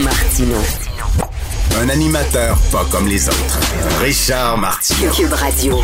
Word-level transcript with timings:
Martino. 0.00 0.91
Un 1.80 1.88
animateur 1.88 2.58
pas 2.70 2.84
comme 2.90 3.08
les 3.08 3.28
autres. 3.28 3.60
Richard 4.02 4.58
Martineau. 4.58 5.10
Cube 5.10 5.32
Radio. 5.32 5.80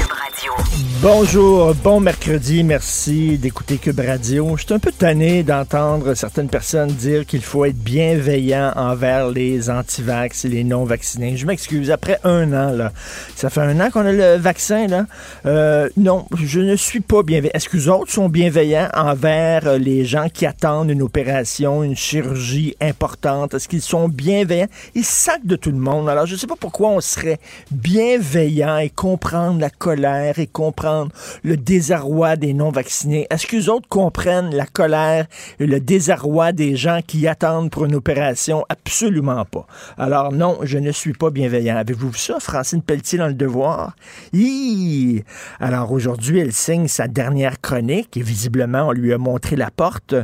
Bonjour, 1.01 1.75
bon 1.77 2.01
mercredi, 2.01 2.65
merci 2.65 3.39
d'écouter 3.39 3.79
Cube 3.79 4.01
Radio. 4.01 4.57
Je 4.57 4.65
suis 4.65 4.75
un 4.75 4.79
peu 4.81 4.91
tanné 4.91 5.43
d'entendre 5.45 6.15
certaines 6.15 6.49
personnes 6.49 6.91
dire 6.91 7.25
qu'il 7.25 7.43
faut 7.43 7.65
être 7.65 7.79
bienveillant 7.79 8.73
envers 8.75 9.29
les 9.29 9.71
antivax 9.71 10.45
et 10.45 10.49
les 10.49 10.65
non-vaccinés. 10.65 11.37
Je 11.37 11.47
m'excuse, 11.47 11.91
après 11.93 12.19
un 12.25 12.53
an, 12.53 12.73
là, 12.73 12.93
ça 13.37 13.49
fait 13.49 13.61
un 13.61 13.81
an 13.81 13.91
qu'on 13.91 14.07
a 14.07 14.13
le 14.13 14.37
vaccin, 14.37 14.89
là. 14.89 15.07
Euh, 15.47 15.89
non, 15.97 16.27
je 16.37 16.61
ne 16.61 16.75
suis 16.75 17.01
pas 17.01 17.23
bienveillant. 17.23 17.53
Est-ce 17.55 17.69
que 17.69 17.77
les 17.77 17.89
autres 17.89 18.13
sont 18.13 18.29
bienveillants 18.29 18.89
envers 18.95 19.79
les 19.79 20.05
gens 20.05 20.29
qui 20.29 20.47
attendent 20.47 20.91
une 20.91 21.03
opération, 21.03 21.85
une 21.85 21.97
chirurgie 21.97 22.77
importante? 22.81 23.55
Est-ce 23.55 23.69
qu'ils 23.69 23.83
sont 23.83 24.09
bienveillants? 24.09 24.69
Ils 24.97 25.05
sacent 25.05 25.45
de 25.45 25.57
tout 25.57 25.71
le 25.71 25.78
monde. 25.79 26.09
Alors, 26.09 26.27
je 26.27 26.35
ne 26.35 26.39
sais 26.39 26.47
pas 26.47 26.57
pourquoi 26.59 26.91
on 26.91 27.01
serait 27.01 27.39
bienveillant 27.71 28.79
et 28.79 28.91
comprendre 28.91 29.61
la 29.61 29.71
colère 29.71 30.39
et 30.39 30.47
comprendre 30.47 31.11
le 31.43 31.57
désarroi 31.57 32.37
des 32.37 32.55
non-vaccinés? 32.55 33.27
Est-ce 33.31 33.47
que 33.47 33.57
les 33.57 33.69
autres 33.69 33.89
comprennent 33.89 34.55
la 34.55 34.67
colère 34.67 35.27
et 35.59 35.67
le 35.67 35.81
désarroi 35.81 36.53
des 36.53 36.77
gens 36.77 37.01
qui 37.07 37.27
attendent 37.27 37.71
pour 37.71 37.85
une 37.85 37.95
opération? 37.95 38.65
Absolument 38.69 39.45
pas. 39.45 39.67
Alors 39.97 40.33
non, 40.33 40.59
je 40.63 40.79
ne 40.79 40.93
suis 40.93 41.13
pas 41.13 41.31
bienveillant. 41.31 41.77
Avez-vous 41.77 42.11
vu 42.11 42.19
ça, 42.19 42.41
Francine 42.41 42.83
Pelletier 42.83 43.19
dans 43.19 43.29
Le 43.29 43.35
Devoir? 43.35 43.95
Hi! 44.33 45.25
Alors 45.61 45.93
aujourd'hui, 45.93 46.41
elle 46.41 46.53
signe 46.53 46.89
sa 46.89 47.09
dernière 47.09 47.61
chronique 47.61 48.17
et 48.17 48.23
visiblement, 48.23 48.89
on 48.89 48.93
lui 48.93 49.13
a 49.13 49.19
montré 49.19 49.57
la 49.57 49.71
porte. 49.71 50.15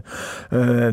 Euh, 0.53 0.93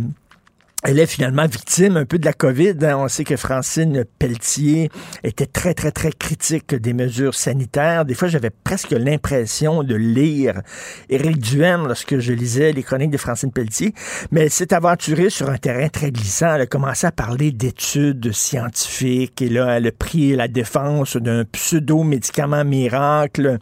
elle 0.83 0.99
est 0.99 1.05
finalement 1.05 1.45
victime 1.45 1.97
un 1.97 2.05
peu 2.05 2.17
de 2.17 2.25
la 2.25 2.33
COVID. 2.33 2.75
Hein. 2.81 2.97
On 2.97 3.07
sait 3.07 3.23
que 3.23 3.35
Francine 3.35 4.03
Pelletier 4.17 4.89
était 5.23 5.45
très, 5.45 5.73
très, 5.73 5.91
très 5.91 6.11
critique 6.11 6.73
des 6.73 6.93
mesures 6.93 7.35
sanitaires. 7.35 8.05
Des 8.05 8.15
fois, 8.15 8.27
j'avais 8.27 8.49
presque 8.49 8.91
l'impression 8.91 9.83
de 9.83 9.95
lire 9.95 10.61
Éric 11.09 11.39
Duhaime 11.39 11.87
lorsque 11.87 12.19
je 12.19 12.33
lisais 12.33 12.71
les 12.71 12.83
chroniques 12.83 13.11
de 13.11 13.17
Francine 13.17 13.51
Pelletier. 13.51 13.93
Mais 14.31 14.41
elle 14.41 14.49
s'est 14.49 14.73
aventurée 14.73 15.29
sur 15.29 15.49
un 15.49 15.57
terrain 15.57 15.87
très 15.89 16.11
glissant. 16.11 16.55
Elle 16.55 16.61
a 16.61 16.67
commencé 16.67 17.05
à 17.05 17.11
parler 17.11 17.51
d'études 17.51 18.31
scientifiques 18.31 19.41
et 19.41 19.49
là, 19.49 19.77
elle 19.77 19.87
a 19.87 19.91
pris 19.91 20.35
la 20.35 20.47
défense 20.47 21.15
d'un 21.17 21.45
pseudo-médicament 21.45 22.65
miracle 22.65 23.59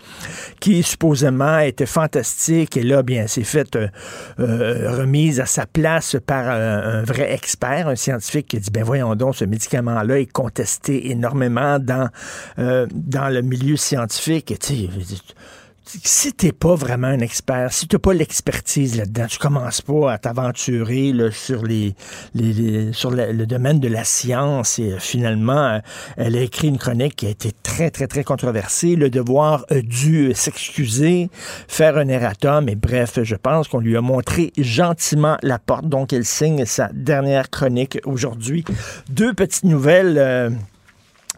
qui 0.60 0.84
supposément 0.84 1.60
était 1.60 1.86
fantastique. 1.86 2.78
Et 2.78 2.84
là, 2.84 3.04
bien, 3.04 3.28
s'est 3.28 3.44
fait 3.44 3.76
euh, 3.76 3.88
euh, 4.40 4.98
remise 4.98 5.40
à 5.40 5.46
sa 5.46 5.66
place 5.66 6.16
par 6.26 6.46
euh, 6.48 7.02
un 7.02 7.04
vrai 7.12 7.34
expert, 7.34 7.88
un 7.88 7.96
scientifique 7.96 8.48
qui 8.48 8.60
dit, 8.60 8.72
ben 8.72 8.84
voyons 8.84 9.16
donc, 9.16 9.36
ce 9.36 9.46
médicament-là 9.46 10.20
est 10.20 10.32
contesté 10.32 11.12
énormément 11.12 11.80
dans, 11.80 12.10
euh, 12.60 12.88
le 12.88 13.42
milieu 13.42 13.76
scientifique. 13.76 14.52
Et, 14.52 14.58
si 16.04 16.34
t'es 16.34 16.52
pas 16.52 16.76
vraiment 16.76 17.08
un 17.08 17.20
expert, 17.20 17.74
si 17.74 17.88
t'as 17.88 17.98
pas 17.98 18.14
l'expertise 18.14 18.96
là-dedans, 18.98 19.26
tu 19.28 19.40
commences 19.40 19.82
pas 19.82 20.14
à 20.14 20.18
t'aventurer 20.18 21.14
sur 21.32 21.64
les, 21.64 21.96
les, 22.36 22.94
sur 22.94 23.10
le, 23.12 23.46
domaine 23.46 23.80
de 23.80 23.88
la 23.88 24.04
science. 24.04 24.78
Et 24.80 24.94
euh, 24.94 25.00
finalement, 25.00 25.76
euh, 25.76 25.80
elle 26.18 26.36
a 26.38 26.42
écrit 26.42 26.68
une 26.68 26.78
chronique 26.78 27.16
qui 27.16 27.26
a 27.26 27.30
été 27.30 27.52
très 27.64 27.90
très 27.90 28.08
très 28.08 28.24
controversée. 28.24 28.96
Le 28.96 29.10
devoir 29.10 29.66
a 29.70 29.82
dû 29.82 30.32
s'excuser, 30.36 31.30
faire 31.68 31.98
un 31.98 32.08
erratum. 32.08 32.70
Et 32.70 32.76
bref, 32.76 33.20
je 33.24 33.36
pense 33.36 33.68
qu'on 33.68 33.80
lui 33.80 33.98
a 33.98 34.02
montré 34.02 34.54
gentiment 34.58 35.38
la 35.42 35.58
porte. 35.58 35.88
Donc, 35.88 36.14
elle 36.14 36.26
signe 36.26 36.66
sa 36.66 36.90
dernière 36.94 37.50
chronique 37.50 38.00
aujourd'hui. 38.06 38.64
Deux 39.10 39.34
petites 39.34 39.66
nouvelles. 39.66 40.18
Euh, 40.18 40.50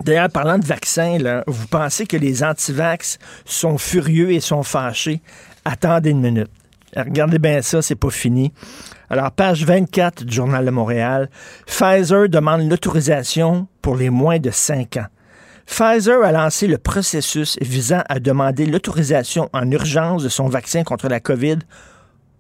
D'ailleurs, 0.03 0.29
parlant 0.29 0.57
de 0.57 0.65
vaccins, 0.65 1.17
vous 1.45 1.67
pensez 1.67 2.07
que 2.07 2.17
les 2.17 2.43
antivax 2.43 3.19
sont 3.45 3.77
furieux 3.77 4.31
et 4.31 4.39
sont 4.39 4.63
fâchés? 4.63 5.21
Attendez 5.63 6.09
une 6.09 6.21
minute. 6.21 6.49
Regardez 6.95 7.39
bien 7.39 7.61
ça, 7.61 7.81
c'est 7.81 7.95
pas 7.95 8.09
fini. 8.09 8.51
Alors, 9.09 9.31
page 9.31 9.63
24 9.63 10.23
du 10.23 10.33
Journal 10.33 10.65
de 10.65 10.71
Montréal, 10.71 11.29
Pfizer 11.67 12.27
demande 12.29 12.69
l'autorisation 12.69 13.67
pour 13.81 13.95
les 13.95 14.09
moins 14.09 14.39
de 14.39 14.49
5 14.49 14.97
ans. 14.97 15.07
Pfizer 15.65 16.23
a 16.23 16.31
lancé 16.31 16.67
le 16.67 16.77
processus 16.77 17.57
visant 17.61 18.01
à 18.09 18.19
demander 18.19 18.65
l'autorisation 18.65 19.49
en 19.53 19.69
urgence 19.69 20.23
de 20.23 20.29
son 20.29 20.49
vaccin 20.49 20.83
contre 20.83 21.07
la 21.07 21.19
COVID 21.19 21.59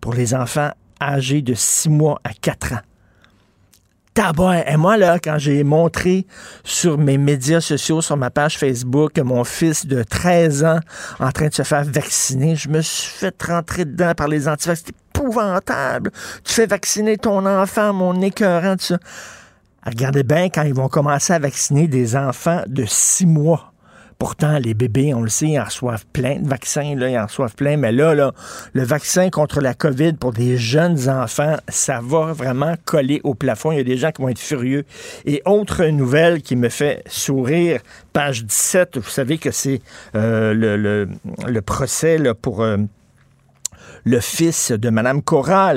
pour 0.01 0.13
les 0.13 0.33
enfants 0.33 0.71
âgés 1.01 1.41
de 1.41 1.53
6 1.53 1.89
mois 1.89 2.19
à 2.23 2.33
4 2.33 2.73
ans. 2.73 2.90
Et 4.17 4.77
moi, 4.77 4.97
là, 4.97 5.19
quand 5.19 5.37
j'ai 5.37 5.63
montré 5.63 6.25
sur 6.63 6.97
mes 6.97 7.17
médias 7.17 7.61
sociaux, 7.61 8.01
sur 8.01 8.17
ma 8.17 8.29
page 8.29 8.57
Facebook, 8.57 9.17
mon 9.19 9.43
fils 9.43 9.85
de 9.85 10.03
13 10.03 10.65
ans 10.65 10.79
en 11.19 11.31
train 11.31 11.47
de 11.47 11.53
se 11.53 11.63
faire 11.63 11.85
vacciner, 11.85 12.55
je 12.55 12.67
me 12.67 12.81
suis 12.81 13.09
fait 13.09 13.35
rentrer 13.41 13.85
dedans 13.85 14.13
par 14.15 14.27
les 14.27 14.49
antivax. 14.49 14.83
C'est 14.85 14.95
épouvantable. 15.15 16.11
Tu 16.43 16.53
fais 16.53 16.65
vacciner 16.65 17.17
ton 17.17 17.45
enfant, 17.45 17.93
mon 17.93 18.21
écœurant, 18.21 18.75
tout 18.75 18.85
ça. 18.85 18.97
Regardez 19.85 20.23
bien 20.23 20.49
quand 20.49 20.63
ils 20.63 20.73
vont 20.73 20.89
commencer 20.89 21.33
à 21.33 21.39
vacciner 21.39 21.87
des 21.87 22.15
enfants 22.15 22.63
de 22.67 22.85
6 22.85 23.25
mois. 23.25 23.70
Pourtant, 24.21 24.59
les 24.59 24.75
bébés, 24.75 25.15
on 25.15 25.23
le 25.23 25.29
sait, 25.29 25.47
ils 25.47 25.59
en 25.59 25.63
reçoivent 25.63 26.05
plein 26.13 26.35
de 26.35 26.47
vaccins, 26.47 26.93
là, 26.95 27.09
ils 27.09 27.17
en 27.17 27.25
reçoivent 27.25 27.55
plein. 27.55 27.75
Mais 27.75 27.91
là, 27.91 28.13
le 28.13 28.83
vaccin 28.83 29.31
contre 29.31 29.61
la 29.61 29.73
COVID 29.73 30.13
pour 30.13 30.31
des 30.31 30.57
jeunes 30.57 31.09
enfants, 31.09 31.57
ça 31.69 32.01
va 32.03 32.31
vraiment 32.31 32.75
coller 32.85 33.19
au 33.23 33.33
plafond. 33.33 33.71
Il 33.71 33.79
y 33.79 33.81
a 33.81 33.83
des 33.83 33.97
gens 33.97 34.11
qui 34.11 34.21
vont 34.21 34.29
être 34.29 34.37
furieux. 34.37 34.85
Et 35.25 35.41
autre 35.47 35.83
nouvelle 35.85 36.43
qui 36.43 36.55
me 36.55 36.69
fait 36.69 37.01
sourire, 37.07 37.81
page 38.13 38.45
17, 38.45 38.99
vous 38.99 39.09
savez 39.09 39.39
que 39.39 39.49
c'est 39.49 39.81
euh, 40.13 40.53
le, 40.53 41.61
procès 41.61 42.19
pour... 42.43 42.61
Euh, 42.61 42.77
le 44.03 44.19
fils 44.19 44.71
de 44.71 44.89
Mme 44.89 45.21
Cora, 45.21 45.73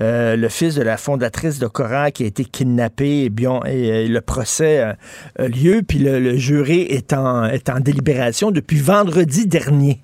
euh, 0.00 0.36
le 0.36 0.48
fils 0.48 0.74
de 0.74 0.82
la 0.82 0.96
fondatrice 0.96 1.58
de 1.58 1.66
Cora 1.66 2.10
qui 2.10 2.24
a 2.24 2.26
été 2.26 2.44
kidnappé, 2.44 3.24
et, 3.24 3.30
bien, 3.30 3.60
et, 3.64 4.08
le 4.08 4.20
procès 4.20 4.80
a 4.80 4.96
lieu, 5.38 5.82
puis 5.86 5.98
le, 5.98 6.36
jury 6.36 6.82
est 6.82 7.12
en, 7.12 7.44
est 7.44 7.68
en 7.68 7.80
délibération 7.80 8.50
depuis 8.50 8.78
vendredi 8.78 9.46
dernier. 9.46 10.00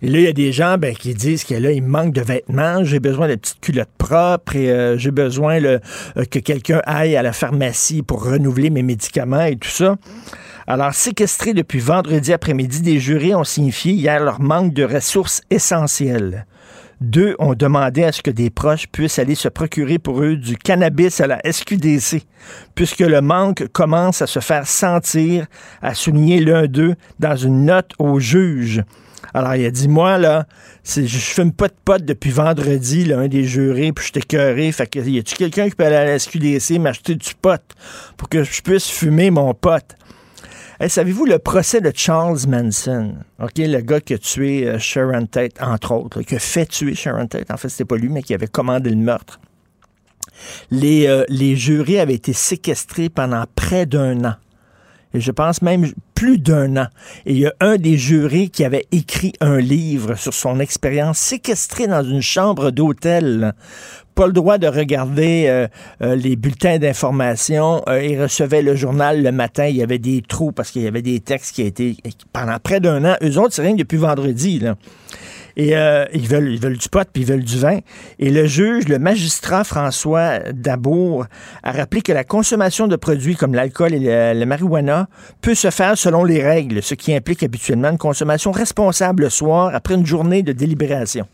Et 0.00 0.08
là, 0.08 0.18
il 0.18 0.24
y 0.24 0.28
a 0.28 0.32
des 0.32 0.52
gens 0.52 0.78
ben, 0.78 0.94
qui 0.94 1.12
disent 1.14 1.44
que 1.44 1.54
là, 1.54 1.72
il 1.72 1.82
manque 1.82 2.12
de 2.12 2.20
vêtements, 2.20 2.84
j'ai 2.84 3.00
besoin 3.00 3.28
de 3.28 3.34
petites 3.34 3.60
culottes 3.60 3.88
propres 3.98 4.54
et 4.54 4.70
euh, 4.70 4.96
j'ai 4.96 5.10
besoin 5.10 5.58
le, 5.58 5.80
euh, 6.16 6.24
que 6.30 6.38
quelqu'un 6.38 6.80
aille 6.84 7.16
à 7.16 7.22
la 7.22 7.32
pharmacie 7.32 8.02
pour 8.02 8.24
renouveler 8.24 8.70
mes 8.70 8.84
médicaments 8.84 9.44
et 9.44 9.56
tout 9.56 9.68
ça. 9.68 9.96
Alors, 10.68 10.94
séquestrés 10.94 11.54
depuis 11.54 11.80
vendredi 11.80 12.32
après-midi, 12.32 12.82
des 12.82 13.00
jurés 13.00 13.34
ont 13.34 13.44
signifié 13.44 13.92
hier 13.92 14.22
leur 14.22 14.40
manque 14.40 14.72
de 14.72 14.84
ressources 14.84 15.40
essentielles. 15.50 16.46
Deux 17.00 17.36
ont 17.38 17.54
demandé 17.54 18.02
à 18.02 18.10
ce 18.10 18.22
que 18.22 18.30
des 18.30 18.50
proches 18.50 18.88
puissent 18.88 19.20
aller 19.20 19.36
se 19.36 19.48
procurer 19.48 19.98
pour 19.98 20.20
eux 20.22 20.36
du 20.36 20.56
cannabis 20.56 21.20
à 21.20 21.28
la 21.28 21.40
SQDC, 21.44 22.22
puisque 22.74 23.00
le 23.00 23.20
manque 23.20 23.68
commence 23.68 24.20
à 24.20 24.26
se 24.26 24.40
faire 24.40 24.66
sentir, 24.66 25.46
a 25.80 25.94
souligné 25.94 26.40
l'un 26.40 26.66
d'eux 26.66 26.96
dans 27.20 27.36
une 27.36 27.66
note 27.66 27.92
au 28.00 28.18
juge. 28.18 28.82
Alors, 29.32 29.54
il 29.54 29.64
a 29.64 29.70
dit, 29.70 29.88
moi, 29.88 30.18
là, 30.18 30.46
je 30.84 31.06
fume 31.06 31.52
pas 31.52 31.68
de 31.68 31.74
pote 31.84 32.04
depuis 32.04 32.30
vendredi, 32.30 33.04
là, 33.04 33.18
un 33.20 33.28
des 33.28 33.44
jurés, 33.44 33.92
puis 33.92 34.06
je 34.06 34.10
suis 34.10 34.18
écœuré. 34.20 34.72
Fait 34.72 34.86
que, 34.86 34.98
y 34.98 35.18
a-tu 35.18 35.36
quelqu'un 35.36 35.68
qui 35.68 35.76
peut 35.76 35.84
aller 35.84 35.96
à 35.96 36.04
la 36.04 36.18
SQDC 36.18 36.78
m'acheter 36.80 37.14
du 37.14 37.34
pot 37.40 37.60
pour 38.16 38.28
que 38.28 38.42
je 38.42 38.62
puisse 38.62 38.88
fumer 38.88 39.30
mon 39.30 39.54
pote? 39.54 39.96
Savez-vous 40.86 41.26
le 41.26 41.40
procès 41.40 41.80
de 41.80 41.90
Charles 41.92 42.38
Manson? 42.46 43.16
OK, 43.42 43.54
le 43.58 43.80
gars 43.80 44.00
qui 44.00 44.14
a 44.14 44.18
tué 44.18 44.68
euh, 44.68 44.78
Sharon 44.78 45.26
Tate, 45.26 45.60
entre 45.60 45.92
autres, 45.92 46.22
qui 46.22 46.36
a 46.36 46.38
fait 46.38 46.66
tuer 46.66 46.94
Sharon 46.94 47.26
Tate. 47.26 47.50
En 47.50 47.56
fait, 47.56 47.68
c'était 47.68 47.84
pas 47.84 47.96
lui, 47.96 48.08
mais 48.08 48.22
qui 48.22 48.32
avait 48.32 48.46
commandé 48.46 48.90
le 48.90 48.96
meurtre. 48.96 49.40
Les, 50.70 51.08
euh, 51.08 51.24
les 51.28 51.56
jurés 51.56 51.98
avaient 51.98 52.14
été 52.14 52.32
séquestrés 52.32 53.08
pendant 53.08 53.44
près 53.56 53.86
d'un 53.86 54.24
an. 54.24 54.34
Je 55.14 55.30
pense 55.30 55.62
même 55.62 55.90
plus 56.14 56.38
d'un 56.38 56.76
an. 56.76 56.86
Et 57.24 57.32
il 57.32 57.38
y 57.38 57.46
a 57.46 57.54
un 57.60 57.76
des 57.76 57.96
jurés 57.96 58.48
qui 58.48 58.64
avait 58.64 58.86
écrit 58.92 59.32
un 59.40 59.58
livre 59.58 60.14
sur 60.16 60.34
son 60.34 60.60
expérience 60.60 61.18
séquestré 61.18 61.86
dans 61.86 62.02
une 62.02 62.20
chambre 62.22 62.70
d'hôtel 62.70 63.54
pas 64.18 64.26
le 64.26 64.32
droit 64.32 64.58
de 64.58 64.66
regarder 64.66 65.44
euh, 65.46 65.68
euh, 66.02 66.16
les 66.16 66.34
bulletins 66.34 66.78
d'information. 66.78 67.82
Euh, 67.88 68.02
il 68.02 68.20
recevait 68.20 68.62
le 68.62 68.74
journal 68.74 69.22
le 69.22 69.30
matin. 69.30 69.66
Il 69.66 69.76
y 69.76 69.82
avait 69.82 70.00
des 70.00 70.22
trous 70.22 70.50
parce 70.50 70.72
qu'il 70.72 70.82
y 70.82 70.88
avait 70.88 71.02
des 71.02 71.20
textes 71.20 71.54
qui 71.54 71.62
étaient 71.62 71.94
pendant 72.32 72.58
près 72.58 72.80
d'un 72.80 73.04
an. 73.04 73.14
Eux 73.22 73.38
autres, 73.38 73.54
c'est 73.54 73.62
rien 73.62 73.76
depuis 73.76 73.96
vendredi. 73.96 74.60
Et 75.58 75.72
ils, 75.72 76.28
veulent, 76.28 76.52
ils 76.52 76.60
veulent 76.60 76.78
du 76.78 76.88
pot 76.88 77.06
puis 77.12 77.24
ils 77.24 77.28
veulent 77.28 77.42
du 77.42 77.58
vin. 77.58 77.80
Et 78.20 78.30
le 78.30 78.46
juge, 78.46 78.88
le 78.88 79.00
magistrat 79.00 79.64
François 79.64 80.38
Dabour, 80.52 81.26
a 81.64 81.72
rappelé 81.72 82.00
que 82.00 82.12
la 82.12 82.22
consommation 82.22 82.86
de 82.86 82.94
produits 82.94 83.34
comme 83.34 83.54
l'alcool 83.54 83.92
et 83.92 84.34
le, 84.34 84.44
marijuana 84.46 85.08
peut 85.42 85.56
se 85.56 85.70
faire 85.70 85.98
selon 85.98 86.22
les 86.22 86.42
règles, 86.42 86.80
ce 86.80 86.94
qui 86.94 87.12
implique 87.12 87.42
habituellement 87.42 87.90
une 87.90 87.98
consommation 87.98 88.52
responsable 88.52 89.24
le 89.24 89.30
soir 89.30 89.74
après 89.74 89.94
une 89.94 90.06
journée 90.06 90.42
de 90.42 90.52
délibération. 90.52 91.26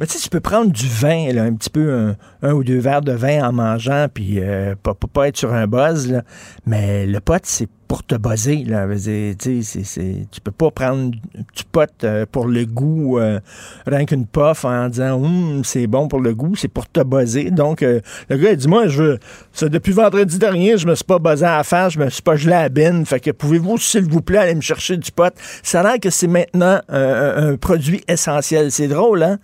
Mais 0.00 0.06
tu 0.06 0.14
sais, 0.14 0.18
tu 0.20 0.30
peux 0.30 0.40
prendre 0.40 0.72
du 0.72 0.88
vin, 0.88 1.36
un 1.36 1.52
petit 1.52 1.70
peu, 1.70 2.14
un, 2.42 2.52
ou 2.52 2.64
deux 2.64 2.78
verres 2.78 3.02
de 3.02 3.12
vin 3.12 3.46
en 3.46 3.52
mangeant, 3.52 4.06
puis 4.12 4.40
euh, 4.40 4.74
pas, 4.82 4.94
pas, 4.94 5.28
être 5.28 5.36
sur 5.36 5.52
un 5.52 5.66
buzz, 5.66 6.22
mais 6.66 7.06
le 7.06 7.20
pot, 7.20 7.40
c'est 7.44 7.68
pour 7.92 8.04
te 8.04 8.14
buzzer. 8.14 8.64
Là. 8.64 8.86
tu 8.96 10.40
peux 10.42 10.50
pas 10.50 10.70
prendre 10.70 11.10
du 11.10 11.64
pot 11.70 11.90
euh, 12.04 12.24
pour 12.24 12.46
le 12.46 12.64
goût, 12.64 13.18
euh, 13.18 13.38
rien 13.86 14.06
qu'une 14.06 14.24
puff 14.24 14.64
en 14.64 14.88
disant 14.88 15.22
hum, 15.22 15.62
c'est 15.62 15.86
bon 15.86 16.08
pour 16.08 16.20
le 16.20 16.34
goût, 16.34 16.56
c'est 16.56 16.68
pour 16.68 16.88
te 16.88 17.00
buzzer. 17.00 17.50
Donc, 17.50 17.82
euh, 17.82 18.00
le 18.30 18.38
gars, 18.38 18.52
il 18.52 18.56
dit 18.56 18.66
Moi, 18.66 18.86
je 18.88 19.02
veux. 19.02 19.18
depuis 19.68 19.92
vendredi 19.92 20.38
dernier, 20.38 20.78
je 20.78 20.86
me 20.86 20.94
suis 20.94 21.04
pas 21.04 21.18
buzzé 21.18 21.44
à 21.44 21.58
la 21.58 21.64
face, 21.64 21.92
je 21.92 21.98
me 21.98 22.08
suis 22.08 22.22
pas 22.22 22.34
gelé 22.34 22.54
à 22.54 22.62
la 22.62 22.68
bine. 22.70 23.04
Fait 23.04 23.20
que 23.20 23.30
pouvez-vous, 23.30 23.76
s'il 23.76 24.08
vous 24.08 24.22
plaît, 24.22 24.38
aller 24.38 24.54
me 24.54 24.62
chercher 24.62 24.96
du 24.96 25.12
pot? 25.12 25.34
Ça 25.62 25.80
a 25.80 25.82
l'air 25.82 26.00
que 26.00 26.08
c'est 26.08 26.28
maintenant 26.28 26.80
un 26.88 27.56
produit 27.56 28.02
essentiel. 28.08 28.72
C'est 28.72 28.88
drôle, 28.88 29.22
hein? 29.22 29.38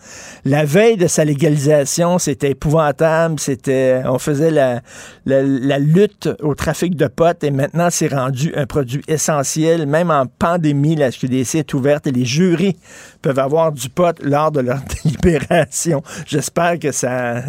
La 0.47 0.65
veille 0.65 0.97
de 0.97 1.07
sa 1.07 1.23
légalisation, 1.23 2.19
c'était 2.19 2.53
épouvantable. 2.53 3.39
C'était. 3.39 4.01
On 4.07 4.19
faisait 4.19 4.51
la, 4.51 4.81
la, 5.27 5.43
la 5.43 5.79
lutte 5.79 6.31
au 6.41 6.55
trafic 6.55 6.97
de 6.97 7.09
pot 7.09 7.45
et 7.45 7.51
maintenant, 7.51 7.89
c'est 7.91 8.09
rendu 8.09 8.38
un 8.57 8.67
produit 8.67 9.03
essentiel. 9.09 9.87
Même 9.87 10.11
en 10.11 10.27
pandémie, 10.27 10.97
la 10.97 11.11
SQDC 11.11 11.57
est 11.57 11.75
ouverte 11.75 12.07
et 12.07 12.13
les 12.13 12.25
jurys 12.25 12.77
peuvent 13.23 13.39
avoir 13.39 13.73
du 13.73 13.89
pot 13.89 14.17
lors 14.23 14.51
de 14.51 14.61
leur 14.61 14.81
délibération. 15.05 16.03
J'espère 16.27 16.79
que 16.79 16.93
ça 16.93 17.43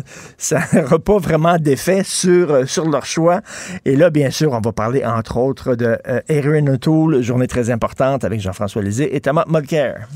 n'aura 0.74 1.00
pas 1.00 1.18
vraiment 1.18 1.58
d'effet 1.58 2.04
sur, 2.04 2.52
euh, 2.52 2.66
sur 2.66 2.90
leur 2.90 3.06
choix. 3.06 3.42
Et 3.86 3.96
là, 3.96 4.10
bien 4.10 4.30
sûr, 4.30 4.54
on 4.54 4.62
va 4.62 4.72
parler 4.72 5.06
entre 5.06 5.38
autres 5.38 5.76
de 5.76 5.98
euh, 6.08 6.22
Erin 6.28 6.68
O'Toole, 6.68 7.22
journée 7.22 7.48
très 7.48 7.70
importante 7.70 8.24
avec 8.24 8.42
Jean-François 8.42 8.82
Lisée 8.82 9.16
et 9.16 9.22
Thomas 9.22 9.46
Mulcair. 9.48 10.08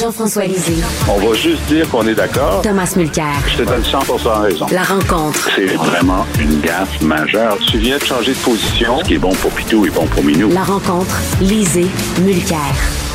Jean-François 0.00 0.46
Lisée. 0.46 0.82
On 1.10 1.18
va 1.18 1.34
juste 1.34 1.62
dire 1.66 1.86
qu'on 1.90 2.06
est 2.06 2.14
d'accord. 2.14 2.62
Thomas 2.62 2.90
Mulcair. 2.96 3.34
Je 3.48 3.58
te 3.58 3.68
donne 3.68 3.82
100% 3.82 4.40
raison. 4.40 4.66
La 4.72 4.82
rencontre. 4.82 5.50
C'est 5.54 5.74
vraiment 5.74 6.24
une 6.40 6.58
gaffe 6.62 7.02
majeure. 7.02 7.58
Tu 7.70 7.76
viens 7.76 7.98
de 7.98 8.02
changer 8.02 8.32
de 8.32 8.38
position. 8.38 8.98
Ce 9.00 9.04
qui 9.04 9.14
est 9.14 9.18
bon 9.18 9.34
pour 9.34 9.50
Pitou 9.50 9.84
est 9.84 9.94
bon 9.94 10.06
pour 10.06 10.24
Minou. 10.24 10.48
La 10.54 10.62
rencontre. 10.62 11.14
Lisée. 11.42 11.86
Mulcair. 12.24 12.56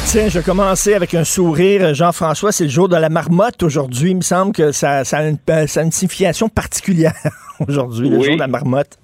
Tiens, 0.06 0.30
je 0.30 0.38
vais 0.38 0.46
commencer 0.46 0.94
avec 0.94 1.16
un 1.16 1.24
sourire. 1.24 1.96
Jean-François, 1.96 2.52
c'est 2.52 2.66
le 2.66 2.70
jour 2.70 2.88
de 2.88 2.96
la 2.96 3.10
marmotte 3.10 3.64
aujourd'hui. 3.64 4.12
Il 4.12 4.18
me 4.18 4.22
semble 4.22 4.54
que 4.54 4.72
ça, 4.72 5.04
ça, 5.06 5.18
a, 5.18 5.28
une, 5.28 5.40
ça 5.66 5.80
a, 5.80 5.84
une, 5.84 5.92
signification 5.92 6.50
particulière 6.50 7.16
aujourd'hui, 7.68 8.10
le 8.10 8.22
jour 8.22 8.36
de 8.36 8.40
la 8.40 8.48
marmotte. 8.48 9.00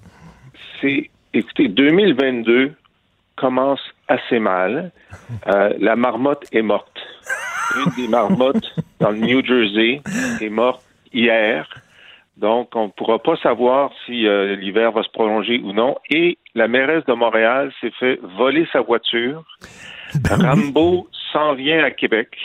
C'est, 0.80 1.10
écoutez, 1.34 1.66
2022 1.66 2.74
commence 3.34 3.80
assez 4.06 4.38
mal. 4.38 4.92
Euh, 5.48 5.70
la 5.80 5.96
marmotte 5.96 6.44
est 6.52 6.62
morte 6.62 6.91
une 7.76 7.92
des 7.96 8.08
marmottes 8.08 8.74
dans 9.00 9.10
le 9.10 9.18
New 9.18 9.44
Jersey 9.44 10.00
est 10.40 10.48
morte 10.48 10.82
hier. 11.12 11.68
Donc, 12.36 12.74
on 12.74 12.86
ne 12.86 12.90
pourra 12.90 13.18
pas 13.18 13.36
savoir 13.36 13.90
si 14.06 14.26
euh, 14.26 14.56
l'hiver 14.56 14.92
va 14.92 15.02
se 15.02 15.10
prolonger 15.10 15.60
ou 15.62 15.72
non. 15.72 15.96
Et 16.10 16.38
la 16.54 16.66
mairesse 16.66 17.04
de 17.04 17.12
Montréal 17.12 17.72
s'est 17.80 17.92
fait 17.98 18.18
voler 18.36 18.66
sa 18.72 18.80
voiture. 18.80 19.44
Ben 20.14 20.42
Rambo 20.42 21.08
s'en 21.32 21.54
vient 21.54 21.84
à 21.84 21.90
Québec. 21.90 22.36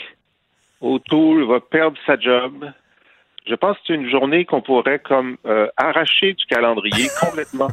O'Toole 0.81 1.45
va 1.45 1.59
perdre 1.59 1.97
sa 2.05 2.19
job 2.19 2.65
je 3.49 3.55
pense 3.55 3.77
que 3.77 3.83
c'est 3.87 3.93
une 3.93 4.09
journée 4.09 4.45
qu'on 4.45 4.61
pourrait 4.61 4.99
comme 4.99 5.37
euh, 5.45 5.67
arracher 5.77 6.33
du 6.33 6.45
calendrier 6.45 7.09
complètement 7.21 7.69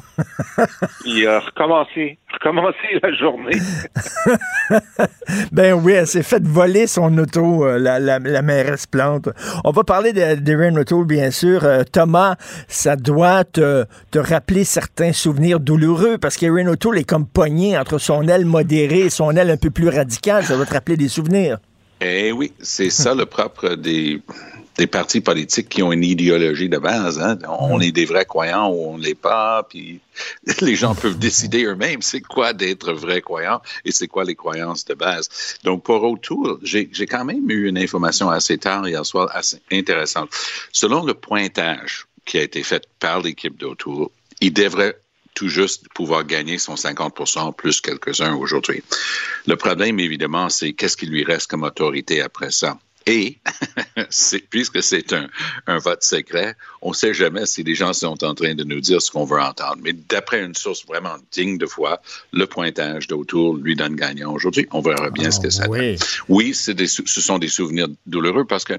et 1.07 1.27
euh, 1.27 1.41
recommencer, 1.41 2.19
recommencer 2.33 3.01
la 3.03 3.13
journée. 3.13 3.57
ben 5.53 5.75
oui, 5.75 5.93
elle 5.93 6.07
s'est 6.07 6.23
fait 6.23 6.43
voler 6.43 6.87
son 6.87 7.17
auto, 7.19 7.65
euh, 7.65 7.79
la, 7.79 7.99
la, 7.99 8.19
la, 8.19 8.43
mairesse 8.43 8.87
Plante. 8.87 9.29
On 9.65 9.71
va 9.71 9.85
parler 9.85 10.13
d'Erin 10.13 10.77
Auto, 10.77 11.05
bien 11.05 11.31
sûr. 11.31 11.67
Thomas, 11.93 12.37
ça 12.69 12.97
doit 12.97 13.45
te, 13.45 13.85
te, 14.11 14.19
rappeler 14.19 14.65
certains 14.65 15.13
souvenirs 15.13 15.61
douloureux 15.61 16.19
parce 16.19 16.37
qu'Erin 16.37 16.69
Auto 16.69 16.93
est 16.95 17.09
comme 17.09 17.27
poignée 17.27 17.77
entre 17.77 17.99
son 17.99 18.29
aile 18.29 18.47
modérée 18.47 19.01
et 19.01 19.11
son 19.11 19.33
aile 19.33 19.51
un 19.51 19.57
peu 19.57 19.71
plus 19.71 19.89
radicale. 19.89 20.45
Ça 20.45 20.57
doit 20.57 20.67
te 20.67 20.75
rappeler 20.75 20.97
des 20.97 21.09
souvenirs. 21.09 21.59
Eh 22.01 22.33
oui, 22.33 22.53
c'est 22.61 22.91
ça 22.91 23.15
le 23.15 23.27
propre 23.27 23.71
des 23.71 24.21
des 24.77 24.87
partis 24.87 25.21
politiques 25.21 25.69
qui 25.69 25.83
ont 25.83 25.93
une 25.93 26.03
idéologie 26.03 26.69
de 26.69 26.79
base. 26.79 27.21
Hein. 27.21 27.39
On 27.49 27.81
est 27.81 27.93
des 27.93 28.05
vrais 28.05 28.25
croyants 28.25 28.71
ou 28.71 28.89
on 28.89 28.99
ne 28.99 29.05
l'est 29.05 29.15
pas, 29.15 29.63
puis 29.69 30.01
les 30.61 30.75
gens 30.75 30.95
peuvent 30.95 31.19
décider 31.19 31.65
eux-mêmes 31.65 32.03
c'est 32.03 32.21
quoi 32.21 32.53
d'être 32.53 32.93
vrai 32.93 33.21
croyant 33.21 33.63
et 33.85 33.93
c'est 33.93 34.09
quoi 34.09 34.25
les 34.25 34.35
croyances 34.35 34.85
de 34.85 34.95
base. 34.95 35.29
Donc, 35.63 35.85
pour 35.85 36.03
autour, 36.03 36.59
j'ai 36.63 36.89
quand 37.07 37.25
même 37.25 37.49
eu 37.51 37.69
une 37.69 37.79
information 37.79 38.31
assez 38.31 38.59
tard 38.59 38.87
hier 38.89 39.05
soir, 39.07 39.29
assez 39.33 39.61
intéressante. 39.71 40.31
Selon 40.73 41.05
le 41.05 41.15
pointage 41.15 42.07
qui 42.25 42.39
a 42.39 42.43
été 42.43 42.63
fait 42.63 42.85
par 42.99 43.21
l'équipe 43.21 43.57
d'autour, 43.57 44.11
il 44.41 44.53
devrait 44.53 44.97
tout 45.35 45.49
juste 45.49 45.87
pouvoir 45.95 46.25
gagner 46.25 46.59
son 46.59 46.75
50% 46.75 47.55
plus 47.55 47.81
quelques-uns 47.81 48.35
aujourd'hui. 48.35 48.83
Le 49.47 49.57
problème, 49.57 50.01
évidemment, 50.01 50.49
c'est 50.49 50.73
qu'est-ce 50.73 50.97
qui 50.97 51.07
lui 51.07 51.25
reste 51.25 51.51
comme 51.51 51.65
autorité 51.65 52.23
après 52.23 52.51
ça? 52.51 52.79
Et, 53.07 53.39
puisque 54.51 54.83
c'est 54.83 55.13
un, 55.13 55.29
un, 55.67 55.79
vote 55.79 56.03
secret, 56.03 56.57
on 56.81 56.91
ne 56.91 56.95
sait 56.95 57.13
jamais 57.13 57.45
si 57.45 57.63
les 57.63 57.75
gens 57.75 57.93
sont 57.93 58.25
en 58.25 58.35
train 58.35 58.55
de 58.55 58.65
nous 58.65 58.81
dire 58.81 59.03
ce 59.03 59.11
qu'on 59.11 59.27
veut 59.27 59.41
entendre. 59.41 59.77
Mais 59.83 59.93
d'après 59.93 60.43
une 60.43 60.55
source 60.55 60.87
vraiment 60.87 61.17
digne 61.31 61.59
de 61.59 61.67
foi, 61.67 62.01
le 62.33 62.47
pointage 62.47 63.07
d'autour 63.07 63.57
lui 63.57 63.77
donne 63.77 63.95
gagnant 63.95 64.33
aujourd'hui. 64.33 64.67
On 64.71 64.81
verra 64.81 65.11
bien 65.11 65.31
ce 65.31 65.41
que 65.41 65.51
ça 65.51 65.69
oui. 65.69 65.97
donne. 65.97 66.09
Oui, 66.29 66.57
des, 66.69 66.87
ce 66.87 67.21
sont 67.21 67.39
des 67.39 67.49
souvenirs 67.49 67.89
douloureux 68.07 68.47
parce 68.47 68.65
que 68.65 68.75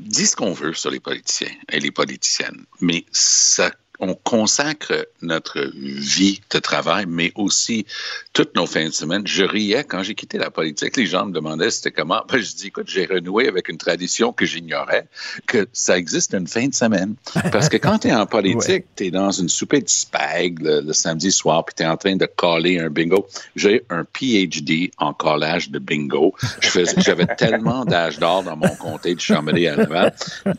dit 0.00 0.26
ce 0.26 0.36
qu'on 0.36 0.52
veut 0.52 0.74
sur 0.74 0.90
les 0.90 1.00
politiciens 1.00 1.54
et 1.70 1.80
les 1.80 1.90
politiciennes, 1.90 2.64
mais 2.80 3.04
ça 3.12 3.70
on 4.00 4.14
consacre 4.14 5.08
notre 5.22 5.70
vie 5.74 6.40
de 6.50 6.58
travail, 6.58 7.06
mais 7.08 7.32
aussi 7.34 7.86
toutes 8.32 8.54
nos 8.54 8.66
fins 8.66 8.86
de 8.86 8.92
semaine. 8.92 9.26
Je 9.26 9.44
riais 9.44 9.84
quand 9.84 10.02
j'ai 10.02 10.14
quitté 10.14 10.38
la 10.38 10.50
politique. 10.50 10.96
Les 10.96 11.06
gens 11.06 11.26
me 11.26 11.32
demandaient 11.32 11.70
c'était 11.70 11.90
comment? 11.90 12.22
Ben, 12.28 12.40
je 12.40 12.54
dis, 12.54 12.68
écoute, 12.68 12.88
j'ai 12.88 13.06
renoué 13.06 13.48
avec 13.48 13.68
une 13.68 13.78
tradition 13.78 14.32
que 14.32 14.46
j'ignorais, 14.46 15.06
que 15.46 15.66
ça 15.72 15.96
existe 15.96 16.34
une 16.34 16.46
fin 16.46 16.66
de 16.66 16.74
semaine. 16.74 17.14
Parce 17.52 17.68
que 17.68 17.76
quand 17.76 18.00
tu 18.00 18.08
es 18.08 18.14
en 18.14 18.26
politique, 18.36 18.84
tu 18.96 19.06
es 19.06 19.10
dans 19.10 19.30
une 19.30 19.48
souper 19.48 19.80
de 19.80 19.88
spag 19.88 20.60
le, 20.60 20.92
samedi 20.92 21.32
soir, 21.32 21.64
puis 21.64 21.74
tu 21.76 21.82
es 21.82 21.86
en 21.86 21.96
train 21.96 22.16
de 22.16 22.26
caller 22.26 22.78
un 22.78 22.90
bingo. 22.90 23.26
J'ai 23.54 23.82
un 23.90 24.04
PhD 24.04 24.90
en 24.98 25.12
collage 25.12 25.70
de 25.70 25.78
bingo. 25.78 26.34
J'avais 26.98 27.26
tellement 27.26 27.84
d'âge 27.84 28.18
d'or 28.18 28.42
dans 28.42 28.56
mon 28.56 28.74
comté 28.76 29.14
de 29.14 29.20
Chambéry 29.20 29.68
à 29.68 29.76
Laval. 29.76 30.14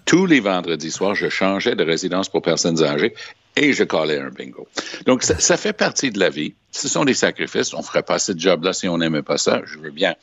Tous 0.05 0.25
les 0.25 0.39
vendredis 0.39 0.91
soirs, 0.91 1.15
je 1.15 1.29
changeais 1.29 1.75
de 1.75 1.83
résidence 1.83 2.29
pour 2.29 2.41
personnes 2.41 2.83
âgées 2.83 3.13
et 3.57 3.73
je 3.73 3.83
collais 3.83 4.19
un 4.19 4.29
bingo. 4.29 4.67
Donc, 5.05 5.23
ça, 5.23 5.57
fait 5.57 5.73
partie 5.73 6.11
de 6.11 6.19
la 6.19 6.29
vie. 6.29 6.53
Ce 6.71 6.87
sont 6.87 7.05
des 7.05 7.13
sacrifices. 7.13 7.73
On 7.73 7.79
ne 7.79 7.83
ferait 7.83 8.03
pas 8.03 8.19
ce 8.19 8.31
job-là 8.35 8.71
si 8.71 8.87
on 8.87 8.97
n'aimait 8.97 9.23
pas 9.23 9.37
ça. 9.37 9.61
Je 9.65 9.79
veux 9.79 9.91
bien. 9.91 10.15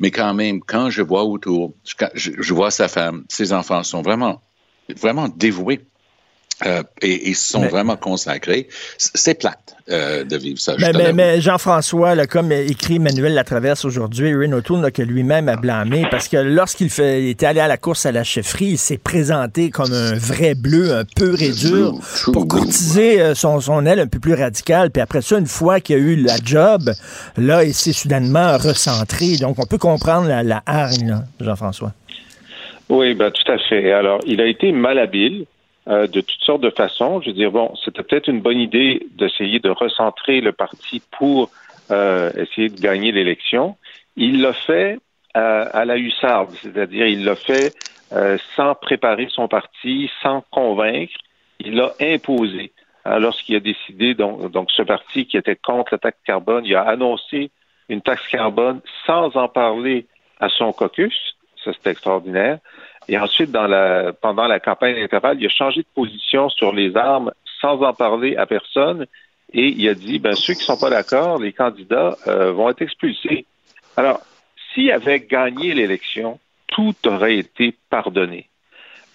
Mais 0.00 0.10
quand 0.10 0.34
même, 0.34 0.60
quand 0.60 0.90
je 0.90 1.02
vois 1.02 1.24
autour, 1.24 1.72
je 2.14 2.54
vois 2.54 2.70
sa 2.70 2.88
femme, 2.88 3.24
ses 3.28 3.52
enfants 3.52 3.82
sont 3.82 4.02
vraiment, 4.02 4.40
vraiment 4.96 5.28
dévoués 5.28 5.80
euh, 6.66 6.82
et 7.00 7.30
ils 7.30 7.36
sont 7.36 7.66
vraiment 7.66 7.96
consacrés. 7.96 8.68
C'est 8.98 9.38
plate 9.38 9.76
euh, 9.90 10.24
de 10.24 10.36
vivre 10.36 10.58
ça. 10.58 10.74
Mais, 10.78 11.12
mais, 11.12 11.40
Jean-François, 11.40 12.26
comme 12.26 12.52
écrit 12.52 12.98
Manuel 12.98 13.34
Latraverse 13.34 13.84
aujourd'hui, 13.84 14.34
Renaud 14.34 14.60
Tourne, 14.60 14.90
que 14.90 15.02
lui-même 15.02 15.48
a 15.48 15.56
blâmé, 15.56 16.06
parce 16.10 16.28
que 16.28 16.36
lorsqu'il 16.36 16.90
fait, 16.90 17.28
était 17.30 17.46
allé 17.46 17.60
à 17.60 17.68
la 17.68 17.76
course 17.76 18.04
à 18.04 18.12
la 18.12 18.24
chefferie, 18.24 18.66
il 18.66 18.78
s'est 18.78 18.98
présenté 18.98 19.70
comme 19.70 19.92
un 19.92 20.14
vrai 20.14 20.54
bleu, 20.54 20.92
un 20.92 21.04
peu 21.16 21.34
et 21.40 21.50
dur, 21.50 21.98
pour 22.32 22.46
courtiser 22.46 23.20
euh, 23.20 23.34
son, 23.34 23.60
son 23.60 23.86
aile 23.86 24.00
un 24.00 24.06
peu 24.06 24.20
plus 24.20 24.34
radicale. 24.34 24.90
Puis 24.90 25.00
après 25.00 25.22
ça, 25.22 25.38
une 25.38 25.46
fois 25.46 25.80
qu'il 25.80 25.96
a 25.96 25.98
eu 25.98 26.16
la 26.16 26.36
job, 26.44 26.90
là, 27.36 27.64
il 27.64 27.74
s'est 27.74 27.92
soudainement 27.92 28.58
recentré. 28.58 29.36
Donc, 29.38 29.58
on 29.58 29.66
peut 29.66 29.78
comprendre 29.78 30.28
la, 30.28 30.42
la 30.42 30.62
hargne, 30.66 31.22
Jean-François. 31.40 31.92
Oui, 32.90 33.14
ben, 33.14 33.30
tout 33.30 33.50
à 33.50 33.56
fait. 33.58 33.92
Alors, 33.92 34.20
il 34.26 34.40
a 34.40 34.46
été 34.46 34.72
malhabile. 34.72 35.46
Euh, 35.88 36.06
de 36.06 36.20
toutes 36.20 36.42
sortes 36.42 36.60
de 36.60 36.68
façons. 36.68 37.22
Je 37.22 37.28
veux 37.28 37.34
dire, 37.34 37.50
bon, 37.50 37.74
c'était 37.82 38.02
peut-être 38.02 38.28
une 38.28 38.42
bonne 38.42 38.60
idée 38.60 39.06
d'essayer 39.12 39.60
de 39.60 39.70
recentrer 39.70 40.42
le 40.42 40.52
parti 40.52 41.00
pour 41.10 41.50
euh, 41.90 42.30
essayer 42.36 42.68
de 42.68 42.78
gagner 42.78 43.12
l'élection. 43.12 43.76
Il 44.14 44.42
l'a 44.42 44.52
fait 44.52 44.98
euh, 45.38 45.64
à 45.72 45.86
la 45.86 45.96
hussarde, 45.96 46.50
c'est-à-dire 46.62 47.06
il 47.06 47.24
l'a 47.24 47.34
fait 47.34 47.74
sans 48.56 48.74
préparer 48.74 49.28
son 49.30 49.46
parti, 49.46 50.10
sans 50.20 50.42
convaincre. 50.50 51.14
Il 51.60 51.76
l'a 51.76 51.92
imposé. 52.00 52.72
Lorsqu'il 53.06 53.54
a 53.54 53.60
décidé, 53.60 54.14
donc, 54.14 54.50
donc 54.50 54.72
ce 54.72 54.82
parti 54.82 55.26
qui 55.26 55.36
était 55.36 55.54
contre 55.54 55.94
la 55.94 55.98
taxe 55.98 56.18
carbone, 56.26 56.66
il 56.66 56.74
a 56.74 56.82
annoncé 56.82 57.52
une 57.88 58.02
taxe 58.02 58.26
carbone 58.26 58.80
sans 59.06 59.36
en 59.36 59.46
parler 59.46 60.06
à 60.40 60.48
son 60.48 60.72
caucus. 60.72 61.36
Ça, 61.64 61.70
c'est 61.72 61.90
extraordinaire. 61.90 62.58
Et 63.10 63.18
ensuite, 63.18 63.50
dans 63.50 63.66
la, 63.66 64.12
pendant 64.12 64.46
la 64.46 64.60
campagne 64.60 64.94
électorale, 64.94 65.36
il 65.40 65.46
a 65.46 65.48
changé 65.48 65.80
de 65.80 65.86
position 65.96 66.48
sur 66.48 66.72
les 66.72 66.96
armes 66.96 67.32
sans 67.60 67.82
en 67.82 67.92
parler 67.92 68.36
à 68.36 68.46
personne. 68.46 69.04
Et 69.52 69.66
il 69.66 69.88
a 69.88 69.94
dit, 69.94 70.20
ben, 70.20 70.36
ceux 70.36 70.54
qui 70.54 70.60
ne 70.60 70.64
sont 70.64 70.78
pas 70.78 70.90
d'accord, 70.90 71.40
les 71.40 71.52
candidats 71.52 72.16
euh, 72.28 72.52
vont 72.52 72.70
être 72.70 72.82
expulsés. 72.82 73.46
Alors, 73.96 74.20
s'il 74.72 74.92
avait 74.92 75.18
gagné 75.18 75.74
l'élection, 75.74 76.38
tout 76.68 76.94
aurait 77.04 77.38
été 77.38 77.74
pardonné. 77.90 78.48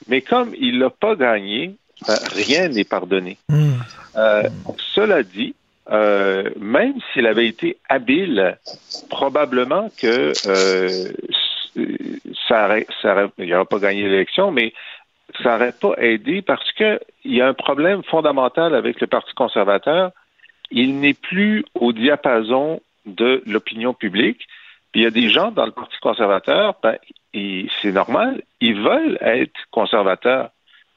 Mais 0.10 0.20
comme 0.20 0.54
il 0.60 0.78
l'a 0.78 0.90
pas 0.90 1.16
gagné, 1.16 1.78
ben, 2.06 2.18
rien 2.34 2.68
n'est 2.68 2.84
pardonné. 2.84 3.38
Hmm. 3.48 3.76
Euh, 4.18 4.44
cela 4.94 5.24
dit, 5.24 5.56
euh, 5.90 6.50
même 6.60 6.96
s'il 7.14 7.28
avait 7.28 7.48
été 7.48 7.78
habile, 7.88 8.58
probablement 9.10 9.90
que 9.98 10.34
ça 12.48 12.70
ça 13.02 13.28
il 13.38 13.50
n'aurait 13.50 13.66
pas 13.66 13.80
gagné 13.80 14.04
l'élection, 14.04 14.52
mais 14.52 14.74
ça 15.44 15.58
n'aurait 15.58 15.74
pas 15.74 15.94
aidé 15.98 16.42
parce 16.42 16.72
qu'il 16.74 17.00
y 17.26 17.42
a 17.42 17.48
un 17.48 17.54
problème 17.54 18.04
fondamental 18.04 18.76
avec 18.76 19.02
le 19.02 19.08
Parti 19.08 19.34
conservateur. 19.34 20.12
Il 20.72 21.00
n'est 21.00 21.14
plus 21.14 21.66
au 21.76 21.94
diapason 21.94 22.82
de 23.06 23.44
l'opinion 23.46 23.94
publique. 23.94 24.48
Puis 24.92 25.02
il 25.02 25.04
y 25.04 25.08
a 25.08 25.12
des 25.12 25.30
gens 25.30 25.52
dans 25.52 25.66
le 25.66 25.72
Parti 25.72 25.98
conservateur, 26.02 26.76
ben, 26.82 26.98
c'est 27.82 27.92
normal, 27.92 28.42
ils 28.62 28.82
veulent 28.82 29.18
être 29.22 29.60
conservateurs. 29.72 30.52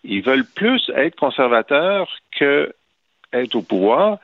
Ils 0.05 0.23
veulent 0.23 0.47
plus 0.47 0.91
être 0.95 1.17
conservateurs 1.17 2.09
que 2.39 2.73
être 3.33 3.57
au 3.57 3.63
pouvoir, 3.63 4.19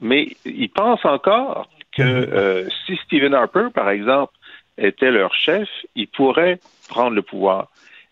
mais 0.00 0.36
ils 0.44 0.68
pensent 0.68 1.04
encore 1.04 1.68
que 1.92 2.02
euh, 2.02 2.68
si 2.86 2.96
Stephen 3.04 3.34
Harper, 3.34 3.68
par 3.72 3.90
exemple, 3.90 4.32
était 4.80 5.10
leur 5.10 5.34
chef, 5.34 5.68
ils 5.94 6.08
pourraient 6.08 6.58
prendre 6.88 7.14
le 7.14 7.22
pouvoir. 7.22 7.68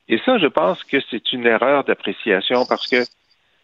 Et 0.08 0.18
ça, 0.24 0.38
je 0.38 0.46
pense 0.46 0.84
que 0.84 0.98
c'est 1.10 1.32
une 1.32 1.46
erreur 1.46 1.84
d'appréciation 1.84 2.64
parce 2.66 2.86
que 2.86 3.04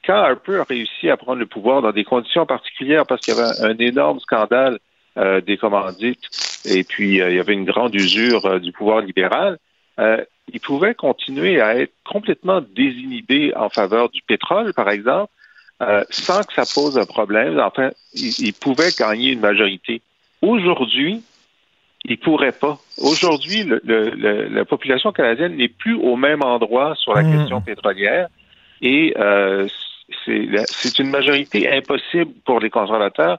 quand 0.04 0.14
Harper 0.14 0.58
a 0.58 0.64
réussi 0.64 1.08
à 1.08 1.16
prendre 1.16 1.38
le 1.38 1.46
pouvoir 1.46 1.80
dans 1.80 1.92
des 1.92 2.04
conditions 2.04 2.44
particulières, 2.44 3.06
parce 3.06 3.22
qu'il 3.22 3.34
y 3.34 3.38
avait 3.38 3.60
un 3.60 3.78
énorme 3.78 4.20
scandale 4.20 4.78
euh, 5.16 5.40
des 5.40 5.56
commandites 5.56 6.28
et 6.66 6.84
puis 6.84 7.20
euh, 7.20 7.30
il 7.30 7.36
y 7.36 7.40
avait 7.40 7.54
une 7.54 7.64
grande 7.64 7.94
usure 7.94 8.44
euh, 8.46 8.58
du 8.58 8.72
pouvoir 8.72 9.00
libéral, 9.00 9.58
il 10.52 10.60
pouvait 10.60 10.94
continuer 10.94 11.60
à 11.60 11.76
être 11.76 11.92
complètement 12.04 12.60
désinhibé 12.60 13.54
en 13.54 13.68
faveur 13.68 14.10
du 14.10 14.20
pétrole, 14.22 14.74
par 14.74 14.90
exemple, 14.90 15.32
sans 16.10 16.42
que 16.42 16.52
ça 16.52 16.64
pose 16.74 16.98
un 16.98 17.04
problème. 17.06 17.60
Enfin, 17.60 17.92
il 18.12 18.52
pouvait 18.54 18.90
gagner 18.98 19.30
une 19.30 19.40
majorité. 19.40 20.02
Aujourd'hui, 20.42 21.22
il 22.04 22.18
pourrait 22.18 22.52
pas. 22.52 22.78
Aujourd'hui, 22.98 23.64
la 23.84 24.64
population 24.64 25.12
canadienne 25.12 25.56
n'est 25.56 25.68
plus 25.68 25.94
au 25.94 26.16
même 26.16 26.42
endroit 26.42 26.94
sur 26.96 27.14
la 27.14 27.22
hmm. 27.22 27.38
question 27.38 27.60
pétrolière 27.60 28.28
et 28.82 29.14
euh, 29.18 29.66
c'est 30.24 30.98
une 30.98 31.10
majorité 31.10 31.70
impossible 31.70 32.32
pour 32.44 32.60
les 32.60 32.70
conservateurs. 32.70 33.38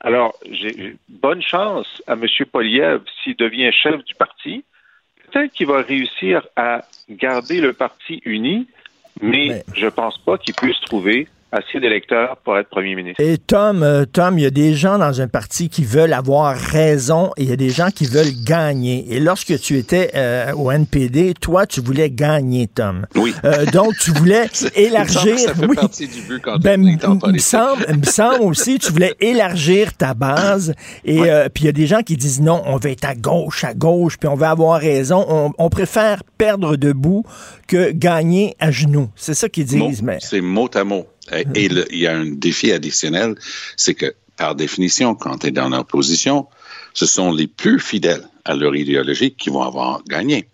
Alors, 0.00 0.34
j'ai 0.50 0.96
bonne 1.08 1.42
chance 1.42 2.02
à 2.06 2.14
M. 2.14 2.26
Poliev 2.50 3.02
s'il 3.22 3.36
devient 3.36 3.70
chef 3.72 4.02
du 4.04 4.14
parti. 4.14 4.64
Peut-être 5.30 5.52
qu'il 5.52 5.66
va 5.66 5.82
réussir 5.82 6.46
à 6.56 6.82
garder 7.08 7.60
le 7.60 7.72
parti 7.72 8.20
uni, 8.24 8.66
mais 9.20 9.62
je 9.74 9.86
pense 9.86 10.18
pas 10.18 10.38
qu'il 10.38 10.54
puisse 10.54 10.80
trouver 10.80 11.28
assez 11.52 11.80
d'électeurs 11.80 12.38
pour 12.42 12.56
être 12.56 12.70
premier 12.70 12.94
ministre. 12.96 13.22
Et 13.22 13.36
Tom, 13.36 13.82
euh, 13.82 14.06
Tom, 14.06 14.38
il 14.38 14.42
y 14.42 14.46
a 14.46 14.50
des 14.50 14.74
gens 14.74 14.98
dans 14.98 15.20
un 15.20 15.28
parti 15.28 15.68
qui 15.68 15.84
veulent 15.84 16.14
avoir 16.14 16.56
raison 16.56 17.30
et 17.36 17.42
il 17.42 17.50
y 17.50 17.52
a 17.52 17.56
des 17.56 17.68
gens 17.68 17.90
qui 17.94 18.06
veulent 18.06 18.32
gagner. 18.44 19.04
Et 19.10 19.20
lorsque 19.20 19.60
tu 19.60 19.76
étais 19.76 20.10
euh, 20.14 20.52
au 20.54 20.70
NPD, 20.70 21.34
toi, 21.34 21.66
tu 21.66 21.82
voulais 21.82 22.10
gagner, 22.10 22.68
Tom. 22.68 23.06
Oui. 23.16 23.34
Euh, 23.44 23.66
donc, 23.66 23.92
tu 24.00 24.12
voulais 24.12 24.46
élargir. 24.74 25.38
Ça 25.38 25.54
fait 25.54 25.66
oui. 25.66 25.76
partie 25.76 26.08
du 26.08 26.22
but 26.22 26.40
quand 26.42 26.58
ben, 26.58 26.80
me 26.80 27.38
semble, 27.38 27.86
me 27.96 28.06
semble 28.06 28.44
aussi, 28.44 28.78
tu 28.78 28.90
voulais 28.90 29.14
élargir 29.20 29.94
ta 29.94 30.14
base. 30.14 30.74
Et 31.04 31.20
puis 31.52 31.64
il 31.64 31.66
y 31.66 31.68
a 31.68 31.72
des 31.72 31.86
gens 31.86 32.02
qui 32.02 32.16
disent 32.16 32.40
non, 32.40 32.62
on 32.64 32.76
va 32.76 32.90
être 32.90 33.04
à 33.04 33.14
gauche, 33.14 33.64
à 33.64 33.74
gauche, 33.74 34.16
puis 34.18 34.28
on 34.28 34.34
va 34.34 34.50
avoir 34.50 34.80
raison. 34.80 35.24
On, 35.28 35.52
on 35.58 35.68
préfère 35.68 36.22
perdre 36.38 36.76
debout 36.76 37.24
que 37.68 37.90
gagner 37.90 38.56
à 38.58 38.70
genoux. 38.70 39.10
C'est 39.16 39.34
ça 39.34 39.48
qu'ils 39.48 39.66
disent. 39.66 40.02
mais... 40.02 40.18
C'est 40.20 40.40
mot 40.40 40.70
à 40.74 40.84
mot. 40.84 41.06
Et, 41.30 41.46
il 41.54 41.98
y 41.98 42.06
a 42.06 42.16
un 42.16 42.26
défi 42.26 42.72
additionnel, 42.72 43.36
c'est 43.76 43.94
que 43.94 44.14
par 44.36 44.54
définition, 44.54 45.14
quand 45.14 45.38
tu 45.38 45.48
es 45.48 45.50
dans 45.50 45.68
l'opposition, 45.68 46.48
ce 46.94 47.06
sont 47.06 47.32
les 47.32 47.46
plus 47.46 47.78
fidèles 47.78 48.26
à 48.44 48.54
leur 48.54 48.74
idéologie 48.74 49.34
qui 49.34 49.50
vont 49.50 49.62
avoir 49.62 50.02
gagné. 50.04 50.48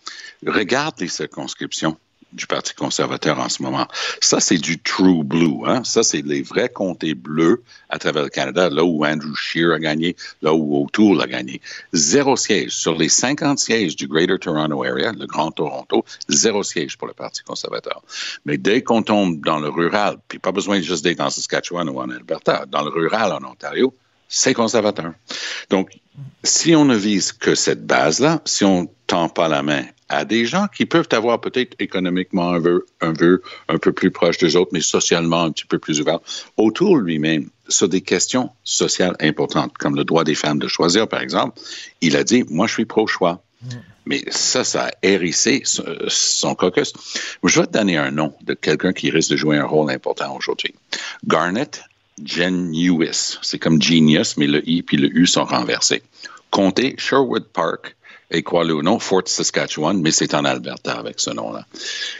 Regarde 0.46 0.94
les 1.00 1.08
circonscriptions 1.08 1.96
du 2.32 2.46
Parti 2.46 2.74
conservateur 2.74 3.38
en 3.38 3.48
ce 3.48 3.62
moment. 3.62 3.86
Ça, 4.20 4.40
c'est 4.40 4.58
du 4.58 4.78
true 4.78 5.24
blue. 5.24 5.66
Hein? 5.66 5.82
Ça, 5.84 6.02
c'est 6.02 6.22
les 6.22 6.42
vrais 6.42 6.68
comtés 6.68 7.14
bleus 7.14 7.62
à 7.88 7.98
travers 7.98 8.24
le 8.24 8.28
Canada, 8.28 8.68
là 8.68 8.84
où 8.84 9.04
Andrew 9.04 9.34
Scheer 9.34 9.72
a 9.72 9.78
gagné, 9.78 10.16
là 10.42 10.52
où 10.52 10.84
O'Toole 10.84 11.22
a 11.22 11.26
gagné. 11.26 11.60
Zéro 11.92 12.36
siège. 12.36 12.72
Sur 12.72 12.96
les 12.96 13.08
50 13.08 13.58
sièges 13.58 13.96
du 13.96 14.06
Greater 14.06 14.38
Toronto 14.38 14.84
Area, 14.84 15.12
le 15.12 15.26
Grand 15.26 15.50
Toronto, 15.50 16.04
zéro 16.28 16.62
siège 16.62 16.96
pour 16.96 17.08
le 17.08 17.14
Parti 17.14 17.42
conservateur. 17.42 18.02
Mais 18.44 18.58
dès 18.58 18.82
qu'on 18.82 19.02
tombe 19.02 19.40
dans 19.40 19.58
le 19.58 19.68
rural, 19.68 20.16
puis 20.28 20.38
pas 20.38 20.52
besoin 20.52 20.80
juste 20.80 21.04
d'être 21.04 21.20
en 21.20 21.30
Saskatchewan 21.30 21.88
ou 21.88 22.00
en 22.00 22.10
Alberta, 22.10 22.66
dans 22.66 22.82
le 22.82 22.90
rural 22.90 23.32
en 23.32 23.44
Ontario, 23.44 23.94
c'est 24.28 24.54
conservateur. 24.54 25.12
Donc, 25.70 25.98
si 26.44 26.74
on 26.74 26.84
ne 26.84 26.96
vise 26.96 27.32
que 27.32 27.54
cette 27.54 27.86
base-là, 27.86 28.42
si 28.44 28.64
on 28.64 28.88
tend 29.06 29.28
pas 29.28 29.48
la 29.48 29.62
main 29.62 29.84
à 30.08 30.24
des 30.24 30.46
gens 30.46 30.66
qui 30.74 30.86
peuvent 30.86 31.08
avoir 31.12 31.40
peut-être 31.40 31.74
économiquement 31.78 32.50
un 32.50 32.58
vœu, 32.58 33.42
un 33.68 33.78
peu 33.78 33.92
plus 33.92 34.10
proche 34.10 34.38
des 34.38 34.56
autres, 34.56 34.70
mais 34.72 34.80
socialement 34.80 35.42
un 35.42 35.50
petit 35.50 35.66
peu 35.66 35.78
plus 35.78 36.00
ouvert, 36.00 36.20
autour 36.56 36.96
lui-même, 36.96 37.50
sur 37.68 37.88
des 37.88 38.00
questions 38.00 38.50
sociales 38.64 39.14
importantes, 39.20 39.76
comme 39.76 39.94
le 39.94 40.04
droit 40.04 40.24
des 40.24 40.34
femmes 40.34 40.58
de 40.58 40.68
choisir, 40.68 41.06
par 41.06 41.20
exemple, 41.20 41.60
il 42.00 42.16
a 42.16 42.24
dit, 42.24 42.44
moi, 42.48 42.66
je 42.66 42.72
suis 42.72 42.86
pro-choix. 42.86 43.42
mais 44.06 44.24
ça, 44.30 44.64
ça 44.64 44.86
a 44.86 44.90
hérissé 45.02 45.62
son 45.64 46.54
caucus. 46.54 46.94
Je 47.44 47.60
vais 47.60 47.66
te 47.66 47.72
donner 47.72 47.98
un 47.98 48.10
nom 48.10 48.32
de 48.40 48.54
quelqu'un 48.54 48.94
qui 48.94 49.10
risque 49.10 49.32
de 49.32 49.36
jouer 49.36 49.58
un 49.58 49.66
rôle 49.66 49.90
important 49.90 50.34
aujourd'hui. 50.34 50.74
Garnet 51.26 51.70
Genius. 52.24 53.38
C'est 53.42 53.58
comme 53.58 53.80
genius, 53.80 54.36
mais 54.36 54.46
le 54.46 54.68
I 54.68 54.82
puis 54.82 54.96
le 54.96 55.08
U 55.16 55.26
sont 55.26 55.44
renversés. 55.44 56.02
Comté 56.50 56.94
Sherwood 56.98 57.44
Park, 57.52 57.94
et 58.30 58.42
quoi 58.42 58.64
le 58.64 58.80
nom, 58.82 58.98
Fort 58.98 59.22
Saskatchewan, 59.26 60.00
mais 60.00 60.10
c'est 60.10 60.34
en 60.34 60.44
Alberta 60.44 60.92
avec 60.92 61.18
ce 61.18 61.30
nom-là. 61.30 61.66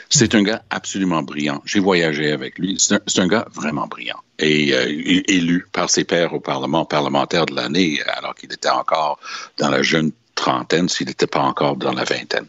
C'est 0.09 0.35
un 0.35 0.43
gars 0.43 0.63
absolument 0.71 1.23
brillant. 1.23 1.63
J'ai 1.67 1.81
voyagé 1.81 2.33
avec 2.33 2.59
lui. 2.59 2.79
C'est 2.79 3.19
un, 3.19 3.27
gars 3.27 3.47
vraiment 3.55 3.87
brillant 3.87 4.19
et 4.39 4.73
euh, 4.73 4.87
élu 5.29 5.67
par 5.73 5.91
ses 5.91 6.05
pairs 6.05 6.33
au 6.33 6.41
Parlement 6.41 6.85
parlementaire 6.85 7.45
de 7.45 7.55
l'année, 7.55 8.01
alors 8.17 8.35
qu'il 8.35 8.53
était 8.53 8.71
encore 8.71 9.19
dans 9.59 9.69
la 9.69 9.83
jeune 9.83 10.13
trentaine, 10.35 10.89
s'il 10.89 11.09
n'était 11.09 11.27
pas 11.27 11.43
encore 11.43 11.77
dans 11.77 11.93
la 11.93 12.05
vingtaine. 12.05 12.47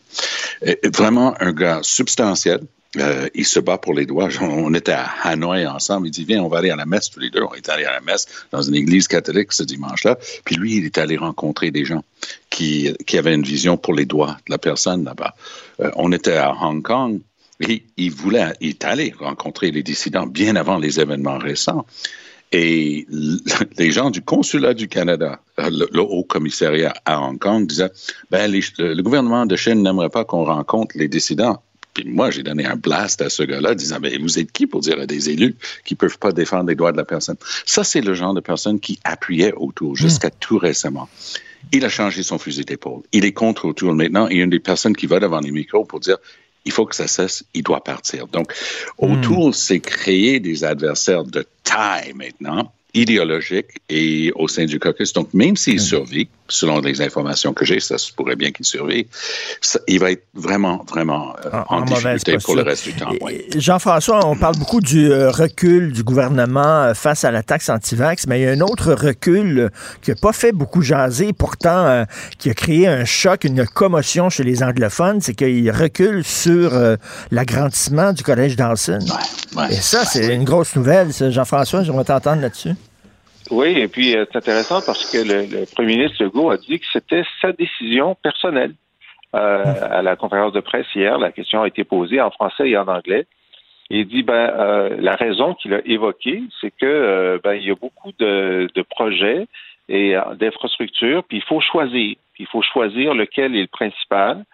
vraiment 0.94 1.34
un 1.42 1.52
gars 1.52 1.80
substantiel, 1.82 2.62
euh, 2.98 3.28
il 3.36 3.46
se 3.46 3.60
bat 3.60 3.78
pour 3.78 3.94
les 3.94 4.06
doigts. 4.06 4.30
On 4.42 4.74
était 4.74 4.94
à 4.94 5.10
Hanoï 5.24 5.68
ensemble. 5.68 6.08
Il 6.08 6.12
dit 6.12 6.26
Viens, 6.26 6.42
on 6.42 6.48
va 6.48 6.58
aller 6.58 6.72
à 6.72 6.76
la 6.76 6.86
messe 6.86 7.10
tous 7.10 7.20
les 7.20 7.30
deux. 7.30 7.44
On 7.44 7.54
est 7.54 7.70
allé 7.70 7.86
à 7.86 7.94
la 7.94 8.02
messe 8.02 8.26
dans 8.52 8.62
une 8.62 8.76
église 8.76 9.08
catholique 9.08 9.52
ce 9.52 9.64
dimanche-là. 9.64 10.18
Puis 10.44 10.56
lui, 10.56 10.78
il 10.78 10.86
est 10.86 10.98
allé 10.98 11.18
rencontrer 11.18 11.72
des 11.72 11.86
gens 11.86 12.04
qui, 12.50 12.94
avaient 13.14 13.36
une 13.36 13.44
vision 13.44 13.78
pour 13.78 13.94
les 13.94 14.06
doigts 14.06 14.38
de 14.48 14.52
la 14.52 14.58
personne 14.58 15.04
là-bas. 15.04 15.36
Euh, 15.82 15.92
on 15.96 16.12
était 16.12 16.38
à 16.38 16.54
Hong 16.62 16.82
Kong. 16.82 17.20
Et 17.62 17.84
il 17.98 18.12
voulait, 18.12 18.54
il 18.62 18.70
est 18.70 18.86
allé 18.86 19.14
rencontrer 19.20 19.72
les 19.72 19.84
dissidents 19.84 20.26
bien 20.26 20.56
avant 20.56 20.78
les 20.78 21.02
événements 21.02 21.38
récents. 21.38 21.86
Et 22.54 23.06
les 23.78 23.92
gens 23.92 24.10
du 24.10 24.22
consulat 24.22 24.74
du 24.74 24.88
Canada, 24.88 25.42
euh, 25.60 25.70
le, 25.70 26.02
haut 26.02 26.24
commissariat 26.24 26.94
à 27.06 27.22
Hong 27.22 27.38
Kong, 27.38 27.68
disaient 27.68 27.92
ben, 28.32 28.50
le 28.50 29.02
gouvernement 29.02 29.46
de 29.46 29.56
Chine 29.56 29.84
n'aimerait 29.84 30.10
pas 30.10 30.24
qu'on 30.24 30.46
rencontre 30.46 30.98
les 30.98 31.08
dissidents 31.08 31.62
moi, 32.06 32.32
j'ai 32.32 32.44
donné 32.44 32.66
un 32.66 32.76
blast 32.76 33.22
à 33.22 33.30
ce 33.30 33.44
gars-là, 33.44 33.76
disant, 33.76 33.98
mais 34.02 34.18
vous 34.18 34.40
êtes 34.40 34.52
qui 34.52 34.68
pour 34.68 34.82
dire 34.82 35.00
à 35.00 35.06
des 35.06 35.30
élus 35.30 35.56
qui 35.86 35.96
ne 35.96 35.98
peuvent 35.98 36.18
pas 36.18 36.32
défendre 36.32 36.70
les 36.70 36.76
droits 36.76 36.92
de 36.92 36.98
la 36.98 37.06
personne? 37.06 37.36
Ça, 37.66 37.84
c'est 37.84 38.02
le 38.02 38.14
genre 38.14 38.34
de 38.34 38.42
personne 38.42 38.80
qui 38.80 39.00
appuyait 39.04 39.54
autour 39.54 39.96
jusqu'à 39.96 40.30
tout 40.30 40.58
récemment. 40.58 41.10
Il 41.74 41.84
a 41.84 41.90
changé 41.90 42.24
son 42.24 42.38
fusil 42.38 42.64
d'épaule. 42.64 43.02
Il 43.12 43.26
est 43.26 43.34
contre 43.34 43.66
autour 43.66 43.94
maintenant. 43.94 44.28
Il 44.28 44.38
y 44.38 44.42
a 44.42 44.44
une 44.44 44.50
des 44.50 44.60
personnes 44.60 44.96
qui 44.96 45.08
va 45.08 45.20
devant 45.20 45.40
les 45.40 45.52
micros 45.52 45.84
pour 45.84 46.00
dire, 46.00 46.18
il 46.66 46.72
faut 46.72 46.86
que 46.86 46.96
ça 46.96 47.08
cesse, 47.08 47.44
il 47.54 47.64
doit 47.64 47.84
partir. 47.84 48.28
Donc, 48.28 48.54
autour, 48.98 49.54
c'est 49.56 49.80
créer 49.80 50.40
des 50.40 50.64
adversaires 50.64 51.24
de 51.24 51.46
taille 51.64 52.14
maintenant 52.14 52.72
idéologique 52.94 53.68
et 53.90 54.32
au 54.36 54.48
sein 54.48 54.66
du 54.66 54.80
caucus. 54.80 55.14
Donc, 55.14 55.34
même 55.34 55.56
s'il 55.56 55.80
survit, 55.80 56.28
selon 56.50 56.80
les 56.80 57.02
informations 57.02 57.54
que 57.54 57.66
j'ai, 57.66 57.80
ça 57.80 57.98
se 57.98 58.12
pourrait 58.12 58.36
bien 58.36 58.52
qu'il 58.52 58.66
survive, 58.66 59.06
il 59.88 60.00
va 60.00 60.12
être 60.12 60.26
vraiment, 60.34 60.84
vraiment 60.88 61.36
euh, 61.46 61.62
en, 61.70 61.82
difficulté 61.82 62.38
pour 62.38 62.56
le 62.56 62.64
reste 62.64 62.86
du 62.86 62.94
temps. 62.94 63.12
Jean-François, 63.56 64.26
on 64.26 64.36
parle 64.36 64.58
beaucoup 64.58 64.82
du 64.82 65.12
euh, 65.12 65.32
recul 65.32 65.94
du 65.94 66.04
gouvernement 66.04 66.84
euh, 66.84 66.94
face 66.94 67.24
à 67.24 67.32
la 67.32 67.44
taxe 67.44 67.70
anti-vax, 67.70 68.28
mais 68.28 68.42
il 68.42 68.44
y 68.44 68.48
a 68.48 68.52
un 68.52 68.62
autre 68.62 68.94
recul 68.94 69.70
qui 70.02 70.12
n'a 70.12 70.16
pas 70.16 70.34
fait 70.34 70.52
beaucoup 70.52 70.82
jaser, 70.82 71.34
pourtant 71.34 72.06
qui 72.38 72.50
a 72.50 72.54
créé 72.54 72.88
un 72.88 73.06
choc, 73.06 73.44
une 73.44 73.66
commotion 73.66 74.30
chez 74.30 74.44
les 74.44 74.64
anglophones, 74.64 75.22
c'est 75.22 75.34
qu'il 75.34 75.70
recule 75.72 76.24
sur 76.24 76.72
l'agrandissement 77.32 78.14
du 78.14 78.24
collège 78.24 78.56
Dawson. 78.56 79.00
et 79.70 79.76
ça, 79.76 80.06
c'est 80.06 80.34
une 80.34 80.44
grosse 80.44 80.76
nouvelle, 80.76 81.10
Jean-François, 81.12 81.84
j'aimerais 81.84 82.06
t'entendre 82.06 82.42
là-dessus. 82.42 82.76
Oui, 83.52 83.80
et 83.80 83.88
puis 83.88 84.16
euh, 84.16 84.26
c'est 84.32 84.38
intéressant 84.38 84.82
parce 84.86 85.10
que 85.12 85.18
le, 85.18 85.66
premier 85.74 85.98
ministre 85.98 86.24
Legault 86.24 86.52
a 86.52 86.58
dit 86.58 86.80
que 86.80 86.86
c'était 86.92 87.24
sa 87.42 87.52
décision 87.52 88.16
personnelle. 88.16 88.74
Euh, 89.36 89.64
à 89.92 90.02
la 90.02 90.16
conférence 90.16 90.54
de 90.54 90.60
presse 90.60 90.88
hier, 90.96 91.18
la 91.20 91.32
question 91.32 91.62
a 91.62 91.68
été 91.68 91.84
posée 91.84 92.20
en 92.20 92.32
français 92.32 92.70
et 92.70 92.78
en 92.78 92.88
anglais. 92.88 93.28
Il 93.92 94.08
dit 94.08 94.24
ben 94.24 94.34
euh, 94.34 94.98
la 95.00 95.16
raison 95.16 95.54
qu'il 95.56 95.74
a 95.74 95.82
évoquée, 95.86 96.44
c'est 96.62 96.72
que 96.72 97.40
ben 97.44 97.54
il 97.54 97.64
y 97.68 97.72
a 97.72 97.76
beaucoup 97.76 98.12
de, 98.20 98.70
de 98.74 98.82
projets 98.84 99.48
et 99.88 100.16
d'infrastructures, 100.36 101.24
puis 101.24 101.38
il 101.38 101.44
faut 101.44 101.62
choisir. 101.62 102.16
Puis 102.34 102.44
il 102.44 102.48
faut 102.48 102.62
choisir 102.62 103.14
lequel 103.14 103.56
est 103.56 103.62
le 103.62 103.68
principal. 103.68 104.46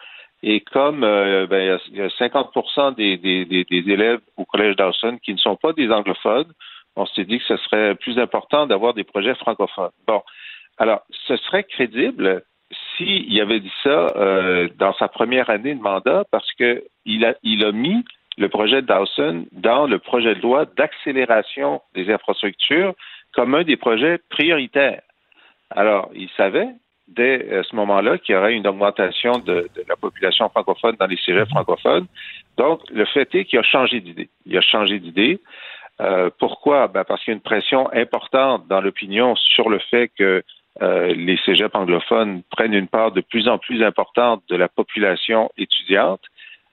Et 0.44 0.60
comme 0.62 1.02
ben, 1.02 1.80
il 1.92 1.98
y 1.98 2.02
a 2.02 2.10
50 2.10 2.96
des, 2.98 3.18
des, 3.18 3.46
des, 3.46 3.64
des 3.64 3.92
élèves 3.92 4.20
au 4.38 4.46
collège 4.46 4.75
Dawson 4.75 5.18
qui 5.24 5.34
ne 5.34 5.40
sont 5.40 5.56
pas 5.56 5.74
des 5.74 5.90
anglophones, 5.90 6.52
on 6.96 7.06
s'est 7.06 7.25
dit 7.25 7.40
que 7.40 7.46
ce 7.46 7.58
serait 7.58 7.96
plus 7.96 8.18
important 8.20 8.68
d'avoir 8.68 8.94
des 8.94 9.04
projets 9.04 9.36
francophones. 9.36 9.92
Bon, 10.08 10.22
alors, 10.78 11.02
ce 11.28 11.38
serait 11.38 11.64
crédible 11.64 12.44
s'il 12.98 13.40
avait 13.40 13.60
dit 13.60 13.72
ça 13.84 14.08
euh, 14.16 14.68
dans 14.78 14.94
sa 14.94 15.08
première 15.08 15.50
année 15.50 15.75
de 15.75 15.82
mandat 15.82 16.24
parce 16.32 16.52
qu'il 16.54 17.25
a, 17.25 17.36
il 17.44 17.64
a 17.64 17.72
mis 17.72 18.04
le 18.38 18.50
projet 18.50 18.82
Dawson 18.82 19.46
dans 19.52 19.88
le 19.88 20.00
projet 20.00 20.36
de 20.36 20.42
loi 20.42 20.66
d'accélération 20.66 21.81
des 21.94 22.12
infrastructures 22.12 22.94
comme 23.34 23.55
un 23.55 23.64
des 23.64 23.77
projets 23.77 24.20
prioritaires. 24.29 25.01
Alors, 25.70 26.10
il 26.14 26.29
savait 26.38 26.70
dès 27.08 27.51
euh, 27.51 27.64
ce 27.64 27.75
moment-là 27.75 28.18
qu'il 28.18 28.34
y 28.34 28.38
aurait 28.38 28.55
une 28.55 28.68
augmentation 28.68 29.34
de, 29.40 29.70
de, 29.75 29.86
la 29.88 29.96
population 29.96 30.50
francophone 30.50 30.96
dans 31.00 31.08
les 31.08 31.18
cégeps 31.18 31.50
francophones. 31.50 32.08
Donc, 32.58 32.81
le 32.92 33.05
fait 33.05 33.34
est 33.36 33.46
qu'il 33.46 33.60
a 33.60 33.64
changé 33.64 34.00
d'idée. 34.00 34.29
Il 34.46 34.58
a 34.58 34.62
changé 34.62 35.00
d'idée. 35.00 35.40
Euh, 36.01 36.29
pourquoi? 36.40 36.88
Ben 36.88 37.03
parce 37.05 37.24
qu'il 37.24 37.31
y 37.31 37.36
a 37.36 37.38
une 37.38 37.42
pression 37.42 37.92
importante 37.94 38.68
dans 38.68 38.81
l'opinion 38.81 39.36
sur 39.36 39.70
le 39.70 39.79
fait 39.79 40.12
que 40.18 40.44
euh, 40.81 41.14
les 41.14 41.38
cégeps 41.46 41.74
anglophones 41.74 42.42
prennent 42.51 42.74
une 42.74 42.88
part 42.88 43.12
de 43.12 43.22
plus 43.22 43.48
en 43.48 43.58
plus 43.58 43.81
importante 43.81 44.44
de 44.50 44.58
la 44.58 44.68
population 44.68 45.50
étudiante. 45.58 46.22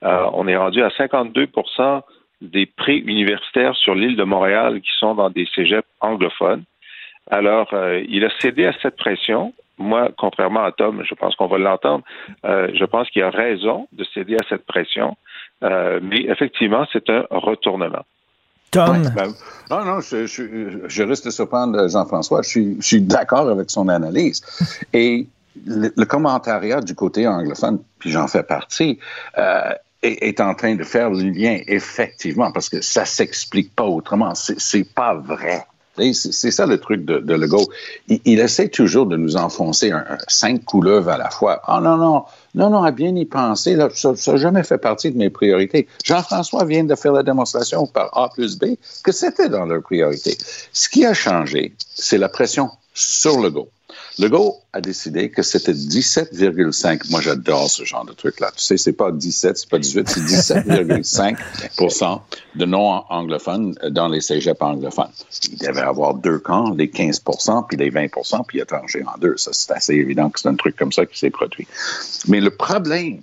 Euh, 0.02 0.26
on 0.32 0.48
est 0.48 0.56
rendu 0.56 0.82
à 0.82 0.88
52% 0.88 2.02
des 2.40 2.66
prix 2.66 2.98
universitaires 2.98 3.76
sur 3.76 3.94
l'île 3.94 4.16
de 4.16 4.24
Montréal 4.24 4.80
qui 4.80 4.90
sont 4.98 5.14
dans 5.14 5.30
des 5.30 5.46
cégeps 5.54 5.88
anglophones. 6.00 6.64
Alors, 7.30 7.72
il 8.08 8.24
a 8.24 8.30
cédé 8.40 8.66
à 8.66 8.72
cette 8.82 8.96
pression. 8.96 9.54
Moi, 9.78 10.08
contrairement 10.18 10.64
à 10.64 10.72
Tom, 10.72 11.04
je 11.08 11.14
pense 11.14 11.36
qu'on 11.36 11.46
va 11.46 11.56
l'entendre, 11.58 12.02
je 12.42 12.84
pense 12.84 13.08
qu'il 13.10 13.22
a 13.22 13.30
raison 13.30 13.86
de 13.92 14.02
céder 14.12 14.34
à 14.34 14.44
cette 14.48 14.66
pression. 14.66 15.16
mais 15.60 16.22
effectivement, 16.22 16.84
c'est 16.92 17.08
un 17.10 17.24
retournement. 17.30 18.04
Tom? 18.72 19.02
Ben, 19.14 19.32
non, 19.70 19.84
non, 19.84 20.00
je, 20.00 20.26
je, 20.26 20.88
je 20.88 21.02
risque 21.02 21.24
de 21.24 21.30
surprendre 21.30 21.88
Jean-François. 21.88 22.42
Je 22.42 22.48
suis, 22.48 22.76
je 22.80 22.86
suis 22.86 23.00
d'accord 23.00 23.48
avec 23.48 23.70
son 23.70 23.88
analyse. 23.88 24.42
Et 24.92 25.28
le, 25.66 25.92
le, 25.96 26.04
commentariat 26.04 26.80
du 26.80 26.94
côté 26.94 27.28
anglophone, 27.28 27.78
puis 27.98 28.10
j'en 28.10 28.26
fais 28.26 28.42
partie, 28.42 28.98
euh, 29.38 29.72
est, 30.02 30.26
est, 30.26 30.40
en 30.40 30.54
train 30.54 30.74
de 30.74 30.84
faire 30.84 31.10
le 31.10 31.30
lien, 31.30 31.60
effectivement, 31.66 32.50
parce 32.50 32.68
que 32.68 32.80
ça 32.80 33.04
s'explique 33.04 33.74
pas 33.76 33.84
autrement. 33.84 34.34
C'est 34.34 34.94
pas 34.94 35.14
vrai. 35.14 35.64
C'est 35.96 36.50
ça 36.50 36.66
le 36.66 36.78
truc 36.78 37.04
de, 37.04 37.18
de 37.18 37.34
Legault. 37.34 37.68
Il, 38.08 38.40
essaie 38.40 38.68
toujours 38.68 39.06
de 39.06 39.16
nous 39.16 39.36
enfoncer 39.36 39.92
cinq 40.26 40.64
couleuvres 40.64 41.10
à 41.10 41.18
la 41.18 41.28
fois. 41.28 41.60
oh, 41.68 41.80
non, 41.82 41.96
non, 41.96 42.24
non, 42.54 42.70
non, 42.70 42.82
à 42.82 42.90
bien 42.90 43.14
y 43.14 43.26
penser, 43.26 43.74
là, 43.74 43.88
ça 43.92 44.12
n'a 44.12 44.36
jamais 44.36 44.62
fait 44.62 44.78
partie 44.78 45.10
de 45.10 45.18
mes 45.18 45.28
priorités. 45.28 45.86
Jean-François 46.04 46.64
vient 46.64 46.84
de 46.84 46.94
faire 46.94 47.12
la 47.12 47.22
démonstration 47.22 47.86
par 47.86 48.16
A 48.16 48.30
plus 48.30 48.58
B 48.58 48.76
que 49.04 49.12
c'était 49.12 49.48
dans 49.48 49.66
leurs 49.66 49.82
priorités. 49.82 50.36
Ce 50.72 50.88
qui 50.88 51.04
a 51.04 51.12
changé, 51.12 51.74
c'est 51.94 52.18
la 52.18 52.28
pression 52.28 52.70
sur 52.94 53.40
Legault. 53.40 53.70
Legault 54.18 54.58
a 54.72 54.80
décidé 54.80 55.30
que 55.30 55.42
c'était 55.42 55.72
17,5. 55.72 57.10
Moi, 57.10 57.20
j'adore 57.20 57.70
ce 57.70 57.84
genre 57.84 58.04
de 58.04 58.12
truc-là. 58.12 58.50
Tu 58.54 58.62
sais, 58.62 58.76
c'est 58.76 58.92
pas 58.92 59.10
17, 59.10 59.58
c'est 59.58 59.68
pas 59.68 59.78
18, 59.78 60.08
c'est 60.08 60.20
17,5% 60.20 62.20
de 62.56 62.64
non-anglophones 62.64 63.74
dans 63.90 64.08
les 64.08 64.20
cégeps 64.20 64.60
anglophones. 64.60 65.10
Il 65.50 65.58
devait 65.58 65.80
avoir 65.80 66.14
deux 66.14 66.38
camps, 66.38 66.74
les 66.74 66.88
15% 66.88 67.66
puis 67.68 67.76
les 67.76 67.90
20% 67.90 68.44
puis 68.46 68.58
il 68.58 68.62
a 68.62 68.66
tranché 68.66 69.02
en 69.04 69.18
deux. 69.18 69.36
Ça, 69.36 69.50
c'est 69.52 69.72
assez 69.72 69.94
évident 69.94 70.30
que 70.30 70.40
c'est 70.40 70.48
un 70.48 70.56
truc 70.56 70.76
comme 70.76 70.92
ça 70.92 71.06
qui 71.06 71.18
s'est 71.18 71.30
produit. 71.30 71.66
Mais 72.28 72.40
le 72.40 72.50
problème, 72.50 73.20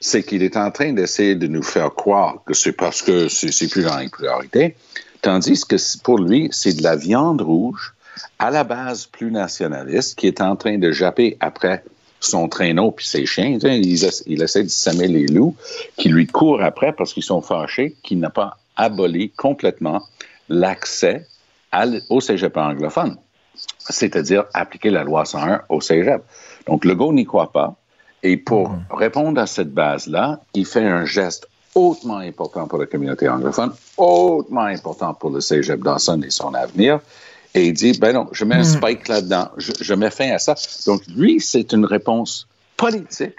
c'est 0.00 0.22
qu'il 0.22 0.42
est 0.42 0.56
en 0.56 0.70
train 0.70 0.92
d'essayer 0.92 1.34
de 1.34 1.46
nous 1.46 1.62
faire 1.62 1.94
croire 1.94 2.42
que 2.46 2.54
c'est 2.54 2.72
parce 2.72 3.02
que 3.02 3.28
c'est 3.28 3.68
plus 3.68 3.84
dans 3.84 3.98
les 3.98 4.08
priorités, 4.08 4.74
tandis 5.22 5.64
que 5.64 5.76
pour 6.02 6.18
lui, 6.18 6.48
c'est 6.52 6.72
de 6.72 6.82
la 6.82 6.96
viande 6.96 7.42
rouge 7.42 7.94
à 8.38 8.50
la 8.50 8.64
base 8.64 9.06
plus 9.06 9.30
nationaliste, 9.30 10.18
qui 10.18 10.26
est 10.26 10.40
en 10.40 10.56
train 10.56 10.78
de 10.78 10.92
japper 10.92 11.36
après 11.40 11.84
son 12.20 12.48
traîneau 12.48 12.90
puis 12.90 13.06
ses 13.06 13.26
chiens. 13.26 13.58
Il, 13.62 14.42
essaie 14.42 14.62
de 14.62 14.68
semer 14.68 15.08
les 15.08 15.26
loups 15.26 15.56
qui 15.96 16.08
lui 16.08 16.26
courent 16.26 16.62
après 16.62 16.92
parce 16.92 17.12
qu'ils 17.12 17.22
sont 17.22 17.40
fâchés 17.40 17.96
qu'il 18.02 18.20
n'a 18.20 18.30
pas 18.30 18.58
aboli 18.76 19.30
complètement 19.30 20.02
l'accès 20.48 21.26
au 22.08 22.20
cégep 22.20 22.56
anglophone, 22.56 23.16
c'est-à-dire 23.78 24.44
appliquer 24.54 24.90
la 24.90 25.04
loi 25.04 25.24
101 25.24 25.62
au 25.68 25.80
cégep. 25.80 26.22
Donc, 26.66 26.84
Legault 26.84 27.12
n'y 27.12 27.24
croit 27.24 27.52
pas. 27.52 27.76
Et 28.22 28.36
pour 28.36 28.70
mm. 28.70 28.84
répondre 28.90 29.40
à 29.40 29.46
cette 29.46 29.72
base-là, 29.72 30.40
il 30.54 30.66
fait 30.66 30.84
un 30.84 31.04
geste 31.04 31.46
hautement 31.74 32.18
important 32.18 32.66
pour 32.66 32.78
la 32.78 32.86
communauté 32.86 33.28
anglophone, 33.28 33.72
hautement 33.96 34.62
important 34.62 35.14
pour 35.14 35.30
le 35.30 35.40
cégep 35.40 35.80
Dawson 35.80 36.20
et 36.22 36.30
son 36.30 36.52
avenir. 36.54 37.00
Et 37.54 37.66
il 37.66 37.72
dit, 37.72 37.98
ben 37.98 38.12
non, 38.12 38.28
je 38.32 38.44
mets 38.44 38.56
un 38.56 38.60
hmm. 38.60 38.64
spike 38.64 39.08
là-dedans, 39.08 39.50
je, 39.56 39.94
mets 39.94 40.10
fin 40.10 40.30
à 40.30 40.38
ça. 40.38 40.54
Donc, 40.86 41.02
lui, 41.16 41.40
c'est 41.40 41.72
une 41.72 41.84
réponse 41.84 42.46
politique 42.76 43.36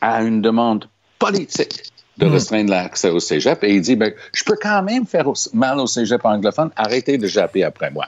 à 0.00 0.22
une 0.22 0.42
demande 0.42 0.86
politique 1.18 1.84
de 2.18 2.26
restreindre 2.26 2.70
l'accès 2.70 3.10
au 3.10 3.18
cégep 3.18 3.64
et 3.64 3.74
il 3.74 3.80
dit 3.80 3.96
ben, 3.96 4.12
je 4.32 4.44
peux 4.44 4.56
quand 4.60 4.82
même 4.82 5.06
faire 5.06 5.26
mal 5.52 5.80
au 5.80 5.86
cégep 5.86 6.24
anglophone, 6.24 6.70
arrêtez 6.76 7.18
de 7.18 7.26
japper 7.26 7.64
après 7.64 7.90
moi. 7.90 8.06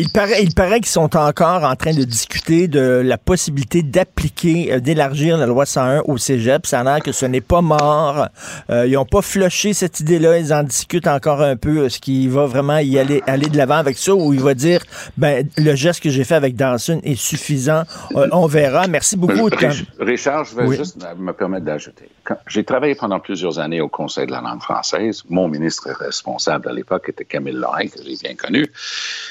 Il 0.00 0.08
paraît, 0.10 0.42
il 0.42 0.54
paraît 0.54 0.80
qu'ils 0.80 0.86
sont 0.88 1.14
encore 1.14 1.64
en 1.64 1.76
train 1.76 1.92
de 1.92 2.04
discuter 2.04 2.68
de 2.68 3.02
la 3.04 3.18
possibilité 3.18 3.82
d'appliquer, 3.82 4.72
euh, 4.72 4.80
d'élargir 4.80 5.36
la 5.36 5.44
loi 5.44 5.66
101 5.66 6.00
au 6.06 6.16
cégep. 6.16 6.64
Ça 6.66 6.80
a 6.80 6.84
l'air 6.84 7.00
que 7.02 7.12
ce 7.12 7.26
n'est 7.26 7.42
pas 7.42 7.60
mort. 7.60 8.26
Euh, 8.70 8.86
ils 8.86 8.94
n'ont 8.94 9.04
pas 9.04 9.20
flushé 9.20 9.74
cette 9.74 10.00
idée-là. 10.00 10.38
Ils 10.38 10.54
en 10.54 10.62
discutent 10.62 11.06
encore 11.06 11.42
un 11.42 11.56
peu. 11.56 11.84
Est-ce 11.84 12.00
qu'il 12.00 12.30
va 12.30 12.46
vraiment 12.46 12.78
y 12.78 12.98
aller, 12.98 13.22
aller 13.26 13.48
de 13.48 13.58
l'avant 13.58 13.74
avec 13.76 13.98
ça 13.98 14.14
ou 14.14 14.32
il 14.32 14.40
va 14.40 14.54
dire, 14.54 14.80
ben, 15.18 15.46
le 15.58 15.74
geste 15.74 16.00
que 16.02 16.08
j'ai 16.08 16.24
fait 16.24 16.34
avec 16.36 16.56
Dawson 16.56 17.00
est 17.04 17.14
suffisant. 17.20 17.82
Euh, 18.16 18.26
on 18.32 18.46
verra. 18.46 18.86
Merci 18.88 19.16
beaucoup. 19.18 19.50
Richard, 19.98 20.44
je 20.46 20.56
vais 20.56 20.64
Oui. 20.66 20.76
juste 20.76 20.96
me 21.18 21.32
permettre 21.32 21.66
d'ajouter. 21.66 22.08
J'ai 22.48 22.64
travaillé 22.64 22.94
pendant 22.94 23.20
plusieurs 23.20 23.58
années 23.58 23.80
au 23.82 23.88
Conseil 23.88 24.26
de 24.26 24.32
la 24.32 24.40
langue 24.40 24.62
française. 24.62 25.24
Mon 25.28 25.48
ministre 25.48 25.90
responsable 25.98 26.68
à 26.68 26.72
l'époque 26.72 27.08
était 27.08 27.24
Camille 27.24 27.54
Lorrain, 27.54 27.86
que 27.86 27.98
j'ai 28.02 28.16
bien 28.22 28.34
connu. 28.36 28.66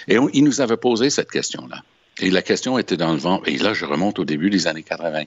Et 0.08 0.19
on- 0.19 0.29
il 0.34 0.43
nous 0.43 0.59
avait 0.62 0.78
posé 0.78 1.10
cette 1.10 1.32
question-là. 1.32 1.84
Et 2.22 2.30
la 2.30 2.41
question 2.41 2.78
était 2.78 2.98
dans 2.98 3.13
le 3.13 3.19
vent. 3.19 3.41
Et 3.45 3.58
là, 3.58 3.74
je 3.74 3.86
remonte 3.86 4.19
au 4.19 4.26
début 4.26 4.50
des 4.50 4.67
années 4.67 4.84
80. 4.84 5.24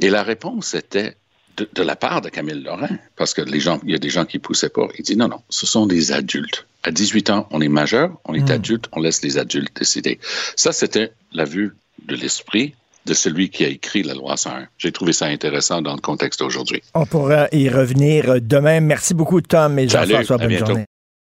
Et 0.00 0.10
la 0.10 0.22
réponse 0.22 0.74
était 0.74 1.16
de, 1.56 1.68
de 1.72 1.82
la 1.82 1.96
part 1.96 2.20
de 2.20 2.28
Camille 2.28 2.62
Lorrain, 2.62 2.98
parce 3.16 3.34
que 3.34 3.42
les 3.42 3.60
gens, 3.60 3.80
il 3.84 3.92
y 3.92 3.94
a 3.94 3.98
des 3.98 4.10
gens 4.10 4.24
qui 4.24 4.38
poussaient 4.38 4.68
pas. 4.68 4.88
Il 4.98 5.04
dit 5.04 5.16
non, 5.16 5.28
non, 5.28 5.40
ce 5.48 5.66
sont 5.66 5.86
des 5.86 6.12
adultes. 6.12 6.66
À 6.84 6.90
18 6.90 7.30
ans, 7.30 7.48
on 7.50 7.60
est 7.60 7.68
majeur, 7.68 8.18
on 8.24 8.34
est 8.34 8.50
adulte, 8.50 8.86
on 8.92 9.00
laisse 9.00 9.22
les 9.22 9.38
adultes 9.38 9.76
décider. 9.76 10.18
Ça, 10.56 10.72
c'était 10.72 11.12
la 11.32 11.44
vue 11.44 11.76
de 12.06 12.16
l'esprit 12.16 12.74
de 13.06 13.14
celui 13.14 13.50
qui 13.50 13.64
a 13.64 13.68
écrit 13.68 14.02
la 14.02 14.14
loi 14.14 14.36
101. 14.36 14.66
J'ai 14.78 14.92
trouvé 14.92 15.12
ça 15.12 15.26
intéressant 15.26 15.82
dans 15.82 15.94
le 15.94 16.00
contexte 16.00 16.40
d'aujourd'hui. 16.40 16.82
On 16.94 17.06
pourra 17.06 17.48
y 17.52 17.68
revenir 17.68 18.40
demain. 18.40 18.80
Merci 18.80 19.14
beaucoup, 19.14 19.40
Tom 19.40 19.78
et 19.78 19.88
Jean-François. 19.88 20.38
Bonne 20.38 20.48
bientôt. 20.48 20.66
journée. 20.66 20.84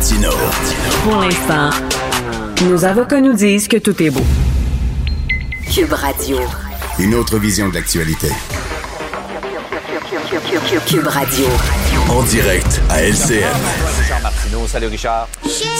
Martino. 0.00 0.30
Pour 1.04 1.16
l'instant, 1.16 1.68
nos 2.64 2.82
avocats 2.86 3.20
nous 3.20 3.34
disent 3.34 3.68
que 3.68 3.76
tout 3.76 4.02
est 4.02 4.08
beau. 4.08 4.24
Cube 5.70 5.92
Radio. 5.92 6.38
Une 6.98 7.14
autre 7.14 7.36
vision 7.36 7.68
de 7.68 7.74
l'actualité. 7.74 8.28
Cube 10.86 11.06
Radio. 11.06 11.44
En 12.08 12.22
direct 12.22 12.80
à 12.88 13.02
LCN. 13.02 13.44
Richard 14.00 14.22
Martineau. 14.22 14.66
Salut 14.66 14.86
Richard. 14.86 15.28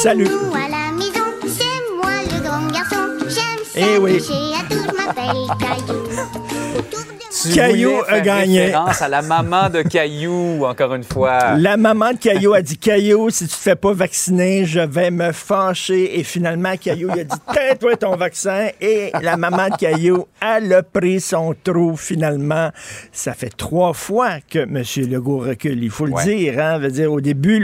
Salut. 0.03 0.29
Nous 0.29 0.55
à 0.55 0.69
la 0.69 0.93
maison, 0.93 1.25
c'est 1.47 1.97
moi 1.97 2.13
le 2.31 2.43
grand 2.47 2.67
garçon. 2.67 3.27
J'aime 3.27 3.65
ça 3.73 3.81
Eh 3.81 3.97
oui. 3.97 4.21
Caillou. 7.55 7.93
A 8.09 8.21
gagné. 8.21 8.65
référence 8.67 9.03
à 9.03 9.09
la 9.09 9.23
maman 9.23 9.69
de 9.71 9.83
Caillou, 9.83 10.65
encore 10.65 10.95
une 10.95 11.05
fois. 11.05 11.55
La 11.57 11.77
maman 11.77 12.13
de 12.13 12.19
Caillou 12.19 12.55
a 12.55 12.63
dit 12.63 12.77
Caillou, 12.79 13.31
si 13.31 13.45
tu 13.47 13.51
te 13.55 13.57
fais 13.61 13.77
pas 13.77 13.93
vacciner, 13.93 14.65
je 14.65 14.81
vais 14.81 15.11
me 15.11 15.33
fâcher. 15.33 16.19
Et 16.19 16.25
finalement, 16.25 16.75
Caillou 16.77 17.11
il 17.15 17.21
a 17.21 17.25
dit 17.25 17.37
Tais-toi 17.53 17.97
ton 17.97 18.17
vaccin. 18.17 18.69
Et 18.81 19.11
la 19.23 19.37
maman 19.37 19.69
de 19.69 19.77
Caillou, 19.77 20.27
elle 20.41 20.73
a 20.73 20.83
pris 20.83 21.21
son 21.21 21.55
trou 21.65 21.97
finalement. 21.97 22.71
Ça 23.13 23.33
fait 23.35 23.55
trois 23.57 23.93
fois 23.93 24.39
que 24.49 24.59
M. 24.61 24.83
Legault 25.11 25.39
recule. 25.39 25.83
Il 25.83 25.91
faut 25.91 26.07
le 26.07 26.13
Ouais. 26.13 26.25
dire. 26.25 26.59
Hein? 26.59 26.79
Veut 26.79 26.91
dire, 26.91 27.13
au 27.13 27.21
début, 27.21 27.61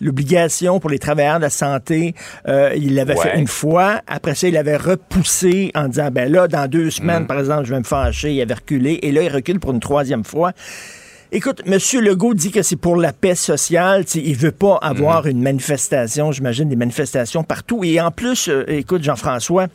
l'obligation 0.00 0.80
pour 0.80 0.90
les 0.90 0.98
travailleurs 0.98 1.36
de 1.38 1.42
la 1.44 1.50
santé, 1.50 2.14
euh, 2.48 2.72
il 2.76 2.94
l'avait 2.94 3.14
Ouais. 3.16 3.30
fait 3.30 3.38
une 3.38 3.46
fois. 3.48 4.00
Après 4.06 4.34
ça, 4.34 4.48
il 4.48 4.56
avait 4.56 4.76
repoussé 4.76 5.70
en 5.74 5.88
disant 5.88 6.10
ben 6.10 6.30
là, 6.30 6.46
dans 6.48 6.66
deux 6.68 6.90
semaines, 6.90 7.26
par 7.26 7.38
exemple, 7.38 7.64
je 7.64 7.72
vais 7.72 7.78
me 7.80 7.84
fâcher. 7.84 8.32
Il 8.32 8.40
avait 8.40 8.54
reculé. 8.54 8.89
Et 9.02 9.12
là, 9.12 9.22
il 9.22 9.28
recule 9.28 9.60
pour 9.60 9.72
une 9.72 9.80
troisième 9.80 10.24
fois. 10.24 10.52
Écoute, 11.32 11.62
M. 11.64 11.78
Legault 12.02 12.34
dit 12.34 12.50
que 12.50 12.62
c'est 12.62 12.74
pour 12.74 12.96
la 12.96 13.12
paix 13.12 13.36
sociale. 13.36 14.04
Il 14.16 14.36
veut 14.36 14.50
pas 14.50 14.78
avoir 14.82 15.26
une 15.26 15.40
manifestation, 15.40 16.32
j'imagine 16.32 16.68
des 16.68 16.76
manifestations 16.76 17.44
partout. 17.44 17.84
Et 17.84 18.00
en 18.00 18.10
plus, 18.10 18.48
euh, 18.48 18.64
écoute, 18.66 19.04
Jean-François, 19.04 19.68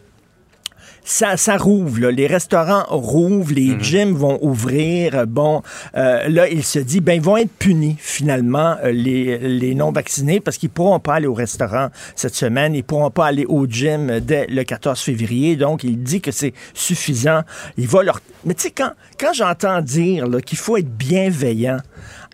ça, 1.05 1.37
ça 1.37 1.57
rouvre, 1.57 2.01
là. 2.01 2.11
les 2.11 2.25
restaurants 2.25 2.83
rouvrent, 2.89 3.53
les 3.53 3.79
gyms 3.79 4.15
vont 4.15 4.39
ouvrir. 4.41 5.27
Bon, 5.27 5.61
euh, 5.95 6.27
là, 6.27 6.49
il 6.49 6.63
se 6.63 6.79
dit, 6.79 6.99
ben, 6.99 7.13
ils 7.13 7.21
vont 7.21 7.37
être 7.37 7.51
punis, 7.51 7.95
finalement, 7.99 8.75
euh, 8.83 8.91
les, 8.91 9.37
les 9.37 9.75
non-vaccinés, 9.75 10.39
parce 10.39 10.57
qu'ils 10.57 10.71
pourront 10.71 10.99
pas 10.99 11.13
aller 11.13 11.27
au 11.27 11.35
restaurant 11.35 11.89
cette 12.15 12.33
semaine, 12.33 12.73
ils 12.73 12.83
pourront 12.83 13.11
pas 13.11 13.27
aller 13.27 13.45
au 13.45 13.67
gym 13.67 14.19
dès 14.19 14.47
le 14.47 14.63
14 14.63 14.99
février. 14.99 15.55
Donc, 15.55 15.83
il 15.83 16.01
dit 16.01 16.21
que 16.21 16.31
c'est 16.31 16.53
suffisant. 16.73 17.41
Il 17.77 17.87
va 17.87 18.01
leur... 18.01 18.19
Mais 18.43 18.55
tu 18.55 18.63
sais, 18.63 18.71
quand, 18.71 18.91
quand 19.19 19.33
j'entends 19.33 19.81
dire 19.81 20.27
qu'il 20.43 20.57
faut 20.57 20.77
être 20.77 20.89
bienveillant, 20.89 21.77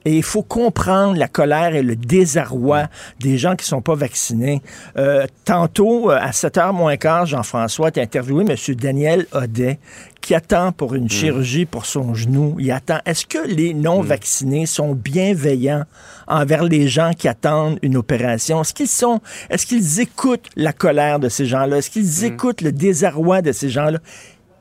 et 0.05 0.15
il 0.15 0.23
faut 0.23 0.41
comprendre 0.41 1.17
la 1.17 1.27
colère 1.27 1.75
et 1.75 1.83
le 1.83 1.95
désarroi 1.95 2.87
des 3.19 3.37
gens 3.37 3.55
qui 3.55 3.65
sont 3.65 3.81
pas 3.81 3.95
vaccinés. 3.95 4.61
Euh, 4.97 5.25
tantôt, 5.45 6.09
euh, 6.09 6.17
à 6.19 6.31
7h 6.31 6.73
moins 6.73 6.97
quart, 6.97 7.25
Jean-François, 7.25 7.91
tu 7.91 7.99
as 7.99 8.03
interviewé 8.03 8.45
M. 8.47 8.75
Daniel 8.75 9.27
Audet, 9.33 9.79
qui 10.21 10.33
attend 10.35 10.71
pour 10.71 10.95
une 10.95 11.09
chirurgie 11.09 11.65
pour 11.65 11.85
son 11.85 12.13
genou. 12.13 12.55
Il 12.59 12.71
attend. 12.71 12.99
Est-ce 13.05 13.25
que 13.25 13.47
les 13.47 13.73
non-vaccinés 13.73 14.65
sont 14.65 14.93
bienveillants 14.93 15.85
envers 16.27 16.63
les 16.63 16.87
gens 16.87 17.11
qui 17.13 17.27
attendent 17.27 17.79
une 17.81 17.97
opération? 17.97 18.61
Est-ce 18.61 18.73
qu'ils 18.73 18.87
sont, 18.87 19.21
est-ce 19.49 19.65
qu'ils 19.65 19.99
écoutent 19.99 20.49
la 20.55 20.73
colère 20.73 21.19
de 21.19 21.29
ces 21.29 21.45
gens-là? 21.45 21.77
Est-ce 21.77 21.89
qu'ils 21.89 22.23
écoutent 22.23 22.61
le 22.61 22.71
désarroi 22.71 23.41
de 23.41 23.51
ces 23.51 23.69
gens-là? 23.69 23.99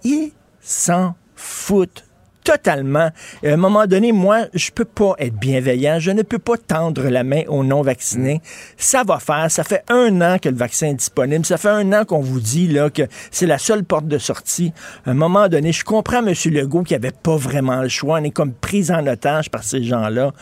Ils 0.05 0.33
s'en 0.61 1.15
foutent 1.37 2.05
totalement. 2.45 3.11
À 3.45 3.49
un 3.49 3.57
moment 3.57 3.87
donné, 3.87 4.13
moi, 4.13 4.47
je 4.55 4.71
peux 4.71 4.85
pas 4.85 5.15
être 5.19 5.35
bienveillant. 5.35 5.99
Je 5.99 6.11
ne 6.11 6.23
peux 6.23 6.39
pas 6.39 6.57
tendre 6.57 7.09
la 7.09 7.25
main 7.25 7.43
aux 7.49 7.65
non-vaccinés. 7.65 8.41
Ça 8.77 9.03
va 9.05 9.19
faire. 9.19 9.51
Ça 9.51 9.65
fait 9.65 9.85
un 9.89 10.21
an 10.21 10.39
que 10.39 10.49
le 10.49 10.57
vaccin 10.57 10.89
est 10.89 10.95
disponible. 10.95 11.45
Ça 11.45 11.59
fait 11.59 11.69
un 11.69 11.93
an 11.93 12.05
qu'on 12.05 12.21
vous 12.21 12.41
dit 12.41 12.69
là, 12.69 12.91
que 12.91 13.03
c'est 13.31 13.47
la 13.47 13.59
seule 13.59 13.85
porte 13.85 14.07
de 14.07 14.19
sortie. 14.19 14.73
À 15.07 15.11
un 15.11 15.15
moment 15.15 15.49
donné, 15.49 15.73
je 15.73 15.85
comprends 15.85 16.27
M. 16.27 16.35
Legault 16.47 16.83
qui 16.83 16.95
avait 16.95 17.11
pas 17.11 17.37
vraiment 17.37 17.83
le 17.83 17.89
choix. 17.89 18.19
On 18.21 18.25
est 18.25 18.31
comme 18.31 18.53
pris 18.53 18.91
en 18.91 19.07
otage 19.07 19.51
par 19.51 19.63
ces 19.63 19.83
gens-là. 19.83 20.33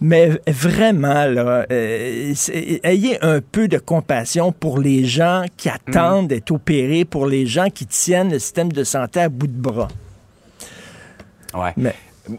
Mais 0.00 0.40
vraiment, 0.46 1.26
là, 1.26 1.66
euh, 1.72 2.34
ayez 2.84 3.18
un 3.24 3.40
peu 3.40 3.66
de 3.66 3.78
compassion 3.78 4.52
pour 4.52 4.78
les 4.78 5.04
gens 5.04 5.44
qui 5.56 5.68
attendent 5.68 6.28
d'être 6.28 6.52
opérés, 6.52 7.04
pour 7.04 7.26
les 7.26 7.46
gens 7.46 7.68
qui 7.68 7.84
tiennent 7.84 8.30
le 8.30 8.38
système 8.38 8.70
de 8.70 8.84
santé 8.84 9.20
à 9.20 9.28
bout 9.28 9.48
de 9.48 9.60
bras. 9.60 9.88
Ouais. 11.54 11.72
Mais- 11.76 11.94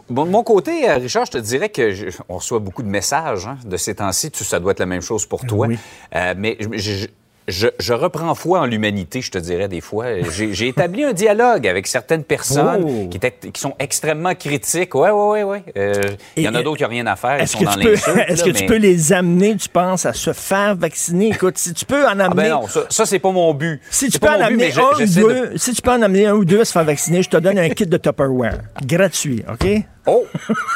Bon, 0.07 0.25
de 0.25 0.29
mon 0.29 0.43
côté, 0.43 0.87
euh, 0.87 0.97
Richard, 0.97 1.25
je 1.25 1.31
te 1.31 1.37
dirais 1.39 1.69
que 1.69 1.89
je- 1.91 2.09
on 2.29 2.35
reçoit 2.35 2.59
beaucoup 2.59 2.83
de 2.83 2.87
messages 2.87 3.47
hein, 3.47 3.57
de 3.65 3.75
ces 3.75 3.95
temps-ci. 3.95 4.29
Ça 4.35 4.59
doit 4.59 4.73
être 4.73 4.79
la 4.79 4.85
même 4.85 5.01
chose 5.01 5.25
pour 5.25 5.43
toi. 5.47 5.65
Oui. 5.65 5.79
Euh, 6.15 6.35
mais 6.37 6.57
je- 6.59 6.77
je- 6.77 7.07
je, 7.49 7.67
je 7.79 7.93
reprends 7.93 8.33
foi 8.35 8.59
en 8.61 8.65
l'humanité, 8.65 9.21
je 9.21 9.31
te 9.31 9.37
dirais 9.37 9.67
des 9.67 9.81
fois. 9.81 10.05
J'ai 10.31 10.67
établi 10.67 11.03
un 11.03 11.13
dialogue 11.13 11.67
avec 11.67 11.87
certaines 11.87 12.23
personnes 12.23 12.83
Oh. 12.85 13.07
qui, 13.09 13.17
étaient, 13.17 13.31
qui 13.51 13.59
sont 13.59 13.73
extrêmement 13.79 14.33
critiques. 14.35 14.95
Ouais, 14.95 15.09
ouais, 15.11 15.29
ouais, 15.29 15.43
ouais. 15.43 15.63
Euh, 15.77 15.93
Il 16.37 16.43
y 16.43 16.47
en 16.49 16.55
a 16.55 16.61
d'autres 16.63 16.77
qui 16.77 16.83
n'ont 16.83 16.89
rien 16.89 17.07
à 17.07 17.15
faire. 17.15 17.39
Est-ce 17.41 17.57
que, 17.57 17.63
dans 17.65 17.71
tu 17.73 17.79
peux, 17.81 17.93
là, 18.15 18.25
que 18.25 18.49
tu 18.51 18.65
peux 18.65 18.77
les 18.77 19.11
amener, 19.13 19.55
tu 19.57 19.69
penses, 19.69 20.05
à 20.05 20.13
se 20.13 20.33
faire 20.33 20.75
vacciner? 20.75 21.29
Écoute, 21.29 21.57
si 21.57 21.73
tu 21.73 21.85
peux 21.85 22.03
en 22.05 22.19
Ah 22.19 22.25
amener. 22.25 22.35
ben 22.35 22.49
non, 22.51 22.67
ça, 22.67 22.81
ça, 22.89 23.05
c'est 23.05 23.19
pas 23.19 23.31
mon 23.31 23.53
but. 23.53 23.81
Si 23.89 24.09
tu 24.09 24.19
peux 24.19 24.27
en 24.27 24.37
but, 24.37 24.43
amener 24.43 24.71
un 24.77 24.81
ou 24.81 24.99
de- 24.99 25.05
deux, 25.21 25.57
si 25.57 25.73
tu 25.73 25.81
peux 25.81 25.91
en 25.91 26.01
amener 26.01 26.25
un 26.27 26.33
ou 26.33 26.45
deux 26.45 26.61
à 26.61 26.65
se 26.65 26.71
faire 26.71 26.83
vacciner, 26.85 27.21
je 27.23 27.29
te 27.29 27.37
donne 27.37 27.57
un 27.59 27.69
kit 27.69 27.85
de 27.85 27.97
Tupperware. 27.97 28.59
Gratuit, 28.85 29.43
OK? 29.51 29.67
Oh! 30.05 30.25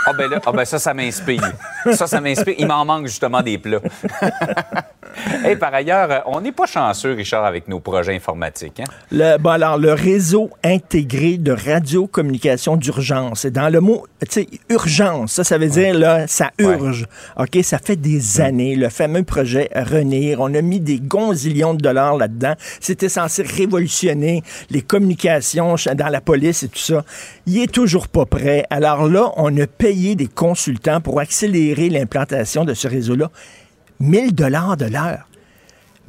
Ah 0.06 0.14
ben 0.18 0.30
là, 0.30 0.40
ah 0.46 0.52
ben 0.52 0.66
ça, 0.66 0.78
ça 0.80 0.94
m'inspire. 0.94 1.42
Ça, 1.94 2.06
ça 2.08 2.22
m'inspire. 2.22 2.56
Il 2.58 2.68
m'en 2.68 2.86
manque 2.86 3.08
justement 3.08 3.42
des 3.42 3.58
plats. 3.58 3.80
Et 5.48 5.56
par 5.56 5.74
ailleurs, 5.74 6.24
on 6.26 6.42
n'est 6.42 6.52
pas 6.52 6.66
chanceux, 6.66 7.14
Richard, 7.14 7.46
avec 7.46 7.68
nos 7.68 7.80
projets 7.80 8.16
informatiques. 8.16 8.80
Hein? 8.80 8.92
Le, 9.12 9.38
bon, 9.38 9.52
alors, 9.52 9.78
le 9.78 9.94
réseau 9.94 10.50
intégré 10.64 11.38
de 11.38 11.52
radiocommunication 11.52 12.78
d'urgence. 12.78 13.46
Dans 13.46 13.70
le 13.70 13.82
mot, 13.82 14.06
tu 14.22 14.28
sais, 14.30 14.48
urgence, 14.70 15.34
ça, 15.34 15.44
ça 15.44 15.58
veut 15.58 15.70
dire, 15.70 15.98
là, 15.98 16.28
ça 16.28 16.52
urge. 16.58 17.06
OK? 17.38 17.60
Ça 17.64 17.78
fait 17.78 17.96
des 17.96 18.42
années, 18.42 18.76
le 18.76 18.90
fameux 18.90 19.24
projet 19.24 19.70
Renir. 19.76 20.40
On 20.42 20.54
a 20.54 20.62
mis 20.62 20.80
des 20.80 21.00
gonzillions 21.00 21.74
de 21.74 21.82
dollars 21.82 22.18
là-dedans. 22.18 22.54
C'était 22.80 23.10
censé 23.10 23.44
révolutionner 23.44 24.44
les 24.70 24.82
communications 24.82 25.76
dans 25.96 26.10
la 26.10 26.22
police 26.22 26.64
et 26.64 26.68
tout 26.68 26.80
ça. 26.80 27.04
Il 27.46 27.62
est 27.62 27.72
toujours 27.72 28.08
pas 28.08 28.26
prêt. 28.26 28.66
Alors 28.70 29.08
là, 29.08 29.32
on 29.38 29.56
a 29.58 29.68
payé 29.68 30.16
des 30.16 30.28
consultants 30.28 31.02
pour 31.02 31.20
accélérer 31.20 31.90
l'implantation 31.90 32.66
de 32.66 32.74
ce 32.74 32.88
réseau-là. 32.88 33.30
1000 34.00 34.34
dollars 34.36 34.78
de 34.78 34.86
l'heure. 34.86 35.28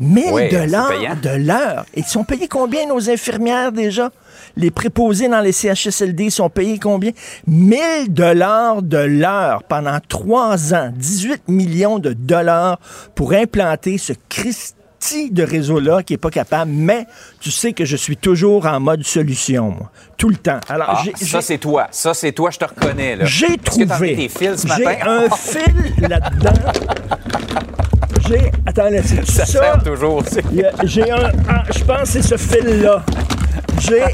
1000 0.00 0.32
Ouais, 0.32 0.48
c'est 0.50 0.58
dollars 0.66 0.90
de 1.22 1.28
l'heure. 1.46 1.86
Et 1.94 2.00
ils 2.00 2.04
sont 2.04 2.24
payés 2.24 2.48
combien, 2.48 2.84
nos 2.86 3.08
infirmières, 3.08 3.70
déjà? 3.70 4.10
Les 4.56 4.72
préposés 4.72 5.28
dans 5.28 5.40
les 5.40 5.52
CHSLD 5.52 6.30
sont 6.30 6.50
payés 6.50 6.80
combien? 6.80 7.12
1000 7.46 7.78
dollars 8.12 8.82
de 8.82 8.98
l'heure 8.98 9.62
pendant 9.62 9.98
trois 10.08 10.74
ans. 10.74 10.90
18 10.96 11.42
millions 11.48 12.00
de 12.00 12.12
dollars 12.12 12.78
pour 13.14 13.32
implanter 13.34 13.96
ce 13.98 14.12
Christi 14.28 15.30
de 15.30 15.44
réseau-là 15.44 16.02
qui 16.02 16.14
est 16.14 16.18
pas 16.18 16.30
capable. 16.30 16.72
Mais 16.72 17.06
tu 17.38 17.52
sais 17.52 17.72
que 17.72 17.84
je 17.84 17.94
suis 17.96 18.16
toujours 18.16 18.66
en 18.66 18.80
mode 18.80 19.04
solution, 19.04 19.70
moi. 19.70 19.90
Tout 20.16 20.28
le 20.28 20.36
temps. 20.36 20.58
Alors, 20.68 20.88
Ah, 20.90 21.04
ça, 21.24 21.40
c'est 21.40 21.58
toi. 21.58 21.86
Ça, 21.92 22.14
c'est 22.14 22.32
toi, 22.32 22.50
je 22.50 22.58
te 22.58 22.64
reconnais. 22.64 23.14
là. 23.14 23.24
j'ai 23.26 23.58
trouvé. 23.58 24.28
J'ai 24.76 25.00
un 25.02 25.28
fil 25.36 25.94
là-dedans. 26.08 26.52
J'ai. 28.28 28.50
Attends, 28.66 28.90
là, 28.90 28.98
c'est 29.04 29.26
Ça 29.26 29.44
ça? 29.46 29.52
sert 29.60 29.82
toujours. 29.82 30.22
J'ai 30.84 31.10
un. 31.10 31.30
je 31.76 31.84
pense 31.84 32.00
que 32.02 32.08
c'est 32.08 32.22
ce 32.22 32.36
fil-là. 32.36 33.02
J'ai. 33.80 34.02
a- 34.02 34.08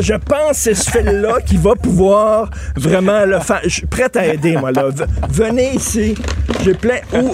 je 0.00 0.14
pense 0.14 0.50
que 0.50 0.56
c'est 0.56 0.74
ce 0.74 0.90
fil-là 0.90 1.40
qui 1.46 1.56
va 1.56 1.74
pouvoir 1.76 2.50
vraiment 2.76 3.24
le 3.24 3.38
faire. 3.38 3.60
Je 3.64 3.68
suis 3.68 3.86
prêt 3.86 4.10
à 4.16 4.26
aider, 4.26 4.56
moi, 4.56 4.72
là. 4.72 4.88
V- 4.88 5.04
venez 5.30 5.74
ici. 5.74 6.16
J'ai 6.64 6.74
plein. 6.74 6.98
Ou 7.14 7.32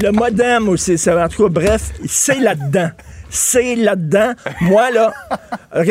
le 0.00 0.10
modem 0.12 0.68
aussi. 0.68 0.96
ça 0.98 1.14
va- 1.14 1.24
En 1.24 1.28
tout 1.28 1.42
cas, 1.44 1.48
bref, 1.50 1.90
c'est 2.06 2.38
là-dedans. 2.38 2.90
C'est 3.28 3.74
là-dedans. 3.74 4.32
Moi, 4.60 4.90
là, 4.92 5.12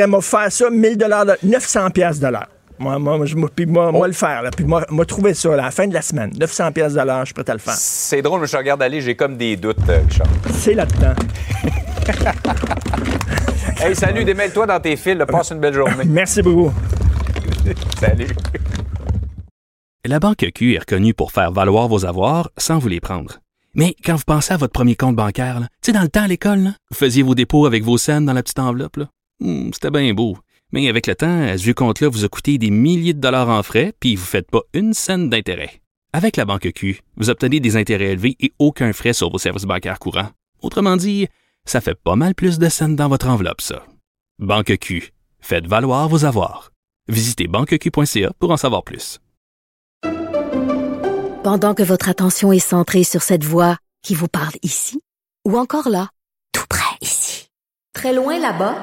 m'a 0.07 0.21
faire 0.21 0.49
ça, 0.49 0.69
1000 0.69 0.97
dollars, 0.97 1.25
900 1.43 1.89
pièces 1.89 2.19
de 2.19 2.27
l'heure. 2.27 2.47
Moi, 2.79 2.97
moi, 2.99 3.25
je, 3.25 3.35
moi, 3.35 3.49
puis 3.55 3.65
moi, 3.65 3.91
moi, 3.91 4.07
le 4.07 4.13
faire, 4.13 4.41
là. 4.41 4.49
Puis 4.51 4.65
moi, 4.65 4.85
moi, 4.89 5.05
trouver 5.05 5.33
ça, 5.33 5.49
là, 5.55 5.63
à 5.63 5.65
la 5.67 5.71
fin 5.71 5.87
de 5.87 5.93
la 5.93 6.01
semaine. 6.01 6.31
900 6.37 6.71
pièces 6.71 6.93
de 6.93 7.01
l'heure, 7.01 7.19
je 7.21 7.25
suis 7.25 7.33
prêt 7.33 7.49
à 7.49 7.53
le 7.53 7.59
faire. 7.59 7.73
C'est 7.75 8.21
drôle, 8.21 8.41
mais 8.41 8.47
je 8.47 8.57
regarde 8.57 8.81
aller, 8.81 8.99
j'ai 9.01 9.15
comme 9.15 9.37
des 9.37 9.55
doutes, 9.55 9.77
euh, 9.89 10.01
Richard. 10.07 10.27
C'est 10.51 10.73
là-dedans. 10.73 11.13
Hey, 13.79 13.95
salut, 13.95 14.23
démêle-toi 14.23 14.65
dans 14.65 14.79
tes 14.79 14.95
fils, 14.95 15.15
là, 15.17 15.25
passe 15.25 15.51
une 15.51 15.59
belle 15.59 15.73
journée. 15.73 16.03
Merci 16.05 16.41
beaucoup. 16.41 16.71
Salut. 17.99 18.27
La 20.05 20.19
Banque 20.19 20.45
Q 20.53 20.75
est 20.75 20.79
reconnue 20.79 21.13
pour 21.13 21.31
faire 21.31 21.51
valoir 21.51 21.87
vos 21.87 22.05
avoirs 22.05 22.49
sans 22.57 22.77
vous 22.79 22.87
les 22.87 22.99
prendre. 23.01 23.39
Mais 23.73 23.95
quand 24.05 24.15
vous 24.15 24.23
pensez 24.25 24.53
à 24.53 24.57
votre 24.57 24.71
premier 24.73 24.95
compte 24.95 25.15
bancaire, 25.15 25.59
là, 25.59 25.67
tu 25.81 25.87
sais, 25.87 25.91
dans 25.91 26.01
le 26.01 26.07
temps 26.09 26.23
à 26.23 26.27
l'école, 26.27 26.59
là, 26.59 26.69
vous 26.91 26.97
faisiez 26.97 27.23
vos 27.23 27.35
dépôts 27.35 27.65
avec 27.65 27.83
vos 27.83 27.97
scènes 27.97 28.25
dans 28.25 28.33
la 28.33 28.43
petite 28.43 28.59
enveloppe. 28.59 28.97
là. 28.97 29.05
Hmm, 29.39 29.71
C'était 29.73 29.91
bien 29.91 30.13
beau. 30.13 30.37
Mais 30.73 30.89
avec 30.89 31.07
le 31.07 31.15
temps, 31.15 31.57
ce 31.57 31.63
vieux 31.63 31.73
compte-là 31.73 32.09
vous 32.09 32.25
a 32.25 32.27
coûté 32.27 32.57
des 32.57 32.71
milliers 32.71 33.13
de 33.13 33.21
dollars 33.21 33.49
en 33.49 33.63
frais, 33.63 33.93
puis 34.01 34.15
vous 34.15 34.23
ne 34.23 34.27
faites 34.27 34.51
pas 34.51 34.63
une 34.73 34.93
scène 34.93 35.29
d'intérêt. 35.29 35.81
Avec 36.11 36.35
la 36.35 36.45
Banque 36.45 36.71
Q, 36.73 37.01
vous 37.15 37.29
obtenez 37.29 37.59
des 37.59 37.77
intérêts 37.77 38.11
élevés 38.11 38.35
et 38.39 38.51
aucun 38.59 38.91
frais 38.91 39.13
sur 39.13 39.31
vos 39.31 39.37
services 39.37 39.63
bancaires 39.63 39.99
courants. 39.99 40.29
Autrement 40.61 40.97
dit, 40.97 41.27
ça 41.65 41.79
fait 41.79 41.95
pas 41.95 42.15
mal 42.15 42.35
plus 42.35 42.59
de 42.59 42.69
scènes 42.69 42.95
dans 42.95 43.07
votre 43.07 43.27
enveloppe, 43.29 43.61
ça. 43.61 43.85
Banque 44.39 44.77
Q, 44.77 45.13
faites 45.39 45.67
valoir 45.67 46.09
vos 46.09 46.25
avoirs. 46.25 46.71
Visitez 47.07 47.47
banqueq.ca 47.47 48.31
pour 48.39 48.51
en 48.51 48.57
savoir 48.57 48.83
plus. 48.83 49.19
Pendant 51.43 51.73
que 51.73 51.83
votre 51.83 52.09
attention 52.09 52.51
est 52.51 52.59
centrée 52.59 53.03
sur 53.03 53.21
cette 53.21 53.43
voix 53.43 53.77
qui 54.01 54.15
vous 54.15 54.27
parle 54.29 54.53
ici, 54.63 55.01
ou 55.45 55.57
encore 55.57 55.89
là, 55.89 56.09
tout 56.53 56.65
près 56.69 56.95
ici, 57.01 57.49
très 57.93 58.13
loin 58.13 58.39
là-bas, 58.39 58.75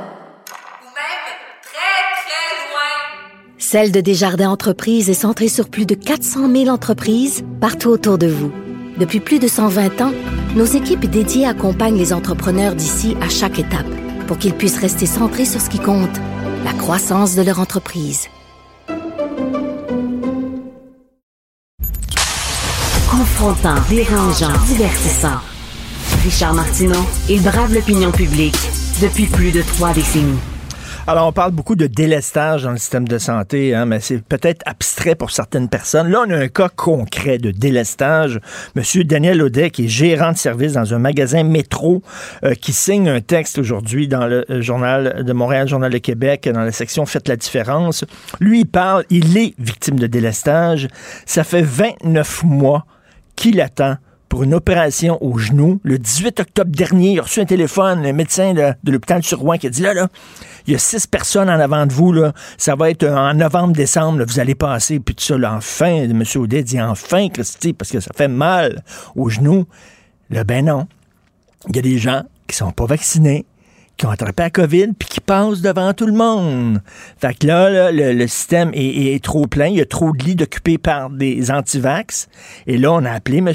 Ou 0.82 0.84
même 0.84 1.26
très, 1.62 2.02
très 2.26 2.52
loin. 2.68 3.49
Celle 3.62 3.92
de 3.92 4.00
Desjardins 4.00 4.48
Entreprises 4.48 5.10
est 5.10 5.14
centrée 5.14 5.48
sur 5.48 5.68
plus 5.68 5.84
de 5.84 5.94
400 5.94 6.50
000 6.50 6.68
entreprises 6.68 7.44
partout 7.60 7.90
autour 7.90 8.16
de 8.16 8.26
vous. 8.26 8.50
Depuis 8.98 9.20
plus 9.20 9.38
de 9.38 9.48
120 9.48 10.00
ans, 10.00 10.12
nos 10.56 10.64
équipes 10.64 11.04
dédiées 11.04 11.44
accompagnent 11.44 11.98
les 11.98 12.14
entrepreneurs 12.14 12.74
d'ici 12.74 13.18
à 13.20 13.28
chaque 13.28 13.58
étape 13.58 13.86
pour 14.26 14.38
qu'ils 14.38 14.54
puissent 14.54 14.78
rester 14.78 15.04
centrés 15.04 15.44
sur 15.44 15.60
ce 15.60 15.68
qui 15.68 15.78
compte, 15.78 16.16
la 16.64 16.72
croissance 16.72 17.36
de 17.36 17.42
leur 17.42 17.60
entreprise. 17.60 18.28
Confrontant, 23.10 23.76
dérangeant, 23.90 24.58
divertissant. 24.68 25.38
Richard 26.24 26.54
Martineau, 26.54 27.04
il 27.28 27.42
brave 27.42 27.74
l'opinion 27.74 28.10
publique 28.10 28.56
depuis 29.02 29.26
plus 29.26 29.52
de 29.52 29.60
trois 29.60 29.92
décennies. 29.92 30.38
Alors, 31.10 31.26
on 31.26 31.32
parle 31.32 31.50
beaucoup 31.50 31.74
de 31.74 31.88
délestage 31.88 32.62
dans 32.62 32.70
le 32.70 32.76
système 32.76 33.08
de 33.08 33.18
santé, 33.18 33.74
hein, 33.74 33.84
mais 33.84 33.98
c'est 33.98 34.22
peut-être 34.22 34.62
abstrait 34.64 35.16
pour 35.16 35.32
certaines 35.32 35.68
personnes. 35.68 36.08
Là, 36.08 36.22
on 36.24 36.30
a 36.30 36.36
un 36.36 36.46
cas 36.46 36.68
concret 36.68 37.38
de 37.38 37.50
délestage. 37.50 38.38
Monsieur 38.76 39.02
Daniel 39.02 39.42
Audet, 39.42 39.70
qui 39.70 39.86
est 39.86 39.88
gérant 39.88 40.30
de 40.30 40.36
service 40.36 40.74
dans 40.74 40.94
un 40.94 41.00
magasin 41.00 41.42
métro, 41.42 42.04
euh, 42.44 42.54
qui 42.54 42.72
signe 42.72 43.08
un 43.08 43.20
texte 43.20 43.58
aujourd'hui 43.58 44.06
dans 44.06 44.28
le 44.28 44.48
euh, 44.52 44.62
journal 44.62 45.24
de 45.24 45.32
Montréal, 45.32 45.66
Journal 45.66 45.90
de 45.90 45.98
Québec, 45.98 46.48
dans 46.48 46.60
la 46.60 46.70
section 46.70 47.04
Faites 47.06 47.26
la 47.26 47.34
différence. 47.34 48.04
Lui, 48.38 48.60
il 48.60 48.66
parle, 48.66 49.02
il 49.10 49.36
est 49.36 49.54
victime 49.58 49.98
de 49.98 50.06
délestage. 50.06 50.86
Ça 51.26 51.42
fait 51.42 51.62
29 51.62 52.44
mois 52.44 52.86
qu'il 53.34 53.60
attend 53.60 53.96
pour 54.30 54.44
une 54.44 54.54
opération 54.54 55.18
au 55.22 55.36
genou. 55.36 55.80
Le 55.82 55.98
18 55.98 56.40
octobre 56.40 56.70
dernier, 56.70 57.12
il 57.12 57.18
a 57.18 57.22
reçu 57.22 57.40
un 57.40 57.44
téléphone, 57.44 58.02
le 58.02 58.12
médecin 58.12 58.54
de, 58.54 58.90
l'hôpital 58.90 59.22
sur 59.22 59.40
Rouen 59.40 59.58
qui 59.58 59.66
a 59.66 59.70
dit 59.70 59.82
là, 59.82 59.92
là, 59.92 60.08
il 60.66 60.72
y 60.72 60.76
a 60.76 60.78
six 60.78 61.06
personnes 61.06 61.50
en 61.50 61.58
avant 61.58 61.84
de 61.84 61.92
vous, 61.92 62.12
là. 62.12 62.32
Ça 62.56 62.76
va 62.76 62.90
être 62.90 63.04
en 63.04 63.34
novembre, 63.34 63.74
décembre, 63.74 64.20
là, 64.20 64.24
vous 64.26 64.38
allez 64.38 64.54
passer. 64.54 65.00
Puis 65.00 65.16
tout 65.16 65.24
ça, 65.24 65.36
là, 65.36 65.54
enfin, 65.54 66.04
M. 66.04 66.22
Audet 66.36 66.62
dit 66.62 66.80
enfin, 66.80 67.28
Christy, 67.28 67.72
parce 67.72 67.90
que 67.90 67.98
ça 67.98 68.12
fait 68.16 68.28
mal 68.28 68.84
au 69.16 69.28
genou. 69.28 69.66
Là, 70.30 70.44
ben 70.44 70.64
non. 70.64 70.86
Il 71.68 71.76
y 71.76 71.80
a 71.80 71.82
des 71.82 71.98
gens 71.98 72.22
qui 72.46 72.56
sont 72.56 72.70
pas 72.70 72.86
vaccinés, 72.86 73.46
qui 74.00 74.06
ont 74.06 74.10
attrapé 74.10 74.44
la 74.44 74.50
COVID, 74.50 74.94
puis 74.98 75.08
qui 75.10 75.20
passent 75.20 75.60
devant 75.60 75.92
tout 75.92 76.06
le 76.06 76.14
monde. 76.14 76.80
Fait 77.18 77.38
que 77.38 77.46
là, 77.46 77.68
là, 77.68 77.92
le, 77.92 78.14
le 78.14 78.26
système 78.28 78.70
est, 78.72 79.14
est 79.14 79.22
trop 79.22 79.46
plein. 79.46 79.66
Il 79.66 79.76
y 79.76 79.80
a 79.82 79.84
trop 79.84 80.12
de 80.12 80.24
lits 80.24 80.38
occupés 80.40 80.78
par 80.78 81.10
des 81.10 81.50
antivax. 81.50 82.28
Et 82.66 82.78
là, 82.78 82.92
on 82.94 83.04
a 83.04 83.10
appelé 83.10 83.38
M. 83.38 83.52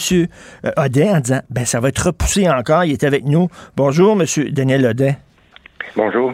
Audet 0.77 1.10
en 1.10 1.19
disant, 1.19 1.41
ben 1.49 1.65
ça 1.65 1.79
va 1.79 1.89
être 1.89 2.05
repoussé 2.05 2.47
encore. 2.47 2.84
Il 2.84 2.91
est 2.91 3.03
avec 3.03 3.25
nous. 3.25 3.49
Bonjour, 3.75 4.15
M. 4.21 4.27
Daniel 4.51 4.86
Audet. 4.86 5.17
Bonjour. 5.95 6.34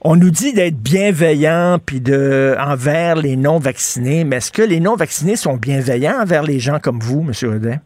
On 0.00 0.16
nous 0.16 0.30
dit 0.30 0.54
d'être 0.54 0.78
bienveillant 0.78 1.78
puis 1.84 2.00
de 2.00 2.56
envers 2.58 3.16
les 3.16 3.36
non 3.36 3.58
vaccinés, 3.58 4.24
mais 4.24 4.36
est-ce 4.36 4.52
que 4.52 4.62
les 4.62 4.80
non 4.80 4.96
vaccinés 4.96 5.36
sont 5.36 5.58
bienveillants 5.58 6.18
envers 6.18 6.44
les 6.44 6.60
gens 6.60 6.78
comme 6.78 7.00
vous, 7.00 7.20
M. 7.20 7.50
Audet? 7.50 7.80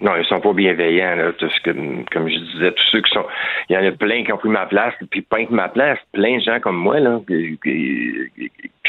Non, 0.00 0.12
ils 0.16 0.24
sont 0.26 0.40
pas 0.40 0.52
bienveillants, 0.52 1.16
là, 1.16 1.32
parce 1.38 1.58
que, 1.60 1.70
comme 2.12 2.28
je 2.28 2.38
disais, 2.38 2.72
tous 2.72 2.84
ceux 2.92 3.00
qui 3.02 3.10
sont. 3.10 3.24
Il 3.68 3.74
y 3.74 3.78
en 3.78 3.84
a 3.84 3.90
plein 3.92 4.22
qui 4.24 4.32
ont 4.32 4.38
pris 4.38 4.48
ma 4.48 4.66
place, 4.66 4.94
puis 5.10 5.22
pas 5.22 5.44
que 5.44 5.52
ma 5.52 5.68
place, 5.68 5.98
plein 6.12 6.36
de 6.38 6.42
gens 6.42 6.60
comme 6.60 6.76
moi, 6.76 7.00
là, 7.00 7.20
qui, 7.26 7.58
qui- 7.62 8.30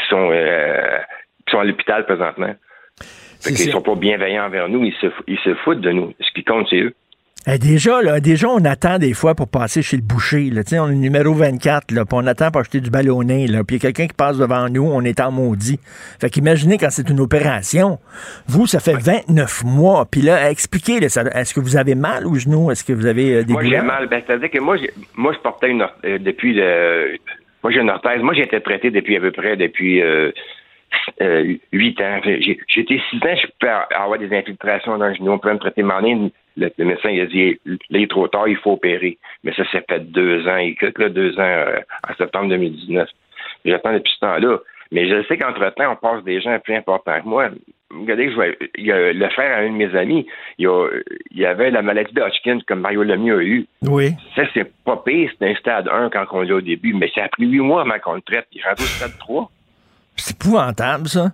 sont 0.08 0.30
euh, 0.32 0.98
qui 1.46 1.50
sont 1.52 1.60
à 1.60 1.64
l'hôpital 1.64 2.04
présentement. 2.06 2.54
Fait 3.42 3.50
ça. 3.54 3.70
sont 3.72 3.82
pas 3.82 3.94
bienveillants 3.94 4.44
envers 4.46 4.68
nous, 4.68 4.84
ils 4.84 4.94
se, 4.94 5.06
ils 5.26 5.38
se 5.38 5.54
foutent 5.54 5.80
de 5.80 5.90
nous. 5.90 6.12
Ce 6.20 6.30
qui 6.32 6.44
compte, 6.44 6.66
c'est 6.68 6.80
eux. 6.80 6.94
Eh, 7.46 7.56
déjà, 7.56 8.02
là, 8.02 8.20
déjà, 8.20 8.48
on 8.48 8.64
attend 8.66 8.98
des 8.98 9.14
fois 9.14 9.34
pour 9.34 9.48
passer 9.48 9.80
chez 9.80 9.96
le 9.96 10.02
boucher. 10.02 10.50
Là. 10.50 10.60
On 10.72 10.90
est 10.90 10.94
numéro 10.94 11.32
24, 11.32 11.90
là, 11.90 12.04
puis 12.04 12.18
on 12.20 12.26
attend 12.26 12.50
pour 12.50 12.60
acheter 12.60 12.80
du 12.80 12.90
ballonné. 12.90 13.46
Là, 13.46 13.64
puis 13.64 13.76
il 13.76 13.82
y 13.82 13.86
a 13.86 13.92
quelqu'un 13.92 14.08
qui 14.08 14.14
passe 14.14 14.36
devant 14.36 14.68
nous, 14.68 14.84
on 14.84 15.02
est 15.02 15.20
en 15.20 15.32
maudit. 15.32 15.80
Fait 16.20 16.28
qu'imaginez 16.28 16.76
quand 16.76 16.90
c'est 16.90 17.08
une 17.08 17.20
opération. 17.20 17.98
Vous, 18.46 18.66
ça 18.66 18.78
fait 18.78 18.92
29 18.92 19.64
mois. 19.64 20.04
Puis 20.10 20.20
là, 20.20 20.50
expliquez, 20.50 21.00
là, 21.00 21.06
est-ce 21.06 21.54
que 21.54 21.60
vous 21.60 21.78
avez 21.78 21.94
mal 21.94 22.26
au 22.26 22.34
genou? 22.34 22.70
Est-ce 22.70 22.84
que 22.84 22.92
vous 22.92 23.06
avez 23.06 23.36
euh, 23.36 23.42
des 23.42 23.54
Moi, 23.54 23.64
j'ai 23.64 23.80
mal. 23.80 24.06
Ben, 24.08 24.22
c'est-à-dire 24.26 24.50
que 24.50 24.58
moi, 24.58 24.76
moi, 25.16 25.32
je 25.32 25.38
portais 25.38 25.70
une 25.70 25.86
euh, 26.04 26.18
depuis 26.18 26.52
le. 26.52 27.16
Moi, 27.62 27.72
j'ai 27.72 27.80
une 27.80 27.90
orthèse. 27.90 28.20
Moi, 28.20 28.34
j'ai 28.34 28.42
été 28.42 28.60
traité 28.60 28.90
depuis 28.90 29.16
à 29.16 29.20
peu 29.20 29.30
près 29.32 29.56
depuis 29.56 30.02
euh, 30.02 30.30
euh, 31.20 31.54
8 31.72 32.00
ans. 32.00 32.20
Fait, 32.22 32.40
J'ai 32.42 32.58
j'ai 32.68 32.80
été 32.82 33.00
6 33.10 33.16
ans, 33.16 33.36
je 33.42 33.46
peux 33.58 33.68
avoir 33.68 34.18
des 34.18 34.34
infiltrations 34.36 34.98
dans 34.98 35.08
le 35.08 35.14
genou. 35.14 35.32
On 35.32 35.38
peut 35.38 35.52
me 35.52 35.58
traiter 35.58 35.82
mon 35.82 36.00
nez. 36.02 36.32
Le, 36.56 36.70
le 36.76 36.84
médecin 36.84 37.10
il 37.10 37.20
a 37.20 37.26
dit 37.26 37.58
là, 37.64 37.76
il 37.90 38.02
est 38.02 38.10
trop 38.10 38.28
tard, 38.28 38.48
il 38.48 38.56
faut 38.56 38.72
opérer. 38.72 39.18
Mais 39.44 39.52
ça, 39.54 39.62
ça 39.72 39.80
fait 39.88 40.00
deux 40.00 40.46
ans. 40.48 40.56
Écoute, 40.56 40.98
là, 40.98 41.08
deux 41.08 41.32
ans 41.38 41.42
euh, 41.42 41.78
en 42.08 42.14
septembre 42.16 42.48
2019. 42.50 43.08
J'attends 43.64 43.92
depuis 43.92 44.12
ce 44.14 44.20
temps-là. 44.20 44.58
Mais 44.92 45.08
je 45.08 45.22
sais 45.28 45.38
qu'entre-temps, 45.38 45.92
on 45.92 45.96
passe 45.96 46.24
des 46.24 46.40
gens 46.40 46.58
plus 46.58 46.74
importants 46.74 47.20
que 47.20 47.26
moi. 47.28 47.48
Regardez, 47.92 48.30
je 48.30 48.34
vois- 48.34 48.46
il 48.76 48.86
y 48.86 48.92
a 48.92 49.12
le 49.12 49.28
frère 49.30 49.56
à 49.56 49.60
un 49.60 49.66
de 49.70 49.74
mes 49.76 49.94
amis, 49.96 50.26
il 50.58 50.64
y, 50.64 50.66
a- 50.66 50.88
il 51.32 51.46
avait 51.46 51.70
la 51.70 51.82
maladie 51.82 52.12
de 52.12 52.20
Hodgkin 52.22 52.58
comme 52.66 52.80
Mario 52.80 53.02
Lemieux 53.04 53.38
a 53.38 53.42
eu. 53.42 53.66
Oui. 53.82 54.10
Ça, 54.34 54.42
c'est 54.54 54.70
pas 54.84 54.96
pire, 55.04 55.30
c'est 55.38 55.48
un 55.50 55.54
stade 55.56 55.88
1 55.88 56.08
quand 56.10 56.24
on 56.32 56.42
l'a 56.42 56.54
au 56.54 56.60
début, 56.60 56.92
mais 56.94 57.10
ça 57.14 57.24
a 57.24 57.28
pris 57.28 57.46
8 57.46 57.60
mois 57.60 57.82
avant 57.82 57.98
qu'on 58.02 58.14
le 58.14 58.20
traite. 58.22 58.46
Il 58.52 58.60
est 58.60 58.64
rendu 58.64 58.82
au 58.82 58.86
stade 58.86 59.16
3. 59.18 59.50
C'est 60.16 60.34
épouvantable, 60.36 61.08
ça. 61.08 61.30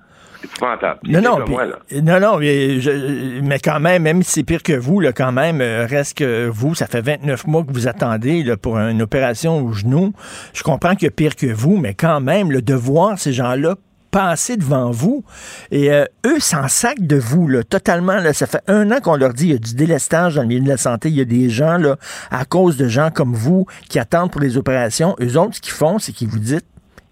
Épouvantable. 0.54 1.00
Non, 1.04 1.20
non, 1.20 1.36
que 1.44 1.50
moi, 1.50 2.38
mais, 2.38 2.80
je- 2.80 3.40
mais 3.42 3.58
quand 3.58 3.80
même, 3.80 4.02
même 4.02 4.22
si 4.22 4.32
c'est 4.32 4.42
pire 4.44 4.62
que 4.62 4.72
vous, 4.72 5.00
là, 5.00 5.12
quand 5.12 5.32
même, 5.32 5.60
euh, 5.60 5.86
reste 5.88 6.16
que 6.18 6.48
vous, 6.48 6.74
ça 6.74 6.86
fait 6.86 7.00
29 7.00 7.46
mois 7.46 7.64
que 7.64 7.72
vous 7.72 7.88
attendez 7.88 8.42
là, 8.42 8.56
pour 8.56 8.78
une 8.78 9.02
opération 9.02 9.58
au 9.64 9.72
genou. 9.72 10.12
Je 10.54 10.62
comprends 10.62 10.94
qu'il 10.94 11.04
y 11.04 11.08
a 11.08 11.10
pire 11.10 11.36
que 11.36 11.46
vous, 11.46 11.76
mais 11.76 11.94
quand 11.94 12.20
même, 12.20 12.50
le 12.52 12.62
de 12.62 12.74
voir 12.74 13.18
ces 13.18 13.32
gens-là 13.32 13.74
passer 14.12 14.56
devant 14.56 14.90
vous, 14.92 15.24
et 15.70 15.90
euh, 15.92 16.04
eux 16.26 16.40
s'en 16.40 16.68
sacent 16.68 16.94
de 17.00 17.16
vous, 17.16 17.48
là, 17.48 17.62
totalement. 17.64 18.14
Là, 18.16 18.32
ça 18.32 18.46
fait 18.46 18.62
un 18.66 18.90
an 18.90 19.00
qu'on 19.02 19.16
leur 19.16 19.34
dit 19.34 19.46
il 19.48 19.52
y 19.52 19.54
a 19.54 19.58
du 19.58 19.74
délestage 19.74 20.36
dans 20.36 20.42
le 20.42 20.48
milieu 20.48 20.62
de 20.62 20.68
la 20.68 20.78
santé. 20.78 21.10
Il 21.10 21.16
y 21.16 21.20
a 21.20 21.24
des 21.26 21.50
gens, 21.50 21.76
là, 21.76 21.96
à 22.30 22.46
cause 22.46 22.78
de 22.78 22.88
gens 22.88 23.10
comme 23.10 23.34
vous, 23.34 23.66
qui 23.90 23.98
attendent 23.98 24.30
pour 24.30 24.40
les 24.40 24.56
opérations. 24.56 25.14
Eux 25.20 25.36
autres, 25.36 25.56
ce 25.56 25.60
qu'ils 25.60 25.74
font, 25.74 25.98
c'est 25.98 26.12
qu'ils 26.12 26.28
vous 26.28 26.38
disent, 26.38 26.60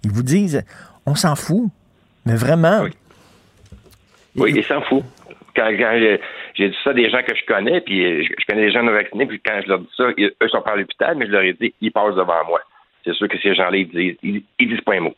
ils 0.02 0.10
vous 0.12 0.22
disent, 0.22 0.62
on 1.04 1.14
s'en 1.14 1.34
fout. 1.36 1.68
Mais 2.24 2.36
vraiment. 2.36 2.80
Oui, 2.84 2.92
il 4.36 4.64
s'en 4.64 4.80
fout. 4.82 5.02
Quand, 5.56 5.68
quand 5.78 5.98
j'ai- 6.54 6.68
dit 6.68 6.76
ça 6.82 6.90
à 6.90 6.94
des 6.94 7.08
gens 7.10 7.22
que 7.22 7.34
je 7.34 7.44
connais, 7.46 7.80
puis 7.80 8.24
je, 8.24 8.32
connais 8.48 8.66
des 8.66 8.72
gens 8.72 8.82
non 8.82 8.92
vaccinés, 8.92 9.26
puis 9.26 9.40
quand 9.44 9.60
je 9.62 9.68
leur 9.68 9.78
dis 9.78 9.88
ça, 9.96 10.04
ils- 10.16 10.32
eux 10.42 10.48
sont 10.48 10.62
pas 10.62 10.72
à 10.72 10.76
l'hôpital, 10.76 11.16
mais 11.16 11.26
je 11.26 11.30
leur 11.30 11.42
ai 11.42 11.52
dit, 11.52 11.72
ils 11.80 11.92
passent 11.92 12.16
devant 12.16 12.44
moi. 12.48 12.60
C'est 13.04 13.14
sûr 13.14 13.28
que 13.28 13.38
ces 13.38 13.54
gens-là, 13.54 13.76
ils 13.76 13.88
disent, 13.88 14.16
ils, 14.22 14.42
ils 14.58 14.68
disent 14.68 14.80
pas 14.80 14.94
un 14.94 15.00
mot. 15.00 15.14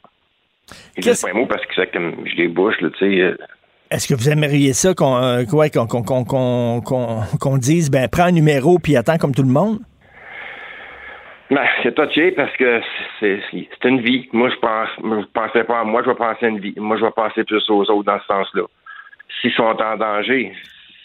Ils 0.97 1.03
disent 1.03 1.23
pas 1.23 1.31
un 1.31 1.35
mot 1.35 1.47
parce 1.47 1.65
que 1.65 1.73
c'est 1.75 1.91
comme 1.93 2.17
je 2.27 2.35
les 2.37 2.49
bouche, 2.49 2.77
tu 2.79 2.91
sais. 2.99 3.21
euh, 3.21 3.37
Est-ce 3.91 4.09
que 4.09 4.15
vous 4.15 4.29
aimeriez 4.29 4.73
ça 4.73 4.93
qu'on 4.95 5.17
euh, 5.17 5.45
qu'on 5.45 7.57
dise 7.59 7.91
ben 7.91 8.09
prends 8.09 8.25
un 8.25 8.33
numéro 8.33 8.79
puis 8.79 8.97
attends 8.97 9.17
comme 9.17 9.35
tout 9.35 9.43
le 9.45 9.49
monde? 9.49 9.79
Ben, 11.51 11.65
c'est 11.85 11.95
touché 11.95 12.33
parce 12.33 12.55
que 12.57 12.81
c'est 13.21 13.41
une 13.85 14.01
vie. 14.01 14.29
Moi, 14.33 14.51
je 14.51 14.57
pense, 14.57 14.89
je 14.99 15.27
pensais 15.33 15.63
pas 15.63 15.81
à 15.81 15.85
moi, 15.85 16.03
je 16.05 16.11
vais 16.11 16.17
penser 16.17 16.47
à 16.47 16.49
une 16.49 16.59
vie. 16.59 16.75
Moi, 16.77 16.97
je 16.97 17.05
vais 17.05 17.13
penser 17.13 17.45
plus 17.45 17.63
aux 17.71 17.83
autres 17.89 18.03
dans 18.03 18.19
ce 18.19 18.27
sens-là. 18.27 18.63
S'ils 19.41 19.53
sont 19.53 19.63
en 19.63 19.97
danger, 19.97 20.53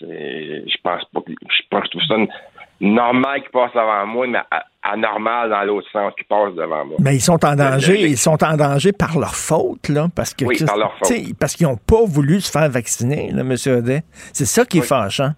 je 0.01 0.77
pense 0.83 1.03
pas 1.13 1.21
que, 1.21 1.31
je 1.31 1.61
pense 1.69 1.81
que 1.81 1.87
je 1.87 1.97
trouve 1.97 2.07
ça 2.07 2.33
normal 2.79 3.41
qu'ils 3.41 3.51
passent 3.51 3.73
devant 3.73 4.05
moi, 4.07 4.27
mais 4.27 4.39
anormal 4.81 5.49
dans 5.49 5.63
l'autre 5.63 5.87
sens 5.91 6.11
qu'ils 6.17 6.25
passent 6.25 6.55
devant 6.55 6.85
moi. 6.85 6.97
Mais 6.99 7.15
ils 7.15 7.21
sont 7.21 7.43
en 7.45 7.55
danger, 7.55 8.01
ils 8.01 8.17
sont 8.17 8.43
en 8.43 8.57
danger 8.57 8.91
par 8.91 9.17
leur 9.19 9.35
faute 9.35 9.89
là 9.89 10.07
parce 10.15 10.33
que 10.33 10.45
Oui, 10.45 10.57
par 10.65 10.77
leur 10.77 10.97
faute. 10.97 11.13
parce 11.39 11.55
qu'ils 11.55 11.67
n'ont 11.67 11.77
pas 11.77 12.03
voulu 12.05 12.41
se 12.41 12.51
faire 12.51 12.69
vacciner 12.69 13.31
là 13.31 13.43
monsieur 13.43 13.77
Audet. 13.77 14.03
C'est 14.33 14.45
ça 14.45 14.65
qui 14.65 14.79
est 14.79 14.81
fâchant. 14.81 15.31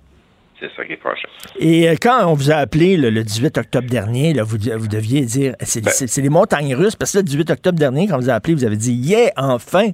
C'est 0.60 0.72
ça 0.78 0.86
qui 0.86 0.94
est 0.94 1.02
fâchant. 1.04 1.28
Et 1.60 1.90
euh, 1.90 1.96
quand 2.02 2.26
on 2.26 2.36
vous 2.36 2.50
a 2.50 2.56
appelé 2.56 2.96
là, 2.96 3.10
le 3.12 3.22
18 3.22 3.58
octobre 3.58 3.90
dernier, 3.90 4.34
là, 4.34 4.44
vous, 4.44 4.56
vous 4.78 4.88
deviez 4.88 5.26
dire 5.26 5.56
c'est 5.60 5.84
Ben 5.84 5.92
c'est 5.92 6.22
les 6.22 6.30
montagnes 6.30 6.74
russes 6.74 6.96
parce 6.96 7.12
que 7.12 7.18
le 7.18 7.24
18 7.24 7.50
octobre 7.52 7.78
dernier 7.78 8.08
quand 8.08 8.16
on 8.16 8.20
vous 8.20 8.30
a 8.30 8.34
appelé, 8.34 8.54
vous 8.54 8.64
avez 8.64 8.78
dit 8.78 8.94
yeah 8.94 9.32
enfin. 9.36 9.90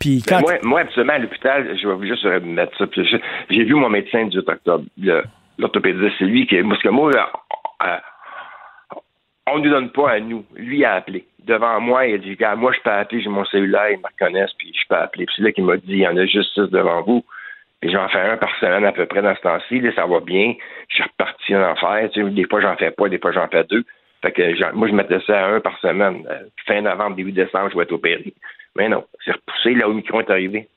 Puis 0.00 0.22
quand 0.26 0.40
moi, 0.40 0.54
moi, 0.62 0.80
absolument, 0.80 1.12
à 1.12 1.18
l'hôpital, 1.18 1.76
je 1.78 1.86
vais 1.86 2.08
juste 2.08 2.24
mettre 2.42 2.76
ça. 2.78 2.86
J'ai 3.50 3.64
vu 3.64 3.74
mon 3.74 3.90
médecin 3.90 4.24
le 4.24 4.30
18 4.30 4.48
octobre. 4.48 4.84
L'orthopédiste, 5.58 6.14
c'est 6.18 6.24
lui 6.24 6.46
qui. 6.46 6.60
Parce 6.62 6.82
que 6.82 6.88
moi, 6.88 7.12
là, 7.12 7.30
euh, 7.84 7.96
on 9.46 9.58
ne 9.58 9.64
nous 9.64 9.70
donne 9.70 9.90
pas 9.90 10.12
à 10.12 10.20
nous. 10.20 10.44
Lui 10.56 10.84
a 10.84 10.94
appelé. 10.94 11.26
Devant 11.44 11.80
moi, 11.80 12.06
il 12.06 12.14
a 12.14 12.18
dit 12.18 12.34
Gars, 12.36 12.56
moi, 12.56 12.72
je 12.72 12.80
peux 12.80 12.90
appeler, 12.90 13.20
j'ai 13.20 13.28
mon 13.28 13.44
cellulaire, 13.44 13.90
ils 13.90 13.98
me 13.98 14.06
reconnaissent, 14.06 14.54
puis 14.58 14.72
je 14.74 14.88
peux 14.88 14.96
appeler. 14.96 15.26
Puis 15.26 15.34
c'est 15.36 15.42
là 15.42 15.52
qu'il 15.52 15.64
m'a 15.64 15.76
dit 15.76 15.84
il 15.88 15.98
y 15.98 16.08
en 16.08 16.16
a 16.16 16.24
juste 16.24 16.54
six 16.54 16.70
devant 16.70 17.02
vous. 17.02 17.24
Puis 17.80 17.90
j'en 17.90 18.08
fais 18.08 18.20
un 18.20 18.36
par 18.36 18.54
semaine 18.58 18.84
à 18.84 18.92
peu 18.92 19.06
près 19.06 19.22
dans 19.22 19.34
ce 19.34 19.40
temps-ci. 19.40 19.80
Là, 19.80 19.90
ça 19.94 20.06
va 20.06 20.20
bien. 20.20 20.54
Je 20.88 20.94
suis 20.94 21.02
reparti 21.02 21.54
en 21.54 21.72
enfer. 21.72 22.08
Tu 22.12 22.22
sais, 22.22 22.30
des 22.30 22.46
fois, 22.46 22.60
j'en 22.60 22.76
fais 22.76 22.90
pas, 22.90 23.08
des 23.08 23.18
fois, 23.18 23.32
j'en 23.32 23.48
fais 23.48 23.64
deux. 23.64 23.84
Fait 24.22 24.32
que 24.32 24.72
moi, 24.74 24.88
je 24.88 24.92
mettais 24.92 25.20
ça 25.26 25.46
à 25.46 25.48
un 25.50 25.60
par 25.60 25.78
semaine. 25.78 26.26
Euh, 26.30 26.44
fin 26.66 26.80
novembre, 26.82 27.16
début 27.16 27.32
décembre, 27.32 27.70
je 27.70 27.76
vais 27.76 27.84
être 27.84 27.92
opéré. 27.92 28.34
Mais 28.76 28.88
non, 28.88 29.04
c'est 29.24 29.32
repoussé 29.32 29.74
là 29.74 29.88
où 29.88 29.92
Micron 29.92 30.20
est 30.20 30.30
arrivé. 30.30 30.68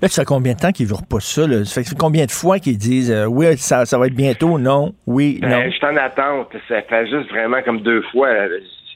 là, 0.00 0.08
ça 0.08 0.22
fait 0.22 0.26
combien 0.26 0.54
de 0.54 0.58
temps 0.58 0.72
qu'ils 0.72 0.86
vous 0.86 0.96
repoussent 0.96 1.34
ça 1.34 1.46
là? 1.46 1.64
Ça 1.64 1.82
fait 1.84 1.96
combien 1.98 2.24
de 2.26 2.30
fois 2.30 2.58
qu'ils 2.58 2.78
disent 2.78 3.10
euh, 3.10 3.26
oui 3.26 3.56
ça, 3.58 3.84
ça 3.86 3.98
va 3.98 4.06
être 4.06 4.14
bientôt? 4.14 4.58
Non 4.58 4.94
oui 5.06 5.38
Ben, 5.40 5.48
non. 5.50 5.62
je 5.66 5.70
suis 5.76 5.86
en 5.86 5.96
attente. 5.96 6.48
Ça 6.68 6.82
fait 6.82 7.06
juste 7.08 7.28
vraiment 7.30 7.62
comme 7.62 7.80
deux 7.82 8.02
fois. 8.12 8.28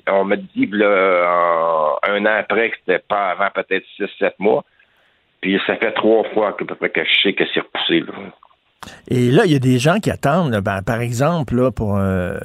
On 0.08 0.24
m'a 0.24 0.36
dit 0.36 0.66
là, 0.72 1.26
en- 1.28 2.10
un 2.10 2.24
an 2.26 2.36
après 2.40 2.70
que 2.70 2.76
c'était 2.84 3.02
pas 3.06 3.30
avant 3.32 3.48
peut-être 3.54 3.84
six, 3.96 4.06
sept 4.18 4.34
mois. 4.38 4.64
Puis 5.42 5.60
ça 5.66 5.76
fait 5.76 5.92
trois 5.92 6.24
fois 6.34 6.52
que, 6.54 6.64
je 6.68 7.22
sais 7.22 7.32
que 7.34 7.44
c'est 7.52 7.60
repoussé. 7.60 8.00
Là. 8.00 8.12
Et 9.08 9.30
là, 9.30 9.42
il 9.44 9.52
y 9.52 9.56
a 9.56 9.58
des 9.58 9.78
gens 9.78 9.98
qui 9.98 10.10
attendent, 10.10 10.50
là, 10.52 10.60
ben, 10.62 10.82
par 10.82 11.00
exemple, 11.00 11.54
là, 11.54 11.70
pour, 11.70 11.96
euh, 11.98 12.38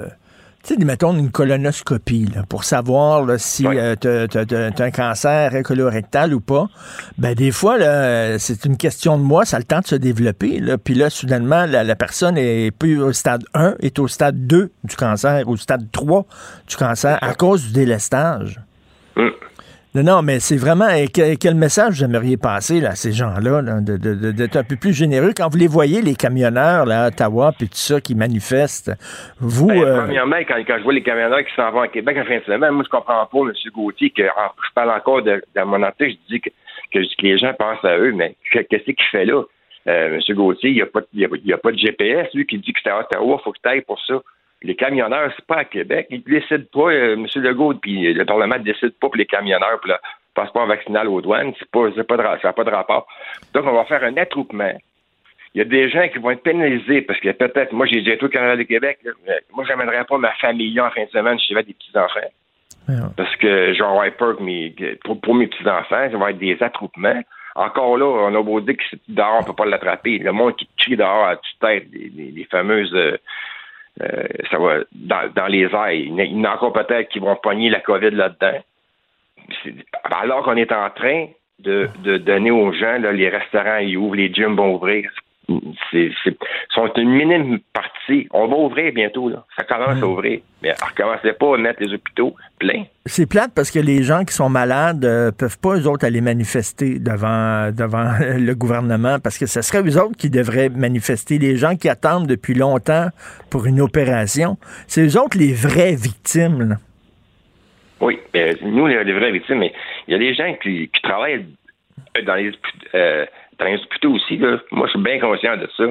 tu 0.66 0.74
sais, 0.74 0.84
mettons 0.84 1.14
une 1.16 1.30
colonoscopie, 1.30 2.26
là, 2.34 2.44
pour 2.48 2.64
savoir 2.64 3.24
là, 3.24 3.38
si 3.38 3.64
tu 3.64 4.08
as, 4.08 4.84
un 4.84 4.92
cancer 4.92 5.52
colorectal 5.64 6.34
ou 6.34 6.40
pas. 6.40 6.68
Ben, 7.18 7.36
des 7.36 7.52
fois, 7.52 7.78
euh, 7.80 8.38
c'est 8.40 8.66
une 8.66 8.76
question 8.76 9.18
de 9.18 9.24
mois, 9.24 9.46
ça 9.46 9.58
a 9.58 9.60
le 9.60 9.66
temps 9.66 9.82
de 9.82 9.88
se 9.88 9.96
développer. 9.96 10.60
Là, 10.60 10.78
puis 10.78 10.96
là, 10.96 11.10
soudainement, 11.12 11.66
la, 11.66 11.84
la 11.84 11.96
personne 11.96 12.38
est 12.38 12.72
plus 12.72 13.00
au 13.00 13.14
stade 13.14 13.44
1, 13.54 13.76
est 13.80 14.00
au 14.00 14.08
stade 14.08 14.48
2 14.48 14.72
du 14.84 14.96
cancer, 14.96 15.48
au 15.48 15.56
stade 15.56 15.86
3 15.92 16.26
du 16.68 16.76
cancer, 16.76 17.20
à 17.22 17.36
cause 17.36 17.68
du 17.68 17.74
délestage. 17.74 18.60
Non, 19.96 20.04
non, 20.04 20.22
mais 20.22 20.40
c'est 20.42 20.58
vraiment 20.58 20.88
quel 21.14 21.56
message 21.56 22.04
aimeriez 22.04 22.36
passer 22.36 22.82
là, 22.82 22.90
à 22.90 22.96
ces 22.96 23.14
gens-là, 23.14 23.62
là, 23.62 23.80
de- 23.80 23.96
de- 23.96 24.14
de- 24.14 24.32
d'être 24.32 24.58
un 24.58 24.64
peu 24.66 24.76
plus 24.76 24.92
généreux? 24.94 25.32
Quand 25.36 25.48
vous 25.50 25.58
les 25.58 25.68
voyez, 25.68 26.02
les 26.02 26.16
camionneurs 26.16 26.86
là, 26.86 27.06
à 27.06 27.08
Ottawa, 27.08 27.54
puis 27.58 27.70
tout 27.70 27.78
ça 27.78 28.02
qui 28.02 28.14
manifestent. 28.14 28.92
Vous, 29.40 29.68
Ben, 29.68 29.82
euh, 29.84 30.02
Premièrement, 30.04 30.36
quand, 30.48 30.58
quand 30.68 30.78
je 30.80 30.84
vois 30.84 30.92
les 30.94 31.02
camionneurs 31.04 31.46
qui 31.46 31.56
s'en 31.56 31.72
vont 31.72 31.80
à 31.82 31.88
Québec 31.88 32.18
en 32.20 32.26
fin 32.26 32.40
de 32.40 32.44
semaine, 32.44 32.72
moi, 32.72 32.84
je 32.86 32.90
comprends 32.90 33.26
pas, 33.26 33.38
M. 33.40 33.54
Gauthier, 33.74 34.10
que 34.10 34.24
en- 34.24 34.52
je 34.68 34.74
parle 34.76 34.92
encore 34.92 35.22
de, 35.22 35.42
mon 35.66 35.82
article, 35.82 36.12
je 36.30 36.36
dis 36.36 36.42
que, 36.42 36.50
que, 36.92 37.00
que 37.00 37.22
les 37.22 37.38
gens 37.38 37.54
pensent 37.58 37.86
à 37.86 37.98
eux, 37.98 38.12
mais 38.12 38.36
que- 38.52 38.60
qu'est-ce 38.60 38.84
qu'il 38.84 38.96
fait 39.12 39.24
là? 39.26 39.44
Euh, 39.88 40.20
M. 40.28 40.36
Gauthier, 40.36 40.72
il 40.72 40.76
n'y 40.76 40.82
a, 40.82 41.56
a 41.56 41.58
pas 41.58 41.72
de 41.72 41.78
GPS, 41.78 42.28
lui, 42.34 42.46
qui 42.46 42.58
dit 42.58 42.74
que 42.74 42.80
c'est 42.84 42.90
à 42.90 43.00
Ottawa, 43.00 43.38
il 43.40 43.44
faut 43.46 43.52
que 43.54 43.60
tu 43.64 43.70
ailles 43.70 43.82
pour 43.82 44.00
ça. 44.06 44.16
Les 44.66 44.76
camionneurs, 44.76 45.32
c'est 45.36 45.46
pas 45.46 45.58
à 45.58 45.66
Québec. 45.66 46.08
Ils 46.10 46.24
ne 46.26 46.40
décident 46.40 46.66
pas, 46.74 46.92
euh, 46.92 47.14
M. 47.14 47.26
Legault, 47.36 47.74
puis 47.76 48.14
le 48.14 48.26
Parlement 48.26 48.58
ne 48.58 48.64
décide 48.64 48.92
pas 49.00 49.08
pour 49.08 49.16
les 49.16 49.26
camionneurs, 49.26 49.80
pour 49.80 49.90
le 49.90 49.96
passeport 50.34 50.66
vaccinal 50.66 51.08
aux 51.08 51.22
douanes. 51.22 51.54
C'est 51.60 51.70
pas, 51.72 51.90
pas 52.04 52.18
de, 52.18 52.24
ça 52.42 52.48
n'a 52.50 52.54
pas 52.54 52.64
de 52.64 52.70
rapport. 52.72 53.08
Donc, 53.54 53.66
on 53.66 53.74
va 53.74 53.86
faire 53.86 54.04
un 54.04 54.18
attroupement. 54.18 54.74
Il 55.54 55.60
y 55.60 55.62
a 55.62 55.66
des 55.66 55.90
gens 55.90 56.08
qui 56.10 56.18
vont 56.18 56.32
être 56.32 56.44
pénalisés 56.44 57.02
parce 57.04 57.20
que 57.22 57.32
peut-être, 57.32 57.72
moi, 57.72 57.86
j'ai 57.86 58.02
déjà 58.02 58.18
tout 58.18 58.26
au 58.26 58.30
Canada 58.30 58.58
de 58.58 58.64
Québec. 58.64 59.00
là, 59.06 59.12
moi, 59.54 59.64
je 59.64 59.70
n'amènerais 59.70 60.04
pas 60.04 60.18
ma 60.18 60.34
famille 60.34 60.78
en 60.82 60.90
fin 60.90 61.06
de 61.06 61.10
semaine 61.10 61.38
j'avais 61.48 61.64
des 61.64 61.74
petits-enfants. 61.74 62.30
Parce 63.16 63.36
que 63.38 63.82
aurais 63.82 64.12
peur 64.12 64.36
que 64.38 64.44
mes, 64.44 64.76
pour, 65.06 65.20
pour 65.22 65.34
mes 65.36 65.48
petits-enfants, 65.48 66.10
ça 66.12 66.18
va 66.18 66.32
être 66.32 66.38
des 66.40 66.58
attroupements. 66.62 67.22
Encore 67.56 67.98
là, 67.98 68.06
on 68.06 68.36
a 68.36 68.44
beau 68.44 68.60
dire 68.60 68.76
que 68.76 68.84
c'est 68.92 69.00
dehors, 69.08 69.38
on 69.38 69.42
ne 69.42 69.46
peut 69.46 69.54
pas 69.54 69.66
l'attraper. 69.66 70.18
Le 70.20 70.34
monde 70.34 70.58
qui 70.58 70.68
crie 70.78 70.98
dehors 70.98 71.26
à 71.26 71.38
les, 71.70 72.12
les- 72.14 72.32
les 72.32 72.44
fameuses. 72.52 72.94
euh, 72.94 73.18
euh, 74.02 74.24
ça 74.52 74.58
va 74.58 74.80
dans, 74.94 75.32
dans 75.34 75.48
les 75.48 75.64
airs. 75.64 75.92
Il 75.92 76.14
y 76.20 76.36
en 76.36 76.44
a- 76.44 76.54
encore 76.56 76.74
peut-être 76.74 77.10
qui 77.10 77.20
vont 77.20 77.36
pogner 77.38 77.70
la 77.70 77.80
COVID 77.80 78.12
là-dedans. 78.12 78.60
Alors 80.04 80.44
qu'on 80.44 80.58
est 80.58 80.72
en 80.72 80.90
train 80.90 81.28
de, 81.60 81.88
de 82.04 82.18
donner 82.18 82.52
aux 82.52 82.72
gens, 82.74 82.98
là, 83.00 83.12
les 83.12 83.30
restaurants 83.30 83.78
ils 83.78 83.98
ouvrent, 83.98 84.16
les 84.16 84.34
gyms 84.34 84.56
vont 84.56 84.74
ouvrir. 84.76 85.10
C'est, 85.92 86.12
sont 86.70 86.92
une 86.96 87.12
minime 87.12 87.60
partie. 87.74 88.28
On 88.32 88.48
va 88.48 88.56
ouvrir 88.58 88.94
bientôt, 88.94 89.30
là. 89.30 89.46
Ça 89.58 89.64
commence 89.64 90.02
à 90.02 90.08
ouvrir. 90.08 90.40
Mais 90.62 90.72
recommencez 90.72 91.34
pas 91.34 91.56
à 91.56 91.58
mettre 91.58 91.82
les 91.84 91.94
hôpitaux 91.94 92.36
pleins. 92.60 92.84
C'est 93.06 93.30
plate 93.30 93.52
parce 93.56 93.72
que 93.72 93.80
les 93.80 94.04
gens 94.04 94.24
qui 94.24 94.34
sont 94.34 94.50
malades 94.50 95.06
euh, 95.06 95.32
peuvent 95.32 95.60
pas, 95.60 95.78
eux 95.78 95.88
autres, 95.88 96.06
aller 96.06 96.22
manifester 96.22 97.00
devant, 97.00 97.72
devant 97.72 98.12
le 98.38 98.54
gouvernement 98.54 99.20
parce 99.20 99.38
que 99.38 99.46
ce 99.46 99.62
serait 99.62 99.84
eux 99.84 99.98
autres 100.02 100.18
qui 100.18 100.30
devraient 100.30 100.70
manifester. 100.70 101.38
Les 101.38 101.58
gens 101.58 101.76
qui 101.76 101.90
attendent 101.90 102.28
depuis 102.28 102.54
longtemps 102.54 103.10
pour 103.50 103.66
une 103.66 103.82
opération, 103.82 104.58
c'est 104.88 105.06
eux 105.06 105.20
autres 105.20 105.38
les 105.38 105.54
vraies 105.54 105.96
victimes. 105.96 106.70
là. 106.70 106.76
Oui, 108.02 108.20
mais 108.34 108.56
nous, 108.62 108.88
les, 108.88 109.04
les 109.04 109.14
vraies 109.14 109.32
victimes, 109.32 109.60
mais 109.60 109.74
il 110.08 110.12
y 110.12 110.16
a 110.16 110.20
des 110.20 110.34
gens 110.34 110.54
qui, 110.62 110.90
qui 110.90 111.02
travaillent 111.02 111.46
dans 112.26 112.36
les, 112.36 112.52
euh, 112.94 113.26
dans 113.60 113.66
les 113.66 113.82
hôpitaux 113.82 114.14
aussi. 114.14 114.38
Là. 114.38 114.58
Moi, 114.72 114.88
je 114.88 114.92
suis 114.92 115.02
bien 115.02 115.20
conscient 115.20 115.58
de 115.58 115.68
ça. 115.78 115.86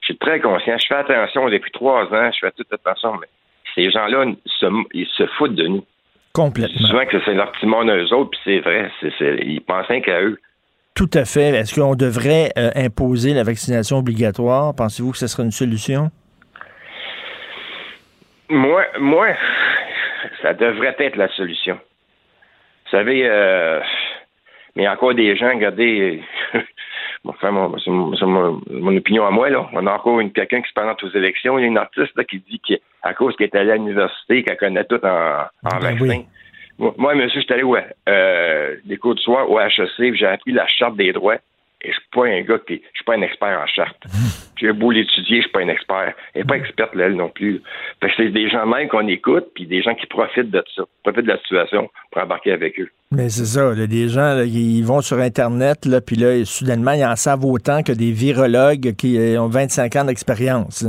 Je 0.00 0.06
suis 0.06 0.16
très 0.18 0.40
conscient. 0.40 0.76
Je 0.78 0.86
fais 0.86 0.94
attention 0.94 1.48
depuis 1.48 1.70
trois 1.72 2.04
ans. 2.04 2.30
Je 2.32 2.38
fais 2.40 2.52
toute 2.52 2.72
attention. 2.72 3.16
Mais 3.20 3.28
ces 3.74 3.90
gens-là, 3.90 4.24
se, 4.46 4.66
ils 4.92 5.06
se 5.06 5.26
foutent 5.38 5.54
de 5.54 5.66
nous. 5.66 5.84
Complètement. 6.32 6.86
Souvent 6.86 7.06
que 7.06 7.18
c'est 7.24 7.34
leur 7.34 7.50
petit 7.52 7.66
monde 7.66 7.88
à 7.88 7.96
eux 7.96 8.12
autres, 8.12 8.30
puis 8.30 8.40
c'est 8.44 8.58
vrai. 8.60 8.90
Ils 9.42 9.62
pensent 9.62 9.86
qu'à 10.04 10.20
eux. 10.20 10.38
Tout 10.94 11.10
à 11.14 11.24
fait. 11.24 11.48
Est-ce 11.50 11.78
qu'on 11.78 11.94
devrait 11.94 12.50
euh, 12.58 12.70
imposer 12.74 13.34
la 13.34 13.42
vaccination 13.42 13.98
obligatoire? 13.98 14.74
Pensez-vous 14.74 15.12
que 15.12 15.18
ce 15.18 15.26
serait 15.26 15.44
une 15.44 15.50
solution? 15.50 16.10
Moi, 18.48 18.84
moi, 18.98 19.28
ça 20.42 20.54
devrait 20.54 20.94
être 20.98 21.16
la 21.16 21.28
solution. 21.28 21.78
Vous 22.84 22.90
savez, 22.90 23.22
euh, 23.26 23.80
mais 24.76 24.86
encore 24.88 25.14
des 25.14 25.36
gens, 25.36 25.48
regardez, 25.48 26.22
enfin, 27.28 27.50
mon- 27.50 27.76
c'est 27.78 27.90
mon, 27.90 28.60
mon- 28.70 28.96
opinion 28.96 29.26
à 29.26 29.30
moi, 29.30 29.48
là. 29.50 29.68
On 29.72 29.86
a 29.86 29.92
encore 29.92 30.20
une, 30.20 30.32
quelqu'un 30.32 30.60
qui 30.62 30.68
se 30.68 30.74
présente 30.74 31.02
aux 31.02 31.10
élections. 31.10 31.58
Il 31.58 31.62
y 31.62 31.64
a 31.64 31.68
une 31.68 31.78
artiste 31.78 32.12
là, 32.16 32.24
qui 32.24 32.38
dit 32.48 32.60
qu'à 32.60 33.14
cause 33.14 33.34
qu'elle 33.36 33.48
est 33.48 33.56
allée 33.56 33.72
à 33.72 33.76
l'université, 33.76 34.42
qu'elle 34.42 34.56
connaît 34.56 34.84
tout 34.84 35.00
en, 35.04 35.08
en 35.64 35.78
Ben 35.78 35.78
vaccin. 35.80 36.22
Moi, 36.78 36.94
moi, 36.98 37.14
monsieur, 37.14 37.40
je 37.40 37.44
suis 37.46 37.54
allé 37.54 37.62
au, 37.62 37.76
euh, 38.08 38.76
des 38.84 38.96
cours 38.98 39.14
de 39.14 39.20
soir 39.20 39.50
au 39.50 39.58
HEC, 39.60 39.88
puis 39.96 40.16
j'ai 40.16 40.26
appris 40.26 40.52
la 40.52 40.66
charte 40.66 40.96
des 40.96 41.12
droits. 41.12 41.36
Et 41.82 41.88
je 41.88 41.92
suis 41.92 42.08
pas 42.12 42.26
un 42.26 42.40
gars 42.42 42.58
qui. 42.66 42.74
Je 42.92 42.96
suis 42.96 43.04
pas 43.04 43.14
un 43.14 43.22
expert 43.22 43.60
en 43.60 43.66
charte. 43.66 44.02
J'ai 44.58 44.72
beau 44.72 44.90
l'étudier, 44.90 45.38
je 45.38 45.42
suis 45.42 45.50
pas 45.50 45.60
un 45.60 45.68
expert. 45.68 46.14
Elle 46.34 46.42
n'est 46.42 46.46
pas 46.46 46.56
experte, 46.56 46.94
là, 46.94 47.06
elle 47.06 47.16
non 47.16 47.28
plus. 47.28 47.62
Fait 48.00 48.08
que 48.08 48.14
c'est 48.16 48.30
des 48.30 48.48
gens 48.48 48.66
même 48.66 48.88
qu'on 48.88 49.06
écoute, 49.08 49.46
puis 49.54 49.66
des 49.66 49.82
gens 49.82 49.94
qui 49.94 50.06
profitent 50.06 50.50
de 50.50 50.62
ça, 50.74 50.82
profitent 51.02 51.24
de 51.24 51.32
la 51.32 51.38
situation 51.38 51.90
pour 52.10 52.22
embarquer 52.22 52.52
avec 52.52 52.78
eux. 52.80 52.90
Mais 53.12 53.28
c'est 53.28 53.46
ça, 53.46 53.72
là, 53.72 53.86
des 53.86 54.08
gens, 54.08 54.34
là, 54.34 54.42
ils 54.42 54.82
vont 54.82 55.00
sur 55.00 55.18
Internet, 55.18 55.86
là, 55.86 56.00
puis 56.00 56.16
là, 56.16 56.44
soudainement, 56.44 56.90
ils 56.90 57.04
en 57.04 57.14
savent 57.14 57.44
autant 57.44 57.84
que 57.84 57.92
des 57.92 58.10
virologues 58.10 58.96
qui 58.96 59.16
euh, 59.16 59.40
ont 59.40 59.46
25 59.46 59.94
ans 59.94 60.04
d'expérience. 60.06 60.84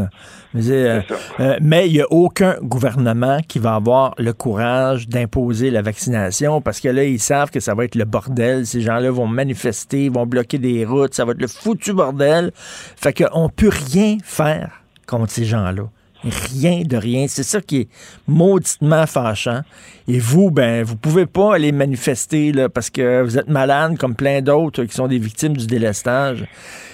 euh, 0.55 1.01
euh, 1.39 1.57
mais 1.61 1.87
il 1.87 1.93
n'y 1.93 2.01
a 2.01 2.07
aucun 2.09 2.55
gouvernement 2.63 3.37
qui 3.47 3.59
va 3.59 3.75
avoir 3.75 4.15
le 4.17 4.33
courage 4.33 5.07
d'imposer 5.07 5.69
la 5.69 5.83
vaccination 5.83 6.59
parce 6.59 6.79
que 6.79 6.89
là, 6.89 7.03
ils 7.03 7.19
savent 7.19 7.51
que 7.51 7.59
ça 7.59 7.75
va 7.75 7.85
être 7.85 7.93
le 7.93 8.05
bordel. 8.05 8.65
Ces 8.65 8.81
gens-là 8.81 9.11
vont 9.11 9.27
manifester, 9.27 10.09
vont 10.09 10.25
bloquer 10.25 10.57
des 10.57 10.85
routes, 10.85 11.13
ça 11.13 11.23
va 11.23 11.33
être 11.33 11.41
le 11.41 11.47
foutu 11.47 11.93
bordel. 11.93 12.51
Fait 12.55 13.13
qu'on 13.13 13.49
peut 13.57 13.69
rien 13.69 14.17
faire 14.23 14.81
contre 15.07 15.31
ces 15.31 15.45
gens-là. 15.45 15.83
Rien 16.23 16.81
de 16.83 16.97
rien. 16.97 17.27
C'est 17.27 17.43
ça 17.43 17.61
qui 17.61 17.81
est 17.81 17.87
mauditement 18.27 19.05
fâchant. 19.05 19.61
Et 20.07 20.19
vous, 20.19 20.51
ben, 20.51 20.83
vous 20.83 20.95
pouvez 20.97 21.25
pas 21.25 21.55
aller 21.55 21.71
manifester 21.71 22.51
là, 22.51 22.69
parce 22.69 22.89
que 22.89 23.21
vous 23.21 23.37
êtes 23.37 23.49
malade 23.49 23.97
comme 23.97 24.15
plein 24.15 24.41
d'autres 24.41 24.83
qui 24.83 24.93
sont 24.93 25.07
des 25.07 25.19
victimes 25.19 25.55
du 25.55 25.67
délestage. 25.67 26.45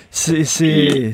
C'est. 0.09 1.13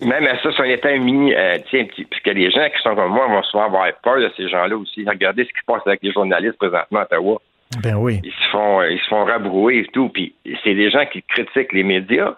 Même 0.00 0.26
à 0.26 0.40
ça, 0.42 0.52
si 0.52 0.60
on 0.60 0.64
était 0.64 0.92
un 0.92 0.98
mini, 0.98 1.34
euh, 1.34 1.56
tiens, 1.70 1.84
petit, 1.86 2.04
puisque 2.04 2.26
les 2.26 2.50
gens 2.50 2.66
qui 2.68 2.82
sont 2.82 2.94
comme 2.94 3.12
moi 3.12 3.28
vont 3.28 3.42
souvent 3.44 3.64
avoir 3.64 3.86
peur 4.02 4.20
de 4.20 4.30
ces 4.36 4.48
gens-là 4.48 4.76
aussi. 4.76 5.04
Regardez 5.08 5.44
ce 5.44 5.48
qui 5.48 5.60
se 5.60 5.64
passe 5.66 5.80
avec 5.86 6.02
les 6.02 6.12
journalistes 6.12 6.58
présentement 6.58 7.00
à 7.00 7.02
Ottawa. 7.04 7.40
Ben 7.82 7.96
oui. 7.96 8.20
Ils 8.22 8.30
se 8.30 8.50
font, 8.50 8.80
euh, 8.80 8.90
ils 8.90 8.98
se 8.98 9.08
font 9.08 9.24
rabrouer 9.24 9.78
et 9.78 9.86
tout. 9.92 10.10
Puis 10.10 10.34
c'est 10.64 10.74
des 10.74 10.90
gens 10.90 11.04
qui 11.10 11.22
critiquent 11.22 11.72
les 11.72 11.82
médias, 11.82 12.36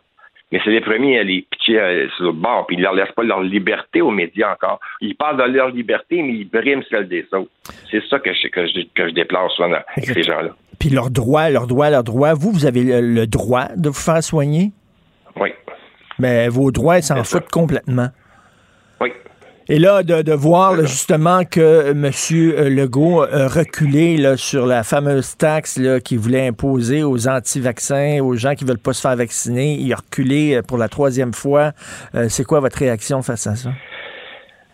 mais 0.50 0.60
c'est 0.64 0.70
les 0.70 0.80
premiers 0.80 1.18
à 1.18 1.22
les 1.24 1.42
pitcher 1.50 1.78
euh, 1.80 2.08
sur 2.16 2.26
le 2.26 2.32
bord. 2.32 2.66
Puis 2.66 2.76
ils 2.76 2.82
leur 2.82 2.94
laissent 2.94 3.12
pas 3.12 3.22
leur 3.22 3.42
liberté 3.42 4.00
aux 4.00 4.10
médias 4.10 4.52
encore. 4.52 4.80
Ils 5.00 5.14
parlent 5.16 5.36
de 5.36 5.42
leur 5.56 5.68
liberté, 5.70 6.22
mais 6.22 6.32
ils 6.34 6.48
briment 6.48 6.82
celle 6.90 7.08
des 7.08 7.26
autres. 7.32 7.50
C'est 7.90 8.02
ça 8.08 8.18
que 8.18 8.32
je, 8.32 8.48
que 8.48 8.66
je, 8.66 8.80
que 8.94 9.08
je 9.08 9.14
déplore 9.14 9.50
souvent 9.52 9.72
avec 9.72 10.04
ces 10.10 10.22
gens-là. 10.22 10.50
Puis 10.78 10.90
leurs 10.90 11.10
droits, 11.10 11.50
leurs 11.50 11.66
droits, 11.66 11.90
leurs 11.90 12.04
droits. 12.04 12.34
Vous, 12.34 12.52
vous 12.52 12.64
avez 12.66 12.82
le, 12.84 13.00
le 13.00 13.26
droit 13.26 13.66
de 13.76 13.88
vous 13.88 13.94
faire 13.94 14.22
soigner, 14.22 14.70
Oui. 15.38 15.50
mais 16.18 16.48
vos 16.48 16.70
droits, 16.70 16.98
ils 16.98 17.02
s'en 17.02 17.22
foutent 17.24 17.50
complètement. 17.50 18.08
Oui. 19.00 19.12
Et 19.70 19.78
là, 19.78 20.02
de, 20.02 20.22
de 20.22 20.32
voir 20.32 20.72
là, 20.72 20.82
justement 20.82 21.44
que 21.44 21.90
M. 21.90 22.10
Legault 22.74 23.22
a 23.22 23.48
reculé 23.48 24.16
là, 24.16 24.36
sur 24.38 24.64
la 24.64 24.82
fameuse 24.82 25.36
taxe 25.36 25.78
qu'il 26.04 26.18
voulait 26.18 26.46
imposer 26.46 27.02
aux 27.02 27.28
anti-vaccins, 27.28 28.20
aux 28.22 28.34
gens 28.34 28.54
qui 28.54 28.64
veulent 28.64 28.78
pas 28.78 28.94
se 28.94 29.02
faire 29.02 29.16
vacciner, 29.16 29.74
il 29.74 29.92
a 29.92 29.96
reculé 29.96 30.54
euh, 30.56 30.62
pour 30.66 30.78
la 30.78 30.88
troisième 30.88 31.34
fois. 31.34 31.72
Euh, 32.14 32.26
C'est 32.30 32.44
quoi 32.44 32.60
votre 32.60 32.78
réaction 32.78 33.20
face 33.20 33.46
à 33.46 33.56
ça? 33.56 33.70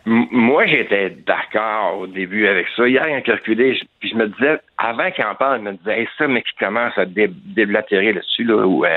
Moi, 0.07 0.67
j'étais 0.67 1.17
d'accord 1.27 1.99
au 2.01 2.07
début 2.07 2.47
avec 2.47 2.67
ça. 2.77 2.87
Hier, 2.87 3.09
il 3.09 3.31
a 3.31 3.35
reculé, 3.35 3.75
je- 3.75 3.85
puis 4.01 4.11
je 4.11 4.15
me 4.17 4.29
disais, 4.29 4.59
avant 4.79 5.11
qu'il 5.11 5.25
en 5.25 5.35
parle, 5.35 5.61
je 5.61 5.65
me 5.65 5.73
disais, 5.73 6.01
hey, 6.03 6.09
ça, 6.19 6.29
mais 6.29 6.43
qui 6.43 6.55
commence 6.61 6.93
à 6.99 7.07
dé- 7.07 7.33
déblatérer 7.57 8.13
là-dessus, 8.13 8.45
là, 8.45 8.67
ou 8.67 8.85
euh, 8.85 8.89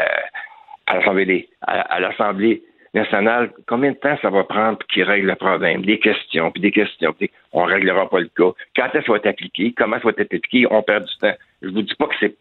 à 0.85 0.97
l'Assemblée, 0.97 1.47
à, 1.65 1.79
à 1.81 1.99
l'Assemblée 2.01 2.61
nationale, 2.97 3.51
combien 3.67 3.91
de 3.91 3.97
temps 3.97 4.17
ça 4.21 4.29
va 4.29 4.43
prendre 4.43 4.77
pour 4.77 4.87
qu'il 4.87 5.03
règle 5.03 5.27
le 5.27 5.35
problème? 5.35 5.83
Des 5.85 5.99
questions, 5.99 6.51
puis 6.51 6.61
des 6.61 6.71
questions, 6.71 7.13
puis 7.13 7.29
on 7.53 7.63
réglera 7.63 8.09
pas 8.09 8.19
le 8.19 8.27
cas. 8.27 8.51
Quand 8.75 8.85
est-ce 8.87 8.99
que 8.99 9.05
ça 9.05 9.11
va 9.13 9.17
être 9.17 9.27
appliqué? 9.27 9.73
Comment 9.77 9.97
ça 9.97 10.03
va 10.03 10.09
être 10.11 10.21
appliqué? 10.21 10.65
On 10.69 10.81
perd 10.83 11.05
du 11.05 11.17
temps. 11.17 11.33
Je 11.61 11.69
vous 11.69 11.81
dis 11.81 11.95
pas 11.95 12.07
que 12.07 12.15
c'est, 12.19 12.35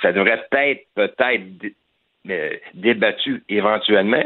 ça 0.00 0.12
devrait 0.12 0.40
être 0.52 0.86
peut-être 0.94 1.58
dé- 1.58 1.74
euh, 2.30 2.50
débattu 2.74 3.42
éventuellement, 3.48 4.24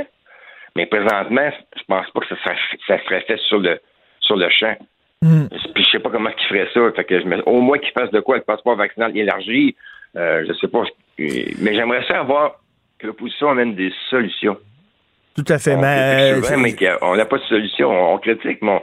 mais 0.77 0.87
présentement, 0.87 1.51
je 1.77 1.83
pense 1.89 2.11
pas 2.11 2.21
que 2.21 2.29
ça 2.29 2.37
serait, 2.37 2.57
ça 2.87 2.99
serait 3.05 3.21
fait 3.23 3.39
sur 3.49 3.59
le 3.59 3.81
sur 4.21 4.37
le 4.37 4.49
champ. 4.51 4.77
Puis 5.75 5.85
je 5.85 5.91
sais 5.91 5.99
pas 5.99 6.11
comment 6.11 6.31
il 6.31 6.45
ferait 6.47 6.69
ça. 6.75 6.93
Fait 6.95 7.05
que 7.05 7.21
je 7.21 7.25
me- 7.27 7.43
au 7.49 7.61
moins 7.61 7.79
qu'il 7.79 7.93
fasse 7.93 8.11
de 8.11 8.21
quoi 8.21 8.37
le 8.37 8.43
passeport 8.43 8.77
vaccinal 8.77 9.17
élargi. 9.17 9.75
Euh, 10.17 10.45
je 10.47 10.53
sais 10.55 10.69
pas. 10.69 10.83
Mais 11.19 11.75
j'aimerais 11.75 12.05
ça 12.07 12.21
avoir 12.21 12.57
que 12.99 13.07
l'opposition 13.07 13.49
amène 13.51 13.75
des 13.75 13.93
solutions. 14.11 14.57
Tout 15.37 15.45
à 15.53 15.59
fait. 15.59 15.75
On 15.75 15.81
mais, 15.81 16.35
souvent, 16.35 16.53
euh, 16.53 16.57
mais 16.63 16.75
qu'on 16.75 17.17
n'a 17.17 17.25
pas 17.27 17.39
de 17.39 17.43
solution. 17.43 17.91
On, 17.91 18.15
on 18.15 18.19
critique, 18.19 18.59
mais 18.63 18.71
on, 18.71 18.81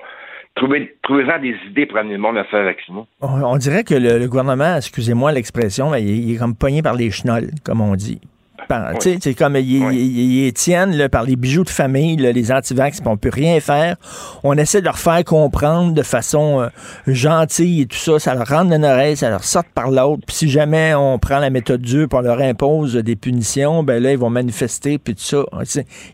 trouvez, 0.56 0.96
trouvez-en 1.02 1.40
des 1.40 1.56
idées 1.68 1.86
pour 1.86 1.98
amener 1.98 2.14
le 2.14 2.20
monde 2.20 2.38
à 2.38 2.44
se 2.44 2.50
faire 2.50 2.64
vacciner. 2.64 3.02
on, 3.22 3.28
on 3.44 3.58
dirait 3.58 3.84
que 3.84 3.96
le, 3.96 4.20
le 4.20 4.28
gouvernement, 4.28 4.78
excusez-moi 4.78 5.32
l'expression, 5.32 5.90
mais 5.90 6.02
il, 6.04 6.30
il 6.30 6.36
est 6.36 6.38
comme 6.38 6.56
pogné 6.56 6.82
par 6.82 6.94
les 6.94 7.10
chenolles, 7.12 7.50
comme 7.66 7.82
on 7.82 7.96
dit. 7.96 8.22
C'est 9.22 9.34
comme 9.34 9.56
ils 9.56 9.62
il, 9.78 9.94
il- 9.94 10.46
ils 10.48 10.54
tiennent 10.54 10.96
là, 10.96 11.10
par 11.10 11.24
les 11.24 11.36
bijoux 11.36 11.64
de 11.64 11.70
famille, 11.70 12.18
là, 12.18 12.32
les 12.32 12.52
antivax, 12.52 13.00
puis 13.02 13.10
on 13.10 13.18
peut 13.18 13.30
rien 13.34 13.60
faire. 13.60 13.96
On 14.44 14.54
essaie 14.58 14.80
de 14.80 14.86
leur 14.86 14.98
faire 15.00 15.24
comprendre 15.24 15.94
de 15.94 16.04
façon 16.04 16.62
euh, 16.62 16.68
gentille 17.08 17.82
et 17.82 17.86
tout 17.86 17.98
ça. 17.98 18.20
Ça 18.20 18.36
leur 18.36 18.48
rentre 18.48 18.70
dans 18.70 18.82
l'oreille, 18.82 19.16
ça 19.16 19.30
leur 19.30 19.44
sort 19.44 19.64
par 19.74 19.92
l'autre. 19.92 20.24
Puis 20.28 20.36
si 20.36 20.50
jamais 20.50 20.94
on 20.96 21.20
prend 21.20 21.40
la 21.40 21.50
méthode 21.50 21.82
dure 21.82 22.08
pour 22.10 22.22
leur 22.22 22.40
impose 22.40 22.96
des 22.96 23.16
punitions, 23.16 23.84
ben 23.84 24.02
là, 24.02 24.12
ils 24.12 24.18
vont 24.18 24.30
manifester, 24.30 24.98
puis 24.98 25.16
tout 25.16 25.22
ça. 25.22 25.44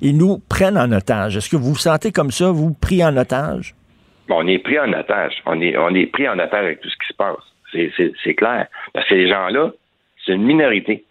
Ils 0.01 0.17
nous 0.17 0.39
prennent 0.49 0.77
en 0.77 0.91
otage. 0.91 1.37
Est-ce 1.37 1.49
que 1.49 1.55
vous 1.55 1.69
vous 1.69 1.75
sentez 1.75 2.11
comme 2.11 2.31
ça, 2.31 2.51
vous, 2.51 2.73
pris 2.73 3.03
en 3.03 3.15
otage? 3.17 3.75
On 4.29 4.45
est 4.47 4.59
pris 4.59 4.79
en 4.79 4.91
otage. 4.93 5.33
On 5.45 5.59
est, 5.61 5.75
on 5.77 5.93
est 5.95 6.05
pris 6.05 6.27
en 6.29 6.33
otage 6.37 6.63
avec 6.65 6.81
tout 6.81 6.89
ce 6.89 6.95
qui 6.95 7.07
se 7.07 7.13
passe. 7.17 8.13
C'est 8.23 8.33
clair. 8.35 8.67
Parce 8.93 9.07
que 9.07 9.15
ces 9.15 9.27
gens-là, 9.27 9.71
c'est 10.25 10.33
une 10.33 10.43
minorité. 10.43 11.03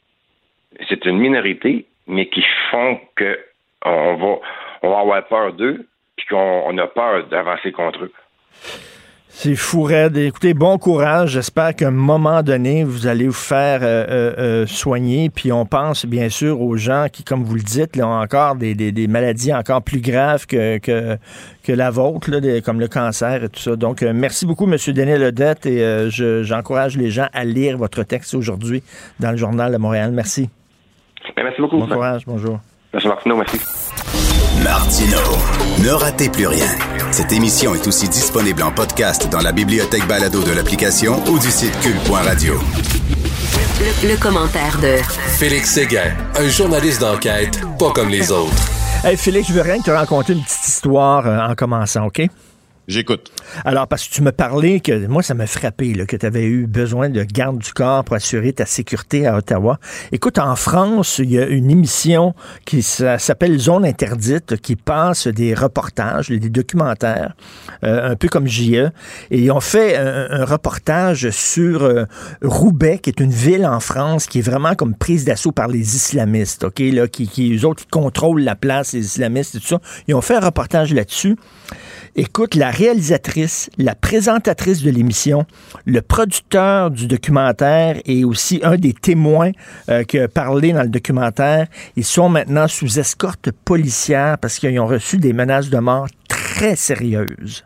C'est 0.88 1.04
une 1.06 1.18
minorité, 1.18 1.86
mais 2.06 2.28
qui 2.28 2.44
font 2.70 2.98
que 3.16 3.38
on 3.84 4.16
va, 4.16 4.36
on 4.82 4.90
va 4.90 4.98
avoir 5.00 5.28
peur 5.28 5.52
d'eux, 5.52 5.86
puis 6.16 6.26
qu'on 6.28 6.62
on 6.66 6.76
a 6.78 6.86
peur 6.86 7.28
d'avancer 7.28 7.72
contre 7.72 8.04
eux. 8.04 8.12
C'est 9.30 9.54
fou, 9.54 9.82
raide. 9.82 10.16
Écoutez, 10.16 10.52
bon 10.52 10.78
courage. 10.78 11.30
J'espère 11.32 11.76
qu'à 11.76 11.88
un 11.88 11.92
moment 11.92 12.42
donné, 12.42 12.82
vous 12.82 13.06
allez 13.06 13.26
vous 13.26 13.32
faire 13.32 13.82
euh, 13.82 14.04
euh, 14.08 14.34
euh, 14.38 14.66
soigner. 14.66 15.30
Puis 15.30 15.52
on 15.52 15.64
pense 15.64 16.06
bien 16.06 16.28
sûr 16.28 16.60
aux 16.60 16.76
gens 16.76 17.06
qui, 17.12 17.22
comme 17.22 17.44
vous 17.44 17.54
le 17.54 17.60
dites, 17.60 17.96
ont 17.98 18.20
encore 18.20 18.56
des, 18.56 19.06
maladies 19.06 19.54
encore 19.54 19.82
plus 19.82 20.00
graves 20.00 20.46
que, 20.46 20.80
la 21.68 21.90
vôtre, 21.90 22.30
comme 22.64 22.80
le 22.80 22.88
cancer 22.88 23.44
et 23.44 23.48
tout 23.48 23.60
ça. 23.60 23.76
Donc, 23.76 24.02
merci 24.02 24.44
beaucoup, 24.44 24.64
M. 24.64 24.76
Denis 24.88 25.18
Ledette. 25.18 25.66
Et 25.66 26.08
je- 26.10 26.42
j'encourage 26.42 26.96
les 26.96 27.10
gens 27.10 27.28
à 27.32 27.44
lire 27.44 27.76
votre 27.76 28.02
texte 28.02 28.34
aujourd'hui 28.34 28.82
dans 29.20 29.30
le 29.30 29.36
Journal 29.36 29.70
de 29.70 29.76
Montréal. 29.76 30.10
Merci. 30.10 30.48
Ben, 31.36 31.44
merci 31.44 31.60
beaucoup. 31.60 31.78
Bon 31.78 31.86
courage. 31.88 32.22
Bonjour. 32.26 32.58
Merci 32.92 33.08
Martino, 33.08 33.36
merci. 33.36 33.58
Martino, 34.64 35.18
ne 35.84 35.90
ratez 35.90 36.28
plus 36.30 36.46
rien. 36.46 36.66
Cette 37.12 37.32
émission 37.32 37.74
est 37.74 37.86
aussi 37.86 38.08
disponible 38.08 38.62
en 38.62 38.72
podcast 38.72 39.28
dans 39.30 39.40
la 39.40 39.52
bibliothèque 39.52 40.06
balado 40.08 40.42
de 40.42 40.52
l'application 40.52 41.22
ou 41.28 41.38
du 41.38 41.50
site 41.50 41.78
cul.radio. 41.80 42.54
Le, 43.80 44.08
le 44.08 44.16
commentaire 44.20 44.78
de 44.80 44.96
Félix 45.38 45.70
Séguin, 45.74 46.12
un 46.36 46.48
journaliste 46.48 47.00
d'enquête 47.00 47.60
pas 47.78 47.92
comme 47.92 48.08
les 48.08 48.32
autres. 48.32 48.52
Hey, 49.04 49.16
Félix, 49.16 49.48
je 49.48 49.52
veux 49.52 49.62
rien 49.62 49.80
te 49.80 49.90
raconter 49.92 50.32
une 50.32 50.42
petite 50.42 50.66
histoire 50.66 51.24
euh, 51.26 51.38
en 51.38 51.54
commençant, 51.54 52.06
OK? 52.06 52.20
J'écoute. 52.88 53.30
Alors, 53.66 53.86
parce 53.86 54.08
que 54.08 54.14
tu 54.14 54.22
me 54.22 54.32
parlais 54.32 54.80
que 54.80 55.06
moi, 55.06 55.22
ça 55.22 55.34
m'a 55.34 55.46
frappé 55.46 55.92
que 55.92 56.16
tu 56.16 56.24
avais 56.24 56.44
eu 56.44 56.66
besoin 56.66 57.10
de 57.10 57.22
garde 57.22 57.58
du 57.58 57.72
corps 57.74 58.02
pour 58.02 58.16
assurer 58.16 58.54
ta 58.54 58.64
sécurité 58.64 59.26
à 59.26 59.36
Ottawa. 59.36 59.78
Écoute, 60.10 60.38
en 60.38 60.56
France, 60.56 61.18
il 61.18 61.30
y 61.30 61.38
a 61.38 61.46
une 61.46 61.70
émission 61.70 62.34
qui 62.64 62.82
s'appelle 62.82 63.58
Zone 63.58 63.84
interdite 63.84 64.56
qui 64.56 64.74
passe 64.74 65.28
des 65.28 65.52
reportages, 65.52 66.30
des 66.30 66.48
documentaires, 66.48 67.34
euh, 67.84 68.12
un 68.12 68.16
peu 68.16 68.28
comme 68.28 68.46
JE. 68.46 68.90
Et 69.30 69.38
ils 69.38 69.50
ont 69.50 69.60
fait 69.60 69.96
un, 69.98 70.40
un 70.40 70.44
reportage 70.46 71.28
sur 71.28 71.82
euh, 71.82 72.06
Roubaix, 72.42 73.00
qui 73.00 73.10
est 73.10 73.20
une 73.20 73.32
ville 73.32 73.66
en 73.66 73.80
France 73.80 74.26
qui 74.26 74.38
est 74.38 74.42
vraiment 74.42 74.74
comme 74.74 74.94
prise 74.94 75.26
d'assaut 75.26 75.52
par 75.52 75.68
les 75.68 75.94
islamistes, 75.94 76.64
OK? 76.64 76.78
Là, 76.78 77.06
qui, 77.06 77.28
qui, 77.28 77.54
eux 77.54 77.66
autres, 77.66 77.82
qui 77.82 77.88
contrôlent 77.90 78.42
la 78.42 78.56
place, 78.56 78.94
les 78.94 79.04
islamistes 79.04 79.56
et 79.56 79.60
tout 79.60 79.66
ça. 79.66 79.80
Ils 80.06 80.14
ont 80.14 80.22
fait 80.22 80.36
un 80.36 80.40
reportage 80.40 80.94
là-dessus. 80.94 81.36
Écoute, 82.16 82.54
la 82.54 82.70
réalisatrice, 82.70 83.70
la 83.78 83.94
présentatrice 83.94 84.82
de 84.82 84.90
l'émission, 84.90 85.46
le 85.86 86.02
producteur 86.02 86.90
du 86.90 87.06
documentaire 87.06 88.00
et 88.04 88.24
aussi 88.24 88.60
un 88.62 88.76
des 88.76 88.92
témoins 88.92 89.52
euh, 89.88 90.04
qui 90.04 90.18
a 90.18 90.28
parlé 90.28 90.72
dans 90.72 90.82
le 90.82 90.88
documentaire, 90.88 91.66
ils 91.96 92.04
sont 92.04 92.28
maintenant 92.28 92.68
sous 92.68 92.98
escorte 92.98 93.50
policière 93.52 94.38
parce 94.38 94.58
qu'ils 94.58 94.78
ont 94.80 94.86
reçu 94.86 95.18
des 95.18 95.32
menaces 95.32 95.70
de 95.70 95.78
mort 95.78 96.08
très 96.28 96.76
sérieuses. 96.76 97.64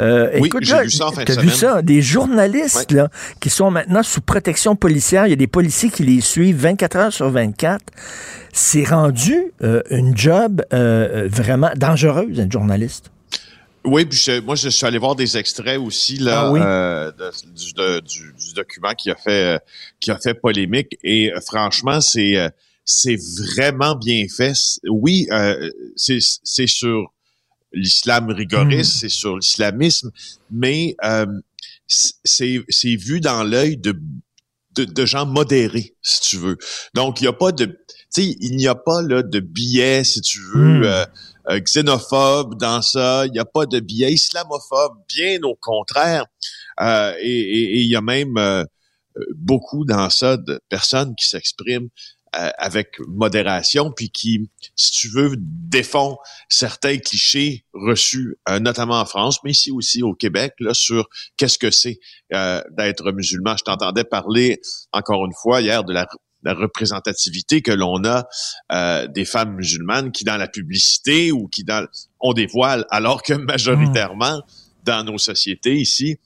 Euh, 0.00 0.30
Oui, 0.40 0.48
écoute, 0.48 0.64
j'ai 0.64 0.82
vu 0.82 0.90
ça 0.90 1.08
en 1.08 1.12
fin 1.12 1.22
de 1.22 1.32
t'as 1.32 1.40
vu 1.40 1.50
ça? 1.50 1.82
Des 1.82 2.02
journalistes 2.02 2.92
là, 2.92 3.08
qui 3.40 3.50
sont 3.50 3.70
maintenant 3.70 4.02
sous 4.02 4.20
protection 4.20 4.74
policière. 4.74 5.26
Il 5.26 5.30
y 5.30 5.32
a 5.32 5.36
des 5.36 5.46
policiers 5.46 5.90
qui 5.90 6.02
les 6.02 6.20
suivent 6.20 6.60
24 6.60 6.96
heures 6.96 7.12
sur 7.12 7.30
24. 7.30 7.80
C'est 8.52 8.84
rendu 8.84 9.52
euh, 9.62 9.82
une 9.90 10.16
job 10.16 10.62
euh, 10.72 11.28
vraiment 11.30 11.70
dangereuse, 11.76 12.40
un 12.40 12.50
journaliste. 12.50 13.10
Oui, 13.84 14.04
puis 14.04 14.16
je- 14.18 14.40
moi, 14.40 14.54
je 14.54 14.68
suis 14.68 14.86
allé 14.86 14.98
voir 14.98 15.16
des 15.16 15.36
extraits 15.36 15.78
aussi 15.78 16.16
là, 16.16 16.46
Ah 16.46 16.50
oui? 16.52 16.60
euh, 16.62 17.10
de- 17.12 18.00
du, 18.00 18.02
du- 18.02 18.32
du 18.32 18.52
document 18.54 18.94
qui 18.94 19.10
a 19.10 19.16
fait 19.16 19.56
euh, 19.56 19.58
qui 20.00 20.10
a 20.10 20.18
fait 20.18 20.34
polémique. 20.34 20.96
Et 21.02 21.32
euh, 21.32 21.40
franchement, 21.40 22.00
c'est 22.00 22.36
euh, 22.36 22.48
c'est 22.84 23.16
vraiment 23.56 23.96
bien 23.96 24.26
fait. 24.34 24.52
Oui, 24.88 25.26
euh, 25.32 25.68
c'est 25.96 26.18
c'est 26.20 26.68
sur 26.68 27.12
l'islam 27.72 28.30
rigoriste, 28.30 28.92
c'est 29.00 29.08
sur 29.08 29.36
l'islamisme, 29.36 30.10
mais 30.50 30.94
euh, 31.04 31.26
c'est 31.86 32.60
c'est 32.68 32.96
vu 32.96 33.20
dans 33.20 33.42
l'œil 33.42 33.76
de, 33.78 33.98
de 34.76 34.84
de 34.84 35.06
gens 35.06 35.26
modérés, 35.26 35.96
si 36.02 36.20
tu 36.20 36.36
veux. 36.36 36.56
Donc, 36.94 37.20
il 37.20 37.24
n'y 37.24 37.28
a 37.28 37.32
pas 37.32 37.50
de, 37.52 37.64
tu 37.66 37.74
sais, 38.10 38.36
il 38.40 38.56
n'y 38.56 38.68
a 38.68 38.74
pas 38.74 39.02
là 39.02 39.22
de 39.22 39.40
billets, 39.40 40.04
si 40.04 40.20
tu 40.20 40.38
veux. 40.54 40.80
Mm. 40.80 41.06
Euh, 41.48 41.60
xénophobe 41.60 42.58
dans 42.58 42.82
ça, 42.82 43.26
il 43.26 43.32
n'y 43.32 43.38
a 43.38 43.44
pas 43.44 43.66
de 43.66 43.80
biais 43.80 44.12
islamophobe, 44.12 44.94
bien 45.08 45.42
au 45.42 45.56
contraire. 45.60 46.26
Euh, 46.80 47.14
et 47.20 47.80
il 47.80 47.88
y 47.88 47.96
a 47.96 48.00
même 48.00 48.36
euh, 48.38 48.64
beaucoup 49.34 49.84
dans 49.84 50.08
ça 50.10 50.36
de 50.36 50.60
personnes 50.68 51.14
qui 51.16 51.28
s'expriment 51.28 51.88
euh, 52.34 52.50
avec 52.56 52.98
modération, 53.08 53.92
puis 53.92 54.08
qui, 54.08 54.48
si 54.74 54.90
tu 54.92 55.08
veux, 55.10 55.34
défont 55.38 56.16
certains 56.48 56.96
clichés 56.96 57.66
reçus, 57.74 58.38
euh, 58.48 58.58
notamment 58.58 58.98
en 58.98 59.04
France, 59.04 59.40
mais 59.44 59.50
ici 59.50 59.70
aussi 59.70 60.02
au 60.02 60.14
Québec, 60.14 60.54
là, 60.58 60.72
sur 60.72 61.10
qu'est-ce 61.36 61.58
que 61.58 61.70
c'est 61.70 62.00
euh, 62.32 62.62
d'être 62.70 63.12
musulman. 63.12 63.54
Je 63.58 63.64
t'entendais 63.64 64.04
parler 64.04 64.62
encore 64.92 65.26
une 65.26 65.34
fois 65.34 65.60
hier 65.60 65.84
de 65.84 65.92
la 65.92 66.08
la 66.42 66.54
représentativité 66.54 67.62
que 67.62 67.72
l'on 67.72 68.04
a 68.04 68.26
euh, 68.72 69.06
des 69.08 69.24
femmes 69.24 69.54
musulmanes 69.56 70.12
qui 70.12 70.24
dans 70.24 70.36
la 70.36 70.48
publicité 70.48 71.32
ou 71.32 71.48
qui 71.48 71.64
dans 71.64 71.86
ont 72.20 72.32
des 72.32 72.46
voiles, 72.46 72.84
alors 72.90 73.22
que 73.22 73.34
majoritairement 73.34 74.42
dans 74.84 75.04
nos 75.04 75.18
sociétés 75.18 75.76
ici, 75.76 76.16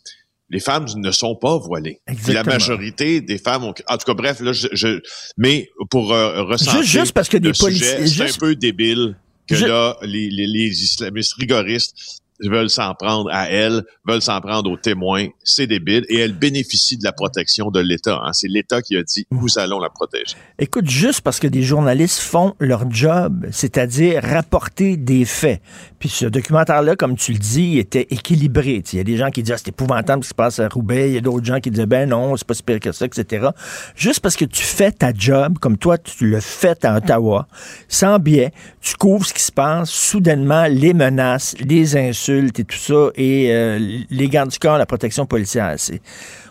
les 0.48 0.60
femmes 0.60 0.86
ne 0.96 1.10
sont 1.10 1.34
pas 1.36 1.58
voilées. 1.58 2.00
Puis 2.06 2.14
la 2.16 2.20
Exactement. 2.40 2.54
majorité 2.54 3.20
des 3.20 3.38
femmes 3.38 3.64
ont, 3.64 3.74
en 3.88 3.98
tout 3.98 4.06
cas 4.06 4.14
bref 4.14 4.40
là, 4.40 4.52
je, 4.52 4.68
je- 4.72 5.00
mais 5.36 5.68
pour 5.90 6.12
euh, 6.12 6.42
ressentir 6.44 6.82
Juste- 6.82 7.00
juste 7.00 7.12
parce 7.12 7.28
que 7.28 7.36
des 7.36 7.52
policiers- 7.52 7.96
c'est 7.98 8.06
juste- 8.06 8.36
un 8.36 8.38
peu 8.38 8.54
débile 8.54 9.16
que 9.48 9.54
Je- 9.56 9.66
là 9.66 9.96
les, 10.02 10.30
les, 10.30 10.46
les 10.46 10.82
islamistes 10.84 11.34
rigoristes 11.34 12.22
veulent 12.40 12.70
s'en 12.70 12.94
prendre 12.94 13.30
à 13.32 13.48
elle, 13.48 13.82
veulent 14.06 14.22
s'en 14.22 14.40
prendre 14.40 14.70
aux 14.70 14.76
témoins. 14.76 15.28
C'est 15.42 15.66
débile. 15.66 16.04
Et 16.08 16.18
elle 16.18 16.32
bénéficie 16.32 16.96
de 16.96 17.04
la 17.04 17.12
protection 17.12 17.70
de 17.70 17.80
l'État. 17.80 18.20
hein. 18.24 18.32
C'est 18.32 18.48
l'État 18.48 18.82
qui 18.82 18.96
a 18.96 19.02
dit, 19.02 19.26
nous 19.30 19.58
allons 19.58 19.78
la 19.78 19.88
protéger. 19.88 20.34
Écoute, 20.58 20.88
juste 20.88 21.20
parce 21.20 21.40
que 21.40 21.46
des 21.46 21.62
journalistes 21.62 22.20
font 22.20 22.54
leur 22.58 22.90
job, 22.90 23.46
c'est-à-dire 23.50 24.22
rapporter 24.22 24.96
des 24.96 25.24
faits. 25.24 25.60
Puis 25.98 26.08
ce 26.08 26.26
documentaire-là, 26.26 26.96
comme 26.96 27.16
tu 27.16 27.32
le 27.32 27.38
dis, 27.38 27.78
était 27.78 28.06
équilibré. 28.10 28.82
Il 28.92 28.96
y 28.96 29.00
a 29.00 29.04
des 29.04 29.16
gens 29.16 29.30
qui 29.30 29.42
disent 29.42 29.54
ah, 29.54 29.58
c'est 29.58 29.68
épouvantable 29.68 30.22
ce 30.22 30.28
qui 30.28 30.30
se 30.30 30.34
passe 30.34 30.60
à 30.60 30.68
Roubaix. 30.68 31.10
Il 31.10 31.14
y 31.14 31.18
a 31.18 31.20
d'autres 31.20 31.44
gens 31.44 31.60
qui 31.60 31.70
disaient 31.70 31.86
ben 31.86 32.08
non, 32.08 32.36
c'est 32.36 32.46
pas 32.46 32.54
si 32.54 32.62
pire 32.62 32.80
que 32.80 32.92
ça, 32.92 33.06
etc. 33.06 33.48
Juste 33.94 34.20
parce 34.20 34.36
que 34.36 34.44
tu 34.44 34.62
fais 34.62 34.92
ta 34.92 35.12
job, 35.14 35.58
comme 35.58 35.78
toi, 35.78 35.98
tu 35.98 36.26
le 36.28 36.40
fais 36.40 36.84
à 36.84 36.96
Ottawa, 36.96 37.46
sans 37.88 38.18
biais, 38.18 38.52
tu 38.80 38.94
couvres 38.96 39.24
ce 39.26 39.32
qui 39.32 39.42
se 39.42 39.52
passe, 39.52 39.90
soudainement, 39.90 40.66
les 40.66 40.92
menaces, 40.92 41.54
les 41.60 41.96
insultes 41.96 42.25
et 42.32 42.64
tout 42.64 42.76
ça, 42.76 43.10
et 43.14 43.52
euh, 43.52 43.78
les 44.10 44.28
gardes 44.28 44.50
du 44.50 44.58
corps, 44.58 44.78
la 44.78 44.86
protection 44.86 45.26
policière. 45.26 45.74
C'est, 45.78 46.00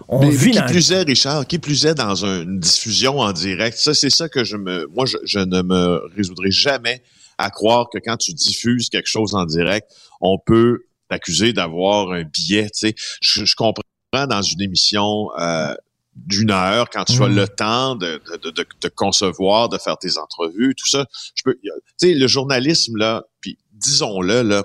on 0.07 0.19
Mais 0.19 0.29
vit 0.29 0.51
qui 0.51 0.59
dans... 0.59 0.65
plus 0.67 0.91
est, 0.91 1.03
Richard, 1.03 1.47
qui 1.47 1.59
plus 1.59 1.85
est 1.85 1.95
dans 1.95 2.25
un- 2.25 2.43
une 2.43 2.59
diffusion 2.59 3.19
en 3.19 3.31
direct, 3.31 3.77
ça, 3.77 3.93
c'est 3.93 4.09
ça 4.09 4.29
que 4.29 4.43
je 4.43 4.57
me, 4.57 4.87
moi, 4.93 5.05
je, 5.05 5.17
je 5.25 5.39
ne 5.39 5.61
me 5.61 6.01
résoudrai 6.15 6.51
jamais 6.51 7.01
à 7.37 7.49
croire 7.49 7.87
que 7.91 7.97
quand 8.03 8.17
tu 8.17 8.33
diffuses 8.33 8.89
quelque 8.89 9.09
chose 9.09 9.35
en 9.35 9.45
direct, 9.45 9.87
on 10.21 10.37
peut 10.37 10.83
t'accuser 11.09 11.53
d'avoir 11.53 12.11
un 12.11 12.23
biais, 12.23 12.65
tu 12.65 12.89
sais. 12.89 12.95
Je, 13.21 13.45
je 13.45 13.55
comprends 13.55 13.81
dans 14.13 14.41
une 14.41 14.61
émission, 14.61 15.29
euh, 15.39 15.73
d'une 16.15 16.49
heure, 16.51 16.89
quand 16.89 17.03
tu 17.03 17.21
as 17.21 17.27
Mm. 17.27 17.35
le 17.35 17.47
temps 17.49 17.95
de, 17.97 18.21
de, 18.41 18.49
de, 18.51 18.87
concevoir, 18.87 19.67
de 19.67 19.77
faire 19.77 19.97
tes 19.97 20.17
entrevues, 20.17 20.73
tout 20.73 20.87
ça. 20.87 21.05
Je 21.35 21.43
peux, 21.43 21.55
tu 21.61 21.69
sais, 21.97 22.13
le 22.13 22.25
journalisme, 22.27 22.95
là, 22.95 23.23
puis 23.41 23.57
disons-le, 23.75 24.41
là, 24.41 24.63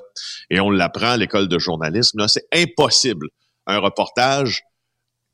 et 0.50 0.60
on 0.60 0.70
l'apprend 0.70 1.10
à 1.12 1.16
l'école 1.16 1.48
de 1.48 1.58
journalisme, 1.58 2.18
là, 2.18 2.28
c'est 2.28 2.46
impossible. 2.52 3.28
Un 3.66 3.78
reportage 3.78 4.62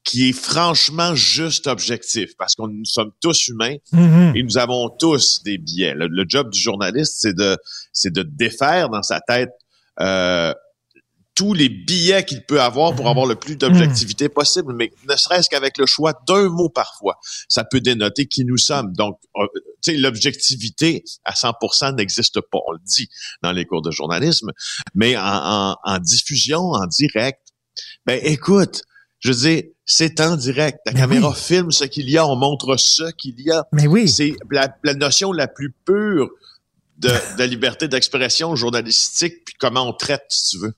qui 0.04 0.28
est 0.28 0.32
franchement 0.32 1.14
juste 1.16 1.66
objectif, 1.66 2.36
parce 2.38 2.54
qu'on 2.54 2.68
nous 2.68 2.84
sommes 2.84 3.10
tous 3.20 3.48
humains 3.48 3.76
Mhm. 3.92 4.32
et 4.36 4.42
nous 4.44 4.56
avons 4.58 4.88
tous 4.88 5.42
des 5.42 5.58
biais. 5.58 5.94
Le, 5.94 6.06
le 6.06 6.24
job 6.28 6.50
du 6.50 6.60
journaliste, 6.60 7.16
c'est 7.18 7.34
de, 7.34 7.56
c'est 7.92 8.12
de 8.12 8.22
défaire 8.22 8.88
dans 8.88 9.02
sa 9.02 9.20
tête 9.20 9.50
euh, 10.00 10.54
tous 11.36 11.52
les 11.54 11.68
billets 11.68 12.24
qu'il 12.24 12.42
peut 12.44 12.60
avoir 12.60 12.96
pour 12.96 13.08
avoir 13.08 13.26
le 13.26 13.36
plus 13.36 13.56
d'objectivité 13.56 14.28
possible, 14.28 14.72
mais 14.74 14.90
ne 15.08 15.14
serait-ce 15.16 15.48
qu'avec 15.50 15.76
le 15.78 15.84
choix 15.86 16.14
d'un 16.26 16.48
mot 16.48 16.68
parfois, 16.70 17.18
ça 17.48 17.62
peut 17.62 17.80
dénoter 17.80 18.26
qui 18.26 18.44
nous 18.44 18.56
sommes. 18.56 18.92
Donc, 18.94 19.18
euh, 19.36 19.46
tu 19.82 19.92
sais, 19.92 19.96
l'objectivité 19.98 21.04
à 21.24 21.34
100% 21.34 21.94
n'existe 21.94 22.40
pas. 22.40 22.58
On 22.66 22.72
le 22.72 22.78
dit 22.84 23.08
dans 23.42 23.52
les 23.52 23.66
cours 23.66 23.82
de 23.82 23.90
journalisme, 23.90 24.50
mais 24.94 25.16
en, 25.16 25.22
en- 25.22 25.76
en 25.84 25.98
diffusion, 25.98 26.72
en 26.72 26.86
direct, 26.86 27.40
ben 28.06 28.18
écoute, 28.24 28.80
je 29.20 29.30
veux 29.32 29.36
dire, 29.50 29.62
c'est 29.84 30.20
en 30.20 30.36
direct. 30.36 30.78
La 30.86 30.92
Ben 30.92 31.00
caméra 31.00 31.28
oui. 31.28 31.36
filme 31.36 31.70
ce 31.70 31.84
qu'il 31.84 32.08
y 32.08 32.16
a, 32.18 32.26
on 32.26 32.34
montre 32.36 32.76
ce 32.78 33.10
qu'il 33.12 33.38
y 33.40 33.50
a. 33.50 33.66
Mais 33.72 33.86
oui. 33.86 34.08
C'est 34.08 34.34
la, 34.50 34.74
la 34.84 34.94
notion 34.94 35.32
la 35.32 35.48
plus 35.48 35.70
pure 35.84 36.30
de, 36.98 37.10
de 37.36 37.44
liberté 37.44 37.88
d'expression 37.88 38.56
journalistique, 38.56 39.44
puis 39.44 39.54
comment 39.58 39.86
on 39.86 39.92
traite, 39.92 40.24
si 40.30 40.56
tu 40.56 40.64
veux. 40.64 40.74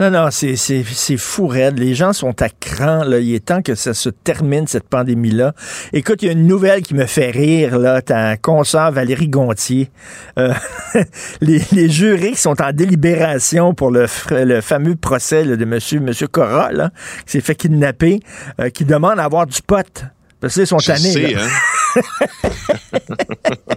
Non, 0.00 0.10
non, 0.10 0.28
c'est, 0.32 1.16
fou 1.16 1.46
raide. 1.46 1.78
Les 1.78 1.94
gens 1.94 2.12
sont 2.12 2.42
à 2.42 2.48
cran. 2.48 3.04
Là. 3.04 3.20
Il 3.20 3.32
est 3.34 3.44
temps 3.44 3.62
que 3.62 3.76
ça 3.76 3.94
se 3.94 4.08
termine, 4.08 4.66
cette 4.66 4.88
pandémie-là. 4.88 5.54
Écoute, 5.92 6.22
il 6.22 6.26
y 6.26 6.28
a 6.28 6.32
une 6.32 6.48
nouvelle 6.48 6.82
qui 6.82 6.94
me 6.94 7.06
fait 7.06 7.30
rire. 7.30 7.78
Là. 7.78 8.02
Ta 8.02 8.36
consoeur 8.36 8.90
Valérie 8.90 9.28
Gontier. 9.28 9.90
Euh, 10.38 10.52
les, 11.40 11.60
les 11.70 11.88
jurés 11.88 12.32
qui 12.32 12.40
sont 12.40 12.60
en 12.60 12.72
délibération 12.72 13.74
pour 13.74 13.92
le, 13.92 14.06
le 14.30 14.60
fameux 14.60 14.96
procès 14.96 15.44
là, 15.44 15.54
de 15.54 15.64
monsieur, 15.64 16.00
monsieur 16.00 16.26
Cora, 16.26 16.72
là, 16.72 16.90
qui 17.26 17.32
s'est 17.32 17.40
fait 17.40 17.54
kidnapper, 17.54 18.20
euh, 18.60 18.70
qui 18.70 18.84
demande 18.84 19.20
à 19.20 19.24
avoir 19.24 19.46
du 19.46 19.62
pot. 19.62 20.04
Parce 20.40 20.54
qu'ils 20.54 20.66
sont 20.66 20.78
tannés. 20.78 20.98
sais, 20.98 21.36
hein. 21.36 22.26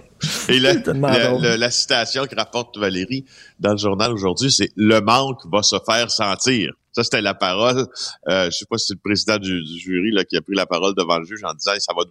Et 0.48 0.58
la, 0.58 0.74
la- 0.74 1.28
drôle. 1.28 1.42
la- 1.42 1.56
la 1.56 1.70
citation 1.70 2.26
que 2.26 2.34
rapporte 2.36 2.76
Valérie 2.78 3.24
dans 3.60 3.72
le 3.72 3.78
journal 3.78 4.12
aujourd'hui, 4.12 4.50
c'est 4.52 4.70
«Le 4.76 5.00
manque 5.00 5.40
va 5.52 5.62
se 5.62 5.76
faire 5.88 6.10
sentir». 6.10 6.72
Ça, 6.92 7.04
c'était 7.04 7.20
la 7.20 7.34
parole. 7.34 7.86
Euh, 8.30 8.46
je 8.46 8.56
sais 8.56 8.64
pas 8.70 8.78
si 8.78 8.86
c'est 8.88 8.94
le 8.94 9.00
président 9.04 9.36
du, 9.36 9.62
du 9.62 9.78
jury 9.78 10.12
là, 10.12 10.24
qui 10.24 10.34
a 10.36 10.40
pris 10.40 10.54
la 10.56 10.64
parole 10.64 10.94
devant 10.96 11.18
le 11.18 11.26
juge 11.26 11.40
en 11.44 11.52
disant 11.52 11.72
ça 11.78 11.92
va, 11.94 12.04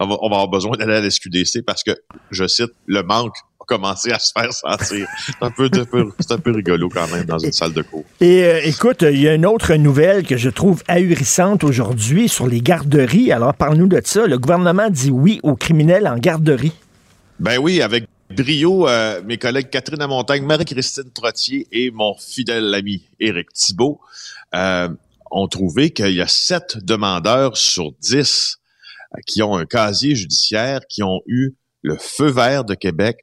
on 0.00 0.06
va, 0.06 0.16
on 0.20 0.28
va 0.28 0.34
avoir 0.36 0.48
besoin 0.48 0.76
d'aller 0.76 0.96
à 0.96 1.00
la 1.00 1.10
SQDC 1.10 1.62
parce 1.66 1.82
que, 1.82 1.92
je 2.30 2.46
cite, 2.46 2.70
le 2.84 3.02
manque 3.02 3.32
va 3.58 3.64
commencer 3.66 4.12
à 4.12 4.18
se 4.18 4.32
faire 4.38 4.52
sentir. 4.52 5.06
C'est 5.26 5.32
un 5.40 5.50
peu, 5.50 5.70
de- 5.70 5.82
peu- 5.84 6.10
c'est 6.20 6.32
un 6.32 6.38
peu 6.38 6.50
rigolo 6.52 6.90
quand 6.90 7.08
même 7.10 7.24
dans 7.24 7.38
une 7.38 7.52
salle 7.52 7.72
de 7.72 7.80
cours. 7.80 8.04
Et 8.20 8.44
euh, 8.44 8.60
écoute, 8.64 9.00
il 9.00 9.18
y 9.18 9.28
a 9.28 9.32
une 9.34 9.46
autre 9.46 9.72
nouvelle 9.76 10.26
que 10.26 10.36
je 10.36 10.50
trouve 10.50 10.82
ahurissante 10.88 11.64
aujourd'hui 11.64 12.28
sur 12.28 12.46
les 12.46 12.60
garderies. 12.60 13.32
Alors, 13.32 13.54
parle-nous 13.54 13.86
de 13.88 13.98
ça. 14.04 14.26
Le 14.26 14.38
gouvernement 14.38 14.90
dit 14.90 15.10
oui 15.10 15.40
aux 15.42 15.56
criminels 15.56 16.06
en 16.06 16.18
garderie. 16.18 16.72
Ben 17.40 17.56
oui, 17.58 17.82
avec 17.82 18.08
brio, 18.30 18.88
euh, 18.88 19.22
mes 19.22 19.38
collègues 19.38 19.70
Catherine 19.70 20.04
Montagne, 20.06 20.44
Marie-Christine 20.44 21.12
Trottier 21.12 21.68
et 21.70 21.92
mon 21.92 22.16
fidèle 22.18 22.74
ami 22.74 23.08
Éric 23.20 23.52
Thibault 23.52 24.00
euh, 24.56 24.88
ont 25.30 25.46
trouvé 25.46 25.90
qu'il 25.90 26.14
y 26.14 26.20
a 26.20 26.26
sept 26.26 26.78
demandeurs 26.78 27.56
sur 27.56 27.92
dix 28.00 28.58
euh, 29.14 29.20
qui 29.24 29.40
ont 29.42 29.56
un 29.56 29.66
casier 29.66 30.16
judiciaire 30.16 30.80
qui 30.88 31.04
ont 31.04 31.20
eu 31.26 31.54
le 31.82 31.96
feu 31.96 32.28
vert 32.28 32.64
de 32.64 32.74
Québec 32.74 33.18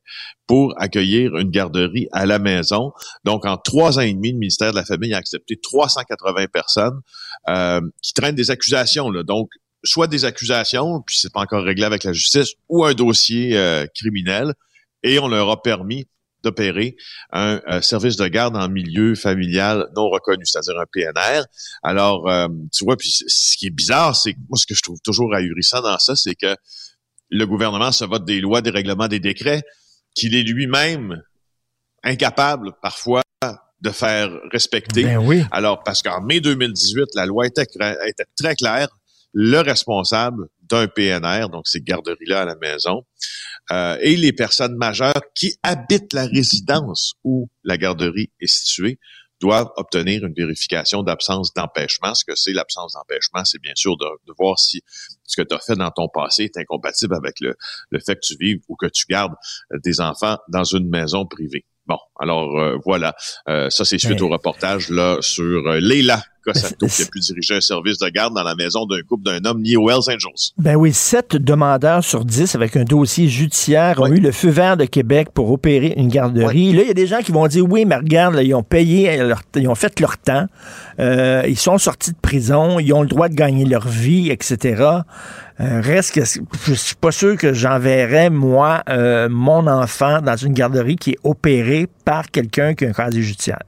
pour 0.47 0.73
accueillir 0.77 1.35
une 1.35 1.51
garderie 1.51 2.07
à 2.13 2.25
la 2.25 2.39
maison. 2.39 2.93
Donc, 3.25 3.45
en 3.45 3.57
trois 3.57 3.97
ans 3.97 4.01
et 4.01 4.13
demi, 4.13 4.31
le 4.31 4.37
ministère 4.37 4.71
de 4.71 4.77
la 4.77 4.85
Famille 4.85 5.13
a 5.13 5.17
accepté 5.17 5.59
380 5.61 6.45
personnes 6.47 7.01
qui 8.01 8.13
traînent 8.13 8.35
des 8.35 8.49
accusations. 8.49 9.09
Là. 9.09 9.23
Donc, 9.23 9.49
soit 9.85 10.07
des 10.07 10.25
accusations, 10.25 11.01
puis 11.01 11.17
c'est 11.17 11.31
pas 11.31 11.39
encore 11.39 11.63
réglé 11.63 11.85
avec 11.85 12.03
la 12.03 12.11
justice, 12.11 12.53
ou 12.67 12.83
un 12.83 12.93
dossier 12.93 13.57
euh, 13.57 13.85
criminel, 13.95 14.53
et 15.03 15.19
on 15.19 15.27
leur 15.27 15.49
a 15.49 15.61
permis 15.61 16.07
d'opérer 16.43 16.95
un, 17.31 17.59
euh, 17.67 17.81
service 17.81 18.17
de 18.17 18.27
garde 18.27 18.55
en 18.55 18.69
milieu 18.69 19.15
familial 19.15 19.87
non 19.95 20.09
reconnu, 20.09 20.45
c'est-à-dire 20.45 20.79
un 20.79 20.85
PNR. 20.91 21.45
Alors, 21.81 22.29
euh, 22.29 22.47
tu 22.71 22.83
vois, 22.83 22.97
puis 22.97 23.09
ce 23.09 23.57
qui 23.57 23.67
est 23.67 23.71
bizarre, 23.71 24.15
c'est 24.15 24.35
moi 24.49 24.57
ce 24.57 24.67
que 24.67 24.75
je 24.75 24.81
trouve 24.81 24.99
toujours 25.03 25.33
ahurissant 25.33 25.81
dans 25.81 25.97
ça, 25.97 26.15
c'est 26.15 26.35
que 26.35 26.55
le 27.29 27.47
gouvernement 27.47 27.91
se 27.91 28.05
vote 28.05 28.25
des 28.25 28.41
lois, 28.41 28.61
des 28.61 28.69
règlements, 28.69 29.07
des 29.07 29.19
décrets 29.19 29.63
qu'il 30.13 30.35
est 30.35 30.43
lui-même 30.43 31.21
incapable 32.03 32.73
parfois 32.81 33.23
de 33.81 33.89
faire 33.89 34.29
respecter. 34.51 35.03
Ben 35.03 35.17
oui. 35.17 35.43
Alors, 35.51 35.83
parce 35.83 36.01
qu'en 36.01 36.21
mai 36.21 36.39
2018, 36.39 37.05
la 37.15 37.25
loi 37.25 37.45
était, 37.45 37.63
était 37.63 38.25
très 38.35 38.55
claire. 38.55 38.87
Le 39.37 39.59
responsable 39.59 40.47
d'un 40.61 40.87
PNR, 40.87 41.49
donc 41.49 41.67
ces 41.67 41.81
garderies-là 41.81 42.43
à 42.43 42.45
la 42.45 42.55
maison, 42.55 43.03
euh, 43.69 43.97
et 43.99 44.15
les 44.15 44.31
personnes 44.31 44.77
majeures 44.77 45.21
qui 45.35 45.57
habitent 45.61 46.13
la 46.13 46.25
résidence 46.25 47.15
où 47.25 47.49
la 47.65 47.77
garderie 47.77 48.31
est 48.39 48.47
située 48.47 48.97
doivent 49.41 49.71
obtenir 49.75 50.25
une 50.25 50.33
vérification 50.33 51.03
d'absence 51.03 51.53
d'empêchement. 51.53 52.15
Ce 52.15 52.23
que 52.23 52.33
c'est 52.33 52.53
l'absence 52.53 52.93
d'empêchement, 52.93 53.43
c'est 53.43 53.61
bien 53.61 53.73
sûr 53.75 53.97
de, 53.97 54.05
voir 54.37 54.57
si 54.57 54.81
ce 55.25 55.41
que 55.41 55.45
tu 55.45 55.53
as 55.53 55.59
fait 55.59 55.75
dans 55.75 55.91
ton 55.91 56.07
passé 56.07 56.43
est 56.45 56.57
incompatible 56.57 57.13
avec 57.13 57.41
le, 57.41 57.55
le 57.89 57.99
fait 57.99 58.15
que 58.15 58.25
tu 58.25 58.37
vives 58.39 58.61
ou 58.69 58.77
que 58.77 58.85
tu 58.85 59.05
gardes 59.09 59.33
des 59.83 59.99
enfants 59.99 60.37
dans 60.47 60.63
une 60.63 60.87
maison 60.89 61.25
privée. 61.25 61.65
Bon, 61.87 61.97
alors 62.19 62.57
euh, 62.59 62.77
voilà, 62.85 63.15
euh, 63.47 63.69
ça 63.69 63.85
c'est 63.85 63.99
suite 63.99 64.21
au 64.21 64.29
reportage 64.29 64.89
là 64.89 65.17
sur 65.21 65.43
euh, 65.67 65.79
Leila 65.79 66.23
Cossato 66.43 66.87
qui 66.87 67.01
a 67.03 67.05
pu 67.11 67.19
diriger 67.19 67.55
un 67.57 67.61
service 67.61 67.99
de 67.99 68.07
garde 68.09 68.33
dans 68.33 68.41
la 68.43 68.55
maison 68.55 68.85
d'un 68.87 69.01
couple 69.07 69.23
d'un 69.23 69.45
homme 69.45 69.61
lié 69.61 69.77
aux 69.77 69.87
Hells 69.89 69.97
Angels. 70.15 70.51
Ben 70.57 70.75
oui, 70.75 70.93
sept 70.93 71.35
demandeurs 71.35 72.03
sur 72.03 72.25
dix 72.25 72.55
avec 72.55 72.75
un 72.75 72.85
dossier 72.85 73.27
judiciaire 73.27 74.01
ont 74.01 74.07
eu 74.07 74.19
le 74.19 74.31
feu 74.31 74.49
vert 74.49 74.77
de 74.77 74.85
Québec 74.85 75.27
pour 75.33 75.51
opérer 75.51 75.93
une 75.97 76.07
garderie. 76.07 76.73
Là, 76.73 76.81
il 76.83 76.87
y 76.87 76.91
a 76.91 76.95
des 76.95 77.05
gens 77.07 77.19
qui 77.19 77.31
vont 77.31 77.45
dire 77.47 77.63
oui, 77.69 77.85
mais 77.85 77.95
regarde, 77.97 78.33
là, 78.35 78.41
ils 78.41 78.55
ont 78.55 78.63
payé, 78.63 79.17
leur- 79.17 79.41
ils 79.55 79.67
ont 79.67 79.75
fait 79.75 79.99
leur 79.99 80.17
temps, 80.17 80.45
Euh, 80.97 81.43
ils 81.47 81.57
sont 81.57 81.77
sortis 81.77 82.11
de 82.13 82.17
prison, 82.21 82.79
ils 82.79 82.93
ont 82.93 83.01
le 83.01 83.07
droit 83.09 83.27
de 83.27 83.35
gagner 83.35 83.65
leur 83.65 83.85
vie, 83.87 84.31
etc. 84.31 84.81
Euh, 85.61 85.79
reste 85.79 86.13
que 86.13 86.21
je 86.67 86.73
suis 86.73 86.95
pas 86.95 87.11
sûr 87.11 87.37
que 87.37 87.53
j'enverrais 87.53 88.29
moi 88.29 88.83
euh, 88.89 89.29
mon 89.29 89.67
enfant 89.67 90.21
dans 90.21 90.35
une 90.35 90.53
garderie 90.53 90.97
qui 90.97 91.11
est 91.11 91.19
opérée 91.23 91.87
par 92.03 92.29
quelqu'un 92.29 92.73
qui 92.75 92.85
a 92.85 92.89
un 92.89 92.91
casier 92.91 93.21
judiciaire. 93.21 93.63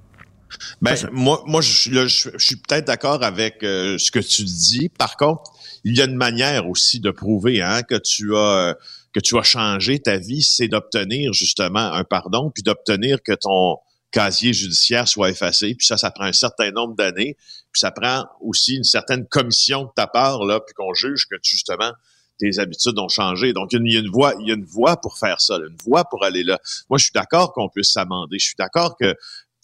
Ben, 0.82 0.96
moi, 1.12 1.44
moi, 1.46 1.62
je, 1.62 1.72
suis 1.72 1.92
là, 1.92 2.08
je, 2.08 2.30
je 2.38 2.46
suis 2.46 2.56
peut-être 2.58 2.88
d'accord 2.88 3.24
avec 3.24 3.64
euh, 3.64 3.98
ce 3.98 4.12
que 4.12 4.20
tu 4.20 4.44
dis. 4.44 4.90
Par 4.90 5.16
contre, 5.16 5.44
il 5.86 5.96
y 5.98 6.02
a 6.02 6.06
une 6.06 6.16
manière 6.16 6.68
aussi 6.68 7.00
de 7.00 7.12
prouver 7.12 7.62
hein, 7.62 7.84
que 7.84 7.96
tu 7.96 8.36
as 8.36 8.76
que 9.14 9.20
tu 9.22 9.38
as 9.38 9.44
changé 9.44 10.00
ta 10.00 10.18
vie, 10.18 10.44
c'est 10.44 10.68
d'obtenir 10.68 11.34
justement 11.34 11.94
un 11.94 12.04
pardon, 12.04 12.52
puis 12.54 12.64
d'obtenir 12.64 13.24
que 13.24 13.34
ton 13.34 13.78
casier 14.12 14.54
judiciaire 14.54 15.08
soit 15.08 15.30
effacé. 15.30 15.76
Puis 15.76 15.86
ça, 15.86 15.98
ça 15.98 16.12
prend 16.12 16.26
un 16.26 16.34
certain 16.34 16.72
nombre 16.72 16.96
d'années. 16.96 17.36
Puis 17.72 17.80
ça 17.82 17.92
prend 17.92 18.26
aussi 18.42 18.76
une 18.76 18.84
certaine 18.84 19.26
commission 19.28 19.84
de 19.84 19.90
ta 19.96 20.08
part, 20.08 20.44
là, 20.46 20.60
puis 20.60 20.74
qu'on 20.74 20.94
juge 20.94 21.26
que 21.30 21.36
justement 21.44 21.92
tes 22.40 22.60
habitudes 22.60 22.98
ont 23.00 23.10
changé. 23.10 23.52
Donc, 23.54 23.70
il 23.74 23.92
y 23.92 23.98
a 23.98 24.00
une, 24.00 24.10
voie, 24.12 24.36
il 24.40 24.48
y 24.48 24.52
a 24.52 24.54
une 24.56 24.66
voie 24.66 24.98
pour 25.02 25.18
faire 25.18 25.42
ça, 25.42 25.58
là, 25.58 25.66
une 25.68 25.78
voie 25.84 26.06
pour 26.06 26.24
aller 26.24 26.44
là. 26.44 26.60
Moi, 26.90 26.98
je 27.00 27.06
suis 27.06 27.14
d'accord 27.14 27.52
qu'on 27.54 27.68
puisse 27.68 27.92
s'amender. 27.92 28.38
Je 28.40 28.46
suis 28.46 28.56
d'accord 28.58 28.96
que 28.98 29.16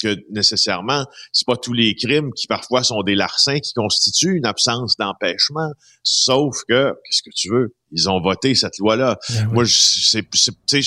que 0.01 0.17
nécessairement, 0.31 1.05
c'est 1.31 1.47
pas 1.47 1.55
tous 1.55 1.71
les 1.71 1.95
crimes 1.95 2.33
qui 2.33 2.45
parfois 2.47 2.83
sont 2.83 3.03
des 3.03 3.15
larcins 3.15 3.59
qui 3.59 3.71
constituent 3.73 4.35
une 4.35 4.45
absence 4.45 4.97
d'empêchement. 4.97 5.71
Sauf 6.03 6.57
que, 6.67 6.93
qu'est-ce 7.05 7.21
que 7.23 7.29
tu 7.33 7.49
veux? 7.49 7.73
Ils 7.93 8.09
ont 8.09 8.19
voté 8.19 8.53
cette 8.53 8.77
loi-là. 8.79 9.17
Moi, 9.51 9.63
je- 9.63 9.73
c'est, 9.73 10.27
c'est, 10.33 10.81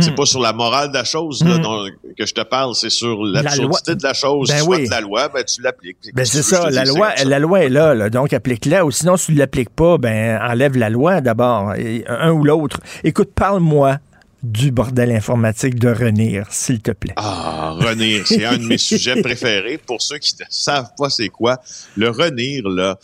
c'est 0.00 0.10
Hmm. 0.10 0.14
pas 0.14 0.26
sur 0.26 0.40
la 0.40 0.52
morale 0.52 0.88
de 0.90 0.94
la 0.94 1.04
chose 1.04 1.42
là, 1.44 1.58
Hmm. 1.58 1.62
dont- 1.62 1.86
que 2.16 2.26
je 2.26 2.34
te 2.34 2.42
parle, 2.42 2.74
c'est 2.74 2.90
sur 2.90 3.22
La 3.24 3.42
l'absurdité 3.42 3.90
loi- 3.92 3.94
de 3.96 4.02
la 4.02 4.14
chose. 4.14 4.48
Ben 4.48 4.62
oui. 4.66 4.84
de 4.86 4.90
la 4.90 5.00
loi, 5.00 5.28
ben 5.28 5.42
tu 5.44 5.60
l'appliques. 5.62 5.96
Ben 6.14 6.24
c'est 6.24 6.42
ça, 6.42 6.70
la 6.70 6.84
loi, 6.84 7.12
la 7.24 7.38
loi 7.38 7.64
est 7.64 7.68
là, 7.68 7.94
là, 7.94 8.08
donc 8.10 8.32
applique-la. 8.32 8.84
Ou 8.84 8.90
sinon, 8.90 9.16
si 9.16 9.26
tu 9.26 9.32
ne 9.34 9.38
l'appliques 9.38 9.70
pas, 9.70 9.98
ben 9.98 10.38
enlève 10.42 10.76
la 10.76 10.90
loi 10.90 11.20
d'abord, 11.20 11.72
un 12.08 12.30
ou 12.30 12.44
l'autre. 12.44 12.78
Écoute, 13.02 13.30
parle-moi 13.34 13.98
du 14.42 14.70
bordel 14.70 15.10
informatique 15.10 15.78
de 15.78 15.88
Renir, 15.88 16.46
s'il 16.50 16.80
te 16.82 16.90
plaît. 16.90 17.14
Ah, 17.16 17.74
Renir, 17.80 18.26
c'est 18.26 18.44
un 18.44 18.58
de 18.58 18.64
mes 18.66 18.76
sujets 18.78 19.20
préférés. 19.22 19.78
Pour 19.78 20.02
ceux 20.02 20.18
qui 20.18 20.34
ne 20.38 20.44
savent 20.50 20.90
pas 20.98 21.08
c'est 21.08 21.30
quoi, 21.30 21.58
le 21.96 22.10
Renir, 22.10 22.68
là, 22.68 22.98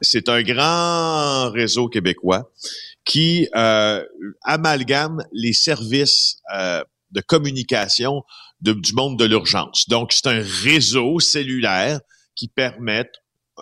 c'est 0.00 0.28
un 0.30 0.42
grand 0.42 1.50
réseau 1.50 1.88
québécois 1.88 2.48
qui 3.08 3.48
euh, 3.56 4.04
amalgame 4.42 5.18
les 5.32 5.54
services 5.54 6.36
euh, 6.54 6.84
de 7.10 7.20
communication 7.22 8.22
du 8.60 8.92
monde 8.92 9.18
de 9.18 9.24
l'urgence. 9.24 9.88
Donc, 9.88 10.12
c'est 10.12 10.26
un 10.26 10.42
réseau 10.62 11.18
cellulaire 11.18 12.00
qui 12.36 12.48
permet, 12.48 13.08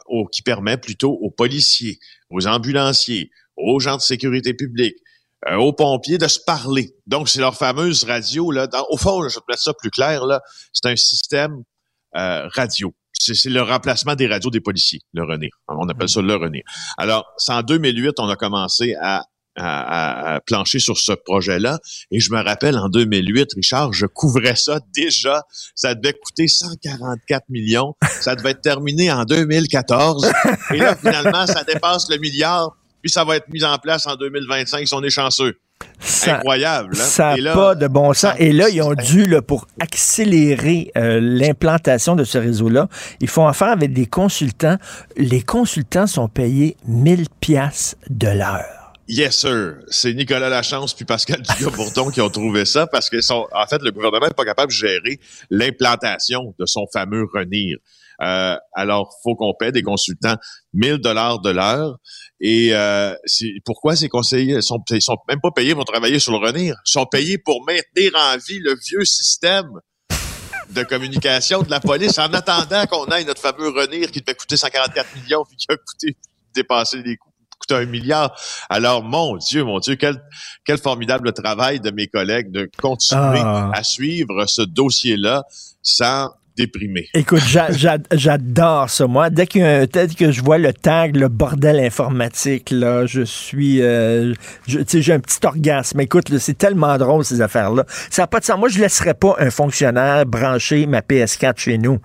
au- 0.06 0.26
qui 0.26 0.42
permet 0.42 0.76
plutôt 0.78 1.12
aux 1.12 1.30
policiers, 1.30 1.98
aux 2.30 2.46
ambulanciers, 2.48 3.30
aux 3.56 3.78
gens 3.78 3.96
de 3.96 4.02
sécurité 4.02 4.52
publique, 4.52 4.96
euh, 5.48 5.56
aux 5.56 5.72
pompiers 5.72 6.18
de 6.18 6.26
se 6.26 6.40
parler. 6.44 6.96
Donc, 7.06 7.28
c'est 7.28 7.40
leur 7.40 7.54
fameuse 7.56 8.02
radio. 8.04 8.50
Là, 8.50 8.68
au 8.90 8.96
fond, 8.96 9.28
je 9.28 9.38
mettre 9.48 9.62
ça 9.62 9.72
plus 9.74 9.90
clair, 9.90 10.26
là, 10.26 10.40
c'est 10.72 10.90
un 10.90 10.96
système 10.96 11.62
euh, 12.16 12.48
radio. 12.48 12.92
C'est 13.18 13.48
le 13.48 13.62
remplacement 13.62 14.14
des 14.14 14.26
radios 14.26 14.50
des 14.50 14.60
policiers, 14.60 15.00
le 15.14 15.22
RENIR. 15.22 15.50
On 15.68 15.88
appelle 15.88 16.08
ça 16.08 16.20
le 16.20 16.34
RENIR. 16.34 16.64
Alors, 16.98 17.24
c'est 17.38 17.52
en 17.52 17.62
2008, 17.62 18.14
on 18.18 18.28
a 18.28 18.36
commencé 18.36 18.94
à, 19.00 19.24
à- 19.56 20.34
à- 20.36 20.40
plancher 20.40 20.78
sur 20.78 20.98
ce 20.98 21.12
projet-là. 21.12 21.78
Et 22.10 22.20
je 22.20 22.30
me 22.32 22.42
rappelle, 22.42 22.76
en 22.78 22.88
2008, 22.88 23.48
Richard, 23.56 23.92
je 23.92 24.06
couvrais 24.06 24.56
ça 24.56 24.78
déjà. 24.94 25.42
Ça 25.74 25.94
devait 25.94 26.12
coûter 26.14 26.48
144 26.48 27.48
millions. 27.48 27.94
Ça 28.20 28.34
devait 28.36 28.50
être 28.50 28.60
terminé 28.62 29.10
en 29.10 29.24
2014. 29.24 30.30
Et 30.72 30.78
là, 30.78 30.94
finalement, 30.96 31.46
ça 31.46 31.64
dépasse 31.64 32.08
le 32.10 32.18
milliard. 32.18 32.76
Puis 33.02 33.10
ça 33.10 33.24
va 33.24 33.36
être 33.36 33.48
mis 33.48 33.62
en 33.64 33.76
place 33.78 34.06
en 34.06 34.16
2025 34.16 34.86
si 34.86 34.94
on 34.94 35.02
est 35.02 35.10
chanceux. 35.10 35.58
Ça- 36.00 36.36
Incroyable. 36.36 36.94
hein? 36.94 37.02
Ça 37.04 37.36
n'a 37.36 37.54
pas 37.54 37.74
de 37.74 37.86
bon 37.86 38.12
sens. 38.14 38.32
Et 38.38 38.50
là, 38.52 38.68
ils 38.70 38.80
ont 38.82 38.94
dû, 38.94 39.26
là, 39.26 39.42
pour 39.42 39.66
accélérer 39.80 40.90
euh, 40.96 41.20
l'implantation 41.22 42.16
de 42.16 42.24
ce 42.24 42.38
réseau-là, 42.38 42.88
ils 43.20 43.28
font 43.28 43.46
affaire 43.46 43.68
avec 43.68 43.92
des 43.92 44.06
consultants. 44.06 44.76
Les 45.16 45.42
consultants 45.42 46.06
sont 46.06 46.28
payés 46.28 46.76
1000 46.86 47.26
pièces 47.40 47.96
de 48.08 48.28
l'heure. 48.28 48.85
Yes, 49.08 49.38
sir. 49.38 49.76
C'est 49.88 50.14
Nicolas 50.14 50.48
Lachance 50.48 50.92
puis 50.92 51.04
Pascal 51.04 51.40
Dugas-Bourdon 51.58 52.10
qui 52.10 52.20
ont 52.20 52.30
trouvé 52.30 52.64
ça 52.64 52.88
parce 52.88 53.08
que 53.08 53.20
sont, 53.20 53.46
en 53.52 53.66
fait, 53.66 53.80
le 53.82 53.92
gouvernement 53.92 54.26
n'est 54.26 54.34
pas 54.34 54.44
capable 54.44 54.72
de 54.72 54.76
gérer 54.76 55.20
l'implantation 55.48 56.54
de 56.58 56.66
son 56.66 56.86
fameux 56.92 57.24
RENIR. 57.32 57.76
Euh, 58.22 58.56
alors, 58.72 59.14
faut 59.22 59.36
qu'on 59.36 59.54
paie 59.54 59.70
des 59.70 59.82
consultants 59.82 60.36
1000 60.74 60.96
dollars 60.96 61.40
de 61.40 61.50
l'heure. 61.50 61.98
Et 62.40 62.74
euh, 62.74 63.14
pourquoi 63.64 63.94
ces 63.94 64.08
conseillers 64.08 64.60
sont, 64.60 64.82
ils 64.90 65.02
sont 65.02 65.18
même 65.28 65.40
pas 65.40 65.52
payés 65.52 65.74
pour 65.74 65.84
travailler 65.84 66.18
sur 66.18 66.32
le 66.32 66.38
RENIR? 66.44 66.74
Ils 66.84 66.90
sont 66.90 67.06
payés 67.06 67.38
pour 67.38 67.64
maintenir 67.64 68.10
en 68.16 68.36
vie 68.38 68.58
le 68.58 68.74
vieux 68.74 69.04
système 69.04 69.70
de 70.70 70.82
communication 70.82 71.62
de 71.62 71.70
la 71.70 71.78
police 71.78 72.18
en 72.18 72.32
attendant 72.32 72.86
qu'on 72.86 73.06
ait 73.06 73.22
notre 73.22 73.40
fameux 73.40 73.68
RENIR 73.68 74.10
qui 74.10 74.20
devait 74.20 74.34
coûter 74.34 74.56
144 74.56 75.14
millions 75.22 75.44
puis 75.44 75.56
qui 75.56 75.66
a 75.68 75.76
coûté 75.76 76.16
dépassé 76.52 77.02
les 77.04 77.16
coûts 77.16 77.30
coûte 77.58 77.72
un 77.72 77.86
milliard. 77.86 78.36
Alors, 78.68 79.02
mon 79.02 79.36
Dieu, 79.36 79.64
mon 79.64 79.78
Dieu, 79.78 79.96
quel, 79.96 80.22
quel 80.64 80.78
formidable 80.78 81.32
travail 81.32 81.80
de 81.80 81.90
mes 81.90 82.06
collègues 82.06 82.50
de 82.50 82.70
continuer 82.80 83.40
Ah. 83.42 83.70
à 83.72 83.82
suivre 83.82 84.46
ce 84.46 84.62
dossier-là 84.62 85.44
sans 85.82 86.30
déprimé. 86.56 87.08
Écoute, 87.14 87.42
j'a- 87.46 87.70
j'a- 87.72 87.98
j'adore 88.12 88.88
ça, 88.90 89.06
moi. 89.06 89.30
Dès, 89.30 89.46
qu'il 89.46 89.60
y 89.62 89.64
a 89.64 89.80
un- 89.80 89.84
dès 89.86 90.08
que 90.08 90.30
je 90.32 90.42
vois 90.42 90.58
le 90.58 90.72
tag, 90.72 91.16
le 91.16 91.28
bordel 91.28 91.78
informatique, 91.80 92.70
là, 92.70 93.06
je 93.06 93.22
suis... 93.22 93.82
euh, 93.82 94.32
je- 94.66 94.78
tu 94.78 94.84
sais, 94.88 95.02
j'ai 95.02 95.12
un 95.12 95.20
petit 95.20 95.38
orgasme. 95.44 96.00
Écoute, 96.00 96.36
c'est 96.38 96.56
tellement 96.58 96.96
drôle, 96.98 97.24
ces 97.24 97.40
affaires-là. 97.40 97.84
Ça 98.10 98.22
n'a 98.22 98.26
pas 98.26 98.40
de 98.40 98.44
sens. 98.44 98.58
Moi, 98.58 98.68
je 98.68 98.78
laisserais 98.80 99.14
pas 99.14 99.36
un 99.38 99.50
fonctionnaire 99.50 100.24
brancher 100.26 100.86
ma 100.86 101.00
PS4 101.00 101.58
chez 101.58 101.78
nous. 101.78 101.98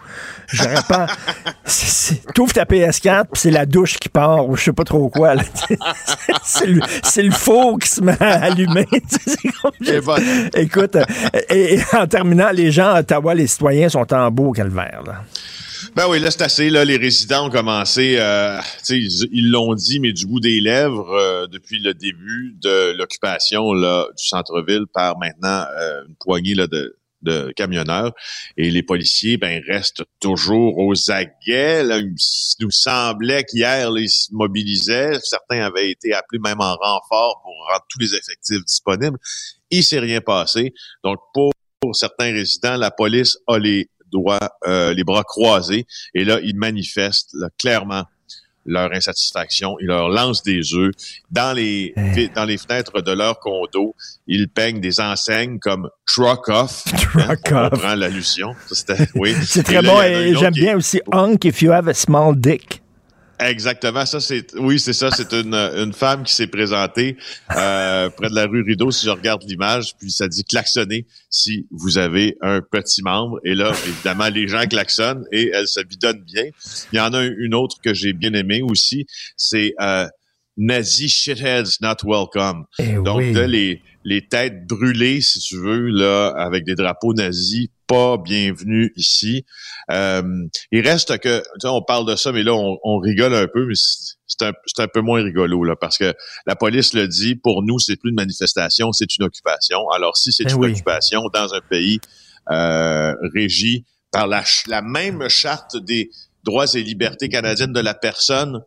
J'aurais 0.47 0.83
pas... 0.87 1.07
T'ouvres 2.35 2.53
ta 2.53 2.65
PS4, 2.65 3.23
puis 3.31 3.41
c'est 3.41 3.51
la 3.51 3.65
douche 3.65 3.97
qui 3.97 4.09
part, 4.09 4.47
ou 4.49 4.55
je 4.57 4.63
sais 4.65 4.73
pas 4.73 4.83
trop 4.83 5.09
quoi. 5.09 5.35
c'est 6.43 6.65
le, 7.23 7.31
four 7.31 7.79
qui 7.79 7.87
se 7.89 8.01
met 8.01 8.17
à 8.19 8.43
allumer. 8.43 8.85
Écoute, 10.55 10.97
et, 11.49 11.75
et 11.75 11.79
en 11.93 12.07
terminant, 12.07 12.49
les 12.51 12.71
gens 12.71 12.89
à 12.93 12.99
Ottawa, 12.99 13.33
les 13.33 13.47
citoyens 13.47 13.89
sont 13.89 14.11
en 14.13 14.29
beau 14.31 14.40
calvaire. 14.49 15.03
Là. 15.05 15.23
Ben 15.95 16.07
oui, 16.07 16.19
là, 16.19 16.31
c'est 16.31 16.43
assez. 16.43 16.69
Là, 16.69 16.85
les 16.85 16.97
résidents 16.97 17.47
ont 17.47 17.49
commencé, 17.49 18.15
euh, 18.19 18.59
ils 18.89 19.49
l'ont 19.49 19.73
dit, 19.73 19.99
mais 19.99 20.13
du 20.13 20.25
bout 20.25 20.39
des 20.39 20.61
lèvres, 20.61 21.11
euh, 21.11 21.47
depuis 21.47 21.79
le 21.79 21.93
début 21.93 22.55
de 22.61 22.95
l'occupation 22.97 23.73
du 23.73 24.23
centre-ville 24.23 24.85
par 24.93 25.17
maintenant 25.17 25.65
euh, 25.79 26.03
une 26.07 26.15
poignée 26.15 26.55
là, 26.55 26.67
de, 26.67 26.95
camionneurs. 27.55 28.13
Et 28.57 28.71
les 28.71 28.83
policiers, 28.83 29.37
ben, 29.37 29.61
restent 29.67 30.03
toujours 30.19 30.77
aux 30.79 31.11
aguets. 31.11 31.83
Il 31.85 32.15
nous 32.59 32.71
semblait 32.71 33.43
qu'hier, 33.43 33.91
ils 33.95 34.09
se 34.09 34.29
mobilisaient. 34.31 35.19
Certains 35.23 35.61
avaient 35.61 35.91
été 35.91 36.13
appelés 36.13 36.39
même 36.39 36.61
en 36.61 36.75
renfort 36.75 37.41
pour 37.43 37.53
rendre 37.69 37.85
tous 37.89 37.99
les 37.99 38.15
effectifs 38.15 38.65
disponibles. 38.65 39.17
Il 39.69 39.83
s'est 39.83 39.99
rien 39.99 40.19
passé. 40.19 40.73
Donc, 41.03 41.19
pour 41.33 41.53
certains 41.93 42.31
résidents, 42.31 42.77
la 42.77 42.89
police 42.89 43.37
a 43.47 43.59
les 43.59 43.87
doigts, 44.11 44.39
euh, 44.67 44.93
les 44.93 45.03
bras 45.03 45.23
croisés, 45.23 45.85
et 46.13 46.23
là, 46.25 46.39
ils 46.43 46.55
manifestent 46.55 47.31
là, 47.33 47.47
clairement 47.59 48.03
leur 48.67 48.91
insatisfaction. 48.93 49.75
Ils 49.79 49.87
leur 49.87 50.09
lancent 50.09 50.43
des 50.43 50.75
œufs 50.75 50.91
dans 51.31 51.51
les 51.53 51.95
dans 52.35 52.45
les 52.45 52.59
fenêtres 52.59 53.01
de 53.01 53.11
leur 53.11 53.39
condo. 53.39 53.95
Ils 54.27 54.47
peignent 54.49 54.79
des 54.79 54.99
enseignes 55.01 55.57
comme 55.57 55.89
Truck 56.05 56.47
Off. 56.49 56.83
Truck 57.01 57.39
on 57.51 57.55
Off. 57.55 57.69
comprend 57.71 57.95
l'allusion. 57.95 58.53
Ça, 58.67 58.75
c'était- 58.75 59.09
Oui. 59.15 59.33
C'est 59.43 59.61
Et 59.61 59.63
très 59.63 59.81
là, 59.81 59.91
bon 59.91 60.01
et 60.03 60.35
j'aime 60.35 60.53
bien 60.53 60.77
aussi 60.77 61.01
Hunk 61.11 61.37
if 61.43 61.63
you 61.63 61.71
have 61.71 61.87
a 61.87 61.93
small 61.95 62.35
dick. 62.39 62.83
Exactement, 63.41 64.05
ça 64.05 64.19
c'est 64.19 64.53
oui 64.55 64.79
c'est 64.79 64.93
ça, 64.93 65.09
c'est 65.11 65.33
une, 65.33 65.55
une 65.55 65.93
femme 65.93 66.23
qui 66.23 66.33
s'est 66.33 66.47
présentée 66.47 67.17
euh, 67.57 68.09
près 68.09 68.29
de 68.29 68.35
la 68.35 68.45
rue 68.45 68.61
Rideau 68.61 68.91
si 68.91 69.05
je 69.07 69.11
regarde 69.11 69.43
l'image, 69.47 69.95
puis 69.99 70.11
ça 70.11 70.27
dit 70.27 70.43
klaxonner 70.43 71.07
si 71.29 71.65
vous 71.71 71.97
avez 71.97 72.37
un 72.41 72.61
petit 72.61 73.01
membre 73.01 73.39
et 73.43 73.55
là 73.55 73.73
évidemment 73.87 74.29
les 74.29 74.47
gens 74.47 74.65
klaxonnent 74.67 75.25
et 75.31 75.49
elle 75.53 75.67
se 75.67 75.81
bidonne 75.81 76.21
bien. 76.23 76.43
Il 76.93 76.97
y 76.97 76.99
en 76.99 77.13
a 77.13 77.23
une 77.23 77.55
autre 77.55 77.77
que 77.83 77.93
j'ai 77.93 78.13
bien 78.13 78.33
aimée 78.33 78.61
aussi, 78.61 79.05
c'est 79.35 79.73
euh, 79.81 80.07
Nazi 80.57 81.09
shitheads 81.09 81.77
not 81.81 82.03
welcome. 82.03 82.65
Eh 82.77 82.93
Donc 82.93 83.17
oui. 83.19 83.33
là, 83.33 83.47
les 83.47 83.81
les 84.03 84.27
têtes 84.27 84.67
brûlées 84.67 85.21
si 85.21 85.39
tu 85.39 85.57
veux 85.57 85.87
là 85.87 86.29
avec 86.35 86.65
des 86.65 86.75
drapeaux 86.75 87.13
nazis 87.13 87.67
pas 87.91 88.17
bienvenus 88.17 88.91
ici. 88.95 89.45
Euh, 89.91 90.47
il 90.71 90.87
reste 90.87 91.17
que, 91.17 91.39
tu 91.39 91.43
sais, 91.59 91.67
on 91.67 91.81
parle 91.81 92.07
de 92.07 92.15
ça, 92.15 92.31
mais 92.31 92.41
là, 92.41 92.53
on, 92.53 92.77
on 92.83 92.99
rigole 92.99 93.33
un 93.35 93.47
peu, 93.47 93.65
mais 93.65 93.73
c'est 93.75 94.45
un, 94.45 94.53
un 94.77 94.87
peu 94.87 95.01
moins 95.01 95.21
rigolo, 95.21 95.65
là, 95.65 95.75
parce 95.75 95.97
que 95.97 96.13
la 96.45 96.55
police 96.55 96.93
le 96.93 97.09
dit, 97.09 97.35
pour 97.35 97.63
nous, 97.63 97.79
c'est 97.79 97.97
plus 97.97 98.11
une 98.11 98.15
manifestation, 98.15 98.93
c'est 98.93 99.13
une 99.17 99.25
occupation. 99.25 99.89
Alors, 99.89 100.15
si 100.15 100.31
c'est 100.31 100.45
Eh 100.47 100.51
une 100.53 100.59
oui. 100.59 100.71
occupation 100.71 101.23
dans 101.33 101.53
un 101.53 101.59
pays 101.59 101.99
euh, 102.49 103.13
régi 103.33 103.83
par 104.09 104.25
la, 104.25 104.43
la 104.67 104.81
même 104.81 105.27
charte 105.27 105.75
des 105.75 106.11
droits 106.45 106.73
et 106.73 106.83
libertés 106.83 107.27
canadiennes 107.27 107.73
de 107.73 107.81
la 107.81 107.93
personne, 107.93 108.61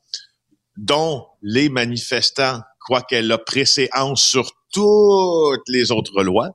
dont 0.77 1.25
les 1.41 1.70
manifestants 1.70 2.61
croient 2.79 3.03
qu'elle 3.03 3.33
a 3.33 3.39
préséance 3.39 4.22
sur 4.22 4.53
toutes 4.70 5.68
les 5.68 5.93
autres 5.93 6.22
lois, 6.22 6.51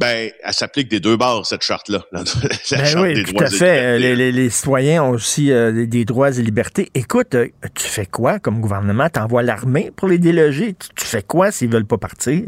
ben, 0.00 0.30
elle 0.42 0.52
s'applique 0.54 0.88
des 0.88 0.98
deux 0.98 1.16
bords, 1.16 1.46
cette 1.46 1.62
charte-là. 1.62 2.02
La, 2.12 2.24
Ben 2.24 2.84
charte 2.84 2.96
oui, 3.06 3.14
des 3.14 3.22
tout 3.24 3.32
droits 3.34 3.44
à 3.44 3.50
fait. 3.50 3.98
libertés. 3.98 3.98
Les, 3.98 4.16
les- 4.16 4.32
les 4.32 4.50
citoyens 4.50 5.04
ont 5.04 5.10
aussi 5.10 5.52
euh, 5.52 5.86
des- 5.86 6.04
droits 6.06 6.30
et 6.36 6.42
libertés. 6.42 6.90
Écoute, 6.94 7.34
euh, 7.34 7.46
tu 7.74 7.86
fais 7.86 8.06
quoi 8.06 8.38
comme 8.38 8.60
gouvernement? 8.60 9.08
T'envoies 9.10 9.42
l'armée 9.42 9.92
pour 9.94 10.08
les 10.08 10.18
déloger? 10.18 10.74
Tu, 10.74 10.88
tu 10.96 11.04
fais 11.04 11.22
quoi 11.22 11.52
s'ils 11.52 11.70
veulent 11.70 11.84
pas 11.86 11.98
partir? 11.98 12.42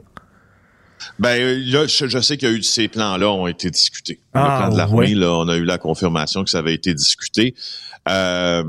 Ben 1.18 1.38
euh, 1.40 1.60
là, 1.66 1.86
je, 1.86 2.06
je 2.06 2.18
sais 2.20 2.36
qu'il 2.36 2.48
y 2.48 2.52
a 2.52 2.54
eu 2.54 2.62
ces 2.62 2.88
plans-là 2.88 3.28
ont 3.30 3.46
été 3.46 3.70
discutés. 3.70 4.20
Ah, 4.34 4.40
le 4.40 4.58
plan 4.66 4.72
de 4.72 4.78
l'armée, 4.78 5.14
là, 5.14 5.30
on 5.32 5.48
a 5.48 5.56
eu 5.56 5.64
la 5.64 5.76
confirmation 5.78 6.44
que 6.44 6.50
ça 6.50 6.58
avait 6.60 6.74
été 6.74 6.94
discuté. 6.94 7.54
Euh, 8.08 8.62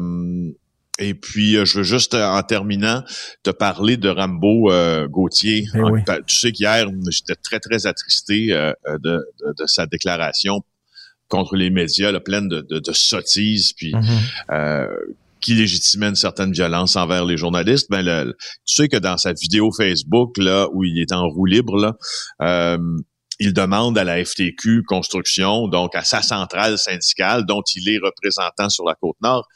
et 1.00 1.14
puis, 1.14 1.58
euh, 1.58 1.66
je 1.66 1.80
veux 1.80 1.84
juste, 1.84 2.14
euh, 2.14 2.26
en 2.26 2.44
terminant, 2.44 3.04
te 3.44 3.50
parler 3.50 3.98
de 3.98 4.10
Rambo 4.10 4.72
euh, 4.72 5.08
Gauthier. 5.08 5.66
Eh 5.76 5.80
En- 5.82 5.92
oui. 5.92 6.02
Tu 6.28 6.36
sais 6.38 6.52
qu'hier, 6.52 6.88
j'étais 7.10 7.36
très, 7.36 7.60
très 7.60 7.86
attristé 7.88 8.54
euh, 8.54 8.72
de, 8.88 8.98
de- 9.00 9.54
de 9.58 9.66
sa 9.66 9.86
déclaration 9.86 10.62
contre 11.30 11.56
les 11.56 11.70
médias, 11.72 12.12
là, 12.12 12.20
pleine 12.20 12.48
de, 12.48 12.62
de, 12.62 12.80
de 12.80 12.92
sottises, 12.94 13.74
puis 13.74 13.94
Mhm. 13.96 14.04
euh, 14.52 14.88
qui 15.42 15.56
légitimait 15.56 16.08
une 16.10 16.16
certaine 16.16 16.52
violence 16.54 16.96
envers 16.96 17.26
les 17.26 17.38
journalistes. 17.38 17.88
Ben, 17.90 18.02
le- 18.04 18.24
le- 18.26 18.38
tu 18.66 18.76
sais 18.76 18.88
que 18.88 18.98
dans 18.98 19.18
sa 19.18 19.34
vidéo 19.34 19.72
Facebook, 19.76 20.38
là, 20.38 20.68
où 20.74 20.84
il 20.84 21.00
est 21.02 21.12
en 21.12 21.28
roue 21.28 21.46
libre, 21.46 21.78
là, 21.78 21.94
euh, 22.42 22.78
il 23.40 23.52
demande 23.54 23.98
à 23.98 24.04
la 24.04 24.24
FTQ 24.24 24.84
Construction, 24.84 25.68
donc 25.68 25.96
à 25.96 26.04
sa 26.04 26.22
centrale 26.22 26.78
syndicale, 26.78 27.46
dont 27.48 27.64
il 27.76 27.90
est 27.90 27.98
représentant 27.98 28.70
sur 28.70 28.86
la 28.86 28.94
Côte-Nord, 28.96 29.48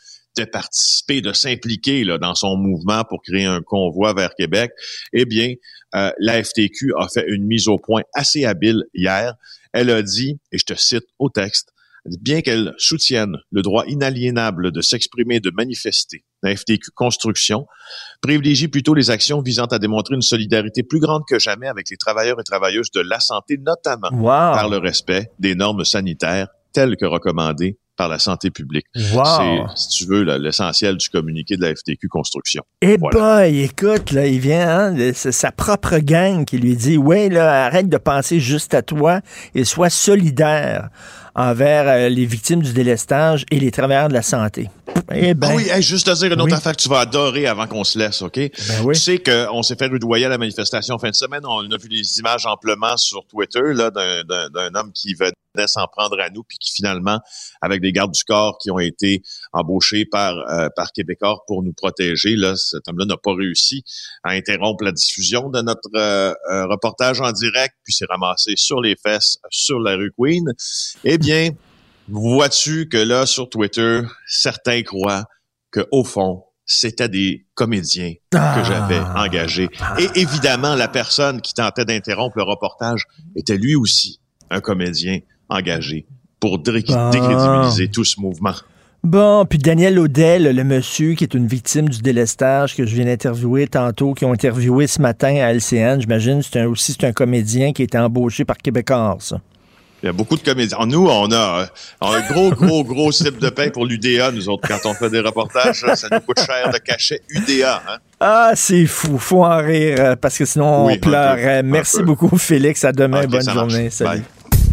de 0.46 0.50
participer, 0.52 1.22
de 1.22 1.34
s'impliquer 1.34 2.04
là, 2.04 2.18
dans 2.18 2.36
son 2.36 2.58
mouvement 2.58 3.04
pour 3.08 3.22
créer 3.22 3.46
un 3.46 3.62
convoi 3.62 4.14
vers 4.14 4.34
Québec. 4.36 4.72
Eh 5.14 5.26
bien, 5.26 5.54
euh, 5.96 6.12
la 6.20 6.44
FTQ 6.44 6.94
a 6.98 7.08
fait 7.08 7.26
une 7.28 7.46
mise 7.46 7.68
au 7.68 7.78
point 7.78 8.02
assez 8.14 8.46
habile 8.46 8.84
hier. 8.94 9.34
Elle 9.74 9.90
a 9.90 10.02
dit, 10.02 10.40
et 10.52 10.58
je 10.58 10.66
te 10.66 10.74
cite 10.74 11.06
au 11.20 11.30
texte, 11.30 11.70
bien 12.22 12.42
qu'elle 12.42 12.74
soutienne 12.78 13.36
le 13.52 13.62
droit 13.62 13.84
inaliénable 13.86 14.72
de 14.72 14.82
s'exprimer, 14.82 15.40
de 15.40 15.52
manifester, 15.52 16.24
la 16.42 16.56
FTQ 16.56 16.92
Construction 16.96 17.68
privilégie 18.22 18.68
plutôt 18.68 18.94
les 18.94 19.10
actions 19.10 19.42
visant 19.42 19.66
à 19.66 19.80
démontrer 19.80 20.16
une 20.16 20.22
solidarité 20.22 20.84
plus 20.84 21.00
grande 21.00 21.24
que 21.28 21.40
jamais 21.40 21.68
avec 21.68 21.90
les 21.90 21.98
travailleurs 21.98 22.40
et 22.40 22.44
travailleuses 22.44 22.92
de 22.92 23.02
la 23.02 23.20
santé, 23.20 23.58
notamment 23.58 24.10
Wow. 24.12 24.54
par 24.54 24.70
le 24.70 24.78
respect 24.78 25.32
des 25.40 25.56
normes 25.56 25.84
sanitaires 25.84 26.48
telles 26.74 26.96
que 26.96 27.06
recommandées 27.06 27.78
par 27.98 28.08
la 28.08 28.20
santé 28.20 28.52
publique. 28.52 28.86
Wow. 29.14 29.24
C'est, 29.76 29.82
si 29.82 29.90
tu 29.90 30.06
veux, 30.06 30.24
là, 30.24 30.38
l'essentiel 30.38 30.96
du 30.98 31.10
communiqué 31.10 31.58
de 31.58 31.62
la 31.64 31.76
FTQ 31.76 32.08
Construction. 32.08 32.64
Eh 32.82 32.96
Voilà. 32.98 33.48
boy, 33.50 33.60
écoute, 33.64 34.12
là, 34.12 34.28
il 34.28 34.40
vient, 34.40 34.70
hein, 34.70 34.92
de- 34.94 35.12
c'est 35.14 35.32
sa 35.32 35.52
propre 35.52 35.98
gang 35.98 36.46
qui 36.46 36.58
lui 36.60 36.76
dit, 36.76 36.98
ouais, 36.98 37.28
là, 37.30 37.66
arrête 37.66 37.90
de 37.90 37.98
penser 37.98 38.40
juste 38.40 38.74
à 38.74 38.82
toi 38.84 39.22
et 39.56 39.66
sois 39.66 39.90
solidaire 39.90 40.90
envers 41.36 41.88
euh, 41.88 42.10
les 42.10 42.26
victimes 42.26 42.62
du 42.64 42.74
délestage 42.74 43.46
et 43.52 43.60
les 43.60 43.70
travailleurs 43.72 44.08
de 44.10 44.14
la 44.14 44.24
santé. 44.24 44.70
Eh 45.14 45.34
ben, 45.36 45.50
ah 45.52 45.56
oui, 45.56 45.68
hey, 45.70 45.82
juste 45.84 46.08
te 46.08 46.16
dire 46.18 46.34
une 46.34 46.42
oui. 46.42 46.46
autre 46.48 46.56
affaire 46.56 46.76
que 46.76 46.82
tu 46.82 46.90
vas 46.90 47.00
adorer 47.02 47.46
avant 47.46 47.68
qu'on 47.68 47.84
se 47.84 48.00
laisse, 48.00 48.22
OK? 48.24 48.36
Ben 48.38 48.52
oui. 48.84 48.96
Tu 48.96 49.02
sais 49.02 49.18
qu'on 49.20 49.62
s'est 49.62 49.76
fait 49.76 49.86
rudoyer 49.88 50.26
à 50.26 50.30
la 50.30 50.38
manifestation 50.40 50.96
en 50.96 51.00
fin 51.00 51.10
de 51.10 51.16
semaine. 51.16 51.42
On 51.46 51.60
a 51.70 51.78
vu 51.78 51.88
les 51.90 52.20
images 52.20 52.46
amplement 52.48 52.98
sur 52.98 53.24
Twitter 53.28 53.62
là, 53.74 53.92
d'un, 53.92 54.24
d'un- 54.24 54.50
d'un 54.50 54.80
homme 54.80 54.92
qui 54.94 55.14
s'en 55.66 55.88
prendre 55.88 56.20
à 56.20 56.30
nous, 56.30 56.44
puis 56.44 56.58
qui 56.60 56.72
finalement, 56.72 57.20
avec 57.62 57.82
des 57.82 57.92
gardes 57.92 58.12
du 58.12 58.24
corps 58.24 58.60
qui 58.60 58.70
ont 58.70 58.80
été 58.80 59.24
embauchés 59.54 60.06
par, 60.06 60.38
euh, 60.38 60.68
par 60.76 60.92
Québécois 60.92 61.44
pour 61.48 61.64
nous 61.64 61.74
protéger, 61.74 62.36
là, 62.36 62.56
cet 62.56 62.88
homme-là 62.88 63.06
n'a 63.06 63.18
pas 63.18 63.34
réussi 63.34 63.84
à 64.24 64.32
interrompre 64.32 64.84
la 64.84 64.92
diffusion 64.92 65.50
de 65.50 65.62
notre 65.62 65.90
euh, 65.96 66.34
euh, 66.52 66.68
reportage 66.68 67.22
en 67.22 67.32
direct, 67.32 67.76
puis 67.84 67.94
s'est 67.94 68.06
ramassé 68.08 68.54
sur 68.56 68.82
les 68.82 68.96
fesses 68.96 69.40
sur 69.50 69.80
la 69.80 69.96
rue 69.96 70.12
Queen. 70.18 70.46
Eh 71.04 71.18
bien, 71.18 71.50
vois-tu 72.08 72.90
que 72.90 72.98
là, 72.98 73.26
sur 73.26 73.50
Twitter, 73.50 74.02
certains 74.28 74.84
croient 74.84 75.26
que 75.72 75.88
au 75.92 76.04
fond, 76.04 76.44
c'était 76.66 77.08
des 77.08 77.46
comédiens 77.54 78.14
Ah. 78.34 78.56
que 78.58 78.66
j'avais 78.66 79.00
engagés. 79.00 79.70
Et 79.98 80.20
évidemment, 80.20 80.76
la 80.76 80.90
personne 80.90 81.42
qui 81.42 81.54
tentait 81.54 81.86
d'interrompre 81.86 82.38
le 82.38 82.44
reportage 82.44 83.06
était 83.36 83.58
lui 83.58 83.76
aussi 83.76 84.20
un 84.50 84.60
comédien 84.60 85.20
engagé 85.50 86.06
pour 86.40 86.60
dé- 86.60 86.84
Bon. 86.88 87.10
décrédibiliser 87.10 87.88
tout 87.90 88.04
ce 88.04 88.20
mouvement. 88.20 88.54
Bon, 89.04 89.46
puis 89.46 89.60
Daniel 89.60 90.00
Audel, 90.00 90.56
le 90.56 90.64
monsieur 90.64 91.14
qui 91.14 91.24
est 91.24 91.34
une 91.34 91.48
victime 91.48 91.88
du 91.88 92.00
délestage 92.02 92.76
que 92.76 92.86
je 92.86 92.96
viens 92.96 93.06
d'interviewer 93.06 93.68
tantôt, 93.68 94.14
qui 94.14 94.26
ont 94.26 94.34
interviewé 94.34 94.88
ce 94.88 95.02
matin 95.02 95.36
à 95.38 95.54
LCN, 95.54 96.02
j'imagine, 96.02 96.42
c'est 96.42 96.66
aussi 96.66 96.94
c'est 97.00 97.06
un 97.08 97.14
comédien 97.14 97.72
qui 97.74 97.84
a 97.84 97.86
été 97.86 97.98
embauché 97.98 98.44
par 98.44 98.58
Québécois, 98.58 99.16
ça. 99.20 99.40
Il 100.04 100.06
y 100.06 100.10
a 100.10 100.14
beaucoup 100.14 100.36
de 100.36 100.42
comédiens. 100.42 100.78
Nous, 100.86 101.08
on 101.08 101.32
a, 101.32 101.68
on 102.02 102.08
a 102.12 102.18
un 102.18 102.22
gros, 102.32 102.52
gros, 102.52 102.84
gros 102.84 103.12
slip 103.12 103.40
de 103.40 103.50
pain 103.50 103.70
pour 103.70 103.84
l'UDA, 103.86 104.32
nous 104.32 104.48
autres, 104.48 104.68
quand 104.68 104.88
on 104.90 104.94
fait 104.94 105.10
des 105.10 105.22
reportages. 105.22 105.84
ça 105.96 106.08
nous 106.12 106.20
coûte 106.20 106.40
cher 106.40 106.70
de 106.72 106.78
cachet 106.78 107.22
UDA. 107.30 107.82
Hein? 107.88 107.98
Ah, 108.20 108.52
c'est 108.54 108.86
fou, 108.86 109.18
faut 109.18 109.44
en 109.44 109.58
rire, 109.58 109.98
euh, 110.00 110.16
parce 110.16 110.38
que 110.38 110.46
sinon 110.46 110.86
Oui, 110.86 110.94
on 110.98 111.00
peu, 111.00 111.16
un 111.16 111.64
Merci 111.64 112.04
beaucoup, 112.04 112.38
Félix. 112.38 112.84
À 112.84 112.92
demain, 112.92 113.26
bonne 113.26 113.44
marche. 113.44 113.54
journée. 113.58 113.90
Salut. 113.90 114.22
Bye. 114.22 114.24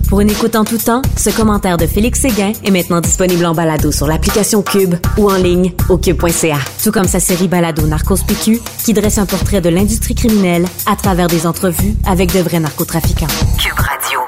Pour 0.09 0.21
une 0.21 0.31
écoute 0.31 0.55
en 0.55 0.65
tout 0.65 0.79
temps, 0.79 1.03
ce 1.17 1.31
commentaire 1.35 1.77
de 1.77 1.87
Félix 1.87 2.21
Séguin 2.21 2.53
est 2.65 2.71
maintenant 2.71 3.01
disponible 3.01 3.45
en 3.47 3.55
balado 3.55 3.91
sur 3.91 4.07
l'application 4.07 4.63
Cube 4.63 4.95
ou 5.19 5.31
en 5.31 5.37
ligne 5.37 5.73
au 5.89 5.99
cube.ca. 5.99 6.59
Tout 6.83 6.93
comme 6.93 7.09
sa 7.09 7.21
série 7.21 7.49
balado 7.49 7.87
Narcos 7.87 8.23
PQ 8.27 8.61
qui 8.85 8.93
dresse 8.93 9.19
un 9.19 9.27
portrait 9.27 9.61
de 9.61 9.71
l'industrie 9.71 10.15
criminelle 10.15 10.67
à 10.87 10.95
travers 10.95 11.27
des 11.27 11.47
entrevues 11.47 11.95
avec 12.07 12.33
de 12.33 12.39
vrais 12.41 12.61
narcotrafiquants. 12.61 13.27
Cube 13.59 13.79
Radio. 13.79 14.21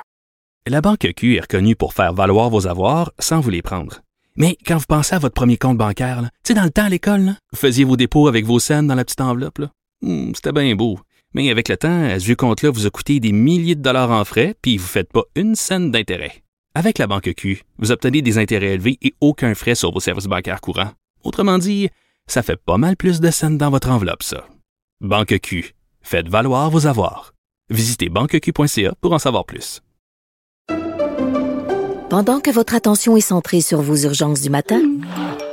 La 0.66 0.81
Banque 0.81 1.07
Q 1.16 1.37
est 1.37 1.41
reconnue 1.43 1.77
pour 1.77 1.93
faire 1.95 2.12
valoir 2.14 2.51
vos 2.51 2.66
avoirs 2.66 3.12
sans 3.18 3.41
vous 3.41 3.51
les 3.51 3.62
prendre. 3.62 4.01
Mais 4.37 4.57
quand 4.66 4.79
vous 4.79 4.85
pensez 4.89 5.14
à 5.14 5.18
votre 5.18 5.35
premier 5.35 5.57
compte 5.57 5.79
bancaire, 5.79 6.20
tu 6.22 6.29
sais, 6.49 6.55
dans 6.55 6.64
le 6.64 6.70
temps 6.70 6.85
à 6.85 6.89
l'école, 6.89 7.20
là, 7.20 7.33
vous 7.53 7.59
faisiez 7.59 7.85
vos 7.85 7.97
dépôts 7.97 8.29
avec 8.29 8.45
vos 8.45 8.59
scènes 8.59 8.87
dans 8.87 8.95
la 8.95 9.05
petite 9.05 9.20
enveloppe. 9.20 9.59
là. 9.59 9.70
Hmm, 10.03 10.33
C'était 10.35 10.53
bien 10.53 10.74
beau. 10.74 10.99
Mais 11.37 11.51
avec 11.51 11.68
le 11.68 11.76
temps, 11.76 12.05
à 12.05 12.18
ce 12.18 12.32
compte-là 12.32 12.70
vous 12.70 12.87
a 12.87 12.91
coûté 12.91 13.20
des 13.20 13.30
milliers 13.30 13.74
de 13.74 13.82
dollars 13.82 14.11
en 14.11 14.24
frais, 14.24 14.55
puis 14.62 14.78
vous 14.78 14.84
ne 14.84 14.89
faites 14.89 15.12
pas 15.12 15.24
une 15.34 15.55
scène 15.55 15.91
d'intérêt. 15.91 16.43
Avec 16.74 16.97
la 16.97 17.07
Banque 17.07 17.34
Q, 17.37 17.62
vous 17.78 17.93
obtenez 17.93 18.22
des 18.22 18.39
intérêts 18.39 18.72
élevés 18.72 18.97
et 19.03 19.12
aucun 19.20 19.55
frais 19.55 19.74
sur 19.74 19.93
vos 19.93 20.01
services 20.01 20.28
bancaires 20.28 20.62
courants. 20.62 20.93
Autrement 21.24 21.59
dit, 21.59 21.91
ça 22.26 22.43
fait 22.43 22.57
pas 22.57 22.78
mal 22.78 22.97
plus 22.97 23.20
de 23.20 23.30
scènes 23.30 23.59
dans 23.59 23.68
votre 23.68 23.91
enveloppe, 23.91 24.22
ça. 24.22 24.47
Banque 25.03 25.39
Q. 25.43 25.74
Faites 26.01 26.28
valoir 26.28 26.70
vos 26.70 26.87
avoirs. 26.87 27.34
Visitez 27.68 28.09
banqueq.ca 28.09 28.95
pour 29.03 29.12
en 29.12 29.18
savoir 29.18 29.45
plus. 29.45 29.82
Pendant 32.09 32.41
que 32.41 32.51
votre 32.51 32.74
attention 32.74 33.14
est 33.14 33.20
centrée 33.20 33.61
sur 33.61 33.82
vos 33.82 33.97
urgences 33.97 34.41
du 34.41 34.49
matin, 34.49 34.80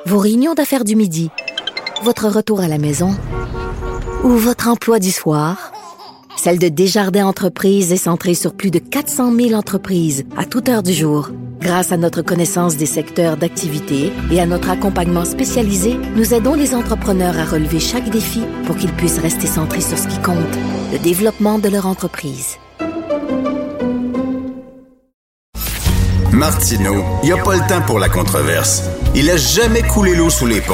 vos 0.06 0.20
réunions 0.20 0.54
d'affaires 0.54 0.86
du 0.86 0.96
midi, 0.96 1.30
votre 2.04 2.30
retour 2.30 2.62
à 2.62 2.70
la 2.70 2.78
maison 2.78 3.18
ou 4.24 4.30
votre 4.30 4.70
emploi 4.70 5.00
du 5.00 5.12
soir, 5.12 5.72
celle 6.38 6.58
de 6.58 6.70
Desjardins 6.70 7.28
Entreprises 7.28 7.92
est 7.92 7.98
centrée 7.98 8.34
sur 8.34 8.54
plus 8.54 8.72
de 8.72 8.80
400 8.80 9.36
000 9.36 9.54
entreprises 9.54 10.26
à 10.38 10.46
toute 10.46 10.70
heure 10.70 10.82
du 10.82 10.94
jour. 10.94 11.30
Grâce 11.60 11.92
à 11.92 11.98
notre 11.98 12.22
connaissance 12.22 12.76
des 12.76 12.86
secteurs 12.86 13.38
d'activité 13.38 14.12
et 14.32 14.42
à 14.42 14.46
notre 14.46 14.70
accompagnement 14.70 15.26
spécialisé, 15.26 15.98
nous 16.16 16.34
aidons 16.34 16.56
les 16.56 16.74
entrepreneurs 16.74 17.38
à 17.38 17.46
relever 17.46 17.80
chaque 17.80 18.10
défi 18.10 18.42
pour 18.66 18.76
qu'ils 18.76 18.92
puissent 18.94 19.20
rester 19.20 19.48
centrés 19.48 19.82
sur 19.82 19.98
ce 19.98 20.08
qui 20.08 20.20
compte, 20.22 20.38
le 20.92 21.00
développement 21.00 21.60
de 21.60 21.70
leur 21.70 21.86
entreprise. 21.86 22.58
Martineau, 26.32 27.04
il 27.22 27.28
n'y 27.28 27.40
a 27.40 27.44
pas 27.44 27.56
le 27.56 27.68
temps 27.70 27.82
pour 27.86 28.00
la 28.00 28.10
controverse. 28.10 28.84
Il 29.16 29.30
a 29.30 29.38
jamais 29.38 29.84
coulé 29.84 30.16
l'eau 30.16 30.30
sous 30.30 30.48
les 30.48 30.62
ponts. 30.62 30.74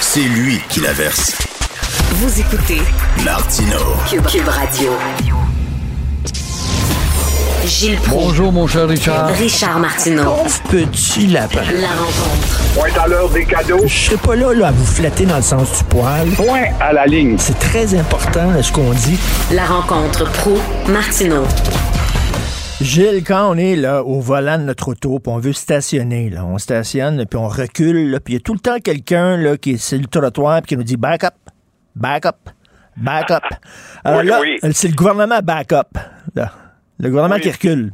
C'est 0.00 0.20
lui 0.20 0.60
qui 0.68 0.80
la 0.80 0.92
verse. 0.92 1.32
Vous 2.16 2.40
écoutez 2.40 2.80
Martineau. 3.24 3.96
Cube, 4.08 4.24
Cube 4.26 4.46
Radio. 4.46 4.92
Gilles 7.66 7.96
Proulx. 7.96 8.26
Bonjour, 8.26 8.52
mon 8.52 8.68
cher 8.68 8.86
Richard. 8.86 9.30
Richard 9.30 9.80
Martineau. 9.80 10.36
Petit 10.70 11.26
lapin. 11.26 11.62
La 11.72 11.88
rencontre. 11.88 12.74
Point 12.76 13.02
à 13.02 13.08
l'heure 13.08 13.28
des 13.30 13.44
cadeaux. 13.44 13.80
Je 13.84 13.92
serai 13.92 14.16
pas 14.18 14.36
là, 14.36 14.54
là 14.54 14.68
à 14.68 14.70
vous 14.70 14.86
flatter 14.86 15.26
dans 15.26 15.36
le 15.36 15.42
sens 15.42 15.78
du 15.78 15.84
poil. 15.84 16.28
Point 16.36 16.66
à 16.80 16.92
la 16.92 17.04
ligne. 17.06 17.34
C'est 17.36 17.58
très 17.58 17.98
important 17.98 18.52
là, 18.52 18.62
ce 18.62 18.70
qu'on 18.70 18.92
dit. 18.92 19.18
La 19.50 19.64
rencontre 19.64 20.30
pro 20.34 20.56
Martineau. 20.86 21.42
Gilles, 22.80 23.24
quand 23.26 23.50
on 23.50 23.56
est 23.56 23.74
là 23.74 24.04
au 24.04 24.20
volant 24.20 24.58
de 24.58 24.64
notre 24.64 24.88
auto, 24.88 25.18
puis 25.18 25.32
on 25.32 25.38
veut 25.38 25.52
stationner, 25.52 26.28
là, 26.30 26.44
on 26.44 26.58
stationne, 26.58 27.24
puis 27.24 27.38
on 27.38 27.48
recule, 27.48 28.10
là, 28.10 28.20
puis 28.20 28.34
il 28.34 28.36
y 28.36 28.40
a 28.40 28.40
tout 28.40 28.52
le 28.52 28.60
temps 28.60 28.78
quelqu'un 28.78 29.36
là, 29.36 29.56
qui 29.56 29.72
est 29.72 29.76
sur 29.78 29.98
le 29.98 30.06
trottoir 30.06 30.60
puis 30.62 30.70
qui 30.70 30.76
nous 30.76 30.84
dit 30.84 30.96
back 30.96 31.24
up, 31.24 31.34
back 31.96 32.26
up, 32.26 32.36
back 32.96 33.30
up. 33.30 33.44
Alors 34.04 34.20
Oui, 34.20 34.26
là, 34.26 34.40
oui. 34.40 34.58
c'est 34.72 34.88
le 34.88 34.94
gouvernement 34.94 35.40
back 35.42 35.72
up. 35.72 35.88
là. 36.34 36.50
Le 36.98 37.08
gouvernement 37.08 37.36
Oui. 37.36 37.40
qui 37.42 37.50
recule. 37.50 37.90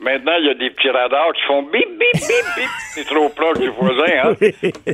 Maintenant, 0.00 0.32
il 0.40 0.46
y 0.46 0.50
a 0.50 0.54
des 0.54 0.70
petits 0.70 0.90
radars 0.90 1.32
qui 1.32 1.42
font 1.44 1.62
bip, 1.62 1.88
bip, 1.88 2.12
bip, 2.12 2.46
bip. 2.56 2.68
C'est 2.94 3.04
trop 3.06 3.28
proche 3.28 3.58
du 3.60 3.68
voisin, 3.68 4.12
hein? 4.24 4.34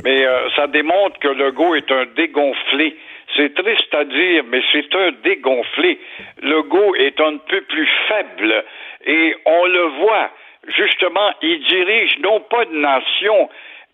Mais 0.05 0.25
euh, 0.25 0.49
ça 0.55 0.67
démontre 0.67 1.17
que 1.19 1.27
le 1.29 1.51
go 1.51 1.73
est 1.75 1.91
un 1.91 2.05
dégonflé. 2.15 2.95
C'est 3.35 3.53
triste 3.55 3.93
à 3.93 4.05
dire, 4.05 4.43
mais 4.49 4.61
c'est 4.71 4.93
un 4.95 5.11
dégonflé. 5.23 5.99
Le 6.41 6.61
go 6.63 6.95
est 6.95 7.19
un 7.19 7.37
peu 7.37 7.61
plus 7.61 7.87
faible. 8.07 8.63
Et 9.05 9.35
on 9.45 9.65
le 9.65 9.83
voit. 10.05 10.29
Justement, 10.77 11.31
il 11.41 11.63
dirige 11.67 12.17
non 12.21 12.39
pas 12.41 12.63
une 12.71 12.81
nation, 12.81 13.49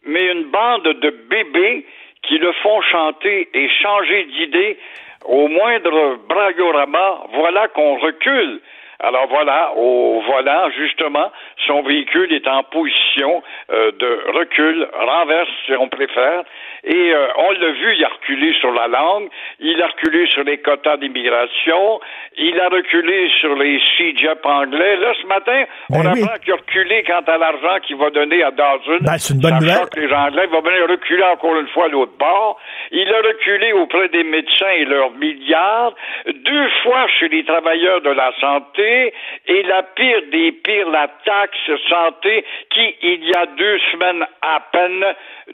mais 0.06 0.32
une 0.32 0.52
bande 0.52 0.84
de 1.00 1.10
bébés 1.30 1.86
qui 2.28 2.38
le 2.38 2.52
font 2.64 2.82
chanter 2.82 3.50
et 3.54 3.70
changer 3.70 4.26
d'idée 4.26 4.78
au 5.26 5.48
moindre 5.48 6.18
braillorama. 6.28 7.24
Voilà 7.34 7.68
qu'on 7.70 7.98
recule. 7.98 8.62
Alors 9.00 9.28
voilà, 9.28 9.74
au 9.76 10.22
volant, 10.22 10.70
justement, 10.72 11.30
son 11.68 11.82
véhicule 11.82 12.32
est 12.32 12.48
en 12.48 12.64
position 12.64 13.44
euh, 13.70 13.92
de 13.92 14.38
recul, 14.40 14.88
renverse 14.94 15.50
si 15.66 15.74
on 15.74 15.90
préfère, 15.90 16.44
et 16.86 17.14
euh, 17.14 17.28
on 17.38 17.52
l'a 17.52 17.72
vu, 17.72 17.96
il 17.96 18.04
a 18.06 18.10
reculé 18.10 18.54
sur 18.60 18.72
la 18.72 18.88
langue, 18.88 19.28
il 19.60 19.82
a 19.82 19.88
reculé 19.88 20.28
sur 20.28 20.44
les 20.44 20.60
quotas 20.60 20.98
d'immigration, 20.98 22.00
il 22.38 22.60
a 22.60 22.70
reculé 22.70 23.30
sur 23.40 23.56
les 23.56 23.80
CJEP 23.98 24.46
anglais. 24.46 24.98
Là, 24.98 25.14
ce 25.20 25.28
matin, 25.28 25.64
on 25.90 26.04
Ben 26.04 26.12
oui. 26.14 26.22
apprend 26.24 26.38
qu'il 26.44 26.54
a 26.54 26.56
reculé 26.58 27.04
quant 27.04 27.22
à 27.26 27.38
l'argent 27.38 27.80
qu'il 27.86 27.96
va 27.98 28.10
donner 28.12 28.44
à 28.44 28.52
Dawson. 28.52 29.00
Ben, 29.02 29.18
c'est 29.18 29.34
une 29.34 29.40
bonne 29.42 29.56
nouvelle. 29.56 29.88
les 29.98 30.14
Anglais. 30.14 30.44
Il 30.46 30.52
va 30.52 30.62
venir 30.62 30.88
reculer 30.90 31.24
encore 31.24 31.56
une 31.60 31.68
fois 31.70 31.86
à 31.86 31.88
l'autre 31.88 32.14
bord. 32.20 32.60
Il 32.92 33.12
a 33.14 33.18
reculé 33.18 33.74
auprès 33.74 34.10
des 34.10 34.24
médecins 34.24 34.70
et 34.78 34.86
leurs 34.86 35.12
milliards, 35.12 35.94
deux 36.28 36.70
fois 36.84 37.08
chez 37.20 37.30
les 37.30 37.44
travailleurs 37.46 38.02
de 38.02 38.12
la 38.12 38.32
santé, 38.40 39.14
et 39.48 39.64
la 39.64 39.84
pire 39.84 40.22
des 40.32 40.52
pires, 40.52 40.90
la 40.90 41.08
taxe 41.26 41.82
santé, 41.90 42.46
qui, 42.70 42.96
il 43.02 43.24
y 43.28 43.34
a 43.36 43.46
deux 43.48 43.80
semaines 43.92 44.26
à 44.42 44.60
peine, 44.72 45.04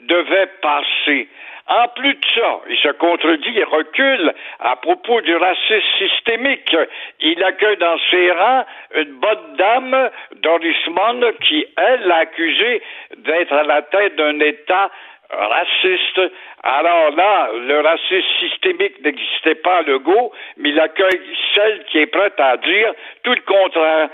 devait 0.02 0.48
passer. 0.60 1.21
En 1.68 1.88
plus 1.88 2.14
de 2.14 2.24
ça, 2.34 2.60
il 2.68 2.76
se 2.76 2.88
contredit 2.88 3.58
et 3.58 3.64
recule 3.64 4.32
à 4.60 4.76
propos 4.76 5.20
du 5.20 5.34
racisme 5.36 5.82
systémique. 5.98 6.76
Il 7.20 7.42
accueille 7.44 7.76
dans 7.76 7.98
ses 8.10 8.30
rangs 8.32 8.64
une 8.96 9.12
bonne 9.20 9.56
dame, 9.56 10.10
Doris 10.36 10.86
Munn, 10.88 11.32
qui, 11.42 11.64
elle, 11.76 12.02
l'a 12.06 12.16
accusé 12.16 12.82
d'être 13.18 13.52
à 13.52 13.62
la 13.62 13.82
tête 13.82 14.16
d'un 14.16 14.40
État 14.40 14.90
raciste. 15.30 16.20
Alors 16.62 17.10
là, 17.16 17.48
le 17.66 17.80
racisme 17.80 18.28
systémique 18.40 19.02
n'existait 19.02 19.54
pas 19.56 19.78
à 19.78 19.82
Legault, 19.82 20.32
mais 20.56 20.70
il 20.70 20.80
accueille 20.80 21.20
celle 21.54 21.84
qui 21.84 21.98
est 21.98 22.06
prête 22.06 22.38
à 22.38 22.56
dire 22.56 22.92
tout 23.22 23.32
le 23.32 23.40
contraire. 23.40 24.08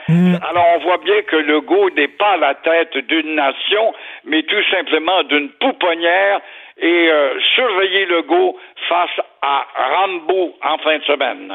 Alors 0.48 0.66
on 0.76 0.78
voit 0.78 0.98
bien 0.98 1.22
que 1.22 1.36
Legault 1.36 1.90
n'est 1.90 2.08
pas 2.08 2.32
à 2.32 2.36
la 2.36 2.54
tête 2.54 2.96
d'une 2.96 3.34
nation, 3.34 3.94
mais 4.24 4.42
tout 4.42 4.62
simplement 4.70 5.22
d'une 5.24 5.50
pouponnière 5.50 6.40
et 6.80 7.08
euh, 7.10 7.30
surveiller 7.56 8.06
Legault 8.06 8.56
face 8.88 9.24
à 9.42 9.64
Rambo 9.96 10.54
en 10.64 10.78
fin 10.78 10.98
de 10.98 11.02
semaine. 11.04 11.52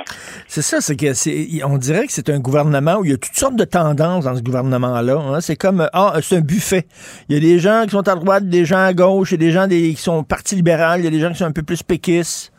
C'est 0.47 0.61
ça, 0.61 0.81
c'est 0.81 0.95
que 0.99 1.13
c'est, 1.13 1.47
on 1.65 1.77
dirait 1.77 2.05
que 2.05 2.11
c'est 2.11 2.29
un 2.29 2.39
gouvernement 2.39 2.97
où 2.99 3.05
il 3.05 3.11
y 3.11 3.13
a 3.13 3.17
toutes 3.17 3.33
sortes 3.35 3.55
de 3.55 3.63
tendances 3.65 4.25
dans 4.25 4.35
ce 4.35 4.41
gouvernement-là. 4.43 5.15
hein. 5.17 5.41
C'est 5.41 5.55
comme, 5.55 5.81
euh, 5.81 5.87
ah, 5.93 6.13
c'est 6.21 6.37
un 6.37 6.41
buffet. 6.41 6.83
Il 7.29 7.35
y 7.35 7.37
a 7.37 7.41
des 7.41 7.59
gens 7.59 7.83
qui 7.83 7.91
sont 7.91 8.07
à 8.07 8.15
droite, 8.15 8.43
des 8.49 8.65
gens 8.65 8.83
à 8.85 8.93
gauche, 8.93 9.31
il 9.31 9.41
y 9.41 9.45
a 9.45 9.47
des 9.47 9.51
gens 9.51 9.67
des- 9.67 9.91
qui 9.95 10.01
sont 10.01 10.23
parti 10.23 10.55
libéral, 10.55 10.99
il 10.99 11.05
y 11.05 11.07
a 11.07 11.11
des 11.11 11.19
gens 11.19 11.29
qui 11.29 11.37
sont 11.37 11.45
un 11.45 11.51
peu 11.53 11.63
plus 11.63 11.83
péquistes. 11.83 12.51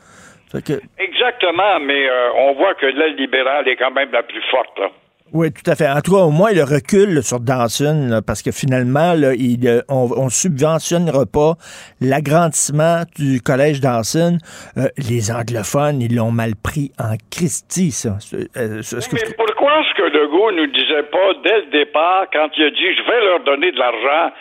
Que, 0.65 0.81
Exactement, 0.99 1.81
mais 1.81 2.09
euh, 2.09 2.31
on 2.37 2.55
voit 2.55 2.75
que 2.75 2.87
l'aile 2.87 3.17
libérale 3.17 3.67
est 3.67 3.75
quand 3.77 3.91
même 3.91 4.13
la 4.13 4.23
plus 4.23 4.41
forte. 4.53 4.79
là. 4.79 4.87
Oui, 5.33 5.51
tout 5.53 5.69
à 5.69 5.75
fait. 5.75 5.89
En 5.89 6.01
tout 6.01 6.13
cas, 6.13 6.23
au 6.23 6.31
moins, 6.31 6.53
le 6.53 6.63
recul 6.63 7.15
là, 7.15 7.23
sur 7.23 7.41
Dawson, 7.41 8.09
là, 8.11 8.23
parce 8.23 8.43
que 8.43 8.53
finalement, 8.53 9.15
là, 9.15 9.33
il, 9.35 9.67
euh, 9.67 9.81
on, 9.89 10.09
on 10.17 10.29
subventionnera 10.29 11.27
pas 11.27 11.55
l'agrandissement 12.01 13.03
du 13.17 13.41
collège 13.41 13.81
Dawson. 13.81 14.39
Euh, 14.77 14.89
les 14.99 15.33
anglophones, 15.33 16.01
ils 16.01 16.15
l'ont 16.15 16.31
mal 16.31 16.53
pris 16.63 16.93
en 17.01 17.17
Christie, 17.31 17.91
ça. 17.91 18.19
Euh, 18.57 18.83
Mais 19.13 19.35
pourquoi 19.37 19.81
est-ce 19.81 19.95
que 19.97 20.03
Legault 20.03 20.53
ne 20.53 20.67
disait 20.67 21.09
pas 21.11 21.29
dès 21.43 21.61
le 21.67 21.71
départ, 21.85 22.27
quand 22.33 22.49
il 22.57 22.65
a 22.65 22.71
dit 22.71 22.95
je 22.95 23.03
vais 23.11 23.25
leur 23.25 23.43
donner 23.45 23.73
de 23.73 23.79
l'argent, 23.79 24.35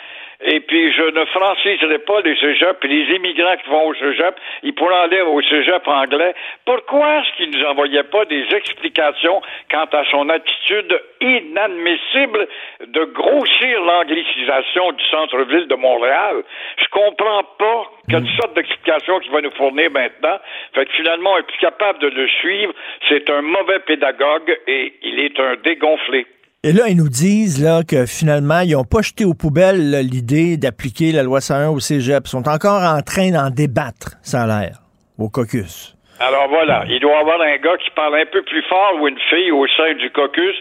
et 0.45 0.59
puis 0.59 0.91
je 0.91 1.03
ne 1.03 1.25
franciserai 1.25 1.99
pas 1.99 2.21
les 2.21 2.35
cégeps, 2.35 2.77
et 2.83 2.87
les 2.87 3.15
immigrants 3.15 3.55
qui 3.63 3.69
vont 3.69 3.87
au 3.87 3.93
cégep, 3.95 4.35
ils 4.63 4.73
pourront 4.73 4.95
aller 4.95 5.21
au 5.21 5.41
cégep 5.41 5.87
anglais. 5.87 6.33
Pourquoi 6.65 7.19
est-ce 7.19 7.37
qu'il 7.37 7.49
ne 7.49 7.57
nous 7.57 7.65
envoyait 7.65 8.03
pas 8.03 8.25
des 8.25 8.45
explications 8.53 9.41
quant 9.71 9.87
à 9.91 10.03
son 10.11 10.29
attitude 10.29 11.01
inadmissible 11.21 12.47
de 12.85 13.03
grossir 13.05 13.81
l'anglicisation 13.81 14.91
du 14.91 15.03
centre-ville 15.05 15.67
de 15.67 15.75
Montréal? 15.75 16.43
Je 16.77 16.85
comprends 16.91 17.43
pas 17.57 17.83
quelle 18.09 18.27
sorte 18.39 18.53
d'explication 18.55 19.19
qu'il 19.19 19.31
va 19.31 19.41
nous 19.41 19.51
fournir 19.51 19.91
maintenant. 19.91 20.39
Fait 20.73 20.85
que 20.85 20.91
finalement, 20.93 21.33
on 21.33 21.37
est 21.37 21.47
plus 21.47 21.57
capable 21.57 21.99
de 21.99 22.07
le 22.07 22.27
suivre. 22.27 22.73
C'est 23.07 23.29
un 23.29 23.41
mauvais 23.41 23.79
pédagogue 23.79 24.57
et 24.67 24.93
il 25.01 25.19
est 25.19 25.39
un 25.39 25.55
dégonflé. 25.63 26.25
Et 26.65 26.71
là, 26.71 26.87
ils 26.87 26.95
nous 26.95 27.09
disent 27.09 27.61
là, 27.61 27.83
que 27.83 28.05
finalement, 28.05 28.61
ils 28.61 28.71
n'ont 28.71 28.85
pas 28.85 29.01
jeté 29.01 29.25
aux 29.25 29.33
poubelles 29.33 29.99
l'idée 29.99 30.55
d'appliquer 30.55 31.11
la 31.11 31.21
loi 31.21 31.41
101 31.41 31.67
au 31.67 31.81
cégep. 31.81 32.23
Ils 32.25 32.29
sont 32.29 32.47
encore 32.47 32.81
en 32.83 33.01
train 33.01 33.31
d'en 33.31 33.49
débattre, 33.49 34.15
a 34.31 34.47
l'air, 34.47 34.79
au 35.19 35.27
caucus. 35.27 35.93
Alors 36.21 36.47
voilà, 36.47 36.85
il 36.87 37.01
doit 37.01 37.11
y 37.11 37.19
avoir 37.19 37.41
un 37.41 37.57
gars 37.57 37.75
qui 37.83 37.89
parle 37.89 38.15
un 38.15 38.25
peu 38.31 38.41
plus 38.43 38.63
fort 38.69 38.93
ou 39.01 39.09
une 39.09 39.19
fille 39.29 39.51
au 39.51 39.67
sein 39.75 39.93
du 39.99 40.09
caucus 40.11 40.55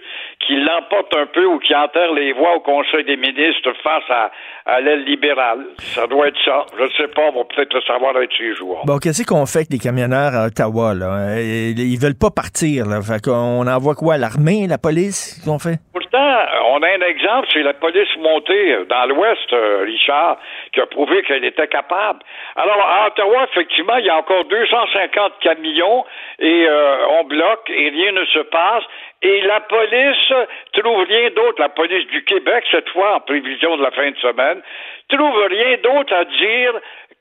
qui 0.47 0.57
l'emporte 0.57 1.15
un 1.17 1.27
peu 1.27 1.45
ou 1.47 1.59
qui 1.59 1.75
enterre 1.75 2.13
les 2.13 2.33
voix 2.33 2.57
au 2.57 2.61
Conseil 2.61 3.05
des 3.05 3.17
ministres 3.17 3.73
face 3.83 4.05
à, 4.11 4.31
à 4.67 4.81
l'aile 4.81 5.05
libérale. 5.05 5.67
Ça 5.79 6.07
doit 6.07 6.29
être 6.29 6.39
ça. 6.45 6.65
Je 6.77 6.85
ne 6.85 6.91
sais 6.91 7.09
pas, 7.09 7.23
on 7.33 7.39
va 7.39 7.45
peut-être 7.45 7.73
le 7.75 7.81
savoir 7.83 8.17
avec 8.17 8.31
ces 8.37 8.55
jours. 8.55 8.83
Bon, 8.85 8.99
qu'est-ce 8.99 9.25
qu'on 9.25 9.47
fait 9.47 9.61
avec 9.61 9.71
les 9.71 9.79
camionneurs 9.79 10.35
à 10.35 10.47
Ottawa, 10.47 10.95
là? 10.95 11.41
Ils 11.41 11.99
veulent 12.01 12.19
pas 12.19 12.31
partir, 12.31 12.87
là. 12.87 13.01
Fait 13.03 13.23
qu'on 13.25 13.67
envoie 13.67 13.95
quoi? 13.95 14.19
L'armée, 14.19 14.67
la 14.69 14.79
police? 14.79 15.35
Qu'est-ce 15.35 15.49
qu'on 15.49 15.59
fait? 15.59 15.79
Pourtant, 15.93 16.37
on 16.71 16.83
a 16.83 16.89
un 16.89 17.07
exemple, 17.07 17.49
c'est 17.53 17.63
la 17.63 17.75
police 17.75 18.09
montée 18.19 18.77
dans 18.89 19.07
l'Ouest, 19.07 19.53
euh, 19.53 19.83
Richard, 19.85 20.39
qui 20.73 20.81
a 20.81 20.87
prouvé 20.87 21.23
qu'elle 21.23 21.45
était 21.45 21.69
capable. 21.69 22.21
Alors, 22.57 22.81
à 22.81 23.07
Ottawa, 23.09 23.45
effectivement, 23.51 23.97
il 23.97 24.07
y 24.07 24.11
a 24.11 24.17
encore 24.17 24.45
250 24.45 25.33
camions 25.41 26.05
et 26.39 26.67
euh, 26.69 26.97
on 27.21 27.25
bloque 27.25 27.71
et 27.71 27.91
rien 27.91 28.13
ne 28.13 28.25
se 28.27 28.41
passe. 28.41 28.85
Et 29.23 29.41
la 29.43 29.61
police 29.61 30.33
trouve 30.73 31.05
rien 31.05 31.31
d'autre, 31.31 31.61
la 31.61 31.69
police 31.69 32.07
du 32.09 32.25
Québec, 32.25 32.65
cette 32.71 32.89
fois 32.91 33.17
en 33.17 33.21
prévision 33.21 33.77
de 33.77 33.83
la 33.83 33.93
fin 33.93 34.11
de 34.11 34.17
semaine, 34.17 34.61
trouve 35.09 35.47
rien 35.47 35.77
d'autre 35.83 36.13
à 36.13 36.25
dire 36.25 36.75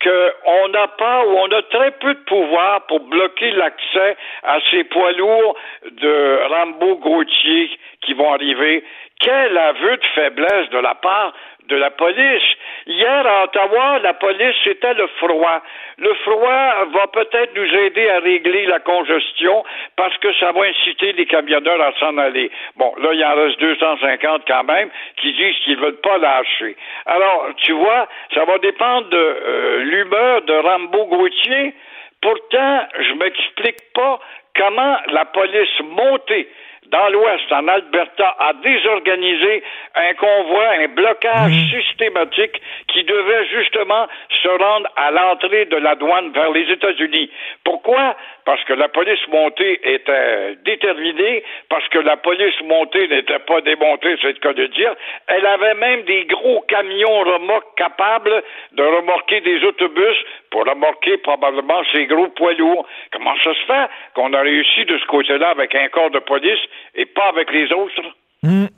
qu'on 0.03 0.67
n'a 0.69 0.87
pas 0.87 1.25
ou 1.25 1.37
on 1.37 1.51
a 1.51 1.61
très 1.63 1.91
peu 1.91 2.13
de 2.15 2.19
pouvoir 2.21 2.85
pour 2.87 3.01
bloquer 3.01 3.51
l'accès 3.51 4.17
à 4.43 4.57
ces 4.71 4.83
poids 4.85 5.11
lourds 5.11 5.55
de 5.91 6.39
Rambo 6.49 6.95
Gauthier 6.95 7.69
qui 8.01 8.13
vont 8.13 8.33
arriver. 8.33 8.83
Quel 9.19 9.55
aveu 9.55 9.97
de 9.97 10.05
faiblesse 10.15 10.69
de 10.71 10.79
la 10.79 10.95
part 10.95 11.33
de 11.71 11.77
la 11.77 11.89
police. 11.89 12.43
Hier 12.85 13.25
à 13.25 13.45
Ottawa, 13.45 13.99
la 13.99 14.13
police, 14.13 14.55
c'était 14.63 14.93
le 14.93 15.07
froid. 15.17 15.61
Le 15.97 16.13
froid 16.25 16.85
va 16.93 17.07
peut-être 17.07 17.55
nous 17.55 17.75
aider 17.85 18.09
à 18.09 18.19
régler 18.19 18.65
la 18.65 18.79
congestion 18.79 19.63
parce 19.95 20.17
que 20.17 20.33
ça 20.35 20.51
va 20.51 20.65
inciter 20.65 21.13
les 21.13 21.25
camionneurs 21.25 21.81
à 21.81 21.93
s'en 21.99 22.17
aller. 22.17 22.51
Bon, 22.75 22.93
là, 22.97 23.09
il 23.13 23.23
en 23.23 23.35
reste 23.35 23.59
250 23.59 24.43
quand 24.45 24.63
même 24.65 24.89
qui 25.17 25.31
disent 25.33 25.55
qu'ils 25.63 25.77
ne 25.77 25.81
veulent 25.81 26.01
pas 26.01 26.17
lâcher. 26.17 26.75
Alors, 27.05 27.47
tu 27.57 27.71
vois, 27.71 28.07
ça 28.33 28.43
va 28.43 28.57
dépendre 28.57 29.07
de 29.09 29.17
euh, 29.17 29.83
l'humeur 29.83 30.41
de 30.41 30.53
Rambo 30.53 31.05
Gauthier. 31.05 31.73
Pourtant, 32.21 32.87
je 32.99 33.13
m'explique 33.13 33.93
pas 33.93 34.19
comment 34.57 34.97
la 35.07 35.25
police 35.25 35.79
montée 35.79 36.49
dans 36.91 37.09
l'Ouest, 37.09 37.51
en 37.51 37.67
Alberta, 37.69 38.35
a 38.37 38.53
désorganisé 38.53 39.63
un 39.95 40.13
convoi, 40.15 40.65
un 40.79 40.87
blocage 40.89 41.53
systématique 41.71 42.61
qui 42.89 43.03
devait 43.05 43.45
justement 43.47 44.07
se 44.29 44.49
rendre 44.49 44.89
à 44.97 45.09
l'entrée 45.11 45.65
de 45.65 45.77
la 45.77 45.95
douane 45.95 46.31
vers 46.33 46.51
les 46.51 46.69
États-Unis. 46.69 47.31
Pourquoi? 47.63 48.15
Parce 48.43 48.63
que 48.65 48.73
la 48.73 48.89
police 48.89 49.25
montée 49.29 49.79
était 49.83 50.55
déterminée, 50.65 51.43
parce 51.69 51.87
que 51.89 51.99
la 51.99 52.17
police 52.17 52.59
montée 52.65 53.07
n'était 53.07 53.39
pas 53.39 53.61
démontée, 53.61 54.17
c'est 54.21 54.33
le 54.33 54.39
cas 54.39 54.53
de 54.53 54.65
dire. 54.67 54.93
Elle 55.27 55.45
avait 55.45 55.75
même 55.75 56.01
des 56.03 56.25
gros 56.25 56.61
camions 56.67 57.19
remorques 57.19 57.77
capables 57.77 58.43
de 58.73 58.83
remorquer 58.83 59.39
des 59.41 59.63
autobus 59.63 60.17
pour 60.49 60.65
remorquer 60.65 61.17
probablement 61.17 61.81
ces 61.93 62.05
gros 62.05 62.27
poids 62.27 62.53
lourds. 62.53 62.85
Comment 63.13 63.35
ça 63.43 63.53
se 63.53 63.65
fait 63.65 63.89
qu'on 64.13 64.33
a 64.33 64.41
réussi 64.41 64.83
de 64.85 64.97
ce 64.97 65.05
côté-là 65.05 65.49
avec 65.49 65.73
un 65.75 65.87
corps 65.87 66.11
de 66.11 66.19
police 66.19 66.59
et 66.95 67.05
pas 67.05 67.29
avec 67.29 67.51
les 67.51 67.71
autres? 67.73 68.15
Hum. 68.43 68.69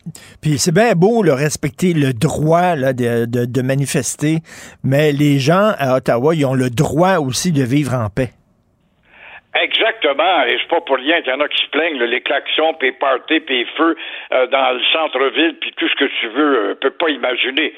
Puis 0.41 0.57
c'est 0.57 0.73
bien 0.73 0.91
beau 0.93 1.23
le 1.23 1.31
respecter 1.31 1.93
le 1.93 2.11
droit 2.11 2.75
là, 2.75 2.91
de, 2.91 3.25
de, 3.25 3.45
de, 3.45 3.61
manifester, 3.61 4.39
mais 4.83 5.13
les 5.13 5.39
gens 5.39 5.71
à 5.79 5.95
Ottawa, 5.95 6.35
ils 6.35 6.45
ont 6.45 6.53
le 6.53 6.69
droit 6.69 7.19
aussi 7.19 7.53
de 7.53 7.63
vivre 7.63 7.93
en 7.93 8.09
paix. 8.09 8.31
Exactement, 9.55 10.43
et 10.43 10.57
c'est 10.59 10.67
pas 10.67 10.81
pour 10.81 10.97
rien 10.97 11.21
qu'il 11.21 11.31
y 11.31 11.35
en 11.35 11.39
a 11.39 11.47
qui 11.47 11.63
se 11.63 11.69
plaignent, 11.69 11.99
là, 11.99 12.07
les 12.07 12.21
klaxons, 12.21 12.73
puis 12.73 12.89
les 12.89 12.97
parties, 12.97 13.39
puis 13.39 13.59
les 13.59 13.65
feux 13.77 13.95
euh, 14.33 14.47
dans 14.47 14.71
le 14.71 14.83
centre-ville, 14.91 15.55
puis 15.61 15.71
tout 15.77 15.87
ce 15.87 15.95
que 15.95 16.09
tu 16.19 16.27
veux, 16.27 16.71
euh, 16.71 16.75
peut 16.75 16.91
pas 16.91 17.09
imaginer. 17.09 17.73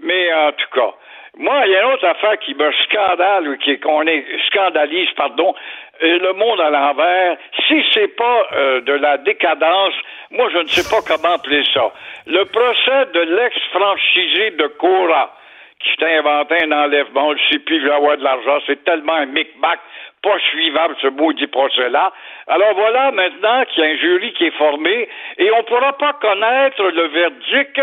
Mais 0.00 0.32
en 0.32 0.52
tout 0.52 0.70
cas, 0.74 0.94
moi, 1.38 1.62
il 1.66 1.72
y 1.72 1.76
a 1.76 1.84
une 1.84 1.92
autre 1.92 2.06
affaire 2.06 2.36
qui 2.40 2.52
me 2.54 2.70
scandale, 2.84 3.48
ou 3.48 3.56
qui 3.58 3.78
qu'on 3.78 4.02
est 4.08 4.24
scandalise, 4.48 5.08
pardon, 5.16 5.54
et 6.00 6.18
le 6.18 6.32
monde 6.32 6.60
à 6.60 6.70
l'envers. 6.70 7.36
Si 7.68 7.80
c'est 7.94 8.08
pas 8.16 8.46
euh, 8.52 8.80
de 8.80 8.92
la 8.92 9.18
décadence, 9.18 9.94
moi 10.32 10.48
je 10.52 10.58
ne 10.58 10.66
sais 10.66 10.88
pas 10.90 11.00
comment 11.06 11.34
appeler 11.34 11.62
ça. 11.72 11.92
Le 12.26 12.44
procès 12.44 13.12
de 13.14 13.20
l'ex-franchisé 13.20 14.50
de 14.50 14.66
Cora, 14.78 15.32
qui 15.78 15.90
s'est 15.96 16.18
inventé 16.18 16.56
un 16.64 16.72
enlèvement, 16.72 17.32
je 17.36 17.54
sais 17.54 17.58
plus, 17.60 17.76
il 17.76 17.82
veut 17.82 17.92
avoir 17.92 18.16
de 18.16 18.24
l'argent, 18.24 18.58
c'est 18.66 18.82
tellement 18.82 19.14
un 19.14 19.26
micmac 19.26 19.78
pas 20.22 20.38
suivable 20.50 20.96
ce 21.00 21.08
maudit 21.08 21.46
procès-là. 21.46 22.12
Alors 22.46 22.74
voilà 22.74 23.10
maintenant 23.12 23.64
qu'il 23.66 23.84
y 23.84 23.86
a 23.86 23.90
un 23.90 23.96
jury 23.96 24.32
qui 24.32 24.46
est 24.46 24.56
formé 24.56 25.08
et 25.38 25.50
on 25.52 25.58
ne 25.58 25.62
pourra 25.62 25.92
pas 25.94 26.14
connaître 26.14 26.82
le 26.82 27.06
verdict 27.08 27.80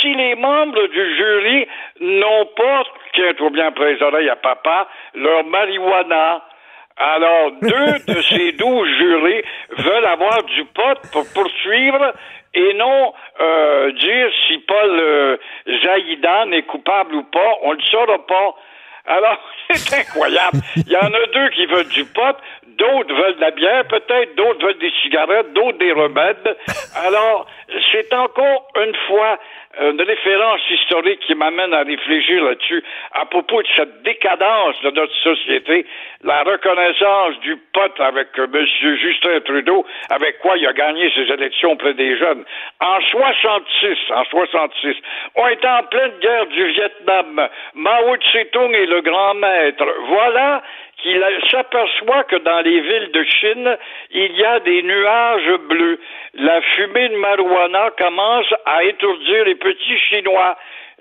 si 0.00 0.14
les 0.14 0.34
membres 0.34 0.86
du 0.86 1.16
jury 1.16 1.68
n'ont 2.00 2.46
pas, 2.56 2.84
tiens-toi 3.14 3.50
bien 3.50 3.66
après 3.66 3.94
les 3.94 4.02
oreilles 4.02 4.28
à 4.28 4.36
papa, 4.36 4.88
leur 5.14 5.44
marijuana. 5.44 6.42
Alors, 6.96 7.52
deux 7.62 8.12
de 8.14 8.20
ces 8.22 8.52
douze 8.52 8.88
jurés 8.98 9.44
veulent 9.78 10.06
avoir 10.06 10.42
du 10.44 10.64
pot 10.66 10.98
pour 11.12 11.24
poursuivre 11.32 12.12
et 12.52 12.74
non 12.74 13.12
euh, 13.40 13.92
dire 13.92 14.30
si 14.46 14.58
Paul 14.58 15.00
euh, 15.00 15.36
Zaïdan 15.82 16.50
est 16.52 16.62
coupable 16.62 17.14
ou 17.14 17.22
pas. 17.24 17.58
On 17.62 17.70
ne 17.70 17.76
le 17.76 17.82
saura 17.82 18.26
pas. 18.26 18.54
Alors, 19.06 19.38
c'est 19.74 20.00
incroyable. 20.00 20.58
Il 20.76 20.92
y 20.92 20.96
en 20.96 21.12
a 21.12 21.26
deux 21.32 21.48
qui 21.50 21.66
veulent 21.66 21.88
du 21.88 22.04
pot, 22.04 22.36
d'autres 22.66 23.14
veulent 23.14 23.36
de 23.36 23.40
la 23.40 23.50
bière, 23.50 23.86
peut-être, 23.88 24.34
d'autres 24.36 24.64
veulent 24.64 24.78
des 24.78 24.92
cigarettes, 25.02 25.52
d'autres 25.52 25.78
des 25.78 25.92
remèdes. 25.92 26.56
Alors, 27.06 27.46
c'est 27.92 28.12
encore 28.14 28.68
une 28.76 28.94
fois 29.06 29.38
une 29.78 30.02
référence 30.02 30.60
historique 30.68 31.20
qui 31.20 31.34
m'amène 31.34 31.72
à 31.72 31.82
réfléchir 31.82 32.42
là-dessus 32.42 32.82
à 33.12 33.24
propos 33.24 33.62
de 33.62 33.68
cette 33.76 34.02
décadence 34.02 34.80
de 34.82 34.90
notre 34.90 35.14
société, 35.22 35.86
la 36.24 36.42
reconnaissance 36.42 37.38
du 37.40 37.56
pot 37.72 38.00
avec 38.00 38.28
M. 38.36 38.66
Justin 38.96 39.40
Trudeau, 39.40 39.86
avec 40.10 40.40
quoi 40.40 40.56
il 40.56 40.66
a 40.66 40.72
gagné 40.72 41.10
ses 41.14 41.32
élections 41.32 41.72
auprès 41.72 41.94
des 41.94 42.18
jeunes. 42.18 42.44
En 42.80 43.00
66, 43.00 43.96
en 44.12 44.24
66, 44.24 44.96
on 45.36 45.48
était 45.48 45.68
en 45.68 45.84
pleine 45.84 46.18
guerre 46.20 46.46
du 46.46 46.66
Vietnam. 46.72 47.48
Mao 47.74 48.16
Tse-tung 48.16 48.72
est 48.72 48.86
le 48.86 49.02
grand 49.02 49.34
maître. 49.34 49.84
Voilà 50.08 50.62
qu'il 51.02 51.22
s'aperçoit 51.50 52.24
que 52.24 52.36
dans 52.36 52.60
les 52.60 52.80
villes 52.80 53.10
de 53.12 53.24
Chine, 53.24 53.76
il 54.10 54.32
y 54.36 54.44
a 54.44 54.60
des 54.60 54.82
nuages 54.82 55.58
bleus. 55.68 56.00
La 56.34 56.60
fumée 56.60 57.08
de 57.08 57.16
marijuana 57.16 57.90
commence 57.98 58.52
à 58.66 58.84
étourdir 58.84 59.44
les 59.44 59.54
petits 59.54 59.98
Chinois. 60.08 60.56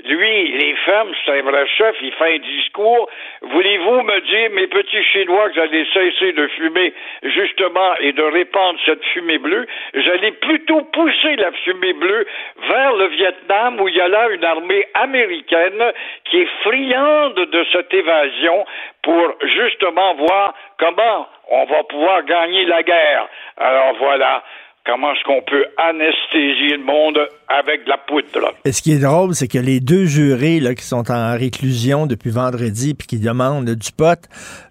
Lui, 0.05 0.51
les 0.57 0.75
femmes, 0.85 1.11
c'est 1.25 1.39
un 1.39 1.41
vrai 1.41 1.67
chef, 1.77 1.95
il 2.01 2.13
fait 2.13 2.35
un 2.35 2.37
discours. 2.39 3.09
Voulez-vous 3.41 4.01
me 4.01 4.19
dire, 4.21 4.49
mes 4.51 4.67
petits 4.67 5.03
Chinois, 5.03 5.49
que 5.49 5.55
j'allais 5.55 5.85
cesser 5.93 6.31
de 6.31 6.47
fumer, 6.47 6.93
justement, 7.23 7.95
et 7.99 8.13
de 8.13 8.23
répandre 8.23 8.79
cette 8.85 9.03
fumée 9.05 9.39
bleue? 9.39 9.67
J'allais 9.93 10.31
plutôt 10.31 10.81
pousser 10.83 11.35
la 11.35 11.51
fumée 11.51 11.93
bleue 11.93 12.25
vers 12.69 12.93
le 12.95 13.07
Vietnam, 13.07 13.81
où 13.81 13.89
il 13.89 13.95
y 13.95 14.01
a 14.01 14.07
là 14.07 14.29
une 14.29 14.45
armée 14.45 14.85
américaine 14.93 15.91
qui 16.25 16.41
est 16.41 16.49
friande 16.63 17.35
de 17.35 17.65
cette 17.73 17.93
évasion 17.93 18.65
pour 19.03 19.33
justement 19.43 20.13
voir 20.15 20.53
comment 20.77 21.27
on 21.49 21.65
va 21.65 21.83
pouvoir 21.83 22.23
gagner 22.23 22.63
la 22.65 22.83
guerre. 22.83 23.27
Alors 23.57 23.95
voilà 23.99 24.43
comment 24.89 25.13
est-ce 25.13 25.23
qu'on 25.23 25.41
peut 25.41 25.65
anesthésier 25.77 26.77
le 26.77 26.83
monde 26.83 27.19
avec 27.47 27.83
de 27.85 27.89
la 27.89 27.97
poudre. 27.97 28.53
Et 28.65 28.71
ce 28.71 28.81
qui 28.81 28.93
est 28.93 28.99
drôle, 28.99 29.33
c'est 29.33 29.47
que 29.47 29.57
les 29.57 29.79
deux 29.79 30.05
jurés 30.05 30.59
là, 30.59 30.73
qui 30.75 30.83
sont 30.83 31.11
en 31.11 31.37
réclusion 31.37 32.05
depuis 32.05 32.29
vendredi 32.29 32.93
puis 32.93 33.07
qui 33.07 33.19
demandent 33.19 33.69
du 33.69 33.91
pot, 33.91 34.19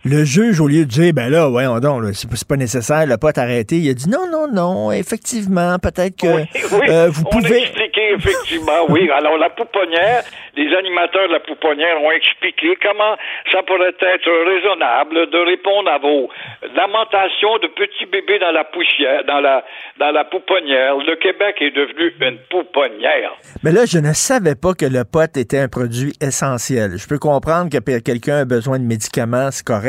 le 0.04 0.24
juge, 0.24 0.60
au 0.60 0.68
lieu 0.68 0.84
de 0.84 0.90
dire, 0.90 1.12
ben 1.12 1.30
là, 1.30 1.48
ouais, 1.48 1.64
donc, 1.80 2.04
c'est 2.14 2.48
pas 2.48 2.56
nécessaire, 2.56 3.06
le 3.06 3.16
pot 3.16 3.36
arrêté, 3.36 3.76
il 3.76 3.90
a 3.90 3.94
dit 3.94 4.08
non, 4.08 4.26
non, 4.30 4.46
non, 4.52 4.92
effectivement, 4.92 5.78
peut-être 5.78 6.16
que 6.16 6.26
oui, 6.26 6.44
oui, 6.72 6.86
euh, 6.88 7.08
vous 7.10 7.24
on 7.26 7.30
pouvez... 7.30 7.56
A 7.56 7.58
expliqué, 7.60 8.14
effectivement, 8.14 8.86
oui. 8.88 9.10
Alors, 9.10 9.38
la 9.38 9.50
pouponnière, 9.50 10.22
les 10.56 10.74
animateurs 10.74 11.28
de 11.28 11.32
la 11.32 11.40
pouponnière 11.40 12.00
ont 12.02 12.10
expliqué 12.10 12.76
comment 12.82 13.16
ça 13.52 13.62
pourrait 13.62 13.94
être 14.00 14.30
raisonnable 14.46 15.30
de 15.30 15.38
répondre 15.38 15.90
à 15.90 15.98
vos 15.98 16.28
lamentations 16.74 17.58
de 17.62 17.68
petits 17.68 18.06
bébés 18.06 18.38
dans 18.38 18.52
la 18.52 18.64
poussière, 18.64 19.24
dans 19.26 19.40
la, 19.40 19.64
dans 19.98 20.10
la 20.10 20.24
pouponnière. 20.24 20.96
Le 20.96 21.16
Québec 21.16 21.56
est 21.60 21.74
devenu 21.74 22.12
une 22.20 22.38
pouponnière. 22.50 23.36
Mais 23.62 23.72
là, 23.72 23.84
je 23.86 23.98
ne 23.98 24.12
savais 24.12 24.54
pas 24.54 24.74
que 24.74 24.86
le 24.86 25.04
pot 25.04 25.36
était 25.36 25.58
un 25.58 25.68
produit 25.68 26.12
essentiel. 26.20 26.92
Je 26.96 27.06
peux 27.08 27.18
comprendre 27.18 27.70
que 27.70 27.98
quelqu'un 27.98 28.42
a 28.42 28.44
besoin 28.44 28.78
de 28.78 28.84
médicaments, 28.84 29.50
c'est 29.50 29.66
correct, 29.66 29.87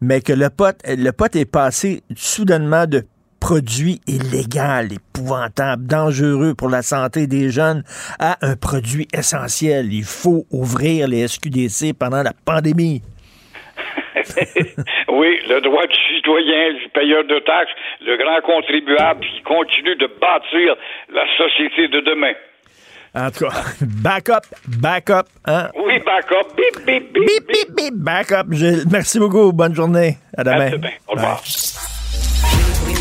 mais 0.00 0.20
que 0.20 0.32
le 0.32 0.50
pot, 0.50 0.76
le 0.86 1.10
pot 1.10 1.34
est 1.36 1.50
passé 1.50 2.02
soudainement 2.16 2.86
de 2.86 3.04
produit 3.40 4.00
illégal, 4.06 4.88
épouvantable, 4.92 5.86
dangereux 5.86 6.54
pour 6.56 6.68
la 6.68 6.82
santé 6.82 7.26
des 7.26 7.50
jeunes 7.50 7.82
à 8.18 8.36
un 8.42 8.56
produit 8.56 9.06
essentiel. 9.14 9.92
Il 9.92 10.04
faut 10.04 10.44
ouvrir 10.50 11.08
les 11.08 11.26
SQDC 11.28 11.94
pendant 11.98 12.22
la 12.22 12.32
pandémie. 12.44 13.02
oui, 15.08 15.38
le 15.48 15.60
droit 15.60 15.86
du 15.86 15.96
citoyen, 16.08 16.74
du 16.74 16.88
payeur 16.88 17.24
de 17.24 17.38
taxes, 17.40 17.72
le 18.04 18.16
grand 18.16 18.40
contribuable 18.42 19.24
qui 19.24 19.42
continue 19.42 19.96
de 19.96 20.08
bâtir 20.20 20.76
la 21.12 21.24
société 21.36 21.88
de 21.88 22.00
demain. 22.00 22.32
En 23.14 23.30
tout 23.30 23.44
cas, 23.46 23.64
back 23.80 24.28
up, 24.28 24.44
back 24.66 25.10
up. 25.10 25.26
Hein? 25.46 25.68
Oui, 25.76 25.98
back 26.04 26.30
up. 26.32 26.54
Bip, 26.56 26.84
bip, 26.86 27.12
bip. 27.12 27.26
Bip, 27.26 27.46
bip, 27.46 27.76
bip, 27.76 27.94
back 27.94 28.32
up. 28.32 28.46
Gilles. 28.50 28.84
Merci 28.90 29.18
beaucoup. 29.18 29.52
Bonne 29.52 29.74
journée. 29.74 30.18
À 30.36 30.44
demain. 30.44 30.66
À 30.66 30.70
demain. 30.70 30.90
Au 31.08 31.12
revoir. 31.14 31.42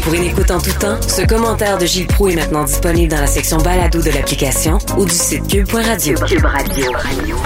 Pour 0.04 0.14
une 0.14 0.24
écoute 0.24 0.52
en 0.52 0.60
tout 0.62 0.72
temps, 0.80 1.02
ce 1.02 1.22
commentaire 1.26 1.78
de 1.78 1.86
Gilles 1.86 2.08
Proux 2.08 2.30
est 2.30 2.36
maintenant 2.36 2.64
disponible 2.64 3.12
dans 3.12 3.20
la 3.20 3.28
section 3.28 3.58
balado 3.58 4.02
de 4.02 4.10
l'application 4.10 4.78
ou 4.98 5.04
du 5.04 5.12
site 5.12 5.46
cube.radio. 5.50 6.18
Cube 6.26 6.46
Radio. 6.46 6.92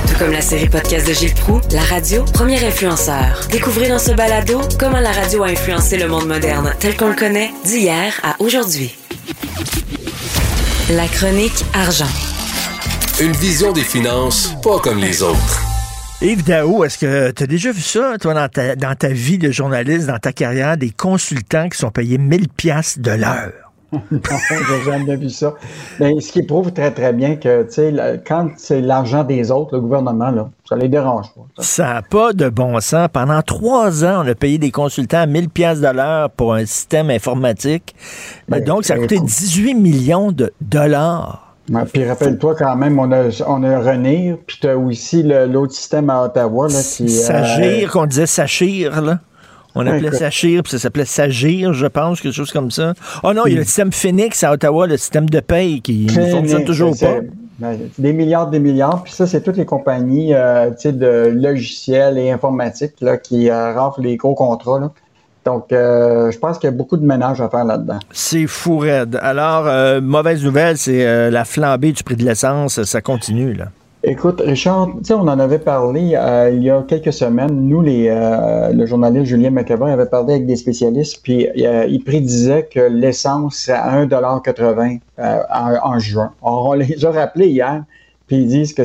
Tout 0.07 0.20
comme 0.20 0.32
la 0.32 0.41
série 0.41 0.70
podcast 0.70 1.07
de 1.07 1.14
Gilles 1.14 1.34
Proux, 1.34 1.59
la 1.72 1.82
radio, 1.82 2.24
premier 2.34 2.64
influenceur. 2.64 3.47
Découvrez 3.51 3.89
dans 3.89 3.97
ce 3.97 4.12
balado 4.12 4.62
comment 4.80 4.99
la 4.99 5.12
radio 5.12 5.43
a 5.43 5.47
influencé 5.47 5.97
le 5.97 6.07
monde 6.07 6.28
moderne 6.28 6.72
tel 6.80 6.95
qu'on 6.95 7.09
le 7.09 7.16
connaît 7.16 7.49
d'hier 7.66 8.14
à 8.22 8.36
aujourd'hui. 8.39 8.93
La 10.91 11.07
chronique 11.07 11.66
argent. 11.74 12.05
Une 13.22 13.34
vision 13.34 13.72
des 13.72 13.82
finances 13.82 14.55
pas 14.63 14.80
comme 14.80 14.97
les 14.97 15.22
autres. 15.22 15.61
Yves 16.24 16.43
Daou, 16.43 16.84
est-ce 16.84 16.97
que 16.97 17.30
tu 17.30 17.43
as 17.43 17.45
déjà 17.45 17.72
vu 17.72 17.82
ça, 17.82 18.15
toi, 18.19 18.34
dans 18.34 18.47
ta, 18.49 18.76
dans 18.76 18.95
ta 18.95 19.09
vie 19.09 19.38
de 19.38 19.51
journaliste, 19.51 20.07
dans 20.07 20.17
ta 20.17 20.34
carrière, 20.34 20.76
des 20.76 20.89
consultants 20.89 21.69
qui 21.69 21.78
sont 21.78 21.91
payés 21.91 22.17
1000 22.17 22.49
pièces 22.49 22.97
de 22.97 23.11
l'heure? 23.11 23.51
non, 23.91 23.99
j'ai 24.11 24.91
jamais 24.91 25.15
vu 25.17 25.30
ça. 25.30 25.53
Mais 25.99 26.19
ce 26.19 26.32
qui 26.32 26.41
prouve 26.41 26.74
très, 26.74 26.89
très 26.89 27.13
bien 27.13 27.36
que, 27.36 27.61
tu 27.61 27.74
sais, 27.74 27.93
quand 28.26 28.49
c'est 28.57 28.82
l'argent 28.82 29.24
des 29.24 29.51
autres, 29.51 29.76
le 29.76 29.82
gouvernement, 29.82 30.32
là, 30.32 30.49
ça 30.67 30.76
les 30.76 30.89
dérange 30.89 31.28
pas. 31.36 31.61
Ça 31.61 31.93
n'a 31.93 32.01
pas 32.01 32.34
de 32.34 32.49
bon 32.49 32.80
sens. 32.80 33.07
Pendant 33.13 33.43
trois 33.43 34.03
ans, 34.03 34.24
on 34.26 34.28
a 34.28 34.34
payé 34.34 34.57
des 34.57 34.72
consultants 34.72 35.22
à 35.22 35.28
1000 35.28 35.49
pièces 35.49 35.80
de 35.80 35.89
l'heure 35.89 36.32
pour 36.32 36.55
un 36.55 36.65
système 36.65 37.11
informatique. 37.11 37.93
Ben, 38.49 38.57
Ben, 38.57 38.65
donc, 38.65 38.84
ça 38.84 38.93
a 38.93 38.95
ben, 38.95 39.03
coûté 39.03 39.15
écoute. 39.17 39.28
18 39.28 39.76
millions 39.76 40.32
de 40.32 40.51
dollars. 40.59 41.50
Ouais, 41.70 41.84
puis 41.86 42.07
rappelle-toi 42.07 42.55
quand 42.55 42.76
même, 42.76 42.99
on 42.99 43.12
a, 43.12 43.30
on 43.47 43.64
a 43.64 43.80
Renir, 43.80 44.38
puis 44.45 44.57
tu 44.59 44.68
as 44.68 44.78
aussi 44.78 45.24
l'autre 45.24 45.74
système 45.74 46.09
à 46.09 46.24
Ottawa. 46.24 46.68
Là, 46.68 46.82
qui, 46.82 47.03
euh, 47.03 47.07
Sagir, 47.07 47.91
qu'on 47.91 48.05
disait 48.05 48.26
Sachir, 48.26 49.01
là. 49.01 49.20
On 49.74 49.88
appelait. 49.88 50.12
Sachir, 50.12 50.64
puis 50.64 50.72
ça 50.72 50.80
s'appelait 50.80 51.05
Sagir, 51.05 51.74
je 51.74 51.86
pense, 51.88 52.20
quelque 52.20 52.34
chose 52.34 52.51
comme 52.51 52.72
ça. 52.72 52.93
Oh 53.24 53.34
non, 53.34 53.43
il 53.45 53.53
y 53.53 53.55
a 53.55 53.59
le 53.59 53.66
système 53.66 53.91
Phoenix 53.91 54.43
à 54.43 54.51
Ottawa, 54.51 54.88
le 54.88 54.97
système 54.97 55.30
de 55.30 55.39
paye 55.39 55.82
qui 55.82 56.07
ne 56.07 56.26
fonctionne 56.30 56.66
toujours 56.66 56.97
pas. 56.99 57.20
ben, 57.59 57.78
des 57.97 58.12
milliards, 58.12 58.49
des 58.49 58.59
milliards. 58.59 59.03
Puis 59.03 59.14
ça, 59.14 59.26
c'est 59.28 59.41
toutes 59.41 59.57
les 59.57 59.66
compagnies 59.66 60.34
euh, 60.34 60.72
de 60.72 61.32
logiciels 61.34 62.18
et 62.18 62.32
informatiques 62.32 62.95
là, 62.99 63.18
qui 63.18 63.49
euh, 63.49 63.74
raflent 63.74 64.01
les 64.01 64.18
gros 64.18 64.36
contrats. 64.36 64.80
là. 64.80 64.91
Donc, 65.45 65.71
euh, 65.71 66.29
je 66.31 66.37
pense 66.37 66.59
qu'il 66.59 66.69
y 66.69 66.73
a 66.73 66.75
beaucoup 66.75 66.97
de 66.97 67.05
ménage 67.05 67.41
à 67.41 67.49
faire 67.49 67.65
là-dedans. 67.65 67.99
C'est 68.11 68.45
fou 68.47 68.77
raide. 68.77 69.17
Alors, 69.21 69.65
euh, 69.67 69.99
mauvaise 69.99 70.43
nouvelle, 70.43 70.77
c'est 70.77 71.05
euh, 71.05 71.31
la 71.31 71.45
flambée 71.45 71.91
du 71.91 72.03
prix 72.03 72.15
de 72.15 72.23
l'essence, 72.23 72.83
ça 72.83 73.01
continue, 73.01 73.53
là. 73.53 73.65
Écoute, 74.03 74.41
Richard, 74.43 74.87
tu 74.97 75.03
sais, 75.03 75.13
on 75.13 75.21
en 75.21 75.37
avait 75.37 75.59
parlé 75.59 76.17
il 76.53 76.63
y 76.63 76.71
a 76.71 76.81
quelques 76.87 77.13
semaines. 77.13 77.67
Nous, 77.67 77.83
les, 77.83 78.09
le 78.73 78.85
journaliste 78.87 79.25
Julien 79.27 79.51
McEvoy 79.51 79.91
avait 79.91 80.07
parlé 80.07 80.33
avec 80.33 80.47
des 80.47 80.55
spécialistes, 80.55 81.19
puis 81.21 81.47
il 81.55 82.03
prédisait 82.03 82.63
que 82.63 82.79
l'essence 82.79 83.69
à 83.69 84.03
1,80 84.03 85.01
euh, 85.19 85.43
en, 85.53 85.93
en 85.93 85.99
juin. 85.99 86.31
Or, 86.41 86.69
on 86.69 86.73
les 86.73 87.05
a 87.05 87.11
rappelés 87.11 87.49
hier, 87.49 87.83
puis 88.25 88.37
ils 88.37 88.47
disent 88.47 88.73
que 88.73 88.81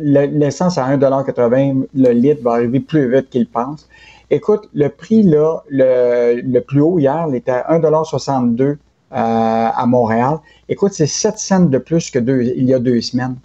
l'essence 0.00 0.78
à 0.78 0.96
1,80 0.96 1.88
le 1.94 2.10
litre 2.12 2.42
va 2.42 2.52
arriver 2.52 2.80
plus 2.80 3.12
vite 3.14 3.28
qu'ils 3.28 3.46
pensent. 3.46 3.86
Écoute, 4.30 4.68
le 4.74 4.88
prix 4.88 5.22
le, 5.22 6.58
plus 6.60 6.80
haut 6.80 6.98
hier, 6.98 7.26
il 7.28 7.36
était 7.36 7.52
à 7.52 7.78
1,62 7.78 8.62
euh, 8.62 8.76
à 9.12 9.86
Montréal. 9.86 10.38
Écoute, 10.68 10.92
c'est 10.92 11.06
7 11.06 11.38
cents 11.38 11.60
de 11.60 11.78
plus 11.78 12.10
que 12.10 12.18
deux, 12.18 12.42
il 12.42 12.64
y 12.64 12.74
a 12.74 12.78
deux 12.78 13.00
semaines. 13.00 13.36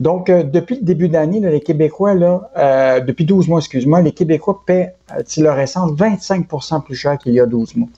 Donc, 0.00 0.30
euh, 0.30 0.42
depuis 0.42 0.76
le 0.76 0.82
début 0.82 1.10
d'année, 1.10 1.40
les 1.40 1.60
Québécois, 1.60 2.14
euh, 2.56 3.00
depuis 3.00 3.26
12 3.26 3.48
mois, 3.48 3.58
excuse-moi, 3.58 4.00
les 4.00 4.12
Québécois 4.12 4.62
paient 4.64 4.94
euh, 5.14 5.22
leur 5.36 5.58
essence 5.58 5.92
25% 5.92 6.82
plus 6.82 6.94
cher 6.94 7.18
qu'il 7.18 7.34
y 7.34 7.40
a 7.40 7.46
12 7.46 7.76
mois. 7.76 7.88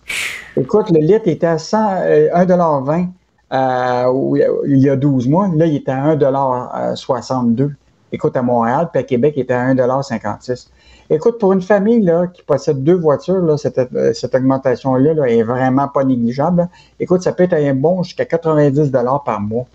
Écoute, 0.56 0.90
le 0.90 0.98
litre 0.98 1.28
était 1.28 1.46
à 1.46 1.58
100, 1.58 2.02
euh, 2.02 2.28
1,20 2.34 3.06
euh, 3.52 4.62
il 4.66 4.78
y 4.78 4.90
a 4.90 4.96
12 4.96 5.28
mois. 5.28 5.48
Là, 5.54 5.66
il 5.66 5.76
était 5.76 5.92
à 5.92 6.16
1,62 6.16 7.70
Écoute, 8.10 8.36
à 8.36 8.42
Montréal, 8.42 8.88
puis 8.92 9.00
à 9.00 9.04
Québec, 9.04 9.34
il 9.36 9.42
était 9.42 9.54
à 9.54 9.72
1,56 9.72 10.68
Écoute, 11.12 11.38
pour 11.38 11.52
une 11.52 11.60
famille 11.60 12.02
là, 12.02 12.26
qui 12.26 12.42
possède 12.42 12.82
deux 12.82 12.94
voitures, 12.94 13.42
là, 13.42 13.56
cette, 13.58 13.78
euh, 13.78 14.12
cette 14.14 14.34
augmentation-là 14.34 15.14
là, 15.14 15.26
est 15.26 15.42
vraiment 15.42 15.86
pas 15.88 16.04
négligeable. 16.04 16.68
Écoute, 16.98 17.22
ça 17.22 17.32
peut 17.32 17.44
être 17.44 17.52
un 17.54 17.74
bon 17.74 18.02
jusqu'à 18.02 18.24
90 18.24 18.90
par 19.24 19.40
mois. 19.40 19.66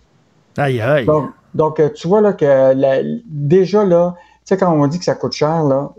Aïe, 0.58 0.82
aïe. 0.82 1.06
Donc, 1.06 1.30
donc, 1.54 1.80
euh, 1.80 1.90
tu 1.94 2.08
vois 2.08 2.22
là 2.22 2.34
que 2.34 2.46
la- 2.46 3.04
déjà 3.26 3.86
là, 3.86 4.16
tu 4.18 4.56
sais, 4.56 4.58
quand 4.58 4.72
on 4.72 4.88
dit 4.88 4.98
que 4.98 5.06
ça 5.06 5.16
coûte 5.16 5.34
cher, 5.34 5.64
là, 5.64 5.92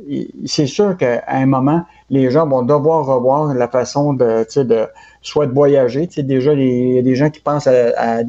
c'est 0.47 0.67
sûr 0.67 0.97
qu'à 0.97 1.23
un 1.29 1.47
moment, 1.47 1.83
les 2.11 2.31
gens 2.31 2.47
vont 2.47 2.63
devoir 2.63 3.07
revoir 3.07 3.55
la 3.55 3.69
façon 3.69 4.15
de, 4.15 4.45
tu 4.45 4.53
sais, 4.53 4.65
de 4.65 4.87
soit 5.23 5.47
de 5.47 5.53
voyager. 5.53 6.07
Tu 6.09 6.15
sais, 6.15 6.23
déjà, 6.23 6.53
il 6.55 6.95
y 6.95 6.99
a 6.99 7.03
des 7.03 7.15
gens 7.15 7.31
qui 7.31 7.41
pensent 7.41 7.67
à, 7.67 8.23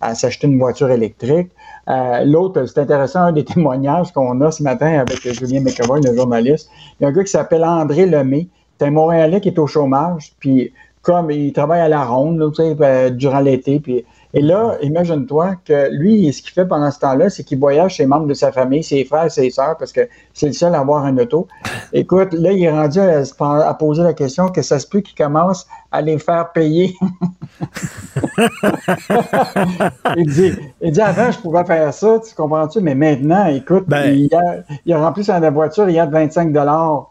à 0.00 0.14
s'acheter 0.14 0.46
une 0.46 0.58
voiture 0.58 0.90
électrique. 0.90 1.50
Euh, 1.88 2.24
L'autre, 2.24 2.64
c'est 2.66 2.80
intéressant, 2.80 3.20
un 3.20 3.32
des 3.32 3.44
témoignages 3.54 4.12
qu'on 4.12 4.40
a 4.40 4.50
ce 4.50 4.62
matin 4.62 5.00
avec 5.00 5.20
Julien 5.32 5.60
McEvoy, 5.60 6.00
le 6.00 6.14
journaliste. 6.14 6.70
Il 6.98 7.04
y 7.04 7.06
a 7.06 7.08
un 7.08 7.12
gars 7.12 7.24
qui 7.24 7.30
s'appelle 7.30 7.64
André 7.64 8.06
Lemay. 8.06 8.48
C'est 8.78 8.86
un 8.86 8.90
Montréalais 8.90 9.40
qui 9.40 9.48
est 9.48 9.58
au 9.58 9.66
chômage, 9.66 10.32
puis 10.40 10.72
comme 11.02 11.30
il 11.30 11.52
travaille 11.52 11.80
à 11.80 11.88
la 11.88 12.04
ronde, 12.04 12.38
là, 12.38 12.50
tu 12.54 12.62
euh, 12.62 13.10
durant 13.10 13.40
l'été, 13.40 13.80
puis 13.80 14.04
et 14.34 14.40
là, 14.40 14.78
imagine-toi 14.80 15.56
que 15.64 15.90
lui, 15.90 16.32
ce 16.32 16.40
qu'il 16.40 16.52
fait 16.52 16.64
pendant 16.64 16.90
ce 16.90 16.98
temps-là, 17.00 17.28
c'est 17.28 17.44
qu'il 17.44 17.58
voyage 17.58 17.98
ses 17.98 18.06
membres 18.06 18.26
de 18.26 18.32
sa 18.32 18.50
famille, 18.50 18.82
ses 18.82 19.04
frères, 19.04 19.30
ses 19.30 19.50
sœurs, 19.50 19.76
parce 19.76 19.92
que 19.92 20.08
c'est 20.32 20.46
le 20.46 20.54
seul 20.54 20.74
à 20.74 20.78
avoir 20.78 21.04
un 21.04 21.18
auto. 21.18 21.48
Écoute, 21.92 22.32
là, 22.32 22.52
il 22.52 22.64
est 22.64 22.70
rendu 22.70 22.98
à, 22.98 23.74
poser 23.74 24.02
la 24.02 24.14
question 24.14 24.48
que 24.48 24.62
ça 24.62 24.78
se 24.78 24.86
peut 24.86 25.00
qu'il 25.00 25.16
commence 25.16 25.66
à 25.90 26.00
les 26.00 26.18
faire 26.18 26.50
payer. 26.52 26.94
il, 30.16 30.26
dit, 30.26 30.52
il 30.80 30.92
dit, 30.92 31.00
avant, 31.00 31.30
je 31.30 31.38
pouvais 31.38 31.64
faire 31.64 31.92
ça, 31.92 32.18
tu 32.26 32.34
comprends-tu? 32.34 32.80
Mais 32.80 32.94
maintenant, 32.94 33.46
écoute, 33.46 33.84
il, 33.90 34.34
a, 34.34 34.62
il 34.86 34.92
a 34.94 34.98
rempli 34.98 35.24
sa 35.24 35.38
voiture, 35.50 35.90
il 35.90 35.96
y 35.96 36.00
a 36.00 36.06
25 36.06 36.52
dollars 36.52 37.10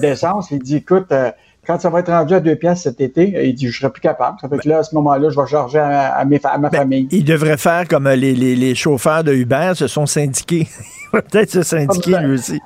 d'essence. 0.00 0.50
il 0.50 0.58
dit, 0.58 0.76
écoute, 0.76 1.12
euh, 1.12 1.30
quand 1.66 1.80
ça 1.80 1.90
va 1.90 2.00
être 2.00 2.10
rendu 2.10 2.34
à 2.34 2.40
deux 2.40 2.56
pièces 2.56 2.82
cet 2.82 3.00
été, 3.00 3.46
il 3.46 3.54
dit, 3.54 3.68
je 3.68 3.78
serai 3.78 3.90
plus 3.92 4.00
capable. 4.00 4.36
Ça 4.40 4.48
fait 4.48 4.58
que 4.58 4.68
là, 4.68 4.78
à 4.78 4.82
ce 4.82 4.94
moment-là, 4.96 5.30
je 5.30 5.40
vais 5.40 5.46
charger 5.46 5.78
à, 5.78 6.12
à 6.14 6.24
mes 6.24 6.38
fa- 6.40 6.48
à 6.50 6.58
ma 6.58 6.70
famille. 6.70 7.06
Il 7.12 7.24
devrait 7.24 7.56
faire 7.56 7.86
comme 7.86 8.06
euh, 8.08 8.16
les, 8.16 8.34
les- 8.34 8.56
les 8.56 8.74
chauffeurs 8.74 9.22
de 9.22 9.32
Uber 9.32 9.72
se 9.74 9.86
sont 9.86 10.06
syndiqués. 10.06 10.66
Il 11.12 11.16
va 11.16 11.22
peut-être 11.22 11.50
se 11.50 11.62
syndiquer 11.62 12.18
lui 12.20 12.34
aussi. 12.34 12.58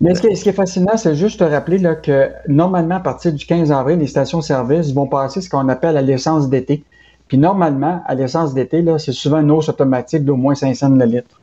Mais 0.00 0.14
ce 0.16 0.20
qui, 0.20 0.26
est, 0.26 0.34
ce 0.34 0.42
qui 0.42 0.48
est 0.48 0.52
fascinant, 0.52 0.96
c'est 0.96 1.14
juste 1.14 1.38
te 1.38 1.44
rappeler 1.44 1.78
là, 1.78 1.94
que 1.94 2.28
normalement, 2.48 2.96
à 2.96 3.00
partir 3.00 3.32
du 3.32 3.46
15 3.46 3.70
avril, 3.70 4.00
les 4.00 4.08
stations-service 4.08 4.92
vont 4.92 5.06
passer 5.06 5.40
ce 5.40 5.48
qu'on 5.48 5.68
appelle 5.68 5.96
à 5.96 6.02
l'essence 6.02 6.50
d'été. 6.50 6.82
Puis 7.28 7.38
normalement, 7.38 8.02
à 8.06 8.14
l'essence 8.16 8.54
d'été, 8.54 8.84
c'est 8.98 9.12
souvent 9.12 9.38
une 9.40 9.50
hausse 9.52 9.68
automatique 9.68 10.24
d'au 10.24 10.34
moins 10.36 10.54
5 10.56 10.74
cents 10.74 10.88
le 10.88 11.04
litre. 11.04 11.40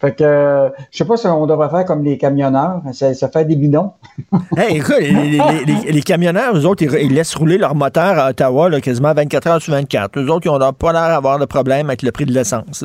Fait 0.00 0.14
que, 0.14 0.68
je 0.92 0.96
sais 0.98 1.04
pas 1.04 1.16
si 1.16 1.26
on 1.26 1.46
devrait 1.46 1.68
faire 1.70 1.84
comme 1.84 2.04
les 2.04 2.16
camionneurs, 2.18 2.80
ça, 2.92 3.12
ça 3.14 3.28
fait 3.28 3.44
des 3.44 3.56
bidons. 3.56 3.92
Hey, 4.56 4.76
écoute, 4.78 4.96
les, 5.00 5.38
les- 5.66 5.92
les- 5.92 6.02
camionneurs, 6.02 6.56
eux 6.56 6.64
autres, 6.66 6.82
ils, 6.84 6.92
ils 7.06 7.14
laissent 7.14 7.34
rouler 7.34 7.58
leur 7.58 7.74
moteur 7.74 8.18
à 8.18 8.30
Ottawa 8.30 8.68
là, 8.68 8.80
quasiment 8.80 9.12
24 9.12 9.46
heures 9.48 9.62
sur 9.62 9.72
24. 9.74 10.18
Eux 10.18 10.30
autres, 10.30 10.46
ils 10.46 10.56
n'ont 10.58 10.72
pas 10.72 10.92
l'air 10.92 11.08
d'avoir 11.08 11.38
de 11.38 11.44
problème 11.44 11.86
avec 11.88 12.02
le 12.02 12.12
prix 12.12 12.24
de 12.26 12.32
l'essence. 12.32 12.84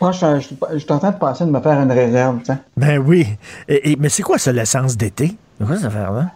Moi, 0.00 0.12
je, 0.12 0.16
suis- 0.18 0.26
je, 0.36 0.40
suis- 0.40 0.56
je 0.74 0.78
suis 0.78 0.92
en 0.92 0.98
train 0.98 1.10
de 1.10 1.16
penser 1.18 1.44
de 1.46 1.50
me 1.50 1.60
faire 1.60 1.80
une 1.80 1.90
réserve. 1.92 2.38
tu 2.40 2.46
sais. 2.52 2.58
Ben 2.76 2.98
oui. 2.98 3.26
Et- 3.68 3.92
et- 3.92 3.96
mais 3.98 4.08
c'est 4.08 4.22
quoi 4.22 4.38
ça, 4.38 4.52
l'essence 4.52 4.96
d'été? 4.96 5.32
C'est 5.58 5.66
quoi 5.66 5.76
cette 5.76 5.86
affaire-là? 5.86 6.26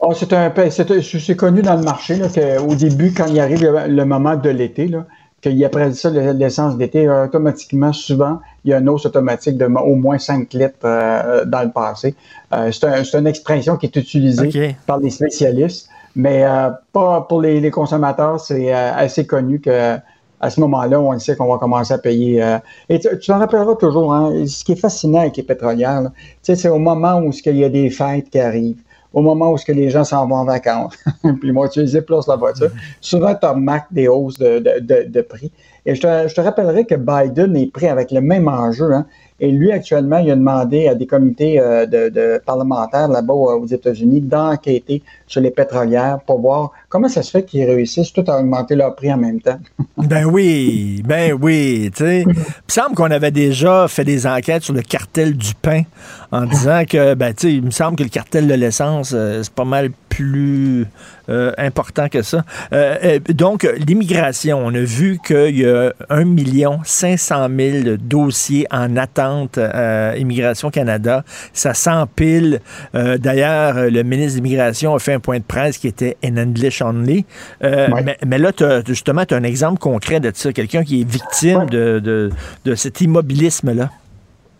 Oh, 0.00 0.12
c'est 0.16 0.32
un 0.32 0.50
c'est 0.70 1.36
connu 1.36 1.62
dans 1.62 1.76
le 1.76 1.82
marché 1.84 2.16
là, 2.16 2.26
qu'au 2.28 2.74
début, 2.74 3.12
quand 3.16 3.26
il 3.26 3.38
arrive 3.38 3.62
le, 3.62 3.86
le 3.88 4.04
moment 4.04 4.34
de 4.34 4.48
l'été, 4.50 4.88
là, 4.88 5.04
qu'il 5.40 5.64
après 5.64 5.92
ça, 5.92 6.10
le- 6.10 6.32
l'essence 6.32 6.76
d'été, 6.76 7.08
automatiquement, 7.08 7.92
souvent, 7.92 8.40
il 8.64 8.70
y 8.70 8.74
a 8.74 8.78
une 8.78 8.88
hausse 8.88 9.06
automatique 9.06 9.56
de 9.58 9.64
au 9.66 9.94
moins 9.96 10.18
5 10.18 10.52
litres 10.54 10.74
euh, 10.84 11.44
dans 11.44 11.62
le 11.62 11.70
passé. 11.70 12.14
Euh, 12.54 12.70
c'est 12.72 12.84
un- 12.84 13.04
c'est 13.04 13.18
une 13.18 13.26
expression 13.26 13.76
qui 13.76 13.86
est 13.86 13.96
utilisée 13.96 14.48
par 14.86 14.98
les 14.98 15.10
spécialistes, 15.10 15.88
mais 16.14 16.44
euh, 16.44 16.70
pas 16.92 17.22
pour 17.28 17.40
les, 17.42 17.60
les 17.60 17.70
consommateurs, 17.70 18.38
c'est 18.40 18.72
assez 18.72 19.26
connu 19.26 19.60
que 19.60 19.96
à 20.44 20.50
ce 20.50 20.58
moment-là, 20.60 21.00
on 21.00 21.12
le 21.12 21.20
sait 21.20 21.36
qu'on 21.36 21.46
va 21.46 21.56
commencer 21.58 21.94
à 21.94 21.98
payer. 21.98 22.44
et 22.88 22.98
tu 22.98 23.08
t'en 23.28 23.38
rappelleras 23.38 23.76
toujours, 23.76 24.12
hein, 24.12 24.44
ce 24.46 24.64
qui 24.64 24.72
est 24.72 24.76
fascinant 24.76 25.20
avec 25.20 25.36
les 25.36 25.44
pétrolières, 25.44 26.10
c'est 26.42 26.68
au 26.68 26.78
moment 26.78 27.18
où 27.20 27.30
il 27.46 27.56
y 27.56 27.64
a 27.64 27.68
des 27.68 27.88
fêtes 27.90 28.28
qui 28.28 28.40
arrivent, 28.40 28.82
au 29.12 29.22
moment 29.22 29.52
où 29.52 29.58
ce 29.58 29.64
que 29.64 29.72
les 29.72 29.90
gens 29.90 30.04
s'en 30.04 30.26
vont 30.26 30.36
en 30.36 30.44
vacances, 30.44 30.96
puis 31.22 31.48
ils 31.48 31.52
vont 31.52 31.64
utiliser 31.64 32.02
plus 32.02 32.26
la 32.26 32.36
voiture, 32.36 32.70
souvent 33.00 33.34
tu 33.34 33.46
remarques 33.46 33.92
des 33.92 34.08
hausses 34.08 34.38
de, 34.38 34.58
de, 34.58 35.08
de, 35.08 35.20
prix. 35.22 35.52
Et 35.84 35.94
je 35.94 36.00
te, 36.00 36.28
je 36.28 36.34
te 36.34 36.40
rappellerai 36.40 36.84
que 36.84 36.94
Biden 36.94 37.56
est 37.56 37.72
pris 37.72 37.88
avec 37.88 38.10
le 38.10 38.20
même 38.20 38.48
enjeu. 38.48 38.92
Hein. 38.92 39.06
Et 39.42 39.50
lui, 39.50 39.72
actuellement, 39.72 40.18
il 40.18 40.30
a 40.30 40.36
demandé 40.36 40.86
à 40.86 40.94
des 40.94 41.04
comités 41.04 41.58
euh, 41.58 41.84
de, 41.84 42.40
parlementaires 42.46 43.08
là-bas 43.08 43.34
aux 43.34 43.66
États-Unis 43.66 44.20
d'enquêter 44.20 45.02
sur 45.26 45.40
les 45.40 45.50
pétrolières 45.50 46.20
pour 46.24 46.40
voir 46.40 46.70
comment 46.88 47.08
ça 47.08 47.24
se 47.24 47.32
fait 47.32 47.44
qu'ils 47.44 47.64
réussissent 47.64 48.12
tout 48.12 48.22
à 48.28 48.38
augmenter 48.38 48.76
leur 48.76 48.94
prix 48.94 49.12
en 49.12 49.16
même 49.16 49.40
temps. 49.40 49.58
ben 49.96 50.26
oui, 50.26 51.02
ben 51.04 51.36
oui, 51.42 51.90
tu 51.92 52.04
sais. 52.04 52.20
Il 52.20 52.28
me 52.28 52.34
semble 52.68 52.94
qu'on 52.94 53.10
avait 53.10 53.32
déjà 53.32 53.88
fait 53.88 54.04
des 54.04 54.28
enquêtes 54.28 54.62
sur 54.62 54.74
le 54.74 54.82
cartel 54.82 55.36
du 55.36 55.54
pain 55.60 55.82
en 56.30 56.46
disant 56.46 56.84
que, 56.88 57.14
ben 57.14 57.34
tu 57.34 57.48
sais, 57.48 57.54
il 57.54 57.64
me 57.64 57.72
semble 57.72 57.96
que 57.96 58.04
le 58.04 58.10
cartel 58.10 58.46
de 58.46 58.54
l'essence, 58.54 59.10
euh, 59.12 59.42
c'est 59.42 59.52
pas 59.52 59.64
mal 59.64 59.90
plus 60.12 60.86
euh, 61.30 61.52
important 61.56 62.08
que 62.08 62.20
ça. 62.22 62.44
Euh, 62.72 62.96
euh, 63.04 63.18
donc, 63.32 63.66
l'immigration, 63.78 64.58
on 64.62 64.74
a 64.74 64.80
vu 64.80 65.18
qu'il 65.24 65.58
y 65.58 65.66
a 65.66 65.92
1 66.10 66.24
million 66.24 66.80
500 66.84 67.48
000 67.56 67.96
dossiers 67.98 68.66
en 68.70 68.96
attente 68.96 69.56
à 69.56 70.16
Immigration 70.16 70.70
Canada. 70.70 71.24
Ça 71.52 71.74
s'empile. 71.74 72.60
D'ailleurs, 72.92 73.90
le 73.90 74.02
ministre 74.02 74.38
de 74.38 74.44
l'Immigration 74.44 74.94
a 74.94 74.98
fait 74.98 75.14
un 75.14 75.20
point 75.20 75.38
de 75.38 75.44
presse 75.44 75.78
qui 75.78 75.88
était 75.88 76.16
in 76.22 76.36
English 76.36 76.82
only. 76.82 77.24
mais, 77.62 78.16
mais, 78.26 78.38
là, 78.38 78.50
as, 78.60 78.84
justement, 78.86 79.24
tu 79.24 79.34
as 79.34 79.38
un 79.38 79.44
exemple 79.44 79.78
concret 79.78 80.20
de 80.20 80.30
ça. 80.34 80.52
Quelqu'un 80.52 80.84
qui 80.84 81.00
est 81.00 81.08
victime 81.08 81.66
de, 81.66 82.00
de, 82.00 82.30
de 82.64 82.74
cet 82.74 83.00
immobilisme-là. 83.00 83.90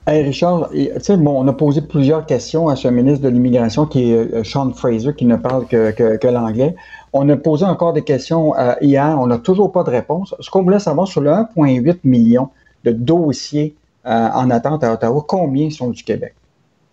Hey 0.05 0.24
Richard, 0.24 0.70
bon, 1.19 1.45
on 1.45 1.47
a 1.47 1.53
posé 1.53 1.81
plusieurs 1.81 2.27
questions 2.27 2.69
à 2.69 2.74
ce 2.74 2.89
ministre 2.89 3.23
de 3.23 3.29
l'Immigration 3.29 3.87
qui 3.87 4.11
est 4.11 4.43
Sean 4.43 4.73
Fraser, 4.73 5.15
qui 5.15 5.27
ne 5.27 5.37
parle 5.37 5.65
que, 5.69 5.93
que, 5.93 6.16
que 6.16 6.27
l'anglais. 6.27 6.74
On 7.12 7.29
a 7.29 7.37
posé 7.37 7.65
encore 7.65 7.93
des 7.93 8.03
questions 8.03 8.53
euh, 8.59 8.74
hier, 8.81 9.16
on 9.20 9.29
n'a 9.29 9.39
toujours 9.39 9.70
pas 9.70 9.85
de 9.85 9.91
réponse. 9.91 10.35
Ce 10.41 10.51
qu'on 10.51 10.65
voulait 10.65 10.81
savoir 10.81 11.07
sur 11.07 11.20
le 11.20 11.31
1,8 11.31 12.01
million 12.03 12.49
de 12.83 12.91
dossiers 12.91 13.77
euh, 14.05 14.29
en 14.35 14.51
attente 14.51 14.83
à 14.83 14.93
Ottawa, 14.93 15.24
combien 15.24 15.70
sont 15.70 15.91
du 15.91 16.03
Québec? 16.03 16.35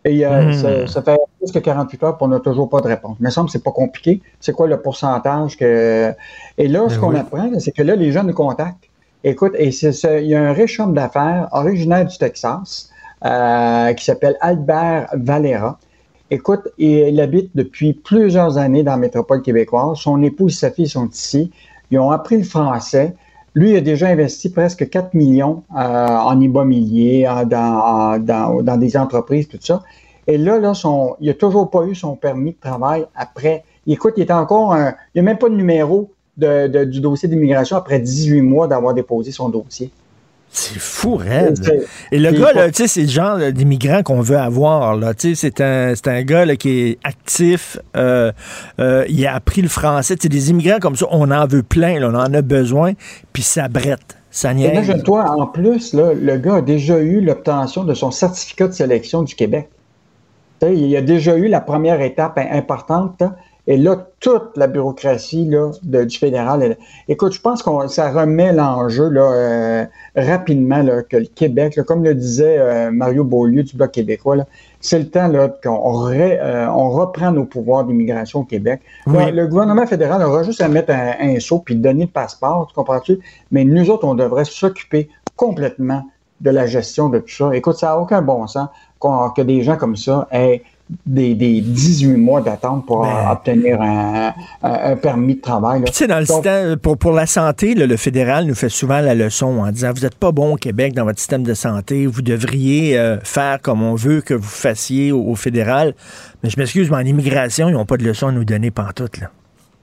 Et 0.05 0.23
euh, 0.23 0.53
ça, 0.53 0.85
ça, 0.85 1.01
fait 1.01 1.17
plus 1.39 1.51
que 1.51 1.57
48 1.57 2.03
heures 2.03 2.17
qu'on 2.19 2.27
n'a 2.27 2.39
toujours 2.39 2.69
pas 2.69 2.79
de 2.81 2.87
réponse. 2.89 3.17
Il 3.19 3.25
me 3.25 3.31
semble 3.31 3.47
que 3.47 3.53
c'est 3.53 3.63
pas 3.63 3.71
compliqué. 3.71 4.21
C'est 4.39 4.53
quoi 4.53 4.67
le 4.67 4.79
pourcentage 4.79 5.57
que. 5.57 6.13
Et 6.59 6.67
là, 6.67 6.87
ce 6.89 6.99
qu'on 6.99 7.15
apprend, 7.15 7.49
c'est 7.57 7.71
que 7.71 7.81
là, 7.81 7.95
les 7.95 8.11
gens 8.11 8.23
nous 8.23 8.35
contactent. 8.35 8.87
Écoute, 9.23 9.53
et 9.57 9.71
c'est, 9.71 10.23
il 10.23 10.29
y 10.29 10.35
a 10.35 10.41
un 10.41 10.53
riche 10.53 10.79
homme 10.79 10.93
d'affaires 10.93 11.49
originaire 11.51 12.05
du 12.05 12.15
Texas 12.15 12.91
euh, 13.25 13.93
qui 13.93 14.05
s'appelle 14.05 14.37
Albert 14.41 15.09
Valera. 15.13 15.79
Écoute, 16.31 16.67
il 16.77 17.19
habite 17.19 17.51
depuis 17.55 17.93
plusieurs 17.93 18.57
années 18.57 18.83
dans 18.83 18.91
la 18.91 18.97
métropole 18.97 19.41
québécoise. 19.41 19.97
Son 19.97 20.21
épouse 20.21 20.53
et 20.53 20.57
sa 20.57 20.71
fille 20.71 20.87
sont 20.87 21.09
ici. 21.09 21.51
Ils 21.91 21.99
ont 21.99 22.11
appris 22.11 22.37
le 22.37 22.43
français. 22.43 23.15
Lui 23.55 23.75
a 23.75 23.81
déjà 23.81 24.07
investi 24.09 24.49
presque 24.49 24.87
4 24.89 25.15
millions 25.15 25.63
euh, 25.75 25.77
en 25.79 26.39
immobilier, 26.39 27.27
dans, 27.47 28.19
dans, 28.21 28.77
des 28.77 28.95
entreprises, 28.95 29.47
tout 29.47 29.57
ça. 29.59 29.81
Et 30.27 30.37
là, 30.37 30.59
là 30.59 30.75
son, 30.75 31.15
il 31.19 31.27
n'a 31.27 31.33
toujours 31.33 31.71
pas 31.71 31.83
eu 31.85 31.95
son 31.95 32.15
permis 32.15 32.51
de 32.51 32.59
travail 32.59 33.05
après. 33.15 33.63
Écoute, 33.87 34.13
il 34.17 34.21
est 34.21 34.31
encore 34.31 34.73
un, 34.73 34.93
il 35.15 35.15
n'y 35.15 35.21
a 35.21 35.23
même 35.23 35.39
pas 35.39 35.49
de 35.49 35.55
numéro 35.55 36.11
de, 36.37 36.85
du 36.85 37.01
dossier 37.01 37.27
d'immigration 37.27 37.75
après 37.75 37.99
18 37.99 38.41
mois 38.41 38.67
d'avoir 38.67 38.93
déposé 38.93 39.31
son 39.31 39.49
dossier. 39.49 39.91
C'est 40.51 40.79
fou, 40.79 41.15
raide. 41.15 41.85
Et 42.11 42.17
le 42.17 42.31
gars, 42.31 42.53
là, 42.53 42.71
tu 42.71 42.83
sais, 42.83 42.87
c'est 42.87 43.03
le 43.03 43.07
genre 43.07 43.37
d'immigrant 43.51 44.01
qu'on 44.01 44.21
veut 44.21 44.37
avoir. 44.37 44.95
Là. 44.95 45.13
Tu 45.13 45.35
sais, 45.35 45.51
c'est 45.51 45.61
un, 45.61 45.93
un 46.05 46.23
gars 46.23 46.45
là, 46.45 46.55
qui 46.55 46.79
est 46.79 46.97
actif. 47.03 47.77
Euh, 47.95 48.31
euh, 48.79 49.05
il 49.09 49.25
a 49.27 49.35
appris 49.35 49.61
le 49.61 49.69
français. 49.69 50.15
Tu 50.15 50.23
sais, 50.23 50.29
des 50.29 50.49
immigrants 50.49 50.79
comme 50.79 50.95
ça, 50.95 51.05
on 51.11 51.29
en 51.29 51.45
veut 51.45 51.63
plein. 51.63 51.99
Là, 51.99 52.09
on 52.09 52.15
en 52.15 52.33
a 52.33 52.41
besoin. 52.41 52.93
Puis 53.31 53.43
ça 53.43 53.67
brette. 53.67 54.17
Ça 54.31 54.53
niaise. 54.53 54.71
Imagine-toi, 54.73 55.25
en 55.29 55.47
plus, 55.47 55.93
là, 55.93 56.13
le 56.13 56.37
gars 56.37 56.55
a 56.55 56.61
déjà 56.61 56.99
eu 56.99 57.21
l'obtention 57.21 57.83
de 57.83 57.93
son 57.93 58.11
certificat 58.11 58.67
de 58.67 58.73
sélection 58.73 59.23
du 59.23 59.35
Québec. 59.35 59.69
Il 60.61 60.95
a 60.97 61.01
déjà 61.01 61.37
eu 61.37 61.47
la 61.47 61.61
première 61.61 62.01
étape 62.01 62.37
importante. 62.37 63.23
Et 63.69 63.77
là, 63.77 64.07
toute 64.19 64.57
la 64.57 64.65
bureaucratie 64.65 65.45
là, 65.45 65.69
de, 65.83 66.03
du 66.03 66.17
fédéral. 66.17 66.75
écoute, 67.07 67.33
je 67.33 67.39
pense 67.39 67.61
que 67.61 67.87
ça 67.87 68.09
remet 68.09 68.51
l'enjeu 68.51 69.09
là, 69.09 69.21
euh, 69.21 69.85
rapidement 70.15 70.81
là, 70.81 71.03
que 71.03 71.17
le 71.17 71.27
Québec, 71.27 71.75
là, 71.75 71.83
comme 71.83 72.03
le 72.03 72.15
disait 72.15 72.57
euh, 72.57 72.89
Mario 72.89 73.23
Beaulieu 73.23 73.61
du 73.61 73.75
Bloc 73.75 73.91
québécois, 73.91 74.37
c'est 74.81 74.97
le 74.97 75.07
temps 75.07 75.27
là, 75.27 75.49
qu'on 75.63 76.09
euh, 76.09 76.67
on 76.67 76.89
reprend 76.89 77.31
nos 77.31 77.45
pouvoirs 77.45 77.85
d'immigration 77.85 78.39
au 78.39 78.43
Québec. 78.43 78.81
Oui. 79.05 79.31
le 79.31 79.45
gouvernement 79.45 79.85
fédéral 79.85 80.23
aura 80.23 80.41
juste 80.41 80.61
à 80.61 80.67
mettre 80.67 80.91
un, 80.91 81.13
un 81.19 81.39
saut 81.39 81.59
puis 81.59 81.75
donner 81.75 82.05
le 82.05 82.11
passeport, 82.11 82.65
tu 82.67 82.73
comprends-tu? 82.73 83.19
Mais 83.51 83.65
nous 83.65 83.91
autres, 83.91 84.07
on 84.07 84.15
devrait 84.15 84.45
s'occuper 84.45 85.09
complètement 85.35 86.03
de 86.41 86.49
la 86.49 86.65
gestion 86.65 87.09
de 87.09 87.19
tout 87.19 87.29
ça. 87.35 87.55
Écoute, 87.55 87.75
ça 87.75 87.87
n'a 87.87 87.99
aucun 87.99 88.23
bon 88.23 88.47
sens 88.47 88.69
que 88.99 89.41
des 89.43 89.61
gens 89.61 89.77
comme 89.77 89.95
ça 89.95 90.27
aient 90.31 90.63
des, 91.05 91.35
des 91.35 91.61
18 91.61 92.17
mois 92.17 92.41
d'attente 92.41 92.85
pour 92.85 93.01
ben, 93.01 93.31
obtenir 93.31 93.81
un, 93.81 94.33
un, 94.63 94.95
permis 94.95 95.35
de 95.35 95.41
travail. 95.41 95.83
Tu 95.85 95.93
sais, 95.93 96.07
dans 96.07 96.19
le 96.19 96.25
Donc, 96.25 96.37
système, 96.37 96.77
pour, 96.77 96.97
pour 96.97 97.11
la 97.11 97.27
santé, 97.27 97.75
là, 97.75 97.85
le 97.85 97.97
fédéral 97.97 98.45
nous 98.45 98.55
fait 98.55 98.69
souvent 98.69 98.99
la 98.99 99.13
leçon 99.13 99.59
en 99.59 99.71
disant 99.71 99.91
vous 99.93 100.01
n'êtes 100.01 100.15
pas 100.15 100.31
bon 100.31 100.53
au 100.53 100.55
Québec 100.55 100.93
dans 100.93 101.05
votre 101.05 101.19
système 101.19 101.43
de 101.43 101.53
santé, 101.53 102.07
vous 102.07 102.21
devriez 102.21 102.97
euh, 102.97 103.19
faire 103.21 103.61
comme 103.61 103.83
on 103.83 103.95
veut 103.95 104.21
que 104.21 104.33
vous 104.33 104.41
fassiez 104.43 105.11
au, 105.11 105.21
au 105.21 105.35
fédéral. 105.35 105.93
Mais 106.43 106.49
je 106.49 106.59
m'excuse, 106.59 106.89
mais 106.89 106.97
en 106.97 107.05
immigration, 107.05 107.69
ils 107.69 107.73
n'ont 107.73 107.85
pas 107.85 107.97
de 107.97 108.03
leçon 108.03 108.27
à 108.27 108.31
nous 108.31 108.45
donner 108.45 108.71
pantoute. 108.71 109.19
Là. 109.19 109.27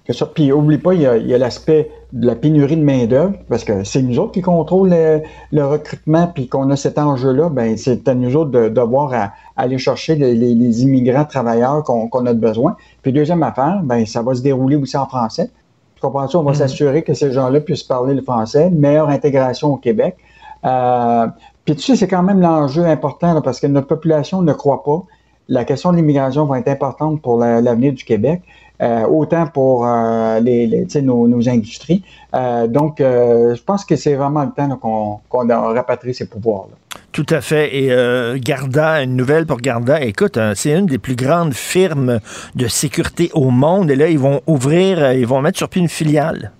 Que 0.04 0.12
ça. 0.12 0.26
Puis 0.26 0.52
oublie 0.52 0.78
pas, 0.78 0.94
il 0.94 1.02
y 1.02 1.06
a, 1.06 1.12
a 1.12 1.38
l'aspect 1.38 1.90
de 2.12 2.26
la 2.26 2.34
pénurie 2.36 2.76
de 2.76 2.84
main-d'œuvre, 2.84 3.34
parce 3.48 3.64
que 3.64 3.84
c'est 3.84 4.02
nous 4.02 4.18
autres 4.18 4.32
qui 4.32 4.42
contrôlent 4.42 4.90
le, 4.90 5.22
le 5.52 5.66
recrutement, 5.66 6.28
puis 6.28 6.48
qu'on 6.48 6.70
a 6.70 6.76
cet 6.76 6.98
enjeu-là, 6.98 7.48
ben 7.48 7.76
c'est 7.76 8.06
à 8.08 8.14
nous 8.14 8.36
autres 8.36 8.50
de 8.50 8.68
devoir 8.68 9.12
à, 9.12 9.32
aller 9.56 9.78
chercher 9.78 10.14
les, 10.14 10.34
les, 10.34 10.54
les, 10.54 10.82
immigrants 10.82 11.24
travailleurs 11.24 11.82
qu'on 11.82 12.08
qu 12.08 12.28
a 12.28 12.34
besoin. 12.34 12.76
Puis 13.02 13.12
deuxième 13.12 13.42
affaire, 13.42 13.80
ben 13.82 14.06
ça 14.06 14.22
va 14.22 14.34
se 14.34 14.42
dérouler 14.42 14.76
aussi 14.76 14.96
en 14.96 15.06
français. 15.06 15.50
Tu 15.94 16.00
comprends-tu? 16.00 16.36
On 16.36 16.42
va 16.42 16.50
mm 16.50 16.54
-hmm. 16.54 16.58
s'assurer 16.58 17.02
que 17.02 17.14
ces 17.14 17.32
gens-là 17.32 17.60
puissent 17.60 17.82
parler 17.82 18.14
le 18.14 18.22
français, 18.22 18.70
meilleure 18.70 19.08
intégration 19.08 19.72
au 19.74 19.76
Québec. 19.76 20.16
Euh, 20.64 21.26
puis 21.64 21.74
tu 21.74 21.82
sais, 21.82 21.96
c'est 21.96 22.08
quand 22.08 22.22
même 22.22 22.40
l'enjeu 22.40 22.84
important, 22.84 23.34
là, 23.34 23.40
parce 23.40 23.60
que 23.60 23.66
notre 23.66 23.88
population 23.88 24.42
ne 24.42 24.52
croit 24.52 24.84
pas. 24.84 25.02
La 25.48 25.64
question 25.64 25.90
de 25.92 25.96
l'immigration 25.96 26.44
va 26.44 26.58
être 26.58 26.68
importante 26.68 27.22
pour 27.22 27.38
l'avenir 27.38 27.92
du 27.92 28.04
Québec. 28.04 28.42
Euh, 28.82 29.07
autant 29.07 29.47
pour 29.47 29.86
euh, 29.86 30.39
les, 30.40 30.86
nos, 31.03 31.48
industries. 31.48 32.03
Euh, 32.35 32.66
donc, 32.66 32.97
je 32.98 33.62
pense 33.62 33.85
que 33.85 33.97
c'est 33.97 34.15
vraiment 34.15 34.44
le 34.44 34.51
temps 34.51 34.69
qu'on 34.77 35.47
qu 35.47 35.53
rapatrie 35.53 36.15
ces 36.15 36.27
pouvoirs-là. 36.27 36.77
Tout 37.12 37.27
à 37.31 37.40
fait. 37.40 37.74
Et 37.74 38.40
Garda, 38.40 39.03
une 39.03 39.16
nouvelle 39.16 39.47
pour 39.47 39.59
Garda. 39.59 40.03
Écoute, 40.03 40.36
hein, 40.36 40.53
c'est 40.55 40.73
une 40.73 40.86
des 40.86 40.98
plus 40.98 41.16
grandes 41.16 41.55
firmes 41.55 42.20
de 42.55 42.69
sécurité 42.69 43.31
au 43.32 43.51
monde. 43.51 43.90
Et 43.90 43.97
là, 43.97 44.09
ils 44.09 44.19
vont 44.19 44.43
ouvrir, 44.47 45.12
ils 45.12 45.27
vont 45.27 45.40
mettre 45.40 45.57
sur 45.57 45.69
pied 45.70 45.81
une 45.81 45.89
filiale. 45.89 46.53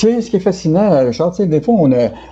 C'est 0.00 0.20
ce 0.20 0.30
qui 0.30 0.36
est 0.36 0.38
fascinant, 0.38 1.04
Richard. 1.04 1.32
Tu 1.32 1.38
sais, 1.38 1.48
des 1.48 1.60
fois, 1.60 1.74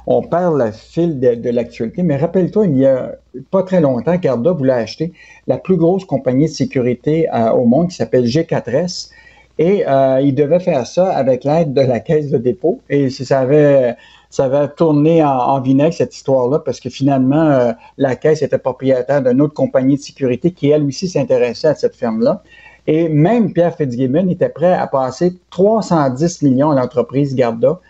on, 0.06 0.22
perd 0.22 0.56
le 0.56 0.70
fil 0.70 1.18
de, 1.18 1.50
l'actualité, 1.50 2.04
mais 2.04 2.16
rappelle-toi, 2.16 2.66
il 2.66 2.76
y 2.76 2.86
a 2.86 3.16
pas 3.50 3.64
très 3.64 3.80
longtemps, 3.80 4.14
Garda 4.14 4.52
voulait 4.52 4.72
acheter 4.72 5.12
la 5.48 5.58
plus 5.58 5.76
grosse 5.76 6.04
compagnie 6.04 6.44
de 6.44 6.50
sécurité 6.50 7.28
euh, 7.34 7.50
au 7.50 7.64
monde 7.64 7.88
qui 7.88 7.96
s'appelle 7.96 8.24
G4S. 8.24 9.10
Et 9.58 9.84
euh, 9.84 10.20
il 10.22 10.36
devait 10.36 10.60
faire 10.60 10.86
ça 10.86 11.10
avec 11.10 11.42
l'aide 11.42 11.74
de 11.74 11.80
la 11.80 11.98
caisse 11.98 12.30
de 12.30 12.38
dépôt. 12.38 12.82
Et 12.88 13.10
ça 13.10 13.40
avait, 13.40 13.96
ça 14.30 14.44
avait 14.44 14.68
tourné 14.68 15.24
en, 15.24 15.60
vinaigre, 15.60 15.92
cette 15.92 16.14
histoire-là, 16.14 16.60
parce 16.60 16.78
que 16.78 16.88
finalement, 16.88 17.50
euh, 17.50 17.72
la 17.98 18.14
caisse 18.14 18.42
était 18.42 18.58
propriétaire 18.58 19.22
d'une 19.22 19.40
autre 19.40 19.54
compagnie 19.54 19.96
de 19.96 20.02
sécurité 20.02 20.52
qui, 20.52 20.70
elle 20.70 20.84
aussi, 20.84 21.08
s'intéressait 21.08 21.66
à 21.66 21.74
cette 21.74 21.96
firme-là. 21.96 22.44
Et 22.86 23.08
même 23.08 23.52
Pierre 23.52 23.74
Fitzgibbon 23.74 24.28
était 24.28 24.48
prêt 24.48 24.72
à 24.72 24.86
passer 24.86 25.38
310 25.50 26.42
millions 26.42 26.70
à 26.70 26.74
l'entreprise 26.74 27.34
Garda 27.34 27.80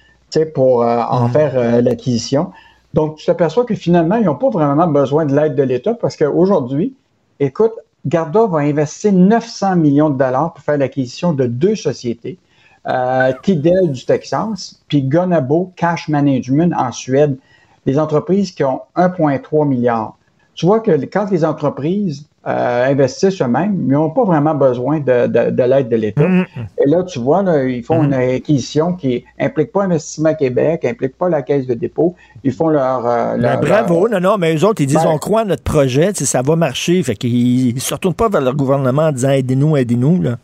pour 0.55 0.83
euh, 0.83 1.03
en 1.09 1.29
mmh. 1.29 1.31
faire 1.31 1.53
euh, 1.55 1.81
l'acquisition. 1.81 2.51
Donc, 2.95 3.17
tu 3.17 3.27
t'aperçois 3.27 3.65
que 3.65 3.75
finalement, 3.75 4.17
ils 4.17 4.25
n'ont 4.25 4.37
pas 4.37 4.51
vraiment 4.51 4.87
besoin 4.87 5.25
de 5.27 5.35
l'aide 5.35 5.55
de 5.55 5.63
l'État 5.63 5.95
parce 5.95 6.17
qu'aujourd'hui, 6.17 6.95
écoute, 7.41 7.73
Garda 8.07 8.47
va 8.47 8.59
investir 8.59 9.13
900 9.13 9.77
millions 9.77 10.11
de 10.11 10.19
dollars 10.19 10.55
pour 10.55 10.65
faire 10.65 10.79
l'acquisition 10.79 11.33
de 11.33 11.47
deux 11.47 11.75
sociétés, 11.75 12.39
euh, 12.87 13.33
Tidel 13.43 13.91
du 13.93 14.05
Texas, 14.05 14.81
puis 14.89 15.03
Gonabo 15.03 15.73
Cash 15.77 16.09
Management 16.09 16.73
en 16.77 16.93
Suède, 16.93 17.37
des 17.85 17.99
entreprises 17.99 18.53
qui 18.53 18.65
ont 18.65 18.83
1,3 18.97 19.67
milliard. 19.67 20.17
Tu 20.55 20.67
vois 20.67 20.81
que 20.81 20.93
quand 21.07 21.31
les 21.31 21.45
entreprises 21.45 22.27
euh, 22.47 22.87
investissent 22.93 23.43
eux-mêmes, 23.43 23.75
ils 23.87 23.93
n'ont 23.93 24.11
pas 24.11 24.25
vraiment 24.25 24.55
besoin 24.55 25.01
de, 25.01 25.27
de, 25.27 25.51
de 25.51 25.63
l'aide 25.63 25.89
de 25.89 25.97
l'État. 25.97 26.29
Mm 26.29 26.43
-hmm. 26.43 26.85
Et 26.85 26.89
là, 26.89 27.03
tu 27.03 27.19
vois, 27.19 27.43
là, 27.43 27.65
ils 27.65 27.83
font 27.83 28.05
une 28.05 28.15
acquisition 28.15 28.93
qui 28.93 29.25
implique 29.41 29.73
pas 29.73 29.83
Investissement 29.85 30.35
Québec, 30.35 30.85
implique 30.85 31.17
pas 31.19 31.29
la 31.29 31.43
Caisse 31.43 31.67
de 31.67 31.75
dépôt. 31.75 32.15
Ils 32.45 32.53
font 32.53 32.69
leur... 32.69 33.05
Euh, 33.05 33.37
leur 33.37 33.61
ben, 33.61 33.69
bravo, 33.69 34.07
leur... 34.07 34.21
non, 34.21 34.31
non, 34.31 34.39
mais 34.39 34.55
eux 34.55 34.65
autres, 34.65 34.81
ils 34.83 34.87
disent, 34.87 35.03
ben, 35.03 35.11
on 35.17 35.19
croit 35.19 35.43
à 35.43 35.45
notre 35.45 35.65
projet, 35.65 36.13
ça 36.15 36.43
va 36.43 36.55
marcher. 36.57 37.03
Fait 37.03 37.17
qu'ils 37.17 37.75
ne 37.75 37.81
se 37.81 37.93
retournent 37.95 38.21
pas 38.23 38.29
vers 38.29 38.45
leur 38.49 38.55
gouvernement 38.55 39.07
en 39.11 39.13
disant, 39.13 39.31
aidez-nous, 39.31 39.77
aidez-nous, 39.77 40.23
là. 40.23 40.37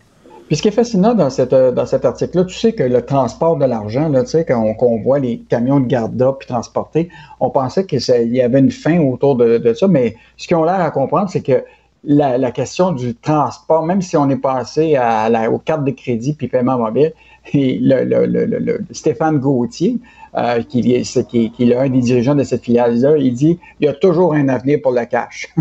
Puis 0.48 0.56
ce 0.58 0.62
qui 0.62 0.68
est 0.68 0.72
fascinant 0.82 1.14
dans, 1.14 1.30
cette, 1.30 1.54
euh, 1.54 1.72
dans 1.72 1.86
cet 1.86 2.04
article-là, 2.04 2.44
tu 2.44 2.54
sais 2.54 2.72
que 2.72 2.82
le 2.82 3.00
transport 3.02 3.56
de 3.56 3.64
l'argent, 3.64 4.12
tu 4.12 4.26
sais, 4.26 4.44
quand 4.44 4.60
on, 4.60 4.74
qu'on 4.74 5.00
voit 5.00 5.18
les 5.18 5.34
camions 5.48 5.80
de 5.80 5.86
garde 5.86 6.22
puis 6.38 6.46
transporter, 6.46 7.08
on 7.40 7.48
pensait 7.48 7.86
qu'il 7.86 8.32
y 8.38 8.42
avait 8.42 8.58
une 8.58 8.70
fin 8.70 8.98
autour 9.00 9.36
de, 9.36 9.56
de 9.56 9.72
ça, 9.72 9.86
mais 9.88 10.06
ce 10.36 10.46
qu'ils 10.46 10.58
ont 10.58 10.64
l'air 10.64 10.80
à 10.80 10.90
comprendre, 10.90 11.30
c'est 11.30 11.40
que 11.40 11.64
la, 12.04 12.38
la, 12.38 12.50
question 12.50 12.92
du 12.92 13.14
transport, 13.14 13.84
même 13.84 14.02
si 14.02 14.16
on 14.16 14.28
est 14.28 14.36
passé 14.36 14.96
à 14.96 15.28
la, 15.28 15.50
aux 15.50 15.58
cartes 15.58 15.84
de 15.84 15.92
crédit 15.92 16.34
puis 16.34 16.48
paiement 16.48 16.78
mobile, 16.78 17.12
et 17.52 17.78
le, 17.78 18.04
le, 18.04 18.26
le, 18.26 18.46
le 18.58 18.80
Stéphane 18.92 19.38
Gauthier, 19.38 19.98
euh, 20.34 20.62
qui, 20.62 20.80
qui, 20.80 21.50
qui, 21.50 21.70
est 21.70 21.76
un 21.76 21.90
des 21.90 22.00
dirigeants 22.00 22.34
de 22.34 22.42
cette 22.42 22.64
filiale-là, 22.64 23.18
il 23.18 23.34
dit 23.34 23.58
il 23.80 23.84
y 23.84 23.88
a 23.88 23.92
toujours 23.92 24.32
un 24.32 24.48
avenir 24.48 24.80
pour 24.82 24.92
le 24.92 25.04
cash. 25.04 25.48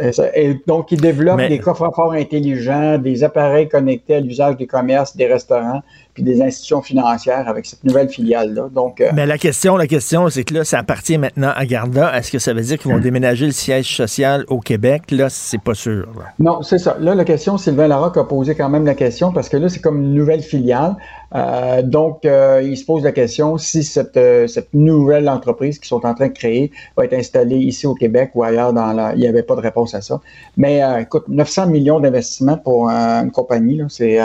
Euh, 0.00 0.10
et 0.34 0.58
donc, 0.66 0.90
il 0.90 1.00
développe 1.00 1.38
des 1.46 1.58
coffres 1.58 1.90
forts 1.94 2.12
intelligents, 2.12 2.96
des 2.96 3.22
appareils 3.22 3.68
connectés 3.68 4.16
à 4.16 4.20
l'usage 4.20 4.56
des 4.56 4.66
commerces, 4.66 5.14
des 5.14 5.26
restaurants, 5.26 5.82
puis 6.14 6.22
des 6.22 6.42
institutions 6.42 6.82
financières 6.82 7.48
avec 7.48 7.64
cette 7.64 7.82
nouvelle 7.84 8.08
filiale-là. 8.08 8.68
Donc, 8.74 9.00
euh, 9.00 9.10
Mais 9.14 9.24
la 9.24 9.38
question, 9.38 9.76
la 9.76 9.86
question, 9.86 10.28
c'est 10.28 10.44
que 10.44 10.52
là, 10.52 10.64
ça 10.64 10.78
appartient 10.78 11.16
maintenant 11.16 11.52
à 11.54 11.64
Garda. 11.64 12.16
Est-ce 12.16 12.30
que 12.30 12.38
ça 12.38 12.52
veut 12.52 12.60
dire 12.60 12.78
qu'ils 12.78 12.90
vont 12.90 12.98
hmm. 12.98 13.02
déménager 13.02 13.46
le 13.46 13.52
siège 13.52 13.96
social 13.96 14.44
au 14.48 14.60
Québec? 14.60 15.10
Là, 15.10 15.28
c'est 15.30 15.60
pas 15.60 15.74
sûr. 15.74 16.06
Non, 16.38 16.62
c'est 16.62 16.78
ça. 16.78 16.96
Là, 17.00 17.14
la 17.14 17.24
question, 17.24 17.56
Sylvain 17.56 17.88
Larocque 17.88 18.18
a 18.18 18.24
posé 18.24 18.54
quand 18.54 18.68
même 18.68 18.84
la 18.84 18.94
question 18.94 19.32
parce 19.32 19.48
que 19.48 19.56
là, 19.56 19.70
c'est 19.70 19.80
comme 19.80 20.02
une 20.02 20.14
nouvelle 20.14 20.42
filiale. 20.42 20.96
Euh, 21.34 21.80
donc, 21.80 22.26
euh, 22.26 22.60
il 22.62 22.76
se 22.76 22.84
pose 22.84 23.04
la 23.04 23.12
question 23.12 23.56
si 23.56 23.82
cette, 23.82 24.20
cette 24.48 24.74
nouvelle 24.74 25.30
entreprise 25.30 25.78
qu'ils 25.78 25.88
sont 25.88 26.04
en 26.04 26.12
train 26.12 26.28
de 26.28 26.34
créer 26.34 26.72
va 26.94 27.06
être 27.06 27.14
installée 27.14 27.56
ici 27.56 27.86
au 27.86 27.94
Québec 27.94 28.32
ou 28.34 28.42
ailleurs 28.42 28.74
dans 28.74 28.92
la... 28.92 29.14
Il 29.14 29.20
n'y 29.20 29.26
avait 29.26 29.42
pas 29.42 29.56
de 29.56 29.62
réponse 29.62 29.94
à 29.94 30.02
ça. 30.02 30.20
Mais 30.58 30.82
écoute, 31.00 31.24
900 31.28 31.68
millions 31.68 32.00
d'investissements 32.00 32.58
pour 32.58 32.90
une 32.90 33.30
compagnie, 33.30 33.80
c'est... 33.88 34.20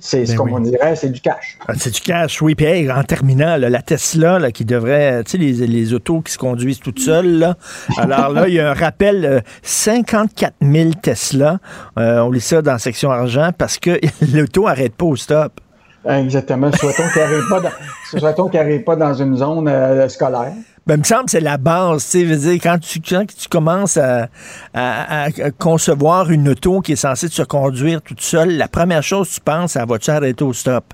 C'est 0.00 0.26
ce 0.26 0.32
ben 0.32 0.38
qu'on 0.38 0.60
dirait, 0.60 0.96
c'est 0.96 1.10
du 1.10 1.20
cash. 1.20 1.58
Ah, 1.66 1.72
c'est 1.76 1.90
du 1.90 2.00
cash, 2.00 2.42
oui. 2.42 2.54
Puis 2.54 2.90
en 2.90 3.02
terminant, 3.04 3.56
la 3.56 3.82
Tesla 3.82 4.50
qui 4.50 4.64
devrait, 4.64 5.22
tu 5.24 5.32
sais, 5.32 5.38
les, 5.38 5.66
les, 5.66 5.94
autos 5.94 6.20
qui 6.20 6.32
se 6.32 6.38
conduisent 6.38 6.80
toutes 6.80 6.98
seules, 6.98 7.38
là. 7.38 7.56
Alors 7.96 8.30
là, 8.30 8.48
il 8.48 8.54
y 8.54 8.60
a 8.60 8.70
un 8.70 8.74
rappel, 8.74 9.42
54 9.62 10.54
000 10.60 10.90
Tesla. 11.02 11.58
on 11.96 12.30
lit 12.30 12.40
ça 12.40 12.60
dans 12.62 12.72
la 12.72 12.78
section 12.78 13.10
argent 13.10 13.50
parce 13.56 13.78
que 13.78 13.98
l'auto 14.34 14.66
n'arrête 14.66 14.94
pas 14.94 15.06
au 15.06 15.16
stop. 15.16 15.60
Exactement. 16.06 16.70
Souhaitons 16.72 17.08
qu'il 17.12 17.22
n'arrive 17.22 17.48
pas, 17.48 17.60
dans, 17.60 18.78
pas 18.84 18.96
dans 18.96 19.14
une 19.14 19.36
zone 19.36 19.68
euh, 19.68 20.08
scolaire. 20.08 20.52
Ben, 20.86 20.96
il 20.96 20.98
me 20.98 21.04
semble 21.04 21.24
que 21.24 21.30
c'est 21.30 21.40
la 21.40 21.56
base, 21.56 22.10
tu 22.10 22.38
sais, 22.38 22.58
quand 22.58 22.78
tu, 22.78 23.00
quand 23.00 23.24
tu 23.26 23.48
commences 23.48 23.96
à, 23.96 24.28
à, 24.74 25.30
concevoir 25.58 26.30
une 26.30 26.50
auto 26.50 26.80
qui 26.80 26.92
est 26.92 26.96
censée 26.96 27.28
se 27.28 27.42
conduire 27.42 28.02
toute 28.02 28.20
seule, 28.20 28.58
la 28.58 28.68
première 28.68 29.02
chose 29.02 29.30
que 29.30 29.34
tu 29.36 29.40
penses, 29.40 29.76
elle 29.76 29.88
va-tu 29.88 30.10
arrêter 30.10 30.44
au 30.44 30.52
stop? 30.52 30.84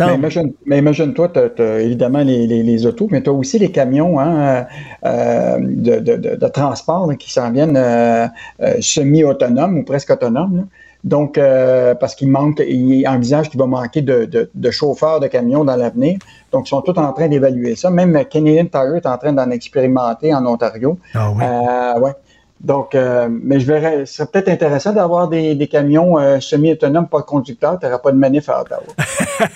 Mais 0.00 0.14
imagine, 0.14 0.52
imagine-toi, 0.70 1.32
tu 1.56 1.62
as, 1.62 1.80
évidemment 1.80 2.22
les, 2.22 2.46
les, 2.46 2.62
les, 2.62 2.84
autos, 2.84 3.08
mais 3.10 3.22
tu 3.22 3.30
as 3.30 3.32
aussi 3.32 3.58
les 3.58 3.70
camions 3.70 4.20
hein, 4.20 4.66
euh, 5.06 5.58
de, 5.60 5.98
de, 5.98 6.36
de, 6.36 6.48
transport 6.48 7.10
qui 7.18 7.32
s'en 7.32 7.50
viennent 7.50 7.76
euh, 7.76 8.26
euh, 8.60 8.74
semi-autonomes 8.80 9.78
ou 9.78 9.84
presque 9.84 10.10
autonomes. 10.10 10.56
Là. 10.58 10.62
Donc, 11.04 11.38
euh, 11.38 11.94
parce 11.94 12.14
qu'il 12.14 12.28
manque, 12.28 12.60
il 12.66 13.06
envisage 13.06 13.50
qu'il 13.50 13.58
va 13.58 13.66
manquer 13.66 14.02
de, 14.02 14.28
de, 14.52 14.70
chauffeurs 14.70 15.20
de 15.20 15.28
camions 15.28 15.64
dans 15.64 15.76
l'avenir. 15.76 16.18
Donc, 16.52 16.66
ils 16.66 16.70
sont 16.70 16.82
tous 16.82 16.98
en 16.98 17.12
train 17.12 17.28
d'évaluer 17.28 17.76
ça. 17.76 17.90
Même 17.90 18.24
Canadian 18.24 18.66
Tire 18.66 18.96
est 18.96 19.06
en 19.06 19.18
train 19.18 19.32
d'en 19.32 19.50
expérimenter 19.50 20.34
en 20.34 20.44
Ontario. 20.46 20.98
Ah 21.14 21.30
oui. 21.30 21.44
Euh, 21.44 22.00
ouais. 22.00 22.12
Donc, 22.60 22.96
euh, 22.96 23.28
mais 23.30 23.60
je 23.60 23.66
verrais, 23.66 24.04
ce 24.04 24.14
serait 24.14 24.28
peut-être 24.32 24.48
intéressant 24.48 24.92
d'avoir 24.92 25.28
des, 25.28 25.54
des 25.54 25.68
camions 25.68 26.18
euh, 26.18 26.40
semi-autonomes, 26.40 27.06
pas 27.06 27.22
conducteurs, 27.22 27.78
tu 27.78 27.86
n'auras 27.86 27.98
pas 27.98 28.10
de 28.10 28.16
manif 28.16 28.48
à 28.48 28.62
Ottawa. 28.62 28.82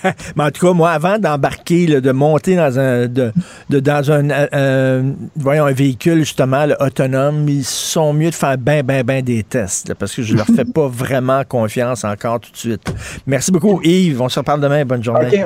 mais 0.37 0.43
en 0.45 0.51
tout 0.51 0.65
cas, 0.65 0.71
moi, 0.71 0.91
avant 0.91 1.19
d'embarquer, 1.19 1.85
de 1.85 2.11
monter 2.13 2.55
dans 2.55 2.79
un 2.79 3.07
de, 3.07 3.33
de 3.69 3.79
dans 3.81 4.09
un, 4.09 5.13
voyons, 5.35 5.65
un 5.65 5.73
véhicule 5.73 6.19
justement 6.19 6.65
autonome, 6.79 7.49
ils 7.49 7.65
sont 7.65 8.13
mieux 8.13 8.29
de 8.29 8.35
faire 8.35 8.57
bien, 8.57 8.83
bien, 8.83 9.03
bien 9.03 9.21
des 9.21 9.43
tests, 9.43 9.93
parce 9.95 10.15
que 10.15 10.21
je 10.21 10.37
leur 10.37 10.45
fais 10.45 10.63
pas 10.73 10.87
vraiment 10.87 11.43
confiance 11.43 12.05
encore 12.05 12.39
tout 12.39 12.51
de 12.51 12.57
suite. 12.57 12.93
Merci 13.27 13.51
beaucoup, 13.51 13.81
Yves. 13.83 14.21
On 14.21 14.29
se 14.29 14.39
reparle 14.39 14.61
demain. 14.61 14.85
Bonne 14.85 15.03
journée. 15.03 15.45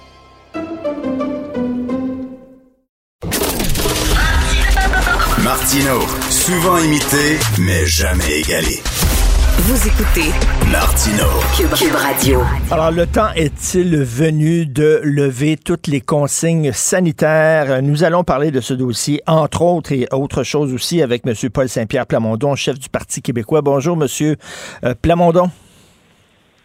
Martino, 5.71 6.01
souvent 6.29 6.77
imité, 6.79 7.39
mais 7.61 7.85
jamais 7.85 8.41
égalé. 8.41 8.81
Vous 9.59 9.87
écoutez 9.87 10.29
Martino, 10.69 11.23
Cube, 11.55 11.93
Radio. 11.93 12.41
Alors, 12.69 12.91
le 12.91 13.07
temps 13.07 13.31
est-il 13.37 13.95
venu 14.03 14.65
de 14.65 14.99
lever 15.01 15.55
toutes 15.55 15.87
les 15.87 16.01
consignes 16.01 16.73
sanitaires? 16.73 17.81
Nous 17.81 18.03
allons 18.03 18.25
parler 18.25 18.51
de 18.51 18.59
ce 18.59 18.73
dossier, 18.73 19.21
entre 19.27 19.61
autres 19.61 19.93
et 19.93 20.09
autre 20.11 20.43
chose 20.43 20.73
aussi, 20.73 21.01
avec 21.01 21.25
M. 21.25 21.33
Paul 21.49 21.69
Saint-Pierre 21.69 22.05
Plamondon, 22.05 22.53
chef 22.55 22.77
du 22.77 22.89
Parti 22.89 23.21
québécois. 23.21 23.61
Bonjour, 23.61 23.95
M. 23.95 24.35
Euh, 24.83 24.93
Plamondon. 25.01 25.51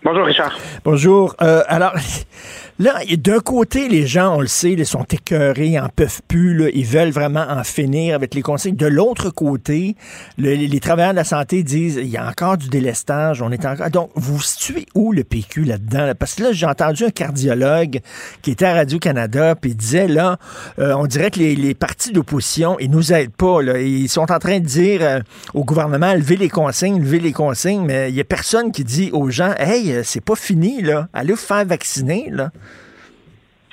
Bonjour, 0.03 0.24
Richard. 0.24 0.59
Bonjour. 0.85 1.37
Euh, 1.43 1.62
alors, 1.69 1.93
Là, 2.78 3.01
d'un 3.16 3.40
côté, 3.40 3.89
les 3.89 4.07
gens, 4.07 4.36
on 4.36 4.40
le 4.40 4.47
sait, 4.47 4.73
ils 4.73 4.85
sont 4.85 5.05
écœurés, 5.05 5.69
ils 5.69 5.78
en 5.78 5.89
peuvent 5.89 6.20
plus, 6.28 6.70
ils 6.74 6.85
veulent 6.85 7.11
vraiment 7.11 7.47
en 7.48 7.65
finir 7.65 8.15
avec 8.15 8.35
les 8.35 8.43
consignes. 8.43 8.77
De 8.77 8.86
l'autre 8.86 9.31
côté, 9.31 9.97
les 10.36 10.81
travailleurs 10.81 11.12
de 11.12 11.16
la 11.16 11.24
santé 11.24 11.62
disent 11.62 11.97
il 11.97 12.09
y 12.09 12.19
a 12.19 12.28
encore 12.28 12.59
du 12.59 12.69
délestage, 12.69 13.40
on 13.40 13.51
est 13.51 13.65
encore. 13.65 13.89
Donc, 13.89 14.11
vous 14.15 14.43
situez 14.43 14.85
où 14.94 15.12
le 15.12 15.24
PQ 15.24 15.65
là-dedans? 15.65 16.12
Parce 16.19 16.35
que 16.35 16.43
là, 16.43 16.53
j'ai 16.53 16.66
entendu 16.66 17.05
un 17.05 17.11
cardiologue 17.11 18.01
qui 18.43 18.51
était 18.51 18.66
à 18.66 18.74
Radio-Canada, 18.74 19.55
puis 19.55 19.70
il 19.70 19.77
disait 19.77 20.07
là, 20.07 20.36
euh, 20.78 20.93
on 20.97 21.07
dirait 21.07 21.31
que 21.31 21.39
les, 21.39 21.74
partis 21.74 22.12
d'opposition, 22.12 22.78
ils 22.78 22.90
nous 22.90 23.11
aident 23.11 23.32
pas. 23.32 23.62
Là. 23.62 23.81
Ils 23.81 24.11
sont 24.11 24.31
en 24.31 24.39
train 24.39 24.61
de 24.61 24.66
dire 24.66 25.01
euh, 25.03 25.20
au 25.55 25.65
gouvernement 25.65 26.12
levez 26.12 26.36
les 26.36 26.51
consignes, 26.51 27.01
levez 27.01 27.20
les 27.20 27.32
consignes, 27.32 27.86
mais 27.86 28.11
il 28.11 28.16
y 28.16 28.20
a 28.20 28.24
personne 28.24 28.70
qui 28.70 28.85
dit 28.85 29.09
aux 29.15 29.31
gens 29.31 29.55
Hey, 29.59 29.93
euh, 29.93 30.03
c'est 30.05 30.20
pas 30.23 30.36
fini, 30.36 30.82
là. 30.82 31.09
Allez 31.15 31.32
vous 31.32 31.39
faire 31.39 31.65
vacciner, 31.65 32.28
là. 32.31 32.51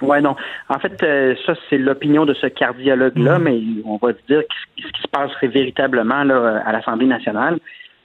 Oui, 0.03 0.21
non. 0.21 0.35
En 0.69 0.79
fait, 0.79 1.01
euh, 1.03 1.35
ça, 1.45 1.53
c'est 1.69 1.77
l'opinion 1.77 2.25
de 2.25 2.33
ce 2.33 2.47
cardiologue-là, 2.47 3.39
mm. 3.39 3.43
mais 3.43 3.61
on 3.85 3.97
va 3.97 4.11
dire 4.27 4.43
ce 4.77 4.87
qui 4.91 5.01
se 5.01 5.07
passerait 5.07 5.47
véritablement 5.47 6.23
là, 6.23 6.61
à 6.65 6.71
l'Assemblée 6.71 7.07
nationale. 7.07 7.57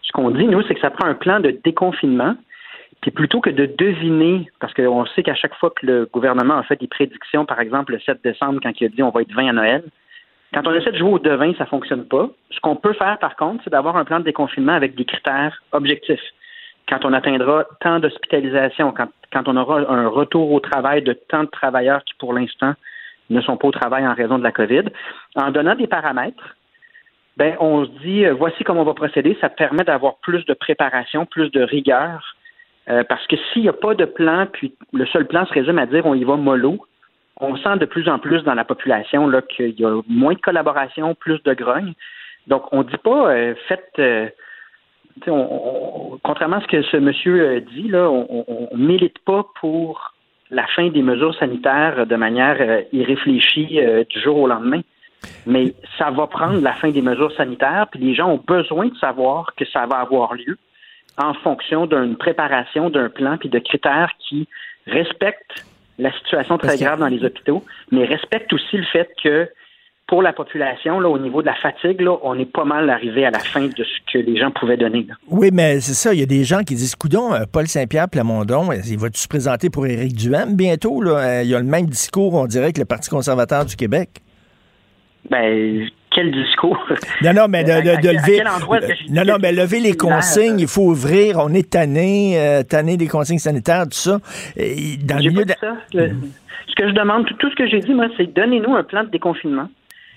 Ce 0.03 0.13
qu'on 0.13 0.31
dit, 0.31 0.47
nous, 0.47 0.63
c'est 0.63 0.75
que 0.75 0.81
ça 0.81 0.91
prend 0.91 1.07
un 1.07 1.15
plan 1.15 1.41
de 1.41 1.51
déconfinement. 1.65 2.35
Puis 3.01 3.13
plutôt 3.13 3.41
que 3.41 3.51
de 3.51 3.67
deviner, 3.67 4.51
parce 4.61 4.75
qu'on 4.75 5.07
sait 5.07 5.23
qu'à 5.23 5.35
chaque 5.35 5.55
fois 5.55 5.71
que 5.71 5.87
le 5.87 6.09
gouvernement 6.13 6.59
a 6.59 6.65
fait 6.65 6.81
des 6.81 6.89
prédictions, 6.89 7.45
par 7.47 7.61
exemple 7.61 7.93
le 7.93 8.01
7 8.01 8.19
décembre, 8.25 8.59
quand 8.61 8.73
il 8.81 8.87
a 8.87 8.89
dit 8.89 9.03
on 9.05 9.11
va 9.11 9.23
être 9.23 9.33
20 9.33 9.49
à 9.49 9.53
Noël, 9.53 9.85
quand 10.53 10.67
on 10.67 10.75
essaie 10.75 10.91
de 10.91 10.99
jouer 10.99 11.13
au 11.13 11.19
devin, 11.21 11.53
ça 11.59 11.67
fonctionne 11.67 12.07
pas. 12.07 12.29
Ce 12.51 12.59
qu'on 12.59 12.75
peut 12.75 12.95
faire, 12.95 13.19
par 13.19 13.37
contre, 13.37 13.63
c'est 13.63 13.71
d'avoir 13.71 13.97
un 13.97 14.05
plan 14.05 14.19
de 14.19 14.25
déconfinement 14.25 14.73
avec 14.73 14.97
des 14.97 15.05
critères 15.05 15.63
objectifs. 15.71 16.23
Quand 16.89 17.05
on 17.05 17.13
atteindra 17.13 17.67
tant 17.81 18.01
d'hospitalisation, 18.01 18.93
quand 18.93 19.09
quand 19.39 19.49
on 19.49 19.57
aura 19.57 19.81
un 19.89 20.09
retour 20.09 20.51
au 20.53 20.61
travail 20.61 21.03
de 21.03 21.13
tant 21.13 21.45
de 21.45 21.49
travailleurs 21.51 22.03
qui, 22.05 22.15
pour 22.19 22.33
l'instant, 22.33 22.75
ne 23.31 23.41
sont 23.41 23.57
pas 23.57 23.69
au 23.69 23.73
travail 23.73 24.07
en 24.07 24.15
raison 24.15 24.39
de 24.39 24.43
la 24.43 24.53
COVID, 24.53 24.85
en 25.37 25.51
donnant 25.51 25.75
des 25.75 25.87
paramètres, 25.87 26.57
ben, 27.37 27.57
on 27.61 27.85
se 27.85 27.91
dit, 28.03 28.25
euh, 28.25 28.35
voici 28.35 28.65
comment 28.65 28.81
on 28.81 28.85
va 28.85 28.95
procéder. 28.95 29.39
Ça 29.41 29.49
permet 29.49 29.85
d'avoir 29.85 30.17
plus 30.17 30.45
de 30.47 30.55
préparation, 30.55 31.25
plus 31.27 31.51
de 31.51 31.63
rigueur 31.63 32.35
Euh, 32.89 33.05
parce 33.05 33.27
que 33.27 33.37
s'il 33.37 33.63
n'y 33.63 33.69
a 33.69 33.75
pas 33.75 33.95
de 33.95 34.07
plan, 34.07 34.47
puis 34.51 34.75
le 34.95 35.05
seul 35.07 35.27
plan 35.27 35.45
se 35.45 35.53
résume 35.53 35.79
à 35.79 35.85
dire 35.85 36.07
on 36.07 36.15
y 36.15 36.25
va 36.25 36.37
mollo, 36.37 36.79
on 37.39 37.55
sent 37.57 37.77
de 37.77 37.85
plus 37.85 38.09
en 38.09 38.19
plus 38.19 38.43
dans 38.45 38.55
la 38.55 38.65
population 38.65 39.31
qu'il 39.55 39.79
y 39.79 39.85
a 39.85 40.01
moins 40.09 40.33
de 40.33 40.41
collaboration, 40.41 41.15
plus 41.15 41.43
de 41.43 41.53
grogne. 41.53 41.93
Donc, 42.47 42.65
on 42.73 42.79
ne 42.79 42.85
dit 42.85 42.97
pas 42.97 43.31
euh, 43.31 43.55
faites. 43.69 44.33
On- 45.27 46.13
on- 46.13 46.19
contrairement 46.23 46.57
à 46.57 46.61
ce 46.63 46.67
que 46.67 46.83
ce 46.83 46.97
monsieur 46.97 47.41
euh, 47.41 47.61
dit, 47.75 47.89
là, 47.89 48.09
on 48.11 48.69
ne 48.73 48.87
milite 48.87 49.19
pas 49.21 49.45
pour 49.61 50.15
la 50.51 50.67
fin 50.69 50.89
des 50.89 51.03
mesures 51.03 51.35
sanitaires 51.37 52.07
de 52.07 52.17
manière 52.17 52.57
euh, 52.61 52.83
irréfléchie 52.93 53.81
euh, 53.81 54.05
du 54.09 54.21
jour 54.21 54.37
au 54.39 54.47
lendemain. 54.47 54.81
Mais 55.47 55.75
ça 55.99 56.11
va 56.11 56.27
prendre 56.27 56.61
la 56.63 56.73
fin 56.73 56.91
des 56.91 57.03
mesures 57.03 57.33
sanitaires, 57.33 57.87
puis 57.91 58.01
les 58.01 58.15
gens 58.15 58.29
ont 58.31 58.43
besoin 58.47 58.87
de 58.87 58.97
savoir 58.97 59.55
que 59.57 59.65
ça 59.67 59.85
va 59.87 59.97
avoir 59.97 60.35
lieu 60.35 60.57
en 61.17 61.35
fonction 61.35 61.87
d'une 61.87 62.17
préparation, 62.17 62.89
d'un 62.91 63.09
plan, 63.09 63.37
puis 63.37 63.49
de 63.49 63.59
critères 63.59 64.13
qui 64.21 64.47
respectent 64.87 65.65
la 65.99 66.13
situation 66.13 66.57
très 66.59 66.77
grave 66.79 67.01
dans 67.01 67.09
les 67.09 67.25
hôpitaux, 67.25 67.65
mais 67.91 68.05
respectent 68.05 68.53
aussi 68.53 68.77
le 68.77 68.85
fait 68.85 69.09
que 69.23 69.49
pour 70.09 70.23
la 70.23 70.33
population, 70.33 70.99
là, 71.01 71.09
au 71.09 71.19
niveau 71.19 71.43
de 71.43 71.47
la 71.47 71.55
fatigue, 71.55 72.01
là, 72.01 72.17
on 72.23 72.37
est 72.39 72.51
pas 72.51 72.65
mal 72.65 72.89
arrivé 72.91 73.25
à 73.27 73.31
la 73.31 73.39
fin 73.39 73.61
de 73.67 73.71
ce 73.85 74.13
que 74.13 74.19
les 74.19 74.37
gens 74.39 74.51
pouvaient 74.51 74.77
donner. 74.79 75.05
là. 75.09 75.15
Oui, 75.29 75.51
mais 75.53 75.81
c'est 75.81 75.93
ça. 75.95 76.15
Il 76.15 76.21
y 76.21 76.23
a 76.23 76.27
des 76.27 76.45
gens 76.45 76.63
qui 76.65 76.75
disent 76.75 76.97
Coudon, 76.97 77.35
euh, 77.35 77.45
Paul 77.53 77.67
Saint-Pierre 77.69 78.09
Plamondon, 78.09 78.71
il 78.73 78.99
va-tu 78.99 79.21
se 79.21 79.29
présenter 79.29 79.69
pour 79.71 79.87
Éric 79.87 80.15
Duhem 80.17 80.57
bientôt? 80.57 81.03
Là? 81.03 81.11
Euh, 81.19 81.43
Il 81.45 81.51
y 81.51 81.55
a 81.55 81.59
le 81.59 81.65
même 81.67 81.87
discours, 81.87 82.33
on 82.35 82.47
dirait, 82.47 82.73
que 82.73 82.81
le 82.81 82.87
Parti 82.87 83.11
conservateur 83.11 83.65
du 83.67 83.77
Québec. 83.77 84.09
Ben, 85.31 85.87
quel 86.11 86.33
discours! 86.33 86.79
Non, 87.23 87.33
non, 87.35 87.49
mais 87.49 87.65
de, 87.65 87.71
de- 88.01 88.09
lever. 88.09 88.43
non, 89.11 89.25
non, 89.27 89.37
mais 89.43 89.53
lever 89.53 89.81
les 89.81 89.95
consignes, 89.97 90.59
il 90.61 90.69
faut 90.69 90.85
ouvrir, 90.87 91.37
on 91.39 91.53
est 91.53 91.69
tanné, 91.71 92.39
euh, 92.41 92.63
tanné 92.63 92.97
des 92.97 93.09
consignes 93.09 93.39
sanitaires, 93.39 93.85
tout 93.85 93.91
ça. 93.99 94.19
Et 94.57 94.97
dans 94.97 95.17
le 95.17 95.29
milieu 95.31 95.45
de- 95.45 95.53
ça. 95.61 95.75
Le- 95.93 96.13
Ce 96.69 96.75
que 96.77 96.89
je 96.89 96.95
demande, 96.95 97.27
tout, 97.27 97.35
tout 97.35 97.51
ce 97.51 97.57
que 97.57 97.67
j'ai 97.69 97.81
dit, 97.81 97.93
moi, 97.93 98.07
c'est 98.17 98.33
donnez-nous 98.33 98.75
un 98.75 98.85
plan 98.85 99.03
de 99.05 99.11
déconfinement. 99.11 99.69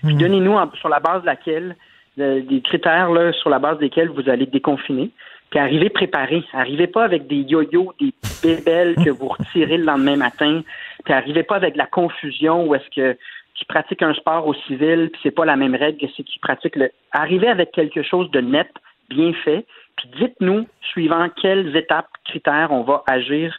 Puis 0.04 0.14
donnez-nous 0.14 0.52
en- 0.54 0.70
sur 0.74 0.88
la 0.88 1.00
base 1.00 1.22
de 1.22 1.26
laquelle, 1.26 1.76
de- 2.16 2.40
des 2.40 2.60
critères 2.60 3.10
là, 3.10 3.32
sur 3.32 3.50
la 3.50 3.58
base 3.58 3.78
desquels 3.78 4.08
vous 4.08 4.28
allez 4.28 4.46
déconfiner. 4.46 5.10
Puis 5.50 5.58
arrivez 5.60 5.90
préparé. 5.90 6.42
Arrivez 6.54 6.86
pas 6.86 7.04
avec 7.04 7.26
des 7.26 7.36
yo-yo, 7.42 7.92
des 8.00 8.12
bébelles 8.42 8.96
que 8.96 9.10
vous 9.10 9.28
retirez 9.28 9.76
le 9.76 9.84
lendemain 9.84 10.16
matin. 10.16 10.62
Puis 11.04 11.12
arrivez 11.12 11.42
pas 11.42 11.56
avec 11.56 11.74
de 11.74 11.78
la 11.78 11.86
confusion 11.86 12.66
où 12.66 12.74
est-ce 12.74 12.88
que 12.94 13.16
qui 13.54 13.66
pratique 13.66 14.02
un 14.02 14.14
sport 14.14 14.46
au 14.46 14.54
civil, 14.54 15.10
puis 15.12 15.20
c'est 15.22 15.30
pas 15.30 15.44
la 15.44 15.56
même 15.56 15.74
règle 15.74 15.98
que 15.98 16.10
ceux 16.16 16.24
qui 16.24 16.38
pratiquent 16.38 16.74
le. 16.76 16.90
Arrivez 17.12 17.48
avec 17.48 17.70
quelque 17.72 18.02
chose 18.02 18.30
de 18.30 18.40
net, 18.40 18.70
bien 19.10 19.32
fait, 19.44 19.66
puis 19.96 20.08
dites-nous, 20.18 20.66
suivant 20.80 21.28
quelles 21.40 21.76
étapes, 21.76 22.08
critères 22.24 22.68
on 22.72 22.82
va 22.82 23.02
agir 23.06 23.54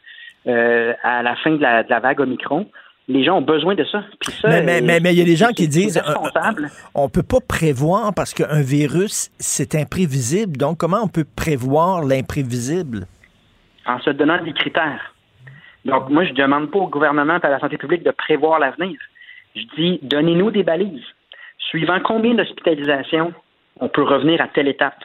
euh, 0.48 0.94
à 1.04 1.22
la 1.22 1.36
fin 1.36 1.52
de 1.52 1.62
la, 1.62 1.84
de 1.84 1.90
la 1.92 2.00
vague 2.00 2.20
Omicron. 2.20 2.68
Les 3.10 3.24
gens 3.26 3.38
ont 3.38 3.42
besoin 3.42 3.76
de 3.76 3.84
ça. 3.84 4.04
Puis 4.22 4.32
ça, 4.42 4.48
Mais 4.48 4.62
mais- 4.64 4.82
euh, 4.82 4.86
mais- 4.86 5.00
mais 5.02 5.14
il 5.14 5.20
y 5.20 5.22
a 5.22 5.26
des 5.26 5.36
gens 5.36 5.50
qui 5.50 5.68
disent 5.68 5.98
euh, 5.98 6.02
responsable. 6.02 6.70
on 6.96 7.10
peut 7.10 7.24
pas 7.24 7.40
prévoir 7.46 8.14
parce 8.14 8.34
qu'un 8.34 8.62
virus, 8.62 9.30
c'est 9.40 9.76
imprévisible. 9.76 10.56
Donc, 10.58 10.78
comment 10.78 11.02
on 11.04 11.08
peut 11.10 11.26
prévoir 11.36 12.04
l'imprévisible? 12.04 13.06
en 13.86 14.00
se 14.00 14.12
donnant 14.12 14.42
des 14.42 14.54
critères. 14.54 15.14
Donc, 15.84 16.10
moi, 16.10 16.24
je 16.24 16.30
ne 16.30 16.36
demande 16.36 16.72
pas 16.72 16.80
au 16.80 16.88
gouvernement 16.88 17.38
et 17.44 17.46
à 17.46 17.50
la 17.50 17.60
santé 17.60 17.78
publique 17.78 18.04
de 18.04 18.12
prévoir 18.12 18.58
l'avenir. 18.60 18.98
Je 19.58 19.64
dis, 19.76 20.00
donnez-nous 20.04 20.52
des 20.52 20.64
balises. 20.64 21.04
Suivant 21.70 22.00
combien 22.02 22.34
d'hospitalisations 22.34 23.34
on 23.82 23.90
peut 23.90 24.04
revenir 24.04 24.40
à 24.40 24.48
telle 24.48 24.70
étape. 24.70 25.04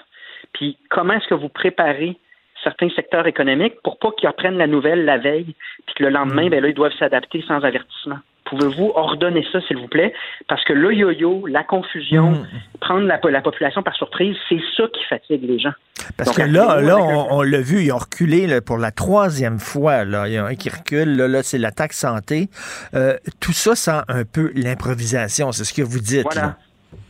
Puis, 0.52 0.78
comment 0.90 1.14
est-ce 1.14 1.26
que 1.26 1.34
vous 1.34 1.48
préparez 1.48 2.16
certains 2.64 2.90
secteurs 2.90 3.26
économiques 3.26 3.74
pour 3.82 3.98
pas 3.98 4.10
qu'ils 4.12 4.28
apprennent 4.28 4.58
la 4.58 4.66
nouvelle 4.66 5.04
la 5.04 5.18
veille, 5.18 5.54
puis 5.86 5.94
que 5.96 6.04
le 6.04 6.10
lendemain, 6.10 6.48
ben 6.48 6.62
là, 6.62 6.68
ils 6.68 6.74
doivent 6.74 6.96
s'adapter 6.98 7.42
sans 7.46 7.62
avertissement. 7.62 8.18
Pouvez-vous 8.44 8.92
ordonner 8.94 9.46
ça, 9.52 9.60
s'il 9.60 9.76
vous 9.76 9.88
plaît? 9.88 10.14
Parce 10.48 10.64
que 10.64 10.72
le 10.72 10.94
yo-yo, 10.94 11.46
la 11.46 11.64
confusion, 11.64 12.32
prendre 12.80 13.06
la, 13.06 13.20
la 13.22 13.40
population 13.42 13.82
par 13.82 13.94
surprise, 13.94 14.36
c'est 14.48 14.60
ça 14.74 14.84
qui 14.94 15.04
fatigue 15.04 15.42
les 15.42 15.58
gens. 15.58 15.74
Parce 16.16 16.30
Donc, 16.30 16.46
que 16.46 16.50
là, 16.50 16.80
là, 16.80 16.96
on, 16.96 17.40
on 17.40 17.42
l'a 17.42 17.60
vu, 17.60 17.82
ils 17.82 17.92
ont 17.92 17.98
reculé 17.98 18.46
là, 18.46 18.62
pour 18.62 18.78
la 18.78 18.90
troisième 18.90 19.58
fois. 19.58 20.06
Là. 20.06 20.28
Il 20.28 20.32
y 20.32 20.38
a 20.38 20.46
un 20.46 20.54
qui 20.54 20.70
recule, 20.70 21.14
là, 21.16 21.28
là, 21.28 21.42
c'est 21.42 21.58
la 21.58 21.72
taxe 21.72 21.98
santé. 21.98 22.48
Euh, 22.94 23.18
tout 23.38 23.52
ça 23.52 23.74
sent 23.74 24.00
un 24.08 24.24
peu 24.24 24.50
l'improvisation, 24.54 25.52
c'est 25.52 25.64
ce 25.64 25.74
que 25.74 25.82
vous 25.82 26.00
dites. 26.00 26.24
Voilà. 26.32 26.40
là. 26.40 26.56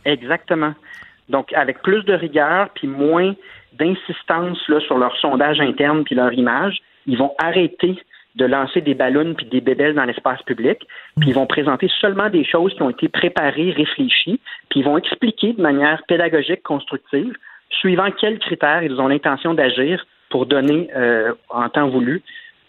Exactement. 0.03 0.73
Donc, 1.29 1.53
avec 1.53 1.81
plus 1.83 2.03
de 2.03 2.13
rigueur, 2.13 2.67
puis 2.75 2.87
moins 2.87 3.33
d'insistance 3.79 4.57
sur 4.85 4.97
leur 4.97 5.15
sondage 5.17 5.59
interne 5.59 6.03
puis 6.03 6.15
leur 6.15 6.33
image, 6.33 6.79
ils 7.07 7.17
vont 7.17 7.33
arrêter 7.37 7.97
de 8.35 8.45
lancer 8.45 8.81
des 8.81 8.93
ballons 8.93 9.33
puis 9.33 9.45
des 9.47 9.61
bébelles 9.61 9.95
dans 9.95 10.05
l'espace 10.05 10.41
public, 10.43 10.77
puis 11.19 11.29
ils 11.29 11.35
vont 11.35 11.47
présenter 11.47 11.89
seulement 11.99 12.29
des 12.29 12.45
choses 12.45 12.73
qui 12.75 12.81
ont 12.81 12.89
été 12.89 13.09
préparées, 13.09 13.71
réfléchies, 13.71 14.39
puis 14.69 14.81
ils 14.81 14.85
vont 14.85 14.97
expliquer 14.97 15.53
de 15.53 15.61
manière 15.61 16.03
pédagogique, 16.07 16.63
constructive, 16.63 17.33
suivant 17.69 18.09
quels 18.11 18.39
critères 18.39 18.83
ils 18.83 18.99
ont 18.99 19.07
l'intention 19.07 19.53
d'agir 19.53 20.05
pour 20.29 20.45
donner, 20.45 20.89
euh, 20.95 21.33
en 21.49 21.69
temps 21.69 21.89
voulu, 21.89 22.21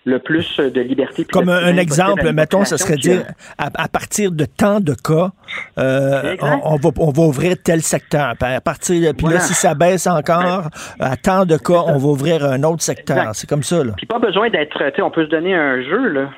le 0.07 0.19
plus 0.19 0.59
de 0.59 0.81
liberté. 0.81 1.25
Comme 1.25 1.51
un, 1.51 1.77
exemple, 1.77 2.33
mettons, 2.33 2.65
ça 2.65 2.79
serait 2.79 2.97
dire, 2.97 3.25
à, 3.59 3.67
à 3.75 3.89
partir 3.89 4.33
de 4.33 4.45
tant 4.47 4.81
de 4.81 4.95
cas, 4.95 5.31
euh, 5.79 6.37
on, 6.41 6.61
on 6.73 6.77
va, 6.77 6.91
on 6.99 7.11
va 7.11 7.23
ouvrir 7.23 7.57
tel 7.63 7.83
secteur. 7.83 8.35
Puis 8.41 8.51
à 8.53 8.61
partir 8.61 9.01
de, 9.13 9.17
puis 9.17 9.27
là, 9.27 9.41
si 9.41 9.53
ça 9.55 9.75
baisse 9.75 10.07
encore, 10.07 10.69
à 10.99 11.17
tant 11.17 11.45
de 11.45 11.57
cas, 11.57 11.83
on 11.87 11.99
va 11.99 12.09
ouvrir 12.09 12.45
un 12.45 12.63
autre 12.63 12.83
secteur. 12.83 13.35
C'est 13.35 13.49
comme 13.49 13.63
ça, 13.63 13.85
là. 13.85 13.93
Puis 13.97 14.07
pas 14.07 14.19
besoin 14.19 14.49
d'être, 14.49 14.79
tu 14.79 14.97
sais, 14.97 15.03
on 15.03 15.11
peut 15.11 15.25
se 15.27 15.31
donner 15.31 15.55
un 15.55 15.83
jeu, 15.83 16.09
là. 16.09 16.31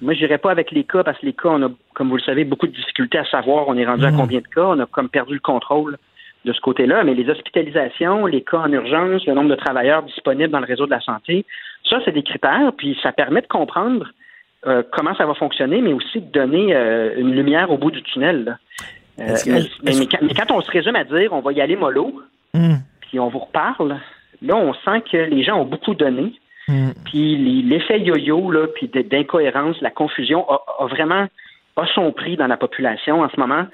Moi, 0.00 0.14
j'irai 0.14 0.38
pas 0.38 0.50
avec 0.50 0.70
les 0.70 0.84
cas 0.84 1.02
parce 1.04 1.18
que 1.18 1.26
les 1.26 1.32
cas, 1.34 1.48
on 1.50 1.62
a, 1.62 1.68
comme 1.94 2.08
vous 2.08 2.16
le 2.16 2.22
savez, 2.22 2.44
beaucoup 2.44 2.66
de 2.66 2.72
difficultés 2.72 3.18
à 3.18 3.24
savoir 3.26 3.68
on 3.68 3.76
est 3.76 3.86
rendu 3.86 4.04
à 4.04 4.10
Mhm. 4.10 4.16
combien 4.18 4.40
de 4.40 4.46
cas. 4.48 4.62
On 4.64 4.78
a 4.80 4.86
comme 4.86 5.08
perdu 5.08 5.34
le 5.34 5.40
contrôle 5.40 5.96
de 6.44 6.52
ce 6.52 6.60
côté-là. 6.60 7.04
Mais 7.04 7.14
les 7.14 7.28
hospitalisations, 7.30 8.26
les 8.26 8.42
cas 8.42 8.58
en 8.58 8.72
urgence, 8.72 9.24
le 9.26 9.34
nombre 9.34 9.50
de 9.50 9.54
travailleurs 9.54 10.02
disponibles 10.02 10.50
dans 10.52 10.60
le 10.60 10.66
réseau 10.66 10.86
de 10.86 10.90
la 10.90 11.00
santé, 11.00 11.44
ça, 11.88 11.98
c'est 12.04 12.12
des 12.12 12.22
critères. 12.22 12.72
Puis 12.76 12.98
ça 13.02 13.12
permet 13.12 13.40
de 13.42 13.46
comprendre 13.46 14.06
euh, 14.66 14.82
comment 14.92 15.14
ça 15.14 15.26
va 15.26 15.34
fonctionner, 15.34 15.80
mais 15.82 15.92
aussi 15.92 16.20
de 16.20 16.30
donner 16.32 16.74
euh, 16.74 17.14
une 17.18 17.34
lumière 17.34 17.70
au 17.70 17.76
bout 17.78 17.90
du 17.90 18.02
tunnel. 18.02 18.44
là. 18.44 18.56
Euh, 19.20 19.34
que- 19.36 19.50
mais, 19.50 19.58
est-ce- 19.60 19.68
mais- 19.82 19.92
mais 19.98 20.06
quand, 20.06 20.18
mais 20.26 20.34
quand 20.34 20.50
on 20.54 20.60
se 20.62 20.70
résume 20.70 20.96
à 20.96 21.04
dire 21.04 21.32
on 21.32 21.40
va 21.40 21.52
y 21.52 21.60
aller 21.60 21.76
mollo, 21.76 22.20
Hum, 22.54 22.78
puis 23.02 23.18
on 23.20 23.28
vous 23.28 23.40
reparle, 23.40 23.96
là, 24.42 24.56
on 24.56 24.72
sent 24.74 25.02
que 25.10 25.16
les 25.16 25.42
gens 25.42 25.58
ont 25.60 25.64
beaucoup 25.64 25.94
donné. 25.94 26.32
hum. 26.68 26.92
Puis 27.04 27.62
l'effet 27.62 28.00
yo-yo, 28.00 28.50
là, 28.50 28.66
puis 28.74 28.88
d'incohérence, 28.88 29.80
la 29.82 29.90
confusion 29.90 30.48
a, 30.50 30.60
a 30.80 30.86
vraiment 30.86 31.26
a 31.76 31.86
son 31.94 32.12
prix 32.12 32.36
dans 32.36 32.46
la 32.46 32.56
population 32.56 33.22
en 33.22 33.28
ce 33.28 33.38
moment. 33.38 33.66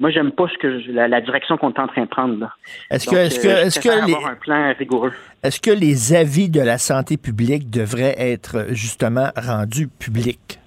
Moi, 0.00 0.10
j'aime 0.10 0.30
pas 0.30 0.46
ce 0.48 0.56
que 0.58 0.80
je- 0.80 0.92
la, 0.92 1.08
la 1.08 1.20
direction 1.20 1.56
qu'on 1.56 1.72
est 1.72 1.80
en 1.80 1.88
train 1.88 2.02
de 2.02 2.08
prendre. 2.08 2.56
Est-ce 2.90 3.08
que, 3.10 3.16
est-ce 3.16 3.40
que, 3.40 3.48
euh, 3.48 3.64
est-ce 3.64 3.80
que 3.80 3.88
les, 4.06 4.14
avoir 4.14 4.26
un 4.30 4.34
plan 4.36 4.72
rigoureux. 4.78 5.12
est-ce 5.42 5.60
que 5.60 5.70
les 5.72 6.14
avis 6.14 6.48
de 6.48 6.60
la 6.60 6.78
santé 6.78 7.16
publique 7.16 7.68
devraient 7.70 8.14
être 8.16 8.66
justement 8.70 9.28
rendus 9.36 9.88
publics? 9.88 10.58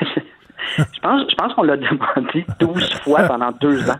Je 0.78 1.00
pense, 1.02 1.26
je 1.30 1.34
pense 1.34 1.52
qu'on 1.54 1.62
l'a 1.64 1.76
demandé 1.76 2.46
12 2.60 2.94
fois 3.02 3.24
pendant 3.24 3.50
deux 3.52 3.90
ans. 3.90 3.98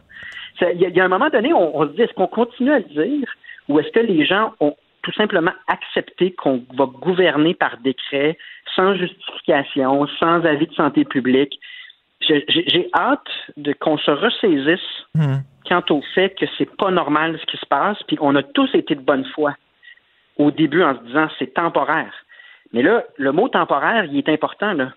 Il 0.62 0.81
y, 0.81 0.86
a- 0.86 0.89
il 0.89 0.97
y 0.97 1.01
a 1.01 1.05
un 1.05 1.09
moment 1.09 1.28
donné, 1.31 1.52
on, 1.52 1.77
on 1.77 1.86
se 1.89 1.93
dit, 1.94 2.02
est-ce 2.02 2.12
qu'on 2.15 2.27
continue 2.28 2.70
à 2.73 2.78
le 2.78 2.85
dire 2.85 3.28
ou 3.69 3.81
est-ce 3.81 3.90
que 3.90 4.01
les 4.01 4.24
gens 4.24 4.55
ont 4.61 4.77
tout 5.02 5.12
simplement 5.12 5.52
accepté 5.69 6.32
qu'on 6.32 6.62
va 6.78 6.85
gouverner 6.86 7.55
par 7.55 7.77
décret, 7.78 8.36
sans 8.77 8.94
justification, 8.94 10.07
sans 10.19 10.44
avis 10.44 10.66
de 10.66 10.74
santé 10.74 11.05
publique? 11.05 11.59
J'ai 12.21 12.91
hâte 12.95 13.29
de 13.57 13.73
qu'on 13.73 13.99
se 13.99 14.11
ressaisisse 14.11 14.81
Hum. 15.19 15.43
quant 15.69 15.83
au 15.91 16.03
fait 16.15 16.39
que 16.39 16.47
c'est 16.57 16.71
pas 16.77 16.91
normal 16.91 17.39
ce 17.41 17.47
qui 17.47 17.57
se 17.57 17.67
passe, 17.67 18.01
puis 18.05 18.17
on 18.21 18.37
a 18.37 18.43
tous 18.43 18.73
été 18.75 18.95
de 18.95 19.01
bonne 19.01 19.25
foi 19.35 19.55
au 20.37 20.51
début 20.51 20.83
en 20.83 20.95
se 20.97 21.03
disant 21.05 21.29
c'est 21.39 21.53
temporaire. 21.55 22.13
Mais 22.73 22.83
là, 22.83 23.05
le 23.17 23.33
mot 23.33 23.49
temporaire, 23.49 24.05
il 24.05 24.17
est 24.17 24.29
important. 24.29 24.73
Là. 24.73 24.93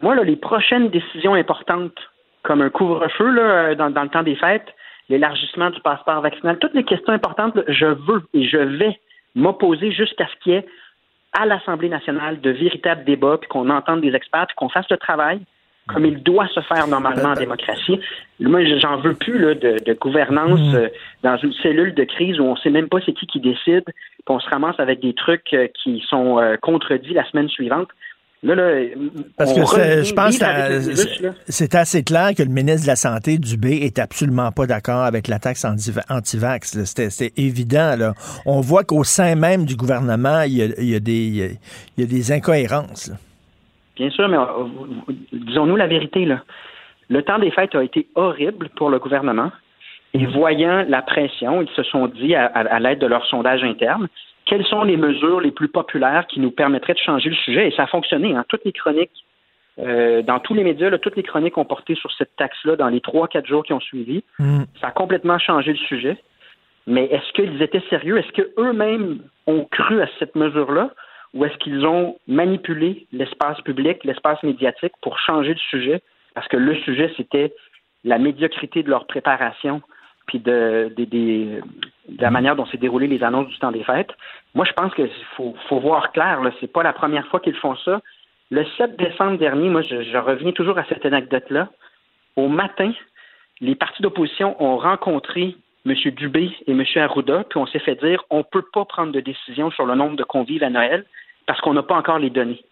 Moi, 0.00 0.14
là, 0.14 0.22
les 0.22 0.36
prochaines 0.36 0.90
décisions 0.90 1.34
importantes, 1.34 1.98
comme 2.42 2.62
un 2.62 2.70
couvre-feu 2.70 3.30
là, 3.30 3.42
euh, 3.42 3.74
dans, 3.74 3.90
dans 3.90 4.04
le 4.04 4.08
temps 4.08 4.22
des 4.22 4.36
fêtes, 4.36 4.72
l'élargissement 5.08 5.70
du 5.70 5.80
passeport 5.80 6.20
vaccinal, 6.20 6.58
toutes 6.58 6.74
les 6.74 6.84
questions 6.84 7.12
importantes, 7.12 7.56
là, 7.56 7.62
je 7.66 7.86
veux 7.86 8.22
et 8.34 8.46
je 8.46 8.58
vais 8.58 9.00
m'opposer 9.34 9.90
jusqu'à 9.90 10.28
ce 10.28 10.36
qu'il 10.42 10.52
y 10.52 10.56
ait 10.56 10.66
à 11.32 11.46
l'Assemblée 11.46 11.88
nationale 11.88 12.40
de 12.40 12.50
véritables 12.50 13.04
débats, 13.04 13.38
puis 13.38 13.48
qu'on 13.48 13.68
entende 13.70 14.00
des 14.00 14.14
experts, 14.14 14.46
puis 14.46 14.56
qu'on 14.56 14.68
fasse 14.68 14.88
le 14.88 14.96
travail 14.96 15.40
comme 15.88 16.06
il 16.06 16.22
doit 16.22 16.46
se 16.54 16.60
faire 16.60 16.86
normalement 16.86 17.30
en 17.30 17.34
démocratie. 17.34 17.98
Moi, 18.40 18.60
j'en 18.80 19.00
veux 19.00 19.14
plus 19.14 19.38
là, 19.38 19.54
de, 19.54 19.76
de 19.84 19.92
gouvernance 19.94 20.60
euh, 20.74 20.88
dans 21.22 21.36
une 21.38 21.52
cellule 21.62 21.94
de 21.94 22.04
crise 22.04 22.38
où 22.38 22.44
on 22.44 22.56
sait 22.56 22.70
même 22.70 22.88
pas 22.88 22.98
c'est 23.04 23.12
qui 23.12 23.26
qui 23.26 23.40
décide, 23.40 23.84
puis 23.84 24.28
on 24.28 24.38
se 24.40 24.48
ramasse 24.48 24.78
avec 24.78 25.00
des 25.00 25.14
trucs 25.14 25.52
euh, 25.54 25.66
qui 25.82 26.02
sont 26.08 26.38
euh, 26.38 26.56
contredits 26.60 27.14
la 27.14 27.28
semaine 27.30 27.48
suivante. 27.48 27.88
Là, 28.44 28.54
là, 28.54 28.70
Parce 29.36 29.52
que 29.52 29.60
je 29.62 30.14
pense 30.14 30.38
que 30.38 30.42
c'est- 31.48 31.74
assez 31.74 32.04
clair 32.04 32.30
que 32.36 32.44
le 32.44 32.48
ministre 32.50 32.82
de 32.82 32.86
la 32.86 32.94
Santé, 32.94 33.36
Dubé, 33.36 33.78
est 33.82 33.98
absolument 33.98 34.52
pas 34.52 34.66
d'accord 34.66 35.02
avec 35.02 35.26
la 35.26 35.40
taxe 35.40 35.64
anti- 35.64 35.90
anti-vax. 36.08 36.84
C'était 36.84 37.32
évident. 37.36 37.96
Là. 37.98 38.14
On 38.46 38.60
voit 38.60 38.84
qu'au 38.84 39.02
sein 39.02 39.34
même 39.34 39.64
du 39.64 39.74
gouvernement, 39.74 40.42
il 40.42 40.52
y 40.52 40.62
a, 40.62 40.66
il 40.78 40.88
y 40.88 40.94
a 40.94 41.00
des, 41.00 41.12
il 41.26 41.36
y 41.36 41.42
a- 41.42 41.48
il 41.96 42.00
y 42.00 42.02
a 42.04 42.06
des 42.06 42.30
incohérences. 42.30 43.10
Bien 43.98 44.10
sûr, 44.10 44.28
mais 44.28 44.36
euh, 44.36 44.44
disons-nous 45.32 45.76
la 45.76 45.86
vérité, 45.86 46.24
là. 46.24 46.42
Le 47.10 47.22
temps 47.22 47.38
des 47.38 47.50
fêtes 47.50 47.74
a 47.74 47.82
été 47.82 48.06
horrible 48.14 48.68
pour 48.76 48.90
le 48.90 48.98
gouvernement. 48.98 49.50
Et 50.14 50.24
voyant 50.26 50.84
la 50.88 51.02
pression, 51.02 51.60
ils 51.62 51.68
se 51.70 51.82
sont 51.82 52.06
dit, 52.06 52.34
à, 52.34 52.46
à- 52.46 52.60
à 52.74 52.78
l'aide 52.80 52.98
de 53.00 53.06
leur 53.06 53.26
sondage 53.26 53.62
interne, 53.64 54.08
quelles 54.46 54.64
sont 54.64 54.82
les 54.84 54.96
mesures 54.96 55.40
les 55.40 55.50
plus 55.50 55.68
populaires 55.68 56.26
qui 56.26 56.40
nous 56.40 56.50
permettraient 56.50 56.94
de 56.94 56.98
changer 56.98 57.28
le 57.30 57.36
sujet? 57.36 57.68
Et 57.68 57.70
ça 57.72 57.82
a 57.84 57.86
fonctionné. 57.86 58.34
Hein. 58.34 58.44
Toutes 58.48 58.64
les 58.64 58.72
chroniques, 58.72 59.10
euh, 59.78 60.22
dans 60.22 60.38
tous 60.38 60.54
les 60.54 60.64
médias, 60.64 60.88
là, 60.90 60.98
toutes 60.98 61.16
les 61.16 61.22
chroniques 61.22 61.58
ont 61.58 61.64
porté 61.66 61.94
sur 61.94 62.10
cette 62.12 62.34
taxe-là 62.36 62.76
dans 62.76 62.88
les 62.88 63.00
trois, 63.00 63.28
quatre 63.28 63.46
jours 63.46 63.62
qui 63.64 63.72
ont 63.74 63.80
suivi. 63.80 64.24
Ça 64.80 64.88
a 64.88 64.90
complètement 64.90 65.38
changé 65.38 65.72
le 65.72 65.78
sujet. 65.78 66.16
Mais 66.86 67.04
est-ce 67.06 67.30
qu'ils 67.34 67.60
étaient 67.60 67.82
sérieux? 67.90 68.16
Est-ce 68.18 68.32
qu'eux-mêmes 68.32 69.18
ont 69.46 69.64
cru 69.70 70.00
à 70.00 70.08
cette 70.18 70.34
mesure-là? 70.36 70.90
Ou 71.34 71.44
est-ce 71.44 71.56
qu'ils 71.58 71.86
ont 71.86 72.16
manipulé 72.26 73.06
l'espace 73.12 73.60
public, 73.62 74.04
l'espace 74.04 74.42
médiatique 74.42 74.92
pour 75.02 75.18
changer 75.18 75.54
le 75.54 75.60
sujet? 75.70 76.02
Parce 76.34 76.48
que 76.48 76.56
le 76.56 76.74
sujet, 76.76 77.12
c'était 77.16 77.52
la 78.04 78.18
médiocrité 78.18 78.82
de 78.82 78.90
leur 78.90 79.06
préparation 79.06 79.82
puis 80.26 80.40
de, 80.40 80.92
de 80.96 81.62
la 82.18 82.30
manière 82.30 82.54
dont 82.54 82.66
s'est 82.66 82.76
déroulées 82.76 83.06
les 83.06 83.24
annonces 83.24 83.48
du 83.48 83.58
temps 83.58 83.72
des 83.72 83.82
fêtes. 83.82 84.12
Moi, 84.54 84.66
je 84.66 84.72
pense 84.72 84.94
qu'il 84.94 85.08
faut, 85.36 85.54
voir 85.80 86.12
clair. 86.12 86.42
Là, 86.42 86.50
c'est 86.60 86.72
pas 86.72 86.82
la 86.82 86.92
première 86.92 87.26
fois 87.28 87.40
qu'ils 87.40 87.56
font 87.56 87.76
ça. 87.76 88.02
Le 88.50 88.64
7 88.76 88.96
décembre 88.96 89.38
dernier, 89.38 89.68
moi, 89.70 89.82
je, 89.82 90.02
je 90.02 90.18
reviens 90.18 90.52
toujours 90.52 90.78
à 90.78 90.84
cette 90.84 91.04
anecdote-là. 91.06 91.68
Au 92.36 92.48
matin, 92.48 92.92
les 93.60 93.74
partis 93.74 94.02
d'opposition 94.02 94.62
ont 94.62 94.76
rencontré 94.76 95.56
M. 95.86 95.94
Dubé 96.12 96.50
et 96.66 96.72
M. 96.72 96.84
Arruda, 96.96 97.44
puis 97.48 97.58
on 97.58 97.66
s'est 97.66 97.78
fait 97.78 97.96
dire 97.96 98.22
on 98.30 98.38
ne 98.38 98.42
peut 98.42 98.64
pas 98.72 98.84
prendre 98.84 99.12
de 99.12 99.20
décision 99.20 99.70
sur 99.70 99.86
le 99.86 99.94
nombre 99.94 100.16
de 100.16 100.24
convives 100.24 100.62
à 100.62 100.70
Noël 100.70 101.04
parce 101.48 101.62
qu'on 101.62 101.72
n'a 101.72 101.82
pas 101.82 101.96
encore 101.96 102.18
les 102.18 102.28
données. 102.28 102.62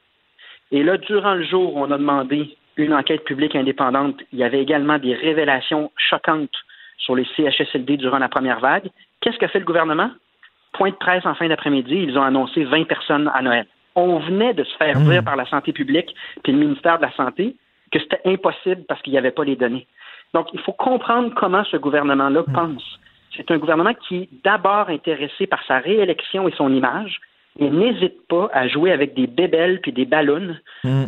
Et 0.70 0.82
là, 0.82 0.98
durant 0.98 1.34
le 1.34 1.44
jour, 1.44 1.74
on 1.76 1.90
a 1.90 1.96
demandé 1.96 2.56
une 2.76 2.92
enquête 2.92 3.24
publique 3.24 3.56
indépendante. 3.56 4.16
Il 4.32 4.38
y 4.38 4.44
avait 4.44 4.60
également 4.60 4.98
des 4.98 5.14
révélations 5.14 5.90
choquantes 5.96 6.50
sur 6.98 7.16
les 7.16 7.26
CHSLD 7.36 7.96
durant 7.96 8.18
la 8.18 8.28
première 8.28 8.60
vague. 8.60 8.90
Qu'est-ce 9.22 9.38
que 9.38 9.46
fait 9.46 9.60
le 9.60 9.64
gouvernement? 9.64 10.10
Point 10.74 10.90
de 10.90 10.96
presse 10.96 11.24
en 11.24 11.34
fin 11.34 11.48
d'après-midi, 11.48 12.04
ils 12.06 12.18
ont 12.18 12.22
annoncé 12.22 12.64
20 12.64 12.84
personnes 12.84 13.30
à 13.32 13.40
Noël. 13.40 13.66
On 13.94 14.18
venait 14.18 14.52
de 14.52 14.64
se 14.64 14.76
faire 14.76 15.00
dire 15.00 15.24
par 15.24 15.36
la 15.36 15.46
santé 15.46 15.72
publique 15.72 16.14
puis 16.44 16.52
le 16.52 16.58
ministère 16.58 16.98
de 16.98 17.02
la 17.02 17.12
Santé 17.12 17.56
que 17.90 17.98
c'était 17.98 18.20
impossible 18.26 18.84
parce 18.86 19.00
qu'il 19.00 19.14
n'y 19.14 19.18
avait 19.18 19.30
pas 19.30 19.44
les 19.44 19.56
données. 19.56 19.86
Donc, 20.34 20.48
il 20.52 20.60
faut 20.60 20.72
comprendre 20.72 21.32
comment 21.34 21.64
ce 21.64 21.78
gouvernement-là 21.78 22.42
pense. 22.52 22.84
C'est 23.34 23.50
un 23.50 23.56
gouvernement 23.56 23.94
qui 23.94 24.16
est 24.16 24.28
d'abord 24.44 24.90
intéressé 24.90 25.46
par 25.46 25.64
sa 25.66 25.78
réélection 25.78 26.46
et 26.46 26.52
son 26.58 26.74
image 26.74 27.22
et 27.58 27.70
n'hésite 27.70 28.26
pas 28.28 28.48
à 28.52 28.68
jouer 28.68 28.92
avec 28.92 29.14
des 29.14 29.26
bébelles 29.26 29.80
puis 29.80 29.92
des 29.92 30.04
ballons 30.04 30.56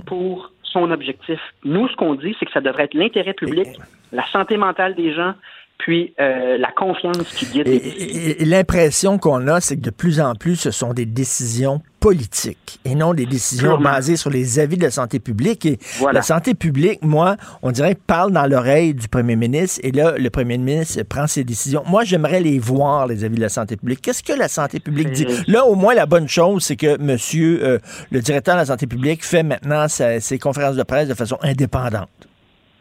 pour 0.06 0.52
son 0.62 0.90
objectif. 0.90 1.40
Nous, 1.64 1.88
ce 1.88 1.96
qu'on 1.96 2.14
dit, 2.14 2.36
c'est 2.38 2.46
que 2.46 2.52
ça 2.52 2.60
devrait 2.60 2.84
être 2.84 2.94
l'intérêt 2.94 3.34
public, 3.34 3.68
la 4.12 4.26
santé 4.26 4.56
mentale 4.56 4.94
des 4.94 5.12
gens, 5.12 5.34
puis 5.78 6.12
euh, 6.20 6.58
la 6.58 6.70
confiance 6.72 7.18
qui 7.34 7.46
guide 7.46 7.66
les 7.68 7.78
décisions. 7.78 8.20
Et- 8.20 8.42
et 8.42 8.44
L'impression 8.44 9.16
qu'on 9.18 9.46
a, 9.48 9.60
c'est 9.60 9.76
que 9.76 9.82
de 9.82 9.90
plus 9.90 10.20
en 10.20 10.34
plus, 10.34 10.56
ce 10.56 10.70
sont 10.70 10.92
des 10.92 11.06
décisions 11.06 11.80
politiques 12.00 12.78
et 12.84 12.94
non 12.94 13.14
des 13.14 13.26
décisions 13.26 13.70
Purement. 13.76 13.90
basées 13.90 14.16
sur 14.16 14.30
les 14.30 14.58
avis 14.58 14.76
de 14.76 14.82
la 14.82 14.90
santé 14.90 15.18
publique. 15.20 15.66
Et 15.66 15.78
Voilà. 15.98 16.18
la 16.18 16.22
santé 16.22 16.54
publique, 16.54 17.02
moi, 17.02 17.36
on 17.62 17.70
dirait, 17.72 17.94
parle 17.94 18.32
dans 18.32 18.46
l'oreille 18.46 18.94
du 18.94 19.08
premier 19.08 19.36
ministre 19.36 19.80
et 19.82 19.92
là, 19.92 20.14
le 20.18 20.30
premier 20.30 20.58
ministre 20.58 21.02
prend 21.04 21.26
ses 21.26 21.44
décisions. 21.44 21.82
Moi, 21.86 22.04
j'aimerais 22.04 22.40
les 22.40 22.58
voir, 22.58 23.06
les 23.06 23.24
avis 23.24 23.36
de 23.36 23.40
la 23.40 23.48
santé 23.48 23.76
publique. 23.76 24.00
Qu'est-ce 24.02 24.22
que 24.22 24.32
la 24.32 24.48
santé 24.48 24.80
publique 24.80 25.10
dit? 25.12 25.26
Là, 25.46 25.64
au 25.64 25.74
moins, 25.74 25.94
la 25.94 26.06
bonne 26.06 26.28
chose, 26.28 26.64
c'est 26.64 26.76
que 26.76 26.98
monsieur, 27.00 27.60
euh, 27.64 27.78
le 28.10 28.20
directeur 28.20 28.54
de 28.56 28.60
la 28.60 28.66
santé 28.66 28.86
publique 28.86 29.24
fait 29.24 29.42
maintenant 29.42 29.86
sa- 29.88 30.20
ses 30.20 30.38
conférences 30.38 30.76
de 30.76 30.82
presse 30.82 31.08
de 31.08 31.14
façon 31.14 31.38
indépendante. 31.42 32.08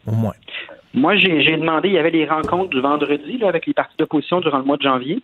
Au 0.05 0.11
moins. 0.13 0.33
Moi, 0.93 1.15
j'ai 1.17 1.57
demandé, 1.57 1.89
il 1.89 1.93
y 1.95 1.97
avait 1.97 2.09
les 2.11 2.25
rencontres 2.25 2.69
du 2.69 2.79
vendredi 2.81 3.37
là, 3.37 3.49
avec 3.49 3.65
les 3.67 3.73
partis 3.73 3.95
d'opposition 3.97 4.39
durant 4.39 4.57
le 4.59 4.63
mois 4.63 4.77
de 4.77 4.81
janvier. 4.83 5.19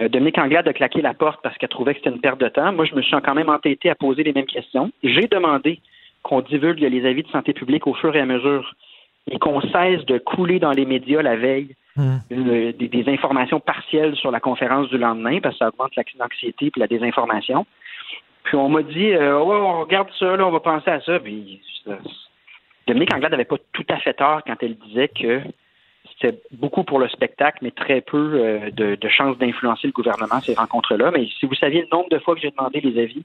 Euh, 0.00 0.08
Dominique 0.08 0.38
Anglade 0.38 0.66
a 0.68 0.72
claqué 0.72 1.00
la 1.00 1.14
porte 1.14 1.40
parce 1.42 1.56
qu'elle 1.58 1.68
trouvait 1.68 1.94
que 1.94 2.00
c'était 2.00 2.10
une 2.14 2.20
perte 2.20 2.40
de 2.40 2.48
temps. 2.48 2.72
Moi, 2.72 2.84
je 2.86 2.94
me 2.94 3.02
suis 3.02 3.16
quand 3.22 3.34
même 3.34 3.48
entêté 3.48 3.88
à 3.88 3.94
poser 3.94 4.22
les 4.24 4.32
mêmes 4.32 4.46
questions. 4.46 4.90
J'ai 5.02 5.28
demandé 5.28 5.80
qu'on 6.22 6.40
divulgue 6.40 6.80
les 6.80 7.06
avis 7.06 7.22
de 7.22 7.28
santé 7.28 7.52
publique 7.52 7.86
au 7.86 7.94
fur 7.94 8.14
et 8.16 8.20
à 8.20 8.26
mesure 8.26 8.74
et 9.30 9.38
qu'on 9.38 9.60
cesse 9.60 10.04
de 10.06 10.18
couler 10.18 10.58
dans 10.58 10.72
les 10.72 10.86
médias 10.86 11.22
la 11.22 11.36
veille 11.36 11.74
euh, 12.32 12.72
des, 12.72 12.88
des 12.88 13.08
informations 13.08 13.58
partielles 13.60 14.14
sur 14.16 14.30
la 14.30 14.40
conférence 14.40 14.88
du 14.90 14.98
lendemain 14.98 15.38
parce 15.40 15.54
que 15.54 15.58
ça 15.60 15.68
augmente 15.68 15.94
la- 15.96 16.02
l'anxiété 16.18 16.66
et 16.66 16.80
la 16.80 16.86
désinformation. 16.88 17.64
Puis 18.44 18.56
on 18.56 18.68
m'a 18.68 18.82
dit, 18.82 19.12
euh, 19.12 19.38
ouais, 19.42 19.56
on 19.56 19.80
regarde 19.80 20.08
ça, 20.18 20.36
là, 20.36 20.46
on 20.46 20.50
va 20.50 20.60
penser 20.60 20.90
à 20.90 21.00
ça. 21.00 21.18
Puis 21.20 21.60
ça- 21.86 21.98
Dominique 22.86 23.12
Anglade 23.14 23.32
n'avait 23.32 23.44
pas 23.44 23.56
tout 23.72 23.86
à 23.88 23.98
fait 23.98 24.14
tort 24.14 24.42
quand 24.46 24.56
elle 24.62 24.76
disait 24.76 25.08
que 25.08 25.42
c'était 26.12 26.38
beaucoup 26.52 26.84
pour 26.84 26.98
le 26.98 27.08
spectacle, 27.08 27.58
mais 27.62 27.72
très 27.72 28.00
peu 28.00 28.34
euh, 28.34 28.70
de, 28.70 28.94
de 28.94 29.08
chances 29.08 29.36
d'influencer 29.38 29.88
le 29.88 29.92
gouvernement, 29.92 30.40
ces 30.40 30.54
rencontres-là. 30.54 31.10
Mais 31.10 31.26
si 31.38 31.46
vous 31.46 31.54
saviez 31.54 31.82
le 31.82 31.88
nombre 31.90 32.08
de 32.10 32.18
fois 32.18 32.34
que 32.34 32.40
j'ai 32.40 32.50
demandé 32.50 32.80
les 32.80 33.02
avis, 33.02 33.24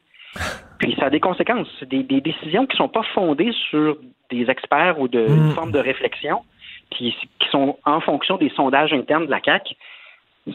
puis 0.80 0.96
ça 1.00 1.06
a 1.06 1.10
des 1.10 1.20
conséquences. 1.20 1.70
Des, 1.84 2.04
des 2.04 2.22
décisions 2.22 2.66
qui 2.66 2.76
sont 2.78 2.90
pas 2.90 3.04
fondées 3.14 3.52
sur 3.70 3.98
des 4.30 4.50
experts 4.50 5.00
ou 5.00 5.08
de, 5.08 5.20
une 5.28 5.52
forme 5.52 5.72
de 5.72 5.80
réflexion, 5.80 6.42
puis 6.90 7.16
qui 7.40 7.50
sont 7.50 7.78
en 7.86 8.02
fonction 8.02 8.38
des 8.38 8.50
sondages 8.50 8.94
internes 8.94 9.26
de 9.26 9.32
la 9.32 9.42
CAQ. 9.44 9.76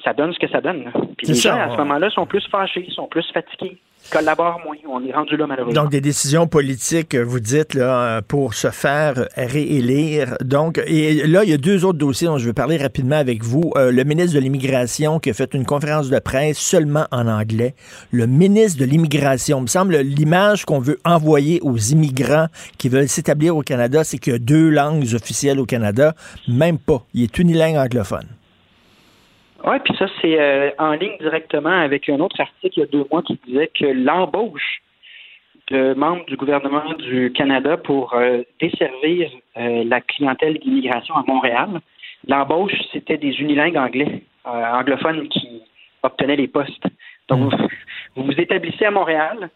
Ça 0.02 0.12
donne 0.12 0.32
ce 0.32 0.38
que 0.38 0.48
ça 0.48 0.60
donne. 0.60 0.90
Puis 1.16 1.28
les 1.28 1.34
gens, 1.34 1.54
à 1.54 1.70
ce 1.70 1.76
moment-là, 1.76 2.10
sont 2.10 2.26
plus 2.26 2.44
fâchés, 2.48 2.88
sont 2.90 3.06
plus 3.06 3.24
fatigués, 3.32 3.78
collaborent 4.10 4.60
moins. 4.64 4.76
On 4.88 5.04
est 5.04 5.12
rendu 5.12 5.36
là, 5.36 5.46
malheureusement. 5.46 5.82
Donc, 5.82 5.90
des 5.90 6.00
décisions 6.00 6.46
politiques, 6.46 7.14
euh, 7.14 7.24
vous 7.24 7.40
dites, 7.40 7.74
là, 7.74 8.16
euh, 8.16 8.20
pour 8.26 8.54
se 8.54 8.70
faire 8.70 9.28
réélire. 9.36 10.36
Donc, 10.42 10.80
et 10.86 11.26
là, 11.26 11.44
il 11.44 11.50
y 11.50 11.52
a 11.52 11.58
deux 11.58 11.84
autres 11.84 11.98
dossiers 11.98 12.28
dont 12.28 12.38
je 12.38 12.46
veux 12.46 12.52
parler 12.52 12.76
rapidement 12.76 13.16
avec 13.16 13.42
vous. 13.42 13.72
Euh, 13.76 13.90
le 13.90 14.04
ministre 14.04 14.34
de 14.34 14.40
l'Immigration 14.40 15.18
qui 15.18 15.30
a 15.30 15.34
fait 15.34 15.54
une 15.54 15.64
conférence 15.64 16.08
de 16.08 16.18
presse 16.18 16.58
seulement 16.58 17.06
en 17.10 17.26
anglais. 17.26 17.74
Le 18.10 18.26
ministre 18.26 18.80
de 18.80 18.84
l'Immigration, 18.84 19.60
me 19.60 19.66
semble, 19.66 19.96
l'image 19.96 20.64
qu'on 20.64 20.80
veut 20.80 20.98
envoyer 21.04 21.60
aux 21.62 21.76
immigrants 21.76 22.46
qui 22.78 22.88
veulent 22.88 23.08
s'établir 23.08 23.56
au 23.56 23.62
Canada, 23.62 24.04
c'est 24.04 24.18
qu'il 24.18 24.32
y 24.32 24.36
a 24.36 24.38
deux 24.38 24.70
langues 24.70 25.14
officielles 25.14 25.60
au 25.60 25.66
Canada. 25.66 26.14
Même 26.48 26.78
pas. 26.78 27.04
Il 27.14 27.22
est 27.22 27.38
unilingue 27.38 27.76
anglophone. 27.76 28.26
Oui, 29.64 29.76
puis 29.84 29.94
ça, 29.98 30.06
c'est 30.20 30.38
euh, 30.40 30.70
en 30.78 30.92
ligne 30.92 31.16
directement 31.18 31.70
avec 31.70 32.08
un 32.08 32.20
autre 32.20 32.40
article 32.40 32.78
il 32.78 32.80
y 32.80 32.82
a 32.82 32.86
deux 32.86 33.06
mois 33.10 33.22
qui 33.22 33.38
disait 33.46 33.68
que 33.68 33.86
l'embauche 33.86 34.82
de 35.68 35.94
membres 35.94 36.24
du 36.26 36.36
gouvernement 36.36 36.94
du 36.94 37.32
Canada 37.32 37.76
pour 37.76 38.14
euh, 38.14 38.42
desservir 38.60 39.30
euh, 39.56 39.82
la 39.84 40.00
clientèle 40.00 40.58
d'immigration 40.58 41.16
à 41.16 41.24
Montréal, 41.26 41.80
l'embauche, 42.28 42.74
c'était 42.92 43.16
des 43.16 43.40
unilingues 43.40 43.76
anglais, 43.76 44.22
anglophones 44.44 45.28
qui 45.28 45.62
obtenaient 46.04 46.36
les 46.36 46.46
postes. 46.48 46.84
Donc, 47.28 47.52
vous, 47.52 47.68
vous 48.14 48.22
vous 48.24 48.40
établissez 48.40 48.84
à 48.84 48.92
Montréal 48.92 49.50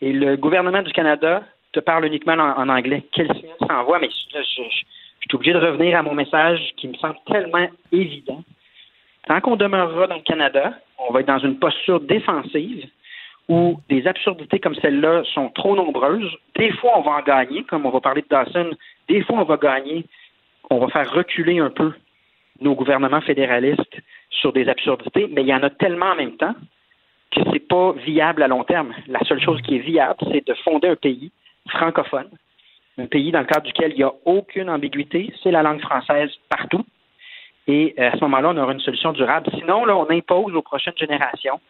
et 0.00 0.12
le 0.12 0.36
gouvernement 0.36 0.82
du 0.82 0.92
Canada 0.92 1.42
te 1.72 1.80
parle 1.80 2.06
uniquement 2.06 2.34
en, 2.34 2.60
en 2.62 2.68
anglais. 2.68 3.02
Quel 3.12 3.26
signal 3.34 3.56
ça 3.66 3.80
envoie? 3.80 3.98
Mais 3.98 4.06
là, 4.06 4.42
je, 4.42 4.62
je- 4.62 4.68
je 5.20 5.26
suis 5.28 5.34
obligé 5.36 5.52
de 5.52 5.58
revenir 5.58 5.98
à 5.98 6.02
mon 6.02 6.14
message 6.14 6.60
qui 6.76 6.86
me 6.86 6.94
semble 6.94 7.16
tellement 7.26 7.66
évident. 7.90 8.44
Tant 9.28 9.42
qu'on 9.42 9.56
demeurera 9.56 10.06
dans 10.06 10.16
le 10.16 10.22
Canada, 10.22 10.72
on 10.98 11.12
va 11.12 11.20
être 11.20 11.26
dans 11.26 11.38
une 11.38 11.58
posture 11.58 12.00
défensive 12.00 12.88
où 13.48 13.78
des 13.90 14.06
absurdités 14.06 14.58
comme 14.58 14.74
celle-là 14.76 15.22
sont 15.34 15.50
trop 15.50 15.76
nombreuses. 15.76 16.34
Des 16.56 16.72
fois, 16.72 16.92
on 16.96 17.02
va 17.02 17.12
en 17.12 17.22
gagner, 17.22 17.62
comme 17.64 17.84
on 17.84 17.90
va 17.90 18.00
parler 18.00 18.22
de 18.22 18.28
Dawson. 18.28 18.70
Des 19.06 19.22
fois, 19.22 19.40
on 19.40 19.44
va 19.44 19.58
gagner. 19.58 20.06
On 20.70 20.78
va 20.78 20.88
faire 20.88 21.12
reculer 21.12 21.58
un 21.58 21.70
peu 21.70 21.92
nos 22.60 22.74
gouvernements 22.74 23.20
fédéralistes 23.20 23.98
sur 24.30 24.52
des 24.52 24.66
absurdités, 24.68 25.28
mais 25.30 25.42
il 25.42 25.48
y 25.48 25.54
en 25.54 25.62
a 25.62 25.70
tellement 25.70 26.12
en 26.12 26.16
même 26.16 26.36
temps 26.36 26.54
que 27.30 27.40
c'est 27.52 27.68
pas 27.68 27.92
viable 27.92 28.42
à 28.42 28.48
long 28.48 28.64
terme. 28.64 28.94
La 29.08 29.20
seule 29.20 29.42
chose 29.42 29.60
qui 29.62 29.76
est 29.76 29.80
viable, 29.80 30.18
c'est 30.32 30.46
de 30.46 30.54
fonder 30.64 30.88
un 30.88 30.96
pays 30.96 31.30
francophone, 31.68 32.30
un 32.96 33.06
pays 33.06 33.30
dans 33.30 33.40
le 33.40 33.46
cadre 33.46 33.66
duquel 33.66 33.92
il 33.92 33.98
n'y 33.98 34.02
a 34.02 34.12
aucune 34.24 34.70
ambiguïté, 34.70 35.32
c'est 35.42 35.50
la 35.50 35.62
langue 35.62 35.80
française 35.80 36.30
partout. 36.48 36.84
Et 37.68 37.94
euh, 37.98 38.10
à 38.10 38.16
ce 38.16 38.20
moment-là, 38.22 38.50
on 38.50 38.56
aura 38.56 38.72
une 38.72 38.80
solution 38.80 39.12
durable. 39.12 39.48
Sinon, 39.56 39.84
là, 39.84 39.96
on 39.96 40.10
impose 40.10 40.54
aux 40.54 40.62
prochaines 40.62 40.96
générations 40.96 41.60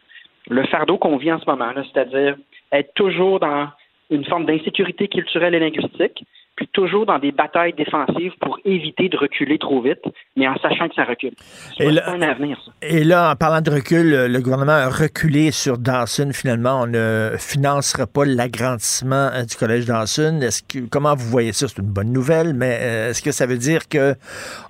le 0.48 0.64
fardeau 0.64 0.96
qu'on 0.96 1.18
vit 1.18 1.32
en 1.32 1.38
ce 1.38 1.44
moment, 1.46 1.70
c'est-à-dire 1.74 2.36
être 2.72 2.94
toujours 2.94 3.40
dans 3.40 3.68
une 4.10 4.24
forme 4.24 4.46
d'insécurité 4.46 5.08
culturelle 5.08 5.54
et 5.54 5.60
linguistique, 5.60 6.24
puis 6.58 6.68
toujours 6.72 7.06
dans 7.06 7.20
des 7.20 7.30
batailles 7.30 7.72
défensives 7.72 8.32
pour 8.40 8.58
éviter 8.64 9.08
de 9.08 9.16
reculer 9.16 9.58
trop 9.58 9.80
vite, 9.80 10.02
mais 10.36 10.48
en 10.48 10.56
sachant 10.56 10.88
que 10.88 10.94
ça 10.96 11.04
recule. 11.04 11.34
C'est 11.76 11.88
là, 11.88 12.10
un 12.10 12.20
avenir, 12.20 12.60
ça. 12.64 12.72
Et 12.82 13.04
là, 13.04 13.30
en 13.30 13.36
parlant 13.36 13.60
de 13.60 13.70
recul, 13.70 14.26
le 14.26 14.40
gouvernement 14.40 14.72
a 14.72 14.88
reculé 14.88 15.52
sur 15.52 15.78
Dawson. 15.78 16.30
Finalement, 16.32 16.82
on 16.82 16.88
ne 16.88 17.30
financera 17.38 18.08
pas 18.08 18.24
l'agrandissement 18.24 19.30
euh, 19.32 19.44
du 19.44 19.54
collège 19.54 19.84
Dawson. 19.84 20.40
Est-ce 20.42 20.64
que, 20.64 20.80
comment 20.88 21.14
vous 21.14 21.28
voyez 21.28 21.52
ça? 21.52 21.68
C'est 21.68 21.78
une 21.78 21.92
bonne 21.92 22.12
nouvelle, 22.12 22.54
mais 22.54 22.78
euh, 22.80 23.10
est-ce 23.10 23.22
que 23.22 23.30
ça 23.30 23.46
veut 23.46 23.58
dire 23.58 23.88
que, 23.88 24.16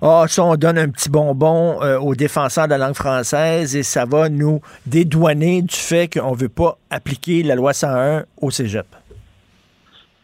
oh, 0.01 0.25
ça, 0.27 0.43
on 0.43 0.57
donne 0.57 0.77
un 0.77 0.89
petit 0.89 1.09
bonbon 1.09 1.81
euh, 1.81 1.97
aux 1.97 2.13
défenseurs 2.13 2.65
de 2.65 2.71
la 2.71 2.77
langue 2.77 2.93
française 2.93 3.75
et 3.75 3.81
ça 3.81 4.05
va 4.05 4.29
nous 4.29 4.61
dédouaner 4.85 5.63
du 5.63 5.75
fait 5.75 6.07
qu'on 6.07 6.33
ne 6.33 6.37
veut 6.37 6.49
pas 6.49 6.77
appliquer 6.91 7.41
la 7.41 7.55
loi 7.55 7.73
101 7.73 8.25
au 8.41 8.51
cégep? 8.51 8.85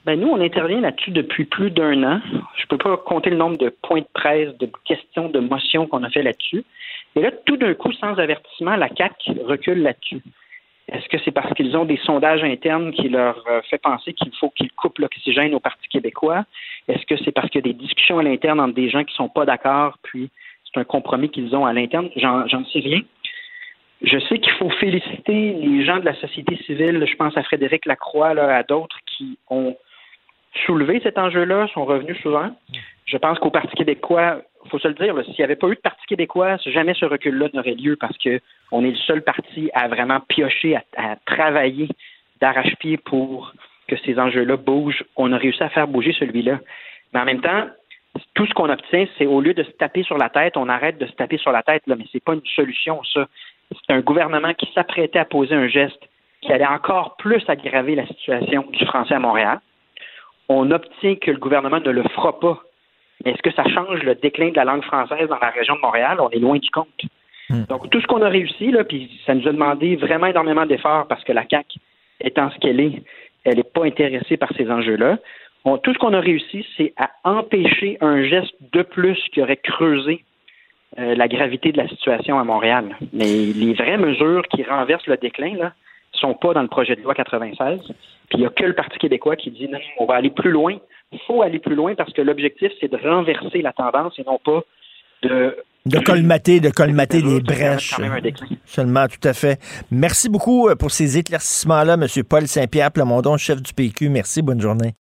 Ben 0.05 0.19
nous, 0.19 0.27
on 0.27 0.39
intervient 0.39 0.81
là-dessus 0.81 1.09
depuis 1.09 1.45
plus 1.45 1.71
d'un 1.71 2.03
an. 2.03 2.21
Je 2.57 2.67
peux 2.67 2.77
pas 2.77 2.95
compter 2.95 3.31
le 3.31 3.37
nombre 3.37 3.57
de 3.57 3.69
points 3.69 4.01
de 4.01 4.07
presse, 4.13 4.55
de 4.59 4.69
questions, 4.85 5.29
de 5.29 5.39
motions 5.39 5.87
qu'on 5.87 6.03
a 6.03 6.09
fait 6.11 6.21
là-dessus. 6.21 6.63
Et 7.15 7.21
là, 7.21 7.31
tout 7.45 7.57
d'un 7.57 7.73
coup, 7.73 7.91
sans 7.93 8.15
avertissement, 8.19 8.75
la 8.75 8.89
CAC 8.89 9.31
recule 9.45 9.81
là-dessus. 9.81 10.21
Est-ce 10.91 11.09
que 11.09 11.17
c'est 11.25 11.31
parce 11.31 11.51
qu'ils 11.55 11.75
ont 11.75 11.85
des 11.85 11.97
sondages 11.97 12.43
internes 12.43 12.91
qui 12.91 13.09
leur 13.09 13.43
euh, 13.49 13.61
fait 13.67 13.79
penser 13.79 14.13
qu'il 14.13 14.31
faut 14.39 14.51
qu'ils 14.51 14.71
coupent 14.73 14.99
l'oxygène 14.99 15.55
au 15.55 15.59
Parti 15.59 15.87
québécois? 15.87 16.45
Est-ce 16.87 17.03
que 17.07 17.17
c'est 17.23 17.31
parce 17.31 17.49
qu'il 17.49 17.65
y 17.65 17.67
a 17.67 17.73
des 17.73 17.79
discussions 17.79 18.19
à 18.19 18.23
l'interne 18.23 18.59
entre 18.59 18.75
des 18.75 18.89
gens 18.91 19.03
qui 19.03 19.15
sont 19.15 19.29
pas 19.29 19.45
d'accord, 19.45 19.97
puis 20.03 20.29
c'est 20.63 20.79
un 20.79 20.83
compromis 20.83 21.29
qu'ils 21.29 21.55
ont 21.55 21.65
à 21.65 21.73
l'interne? 21.73 22.09
J'en 22.15 22.65
sais 22.65 22.79
rien. 22.79 23.01
Je 24.03 24.19
sais 24.19 24.37
qu'il 24.37 24.53
faut 24.53 24.69
féliciter 24.69 25.53
les 25.53 25.83
gens 25.83 25.97
de 25.97 26.05
la 26.05 26.13
société 26.15 26.57
civile. 26.67 27.03
Je 27.09 27.15
pense 27.15 27.35
à 27.35 27.41
Frédéric 27.41 27.87
Lacroix, 27.87 28.35
là, 28.35 28.55
à 28.55 28.61
d'autres 28.61 28.99
qui 29.07 29.39
ont 29.49 29.75
soulevé 30.65 30.99
cet 31.03 31.17
enjeu-là, 31.17 31.67
sont 31.73 31.85
revenus 31.85 32.19
souvent. 32.21 32.51
Je 33.05 33.17
pense 33.17 33.37
qu'au 33.39 33.51
Parti 33.51 33.75
québécois, 33.75 34.41
il 34.63 34.69
faut 34.69 34.79
se 34.79 34.87
le 34.87 34.95
dire, 34.95 35.15
s'il 35.25 35.35
n'y 35.37 35.43
avait 35.43 35.55
pas 35.55 35.67
eu 35.67 35.75
de 35.75 35.81
Parti 35.81 36.05
québécois, 36.07 36.57
jamais 36.65 36.93
ce 36.95 37.05
recul-là 37.05 37.49
n'aurait 37.53 37.75
lieu 37.75 37.95
parce 37.95 38.17
qu'on 38.17 38.83
est 38.83 38.91
le 38.91 38.95
seul 38.95 39.21
parti 39.21 39.69
à 39.73 39.87
vraiment 39.87 40.19
piocher, 40.21 40.75
à, 40.97 41.15
travailler 41.25 41.89
d'arrache-pied 42.41 42.97
pour 42.97 43.53
que 43.87 43.95
ces 43.97 44.17
enjeux-là 44.17 44.57
bougent. 44.57 45.03
On 45.15 45.31
a 45.33 45.37
réussi 45.37 45.61
à 45.61 45.69
faire 45.69 45.87
bouger 45.87 46.15
celui-là. 46.17 46.59
Mais 47.13 47.19
en 47.19 47.25
même 47.25 47.41
temps, 47.41 47.67
tout 48.33 48.47
ce 48.47 48.53
qu'on 48.53 48.69
obtient, 48.69 49.05
c'est 49.17 49.27
au 49.27 49.39
lieu 49.39 49.53
de 49.53 49.63
se 49.63 49.71
taper 49.71 50.03
sur 50.03 50.17
la 50.17 50.29
tête, 50.29 50.57
on 50.57 50.67
arrête 50.67 50.97
de 50.97 51.05
se 51.05 51.13
taper 51.13 51.37
sur 51.37 51.51
la 51.51 51.61
tête, 51.61 51.83
mais 51.85 51.95
c'est 52.11 52.23
pas 52.23 52.33
une 52.33 52.45
solution, 52.55 53.03
ça. 53.03 53.27
C'est 53.71 53.93
un 53.93 54.01
gouvernement 54.01 54.53
qui 54.53 54.71
s'apprêtait 54.73 55.19
à 55.19 55.25
poser 55.25 55.55
un 55.55 55.67
geste 55.67 56.01
qui 56.41 56.51
allait 56.51 56.65
encore 56.65 57.15
plus 57.17 57.43
aggraver 57.47 57.95
la 57.95 58.05
situation 58.07 58.65
du 58.71 58.85
français 58.85 59.15
à 59.15 59.19
Montréal 59.19 59.59
on 60.49 60.71
obtient 60.71 61.15
que 61.15 61.31
le 61.31 61.37
gouvernement 61.37 61.79
ne 61.79 61.91
le 61.91 62.03
fera 62.03 62.39
pas. 62.39 62.59
Mais 63.23 63.31
est-ce 63.31 63.41
que 63.41 63.51
ça 63.51 63.63
change 63.67 64.03
le 64.03 64.15
déclin 64.15 64.49
de 64.49 64.55
la 64.55 64.65
langue 64.65 64.83
française 64.83 65.27
dans 65.29 65.39
la 65.39 65.49
région 65.49 65.75
de 65.75 65.81
Montréal? 65.81 66.17
On 66.19 66.29
est 66.29 66.39
loin 66.39 66.57
du 66.57 66.69
compte. 66.69 67.01
Hmm. 67.49 67.63
Donc, 67.69 67.89
tout 67.89 68.01
ce 68.01 68.07
qu'on 68.07 68.21
a 68.21 68.29
réussi, 68.29 68.71
là, 68.71 68.83
puis 68.83 69.09
ça 69.25 69.33
nous 69.33 69.47
a 69.47 69.51
demandé 69.51 69.95
vraiment 69.95 70.27
énormément 70.27 70.65
d'efforts 70.65 71.07
parce 71.07 71.23
que 71.23 71.31
la 71.31 71.45
CAQ, 71.49 71.79
étant 72.21 72.49
ce 72.51 72.59
qu'elle 72.59 72.79
est, 72.79 73.01
elle 73.43 73.57
n'est 73.57 73.63
pas 73.63 73.85
intéressée 73.85 74.37
par 74.37 74.49
ces 74.57 74.69
enjeux-là. 74.69 75.17
tout 75.83 75.93
ce 75.93 75.99
qu'on 75.99 76.13
a 76.13 76.19
réussi, 76.19 76.65
c'est 76.75 76.93
à 76.97 77.11
empêcher 77.23 77.97
un 78.01 78.23
geste 78.23 78.55
de 78.73 78.81
plus 78.81 79.19
qui 79.31 79.41
aurait 79.41 79.57
creusé 79.57 80.23
euh, 80.97 81.15
la 81.15 81.27
gravité 81.27 81.71
de 81.71 81.77
la 81.77 81.87
situation 81.87 82.39
à 82.39 82.43
Montréal. 82.43 82.95
Mais 83.13 83.25
les 83.53 83.73
vraies 83.73 83.97
mesures 83.97 84.43
qui 84.47 84.63
renversent 84.63 85.07
le 85.07 85.17
déclin, 85.17 85.55
là, 85.55 85.73
sont 86.19 86.33
pas 86.33 86.53
dans 86.53 86.61
le 86.61 86.67
projet 86.67 86.95
de 86.95 87.01
loi 87.01 87.13
96. 87.13 87.79
Puis 87.81 87.93
il 88.33 88.39
n'y 88.39 88.45
a 88.45 88.49
que 88.49 88.63
le 88.63 88.73
Parti 88.73 88.97
québécois 88.97 89.35
qui 89.35 89.51
dit 89.51 89.67
non, 89.67 89.79
on 89.99 90.05
va 90.05 90.15
aller 90.15 90.29
plus 90.29 90.51
loin. 90.51 90.77
Il 91.11 91.19
faut 91.27 91.41
aller 91.41 91.59
plus 91.59 91.75
loin 91.75 91.95
parce 91.95 92.11
que 92.13 92.21
l'objectif, 92.21 92.71
c'est 92.79 92.91
de 92.91 92.97
renverser 92.97 93.61
la 93.61 93.73
tendance 93.73 94.17
et 94.17 94.23
non 94.23 94.39
pas 94.43 94.61
de 95.23 95.55
de 95.85 95.99
colmater, 95.99 96.59
de 96.59 96.71
colmater 96.71 97.21
les 97.21 97.41
brèches. 97.41 97.95
Seulement, 98.65 99.05
tout 99.07 99.27
à 99.27 99.33
fait. 99.33 99.59
Merci 99.91 100.29
beaucoup 100.29 100.67
euh, 100.67 100.75
pour 100.75 100.89
ces 100.89 101.19
éclaircissements-là, 101.19 101.93
M. 101.93 102.23
Paul 102.27 102.47
Saint-Pierre 102.47 102.91
Plamondon, 102.91 103.37
chef 103.37 103.61
du 103.61 103.71
PQ. 103.71 104.09
Merci, 104.09 104.41
bonne 104.41 104.59
journée. 104.59 104.95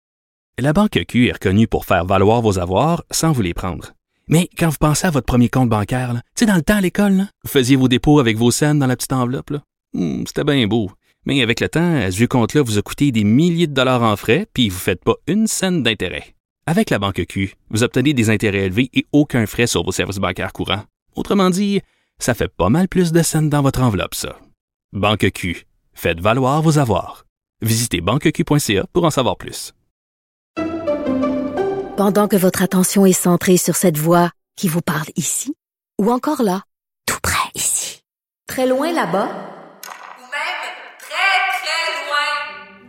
La 0.58 0.74
Banque 0.74 1.02
Q 1.08 1.28
est 1.28 1.32
reconnue 1.32 1.66
pour 1.66 1.86
faire 1.86 2.04
valoir 2.04 2.42
vos 2.42 2.58
avoirs 2.58 3.02
sans 3.10 3.32
vous 3.32 3.40
les 3.40 3.54
prendre. 3.54 3.92
Mais 4.28 4.48
quand 4.58 4.68
vous 4.68 4.76
pensez 4.78 5.06
à 5.06 5.10
votre 5.10 5.26
premier 5.26 5.48
compte 5.48 5.68
bancaire, 5.68 6.12
tu 6.12 6.20
sais, 6.44 6.46
dans 6.46 6.54
le 6.54 6.62
temps 6.62 6.76
à 6.76 6.80
l'école, 6.80 7.24
vous 7.44 7.50
faisiez 7.50 7.76
vos 7.76 7.88
dépôts 7.88 8.20
avec 8.20 8.36
vos 8.36 8.50
scènes 8.50 8.78
dans 8.78 8.86
la 8.86 8.96
petite 8.96 9.12
enveloppe. 9.12 9.52
Hmm, 9.94 10.24
c'était 10.26 10.44
bien 10.44 10.66
beau. 10.66 10.90
Mais 11.26 11.42
avec 11.42 11.60
le 11.60 11.68
temps, 11.68 11.96
à 11.96 12.10
ce 12.10 12.24
compte-là 12.24 12.62
vous 12.62 12.78
a 12.78 12.82
coûté 12.82 13.12
des 13.12 13.24
milliers 13.24 13.66
de 13.66 13.72
dollars 13.72 14.02
en 14.02 14.16
frais, 14.16 14.46
puis 14.52 14.68
vous 14.68 14.76
ne 14.76 14.80
faites 14.80 15.02
pas 15.02 15.16
une 15.26 15.46
scène 15.46 15.82
d'intérêt. 15.82 16.34
Avec 16.66 16.90
la 16.90 16.98
banque 16.98 17.24
Q, 17.26 17.54
vous 17.70 17.82
obtenez 17.82 18.14
des 18.14 18.30
intérêts 18.30 18.66
élevés 18.66 18.90
et 18.94 19.04
aucun 19.12 19.46
frais 19.46 19.66
sur 19.66 19.84
vos 19.84 19.92
services 19.92 20.18
bancaires 20.18 20.52
courants. 20.52 20.84
Autrement 21.14 21.50
dit, 21.50 21.82
ça 22.18 22.34
fait 22.34 22.48
pas 22.48 22.68
mal 22.68 22.88
plus 22.88 23.12
de 23.12 23.22
scènes 23.22 23.50
dans 23.50 23.62
votre 23.62 23.82
enveloppe, 23.82 24.14
ça. 24.14 24.38
Banque 24.92 25.30
Q, 25.30 25.66
faites 25.92 26.20
valoir 26.20 26.62
vos 26.62 26.78
avoirs. 26.78 27.24
Visitez 27.60 28.00
banqueq.ca 28.00 28.86
pour 28.92 29.04
en 29.04 29.10
savoir 29.10 29.36
plus. 29.36 29.72
Pendant 31.96 32.26
que 32.26 32.36
votre 32.36 32.62
attention 32.62 33.06
est 33.06 33.12
centrée 33.12 33.56
sur 33.56 33.76
cette 33.76 33.98
voix 33.98 34.30
qui 34.56 34.68
vous 34.68 34.82
parle 34.82 35.08
ici, 35.16 35.54
ou 36.00 36.10
encore 36.10 36.42
là, 36.42 36.64
tout 37.06 37.20
près 37.22 37.50
ici, 37.54 38.02
très 38.48 38.66
loin 38.66 38.92
là-bas, 38.92 39.53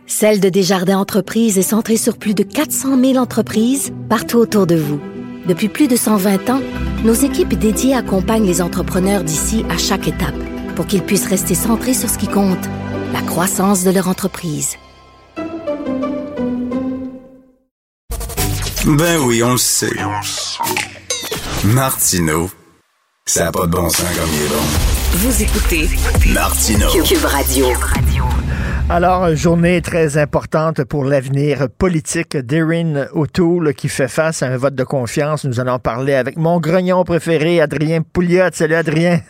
Celle 0.08 0.38
de 0.38 0.48
Desjardins 0.48 0.98
Entreprises 0.98 1.58
est 1.58 1.62
centrée 1.62 1.96
sur 1.96 2.16
plus 2.16 2.34
de 2.34 2.44
400 2.44 2.98
000 3.00 3.16
entreprises 3.16 3.92
partout 4.08 4.38
autour 4.38 4.66
de 4.66 4.76
vous. 4.76 5.00
Depuis 5.48 5.68
plus 5.68 5.88
de 5.88 5.96
120 5.96 6.48
ans, 6.48 6.60
nos 7.04 7.12
équipes 7.12 7.54
dédiées 7.54 7.94
accompagnent 7.94 8.46
les 8.46 8.62
entrepreneurs 8.62 9.24
d'ici 9.24 9.64
à 9.68 9.76
chaque 9.76 10.06
étape 10.06 10.36
pour 10.76 10.86
qu'ils 10.86 11.02
puissent 11.02 11.26
rester 11.26 11.56
centrés 11.56 11.92
sur 11.92 12.08
ce 12.08 12.18
qui 12.18 12.28
compte, 12.28 12.64
la 13.12 13.20
croissance 13.20 13.82
de 13.82 13.90
leur 13.90 14.08
entreprise. 14.08 14.76
Ben 18.84 19.18
oui, 19.24 19.42
on 19.42 19.52
le 19.52 19.58
sait. 19.58 19.90
Martineau, 21.64 22.48
ça 23.26 23.44
n'a 23.46 23.52
pas 23.52 23.66
de 23.66 23.72
bon 23.72 23.88
sens 23.88 24.06
comme 24.16 24.30
il 24.32 24.42
est 24.42 24.48
bon. 24.48 24.62
Vous 25.14 25.42
écoutez 25.42 25.88
Martineau. 26.32 26.90
Cube 27.02 27.24
Radio. 27.24 27.66
Alors, 28.88 29.34
journée 29.34 29.82
très 29.82 30.16
importante 30.16 30.84
pour 30.84 31.04
l'avenir 31.04 31.66
politique 31.76 32.36
d'Erin 32.36 33.06
O'Toole 33.14 33.74
qui 33.74 33.88
fait 33.88 34.06
face 34.06 34.44
à 34.44 34.46
un 34.46 34.56
vote 34.56 34.76
de 34.76 34.84
confiance. 34.84 35.44
Nous 35.44 35.58
allons 35.58 35.80
parler 35.80 36.14
avec 36.14 36.36
mon 36.36 36.60
grognon 36.60 37.02
préféré, 37.02 37.60
Adrien 37.60 38.02
Pouliot. 38.02 38.50
Salut, 38.52 38.76
Adrien. 38.76 39.22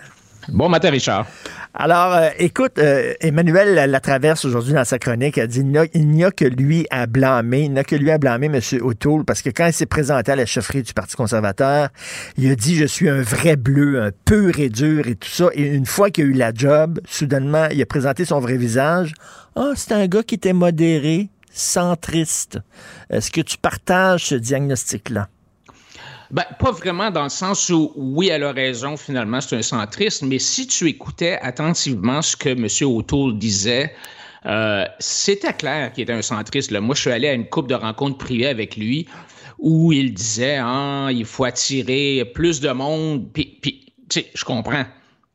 Bon 0.49 0.69
matin, 0.69 0.91
Richard. 0.91 1.27
Alors, 1.79 2.15
euh, 2.15 2.31
écoute, 2.39 2.79
euh, 2.79 3.13
Emmanuel 3.21 3.91
la 3.91 4.01
traverse 4.01 4.47
aujourd'hui 4.47 4.73
dans 4.73 4.87
sa 4.87 4.99
chronique. 4.99 5.37
Elle 5.37 5.49
dit 5.49 5.61
il 5.93 6.09
n'y 6.09 6.25
a, 6.25 6.31
que 6.31 6.47
lui 6.47 6.87
à 6.89 7.07
blâmer. 7.07 7.65
Il 7.65 7.73
n'y 7.75 7.79
a 7.79 7.85
que 7.85 7.95
lui 7.95 8.11
à 8.11 8.17
blâmer, 8.17 8.47
M. 8.47 8.61
O'Toole, 8.81 9.27
parce 9.27 9.43
que 9.43 9.51
quand 9.51 9.67
il 9.67 9.75
s'est 9.75 9.85
présenté 9.85 10.33
à 10.33 10.37
la 10.37 10.47
chefferie 10.47 10.83
du 10.83 10.95
Parti 10.95 11.17
conservateur, 11.17 11.91
il 12.39 12.51
a 12.51 12.55
dit 12.55 12.77
Je 12.77 12.87
suis 12.87 13.11
un 13.11 13.21
vrai 13.21 13.57
bleu, 13.57 14.01
un 14.01 14.11
pur 14.25 14.59
et 14.59 14.71
dur 14.71 15.07
et 15.07 15.17
tout 15.17 15.29
ça. 15.29 15.51
Et 15.53 15.67
une 15.67 15.85
fois 15.85 16.09
qu'il 16.11 16.25
a 16.25 16.27
eu 16.29 16.33
la 16.33 16.55
job, 16.55 16.99
soudainement, 17.07 17.67
il 17.71 17.83
a 17.83 17.87
présenté 17.87 18.25
son 18.25 18.41
vrai 18.41 18.57
visage. 18.57 19.13
Ah, 19.55 19.73
c'est 19.77 19.93
un 19.93 20.07
gars 20.07 20.23
qui 20.23 20.37
était 20.37 20.55
modéré, 20.55 21.29
centriste. 21.53 22.59
Est-ce 23.11 23.31
que 23.31 23.43
tu 23.43 23.59
partages 23.59 24.25
ce 24.25 24.35
diagnostic-là? 24.35 25.29
Ben, 26.31 26.45
pas 26.59 26.73
vraiment 26.73 27.11
dans 27.11 27.25
le 27.25 27.29
sens 27.29 27.71
où, 27.71 27.93
oui, 27.97 28.29
elle 28.29 28.43
a 28.43 28.53
raison, 28.53 28.97
finalement, 28.97 29.41
c'est 29.41 29.57
un 29.57 29.63
centriste, 29.63 30.23
mais 30.23 30.39
si 30.39 30.67
tu 30.67 30.89
écoutais 30.89 31.39
attentivement 31.41 32.23
ce 32.23 32.37
que 32.37 32.49
M. 32.49 32.67
O'Toole 32.89 33.39
disait, 33.39 33.95
euh, 34.47 34.85
c'était 34.99 35.53
clair 35.53 35.93
qu'il 35.93 36.03
était 36.03 36.13
un 36.13 36.23
centriste. 36.23 36.71
Là. 36.71 36.81
Moi, 36.81 36.95
je 36.95 37.03
suis 37.03 37.11
allé 37.11 37.29
à 37.29 37.33
une 37.33 37.49
coupe 37.49 37.69
de 37.69 37.75
rencontres 37.75 38.19
privées 38.19 38.47
avec 38.47 38.77
lui 38.77 39.07
où 39.59 39.93
il 39.93 40.15
disait 40.15 40.59
ah, 40.61 41.09
il 41.11 41.25
faut 41.25 41.45
attirer 41.45 42.25
plus 42.35 42.61
de 42.61 42.71
monde. 42.71 43.33
Puis, 43.33 43.59
puis 43.61 43.93
tu 44.09 44.21
sais, 44.21 44.31
je 44.35 44.45
comprends. 44.45 44.85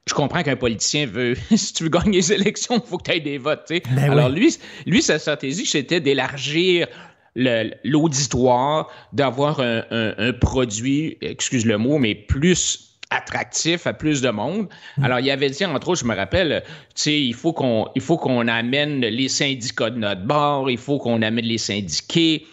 Je 0.07 0.13
comprends 0.13 0.41
qu'un 0.43 0.55
politicien 0.55 1.05
veut, 1.05 1.35
si 1.55 1.73
tu 1.73 1.84
veux 1.84 1.89
gagner 1.89 2.18
les 2.18 2.34
élections, 2.34 2.81
il 2.84 2.89
faut 2.89 2.97
que 2.97 3.03
tu 3.03 3.18
aies 3.18 3.19
des 3.19 3.38
votes. 3.38 3.69
Ben 3.69 4.11
Alors, 4.11 4.30
lui, 4.30 4.57
lui, 4.85 5.01
sa 5.01 5.19
stratégie, 5.19 5.65
c'était 5.65 5.99
d'élargir 5.99 6.88
l'auditoire, 7.36 8.90
d'avoir 9.14 9.60
un, 9.60 10.34
produit, 10.34 11.18
excuse 11.22 11.66
le 11.66 11.78
mot, 11.78 11.98
mais 11.98 12.16
plus 12.16 12.91
attractif 13.10 13.86
à 13.88 13.94
plus 13.94 14.22
de 14.22 14.30
monde. 14.30 14.70
Mm. 14.98 15.03
Alors, 15.03 15.20
il 15.20 15.26
y 15.26 15.32
avait 15.32 15.49
dit, 15.49 15.66
entre 15.66 15.90
autres, 15.90 16.02
je 16.02 16.06
me 16.06 16.16
rappelle, 16.16 16.64
tu 16.66 16.74
sais, 16.95 17.22
il 17.22 17.34
faut 17.34 17.53
qu'on 17.53 17.88
il 17.95 18.02
faut 18.02 18.18
qu'on 18.18 18.48
amène 18.48 19.02
les 19.02 19.28
syndicats 19.28 19.90
de 19.90 19.98
notre 19.98 20.22
bord, 20.22 20.70
il 20.70 20.78
faut 20.78 20.98
qu'on 20.98 21.22
amène 21.22 21.45
les 21.45 21.58
syndiqués. 21.58 22.45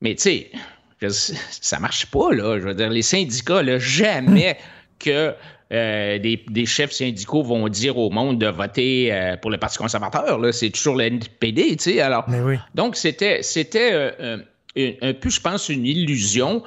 Mais 0.00 0.14
tu 0.14 0.22
sais, 0.22 0.50
ça 1.08 1.78
marche 1.78 2.06
pas, 2.06 2.32
là. 2.32 2.58
Je 2.58 2.64
veux 2.64 2.74
dire, 2.74 2.90
les 2.90 3.02
syndicats, 3.02 3.62
là, 3.62 3.78
jamais 3.78 4.58
que 4.98 5.34
euh, 5.72 6.18
des, 6.18 6.42
des 6.48 6.66
chefs 6.66 6.90
syndicaux 6.90 7.42
vont 7.44 7.68
dire 7.68 7.96
au 7.96 8.10
monde 8.10 8.38
de 8.38 8.46
voter 8.48 9.12
euh, 9.12 9.36
pour 9.36 9.50
le 9.52 9.56
Parti 9.56 9.78
conservateur. 9.78 10.40
C'est 10.52 10.70
toujours 10.70 10.96
le 10.96 11.04
NPD, 11.04 11.76
tu 11.76 11.84
sais. 11.84 12.00
Alors, 12.00 12.24
donc, 12.74 12.96
c'était, 12.96 13.42
c'était 13.42 13.90
euh, 13.92 14.38
un, 14.76 14.90
un 15.00 15.12
peu, 15.14 15.30
je 15.30 15.40
pense, 15.40 15.68
une 15.68 15.86
illusion. 15.86 16.62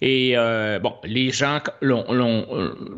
Et 0.00 0.32
euh, 0.36 0.78
bon, 0.78 0.94
les 1.04 1.30
gens 1.30 1.60
l'ont- 1.80 2.04
l'ont- 2.12 2.46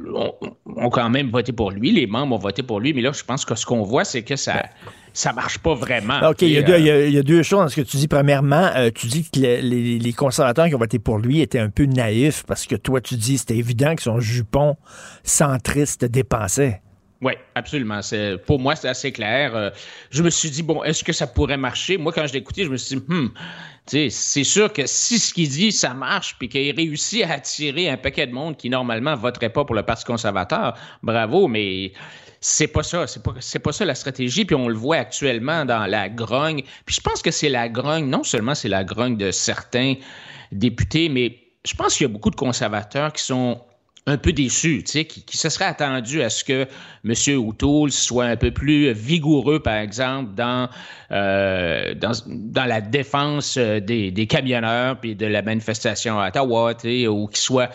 l'ont- 0.03 0.35
ont 0.67 0.91
quand 0.91 1.09
même 1.11 1.31
voté 1.31 1.53
pour 1.53 1.71
lui, 1.71 1.93
les 1.93 2.07
membres 2.07 2.35
ont 2.35 2.39
voté 2.39 2.63
pour 2.63 2.81
lui, 2.81 2.93
mais 2.95 3.03
là, 3.03 3.13
je 3.13 3.23
pense 3.23 3.45
que 3.45 3.55
ce 3.55 3.65
qu'on 3.67 3.83
voit, 3.83 4.05
c'est 4.05 4.23
que 4.23 4.37
ça 4.37 4.65
ça 5.13 5.33
marche 5.33 5.57
pas 5.59 5.75
vraiment. 5.75 6.19
OK, 6.29 6.43
il 6.43 6.51
y, 6.51 6.57
a 6.59 6.61
Et, 6.61 6.63
deux, 6.63 6.73
euh, 6.75 6.79
il 6.79 6.85
y 6.85 6.91
a- 6.91 7.07
il 7.07 7.13
y 7.15 7.19
a 7.19 7.23
deux 7.23 7.43
choses 7.43 7.61
dans 7.61 7.69
ce 7.69 7.77
que 7.77 7.81
tu 7.81 7.97
dis. 7.97 8.07
Premièrement, 8.07 8.71
euh, 8.77 8.91
tu 8.95 9.07
dis 9.07 9.25
que 9.25 9.39
les, 9.41 9.63
les- 9.63 9.99
les 9.99 10.13
conservateurs 10.13 10.69
qui 10.69 10.75
ont 10.75 10.79
voté 10.79 10.99
pour 10.99 11.19
lui 11.19 11.41
étaient 11.41 11.59
un 11.59 11.71
peu 11.71 11.87
naïfs 11.87 12.45
parce 12.47 12.67
que 12.67 12.77
toi, 12.77 13.01
tu 13.01 13.15
dis 13.15 13.39
c'était 13.39 13.57
évident 13.57 13.95
que 13.95 14.03
son 14.03 14.21
jupon 14.21 14.77
centriste 15.23 16.05
dépensait. 16.05 16.81
Oui, 17.23 17.33
absolument. 17.55 18.03
C'est, 18.03 18.37
pour 18.45 18.59
moi, 18.61 18.77
c'est 18.77 18.89
assez 18.89 19.11
clair. 19.11 19.57
Euh, 19.57 19.71
je 20.11 20.23
me 20.23 20.29
suis 20.29 20.51
dit, 20.51 20.63
bon, 20.63 20.85
est-ce 20.85 21.03
que 21.03 21.13
ça 21.15 21.27
pourrait 21.27 21.57
marcher? 21.57 21.97
Moi, 21.97 22.13
quand 22.13 22.27
je 22.27 22.35
l'ai 22.35 22.41
écouté, 22.41 22.65
je 22.65 22.69
me 22.71 22.77
suis 22.77 22.97
dit, 22.97 23.03
hmm, 23.09 23.29
c'est 23.87 24.45
sûr 24.45 24.73
que 24.73 24.87
si 24.87 25.19
ce 25.19 25.33
qu'il 25.33 25.49
dit, 25.49 25.71
ça 25.71 25.95
marche, 25.95 26.37
puis 26.39 26.49
qu'il 26.49 26.75
réussit 26.75 27.25
à 27.25 27.35
attirer 27.35 27.89
un 27.89 27.97
paquet 27.97 28.27
de 28.27 28.33
monde 28.33 28.57
qui, 28.57 28.69
normalement, 28.69 29.15
voterait 29.15 29.51
pas 29.51 29.65
pour 29.65 29.75
le 29.75 29.83
Parti 29.83 30.05
conservateur, 30.05 30.77
bravo, 31.03 31.47
mais 31.47 31.93
c'est 32.41 32.69
pas 32.69 32.83
ça. 32.83 33.07
C'est 33.07 33.23
pas, 33.23 33.35
pas 33.63 33.73
ça 33.73 33.85
la 33.85 33.95
stratégie. 33.95 34.45
Puis 34.45 34.55
on 34.55 34.69
le 34.69 34.75
voit 34.75 34.97
actuellement 34.97 35.65
dans 35.65 35.87
la 35.87 36.09
grogne. 36.09 36.63
Puis 36.85 36.97
je 36.97 37.01
pense 37.01 37.23
que 37.23 37.31
c'est 37.31 37.49
la 37.49 37.69
grogne, 37.69 38.07
non 38.07 38.23
seulement 38.23 38.55
c'est 38.55 38.69
la 38.69 38.85
grogne 38.85 39.17
de 39.17 39.31
certains 39.31 39.95
députés, 40.53 41.09
mais 41.09 41.39
je 41.65 41.75
pense 41.75 41.97
qu'il 41.97 42.07
y 42.07 42.11
a 42.11 42.13
beaucoup 42.13 42.31
de 42.31 42.37
conservateurs 42.37 43.13
qui 43.13 43.23
sont 43.23 43.61
un 44.09 44.19
peu 44.19 44.33
déçus, 44.33 44.83
tu 44.85 44.93
sais, 44.93 45.05
qui, 45.05 45.25
qui 45.25 45.37
se 45.37 45.49
seraient 45.49 45.65
attendus 45.65 46.23
à 46.23 46.31
ce 46.31 46.45
que 46.45 46.67
M. 47.05 47.39
O'Toole 47.39 47.91
soit 47.91 48.27
un 48.27 48.37
peu 48.37 48.53
plus 48.53 48.93
vigoureux, 48.93 49.61
par 49.61 49.77
exemple, 49.79 50.35
dans, 50.35 50.69
euh, 51.11 51.95
dans, 51.95 52.13
dans 52.27 52.65
la 52.67 52.81
défense 52.81 53.57
euh, 53.57 53.81
des, 53.81 54.13
des 54.13 54.27
camionneurs 54.29 55.01
puis 55.01 55.17
de 55.17 55.27
la 55.27 55.43
manifestation 55.43 56.21
à 56.21 56.29
Ottawa, 56.29 56.75
tu 56.75 56.89
sais, 56.89 57.07
ou 57.09 57.27
qu'il 57.27 57.39
soit 57.39 57.71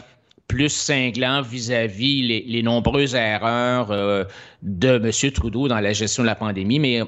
plus 0.48 0.70
cinglant 0.70 1.42
vis-à-vis 1.42 2.24
les, 2.24 2.44
les 2.48 2.64
nombreuses 2.64 3.16
erreurs 3.16 3.92
euh, 3.92 4.24
de 4.62 4.96
M. 5.04 5.32
Trudeau 5.32 5.68
dans 5.68 5.80
la 5.80 5.94
gestion 5.94 6.24
de 6.24 6.28
la 6.28 6.36
pandémie. 6.36 6.80
Mais 6.80 7.02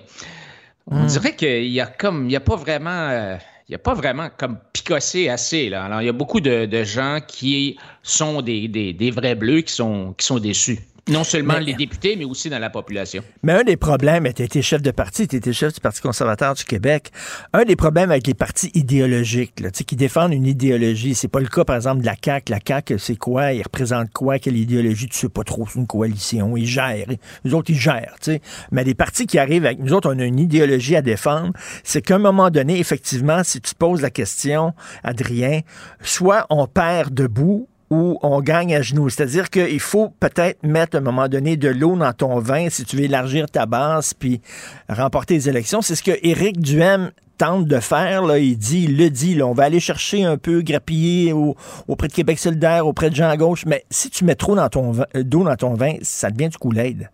on 0.88 1.04
Hmm. 1.04 1.06
dirait 1.06 1.36
qu'il 1.36 1.68
y 1.68 1.80
a 1.80 1.86
comme, 1.86 2.26
il 2.26 2.34
y 2.34 2.36
a 2.36 2.42
pas 2.42 2.58
vraiment, 2.58 2.90
euh, 3.10 3.38
il 3.68 3.72
y 3.72 3.76
a 3.76 3.80
pas 3.80 3.94
vraiment 3.94 4.30
comme 4.38 4.58
picossé 4.74 5.30
assez 5.30 5.70
là. 5.70 5.86
Alors 5.86 6.02
il 6.02 6.06
y 6.06 6.10
a 6.10 6.14
beaucoup 6.14 6.42
de, 6.42 6.66
de 6.66 6.84
gens 6.84 7.20
qui 7.26 7.78
sont 8.02 8.42
des, 8.42 8.68
des, 8.68 8.94
des 8.94 9.12
vrais 9.12 9.36
bleus 9.36 9.62
qui 9.62 9.74
sont 9.74 10.14
qui 10.18 10.26
sont 10.26 10.40
déçus. 10.40 10.80
Non 11.10 11.26
seulement 11.26 11.56
Mais- 11.56 11.66
les 11.66 11.74
députés, 11.74 12.16
mais 12.16 12.24
aussi 12.24 12.50
dans 12.50 12.60
la 12.60 12.70
population. 12.70 13.22
Mais 13.44 13.52
un 13.52 13.64
des 13.66 13.76
problèmes, 13.76 14.32
tu 14.34 14.42
été 14.42 14.62
chef 14.62 14.82
de 14.82 14.92
parti, 14.92 15.28
tu 15.28 15.36
étais 15.36 15.52
chef 15.52 15.74
du 15.74 15.82
Parti 15.82 16.00
conservateur 16.00 16.54
du 16.54 16.64
Québec. 16.64 17.12
Un 17.52 17.66
des 17.66 17.76
problèmes 17.76 18.10
avec 18.10 18.26
les 18.26 18.34
partis 18.34 18.72
idéologiques, 18.74 19.60
là, 19.60 19.70
qui 19.70 19.98
défendent 19.98 20.32
une 20.34 20.46
idéologie, 20.46 21.14
c'est 21.14 21.28
pas 21.28 21.42
le 21.42 21.48
cas, 21.48 21.66
par 21.66 21.76
exemple, 21.76 22.00
de 22.02 22.06
la 22.06 22.16
CAQ. 22.24 22.52
La 22.54 22.60
CAQ, 22.66 23.00
c'est 23.00 23.18
quoi? 23.18 23.52
Ils 23.52 23.64
représentent 23.64 24.14
quoi? 24.14 24.40
Quelle 24.40 24.56
idéologie? 24.56 25.08
Tu 25.08 25.18
sais 25.18 25.28
pas 25.30 25.44
trop. 25.44 25.68
C'est 25.68 25.80
une 25.80 25.88
coalition. 25.88 26.56
Ils 26.56 26.66
gèrent. 26.68 27.08
Nous 27.44 27.54
autres, 27.54 27.70
ils 27.72 27.78
gèrent, 27.80 28.16
tu 28.22 28.32
sais. 28.32 28.42
Mais 28.72 28.86
les 28.86 28.96
partis 28.96 29.26
qui 29.26 29.38
arrivent 29.40 29.66
avec 29.66 29.80
nous 29.80 29.92
autres, 29.92 30.14
on 30.14 30.18
a 30.20 30.24
une 30.24 30.40
idéologie 30.40 30.96
à 30.96 31.02
défendre. 31.02 31.52
C'est 31.84 32.02
qu'à 32.02 32.16
un 32.16 32.20
moment 32.20 32.50
donné, 32.50 32.80
effectivement, 32.80 33.44
si 33.44 33.60
tu 33.60 33.76
poses 33.76 34.02
la 34.02 34.10
question, 34.10 34.74
Adrien, 35.04 35.60
soit 36.02 36.46
on 36.50 36.66
perd 36.66 37.14
debout 37.14 37.68
ou 37.94 38.18
on 38.24 38.42
gagne 38.42 38.76
à 38.76 38.82
genoux. 38.82 39.10
C'est-à-dire 39.10 39.50
qu'il 39.50 39.80
faut 39.80 40.10
peut-être 40.20 40.64
mettre 40.64 40.96
à 40.96 41.00
un 41.00 41.04
moment 41.04 41.28
donné 41.28 41.58
de 41.58 41.70
l'eau 41.70 41.96
dans 41.96 42.12
ton 42.14 42.40
vin 42.40 42.70
si 42.70 42.84
tu 42.86 42.96
veux 42.98 43.04
élargir 43.04 43.50
ta 43.50 43.66
base 43.66 44.14
puis 44.14 44.42
remporter 44.90 45.36
les 45.36 45.50
élections. 45.50 45.82
C'est 45.82 45.96
ce 45.96 46.04
que 46.04 46.18
Éric 46.24 46.60
Duhem 46.60 47.12
tente 47.38 47.68
de 47.68 47.80
faire. 47.80 48.24
Là. 48.24 48.40
Il 48.40 48.58
dit, 48.58 48.84
il 48.86 48.98
le 48.98 49.10
dit, 49.10 49.36
là, 49.36 49.46
on 49.46 49.54
va 49.54 49.64
aller 49.66 49.80
chercher 49.80 50.24
un 50.24 50.38
peu, 50.38 50.62
grappiller 50.62 51.34
au- 51.34 51.56
auprès 51.88 52.08
de 52.08 52.14
Québec 52.14 52.40
solidaire, 52.40 52.88
auprès 52.88 53.10
de 53.10 53.16
gens 53.16 53.30
à 53.30 53.38
gauche. 53.38 53.66
Mais 53.66 53.86
si 53.90 54.10
tu 54.10 54.24
mets 54.26 54.36
trop 54.36 54.56
dans 54.56 54.70
ton 54.70 54.92
vin- 54.92 55.06
euh, 55.16 55.24
d'eau 55.24 55.44
dans 55.44 55.56
ton 55.56 55.74
vin, 55.76 55.94
ça 56.02 56.30
devient 56.32 56.50
du 56.50 56.58
Kool-Aid. 56.58 57.10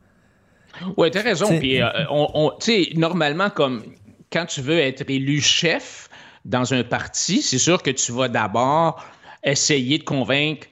Oui, 0.98 1.12
t'as 1.12 1.22
raison. 1.22 1.48
Puis, 1.60 1.82
euh, 1.82 1.88
on, 2.10 2.28
on- 2.34 2.52
tu 2.60 2.72
sais, 2.86 2.90
normalement, 2.96 3.50
comme 3.50 3.84
quand 4.32 4.46
tu 4.46 4.62
veux 4.62 4.80
être 4.80 5.04
élu 5.10 5.42
chef 5.42 6.08
dans 6.46 6.74
un 6.74 6.84
parti, 6.84 7.42
c'est 7.42 7.58
sûr 7.58 7.82
que 7.84 7.90
tu 7.92 8.12
vas 8.12 8.28
d'abord 8.30 9.04
essayer 9.44 9.98
de 9.98 10.04
convaincre 10.04 10.68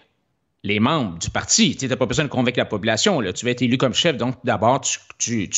les 0.64 0.80
membres 0.80 1.18
du 1.20 1.30
parti. 1.30 1.78
Tu 1.78 1.88
n'as 1.88 1.96
pas 1.96 2.06
besoin 2.06 2.26
de 2.26 2.30
convaincre 2.30 2.60
la 2.60 2.66
population. 2.66 3.22
Tu 3.32 3.46
vas 3.46 3.52
être 3.52 3.62
élu 3.62 3.78
comme 3.78 3.94
chef, 3.94 4.18
donc 4.18 4.36
d'abord, 4.44 4.82
tu 5.18 5.50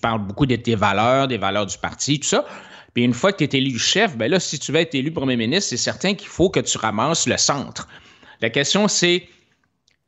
parles 0.00 0.26
beaucoup 0.26 0.46
de 0.46 0.56
tes 0.56 0.74
valeurs, 0.74 1.28
des 1.28 1.38
valeurs 1.38 1.66
du 1.66 1.78
parti, 1.78 2.20
tout 2.20 2.28
ça. 2.28 2.44
Puis 2.94 3.04
une 3.04 3.14
fois 3.14 3.32
que 3.32 3.44
tu 3.44 3.56
es 3.56 3.58
élu 3.58 3.78
chef, 3.78 4.16
ben 4.16 4.30
là, 4.30 4.38
si 4.38 4.58
tu 4.58 4.70
veux 4.70 4.80
être 4.80 4.94
élu 4.94 5.10
premier 5.10 5.36
ministre, 5.36 5.70
c'est 5.70 5.76
certain 5.78 6.14
qu'il 6.14 6.28
faut 6.28 6.50
que 6.50 6.60
tu 6.60 6.76
ramasses 6.78 7.26
le 7.26 7.38
centre. 7.38 7.88
La 8.40 8.50
question, 8.50 8.86
c'est 8.86 9.28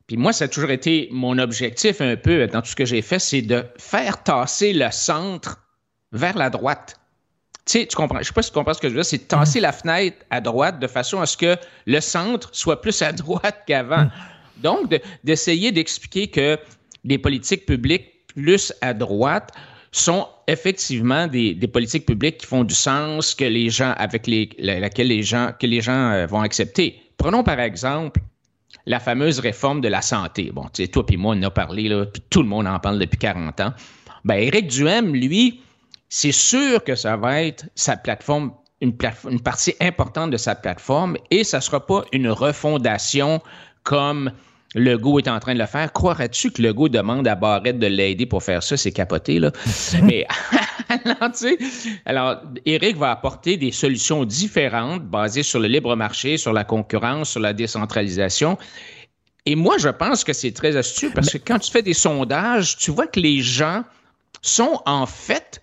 puis 0.07 0.17
moi, 0.17 0.33
ça 0.33 0.45
a 0.45 0.47
toujours 0.47 0.69
été 0.69 1.09
mon 1.11 1.39
objectif 1.39 1.99
un 1.99 2.15
peu 2.15 2.45
dans 2.45 2.61
tout 2.61 2.67
ce 2.67 2.75
que 2.75 2.85
j'ai 2.85 3.01
fait, 3.01 3.17
c'est 3.17 3.41
de 3.41 3.65
faire 3.79 4.21
tasser 4.21 4.71
le 4.71 4.91
centre 4.91 5.57
vers 6.11 6.37
la 6.37 6.51
droite. 6.51 6.99
Tu 7.65 7.79
sais, 7.79 7.85
tu 7.87 7.95
comprends, 7.95 8.19
je 8.19 8.25
sais 8.25 8.33
pas 8.33 8.43
si 8.43 8.51
tu 8.51 8.53
comprends 8.53 8.73
ce 8.75 8.79
que 8.79 8.87
je 8.89 8.93
veux 8.93 8.99
dire, 9.01 9.05
c'est 9.05 9.17
de 9.17 9.23
tasser 9.23 9.59
la 9.59 9.71
fenêtre 9.71 10.17
à 10.29 10.39
droite 10.39 10.79
de 10.79 10.85
façon 10.87 11.19
à 11.19 11.25
ce 11.25 11.35
que 11.35 11.55
le 11.87 11.99
centre 11.99 12.49
soit 12.51 12.79
plus 12.79 13.01
à 13.01 13.11
droite 13.11 13.63
qu'avant. 13.65 14.07
Donc, 14.57 14.89
de- 14.89 14.99
d'essayer 15.23 15.71
d'expliquer 15.71 16.27
que 16.27 16.59
les 17.03 17.17
politiques 17.17 17.65
publiques 17.65 18.27
plus 18.35 18.71
à 18.81 18.93
droite 18.93 19.51
sont 19.91 20.27
effectivement 20.47 21.25
des, 21.27 21.53
des 21.55 21.67
politiques 21.67 22.05
publiques 22.05 22.37
qui 22.39 22.45
font 22.45 22.63
du 22.63 22.75
sens, 22.75 23.33
que 23.33 23.45
les 23.45 23.69
gens, 23.69 23.93
avec 23.97 24.27
les, 24.27 24.49
la- 24.59 24.79
laquelle 24.79 25.07
les 25.07 25.23
gens, 25.23 25.51
que 25.59 25.65
les 25.65 25.81
gens 25.81 26.11
euh, 26.11 26.25
vont 26.27 26.41
accepter. 26.41 27.01
Prenons 27.17 27.43
par 27.43 27.59
exemple 27.59 28.21
la 28.85 28.99
fameuse 28.99 29.39
réforme 29.39 29.81
de 29.81 29.87
la 29.87 30.01
santé. 30.03 30.51
Bon, 30.53 30.65
tu 30.71 30.83
sais, 30.83 30.87
toi 30.87 31.03
puis 31.05 31.17
moi, 31.17 31.33
on 31.35 31.39
en 31.39 31.43
a 31.47 31.49
parlé, 31.49 31.87
là, 31.89 32.05
puis 32.05 32.21
tout 32.29 32.43
le 32.43 32.47
monde 32.47 32.67
en 32.67 32.77
parle 32.79 32.99
depuis 32.99 33.17
40 33.17 33.59
ans. 33.61 33.73
Ben, 34.23 34.35
Éric 34.35 34.67
Duhem, 34.67 35.13
lui, 35.15 35.61
c'est 36.09 36.31
sûr 36.31 36.83
que 36.83 36.95
ça 36.95 37.17
va 37.17 37.41
être 37.43 37.65
sa 37.75 37.97
plateforme, 37.97 38.51
une, 38.81 38.95
plate- 38.95 39.25
une 39.29 39.41
partie 39.41 39.75
importante 39.79 40.31
de 40.31 40.37
sa 40.37 40.55
plateforme, 40.55 41.17
et 41.31 41.43
ça 41.43 41.57
ne 41.57 41.61
sera 41.61 41.85
pas 41.85 42.03
une 42.11 42.29
refondation 42.29 43.41
comme 43.83 44.31
Legault 44.75 45.19
est 45.19 45.29
en 45.29 45.39
train 45.39 45.53
de 45.53 45.59
le 45.59 45.65
faire. 45.65 45.91
Croirais-tu 45.93 46.51
que 46.51 46.61
Legault 46.61 46.89
demande 46.89 47.27
à 47.27 47.35
Barrette 47.35 47.79
de 47.79 47.87
l'aider 47.87 48.25
pour 48.25 48.43
faire 48.43 48.61
ça? 48.61 48.75
C'est 48.75 48.91
capoté, 48.91 49.39
là. 49.39 49.51
Mais 50.03 50.27
alors, 50.89 51.31
tu 51.31 51.37
sais, 51.37 51.57
alors, 52.05 52.41
Éric 52.65 52.97
va 52.97 53.11
apporter 53.11 53.55
des 53.55 53.71
solutions 53.71 54.25
différentes 54.25 55.03
basées 55.03 55.43
sur 55.43 55.59
le 55.61 55.69
libre 55.69 55.95
marché, 55.95 56.37
sur 56.37 56.51
la 56.51 56.65
concurrence, 56.65 57.29
sur 57.31 57.39
la 57.39 57.53
décentralisation. 57.53 58.57
Et 59.45 59.55
moi, 59.55 59.77
je 59.77 59.89
pense 59.89 60.23
que 60.25 60.33
c'est 60.33 60.51
très 60.51 60.75
astucieux 60.75 61.11
parce 61.15 61.31
que 61.31 61.37
quand 61.37 61.59
tu 61.59 61.71
fais 61.71 61.81
des 61.83 61.93
sondages, 61.93 62.75
tu 62.77 62.91
vois 62.91 63.07
que 63.07 63.19
les 63.19 63.41
gens 63.41 63.83
sont 64.41 64.81
en 64.85 65.05
fait 65.05 65.61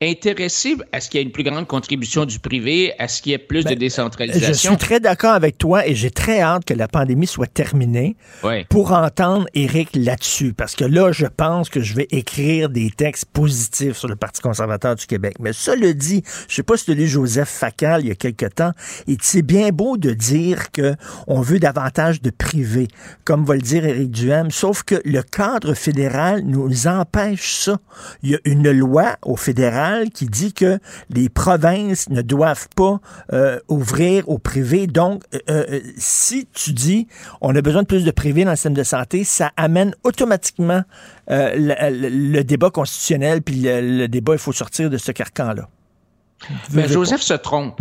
intéressés 0.00 0.76
à 0.92 1.00
ce 1.00 1.10
qu'il 1.10 1.18
y 1.18 1.22
ait 1.22 1.26
une 1.26 1.32
plus 1.32 1.42
grande 1.42 1.66
contribution 1.66 2.24
du 2.24 2.38
privé, 2.38 2.92
à 3.00 3.08
ce 3.08 3.20
qu'il 3.20 3.32
y 3.32 3.34
ait 3.34 3.38
plus 3.38 3.64
de 3.64 3.70
Je 3.70 3.74
décentralisation? 3.74 4.70
suis 4.72 4.78
très 4.78 5.00
d'accord 5.00 5.32
avec 5.32 5.58
toi 5.58 5.84
et 5.88 5.96
j'ai 5.96 6.12
très 6.12 6.40
hâte 6.40 6.64
que 6.64 6.74
la 6.74 6.86
pandémie 6.86 7.26
soit 7.26 7.48
terminée 7.52 8.16
Ouais. 8.44 8.64
pour 8.70 8.92
entendre 8.92 9.46
Éric 9.54 9.90
là-dessus. 9.96 10.52
Parce 10.52 10.76
que 10.76 10.84
là, 10.84 11.10
je 11.10 11.26
pense 11.26 11.68
que 11.68 11.80
je 11.80 11.94
vais 11.94 12.06
écrire 12.12 12.68
des 12.68 12.90
textes 12.90 13.24
positifs 13.32 13.96
sur 13.96 14.06
le 14.08 14.14
Parti 14.14 14.40
conservateur 14.40 14.94
du 14.94 15.04
Québec. 15.06 15.34
Mais 15.40 15.52
ça 15.52 15.74
le 15.74 15.92
dit, 15.94 16.22
je 16.48 16.54
sais 16.54 16.62
pas 16.62 16.76
si 16.76 16.84
tu 16.84 16.94
lu 16.94 17.08
Joseph 17.08 17.48
Facal 17.48 18.02
il 18.02 18.08
y 18.08 18.12
a 18.12 18.14
quelque 18.14 18.46
temps, 18.46 18.70
et 19.08 19.16
c'est 19.20 19.42
bien 19.42 19.70
beau 19.70 19.96
de 19.96 20.12
dire 20.12 20.70
que 20.70 20.94
on 21.26 21.40
veut 21.40 21.58
davantage 21.58 22.22
de 22.22 22.30
privé, 22.30 22.86
comme 23.24 23.44
va 23.44 23.56
le 23.56 23.62
dire 23.62 23.84
Éric 23.84 24.12
Duhem, 24.12 24.52
sauf 24.52 24.84
que 24.84 25.00
le 25.04 25.22
cadre 25.22 25.74
fédéral 25.74 26.42
nous 26.44 26.86
empêche 26.86 27.52
ça. 27.54 27.78
Il 28.22 28.30
y 28.30 28.34
a 28.36 28.38
une 28.44 28.70
loi 28.70 29.16
au 29.22 29.34
fédéral 29.34 29.87
qui 30.14 30.26
dit 30.26 30.52
que 30.52 30.78
les 31.10 31.28
provinces 31.28 32.08
ne 32.08 32.22
doivent 32.22 32.68
pas 32.76 33.00
euh, 33.32 33.58
ouvrir 33.68 34.28
au 34.28 34.38
privé. 34.38 34.86
Donc, 34.86 35.22
euh, 35.34 35.38
euh, 35.50 35.80
si 35.96 36.46
tu 36.52 36.72
dis 36.72 37.06
on 37.40 37.54
a 37.54 37.60
besoin 37.62 37.82
de 37.82 37.86
plus 37.86 38.04
de 38.04 38.10
privé 38.10 38.44
dans 38.44 38.50
le 38.50 38.56
système 38.56 38.74
de 38.74 38.82
santé, 38.84 39.24
ça 39.24 39.50
amène 39.56 39.94
automatiquement 40.04 40.82
euh, 41.30 41.54
le, 41.56 41.74
le- 42.00 42.08
le 42.38 42.44
débat 42.44 42.70
constitutionnel, 42.70 43.42
puis 43.42 43.56
le, 43.56 43.80
le 44.00 44.08
débat, 44.08 44.32
il 44.34 44.38
faut 44.38 44.52
sortir 44.52 44.90
de 44.90 44.98
ce 44.98 45.12
carcan-là. 45.12 45.68
Veux 46.70 46.86
Joseph 46.86 47.20
se 47.22 47.34
trompe. 47.34 47.80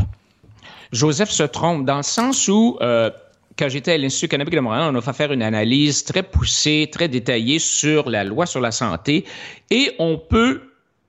Joseph 0.92 1.30
se 1.30 1.44
trompe 1.44 1.86
dans 1.86 1.98
le 1.98 2.04
sens 2.04 2.48
où, 2.48 2.78
quand 2.80 3.70
j'étais 3.70 3.94
à 3.94 3.98
l'Institut 3.98 4.28
canadique 4.30 4.56
de 4.56 4.60
Montréal, 4.60 4.90
on 4.92 4.96
a 4.98 5.02
fait 5.02 5.14
faire 5.14 5.32
une 5.32 5.42
analyse 5.44 6.04
très 6.04 6.24
poussée, 6.24 6.90
très 6.92 7.08
détaillée 7.08 7.60
sur 7.60 8.10
la 8.10 8.24
loi 8.24 8.46
sur 8.46 8.62
la 8.62 8.72
santé 8.72 9.26
et 9.70 9.92
on 10.00 10.18
peut, 10.18 10.62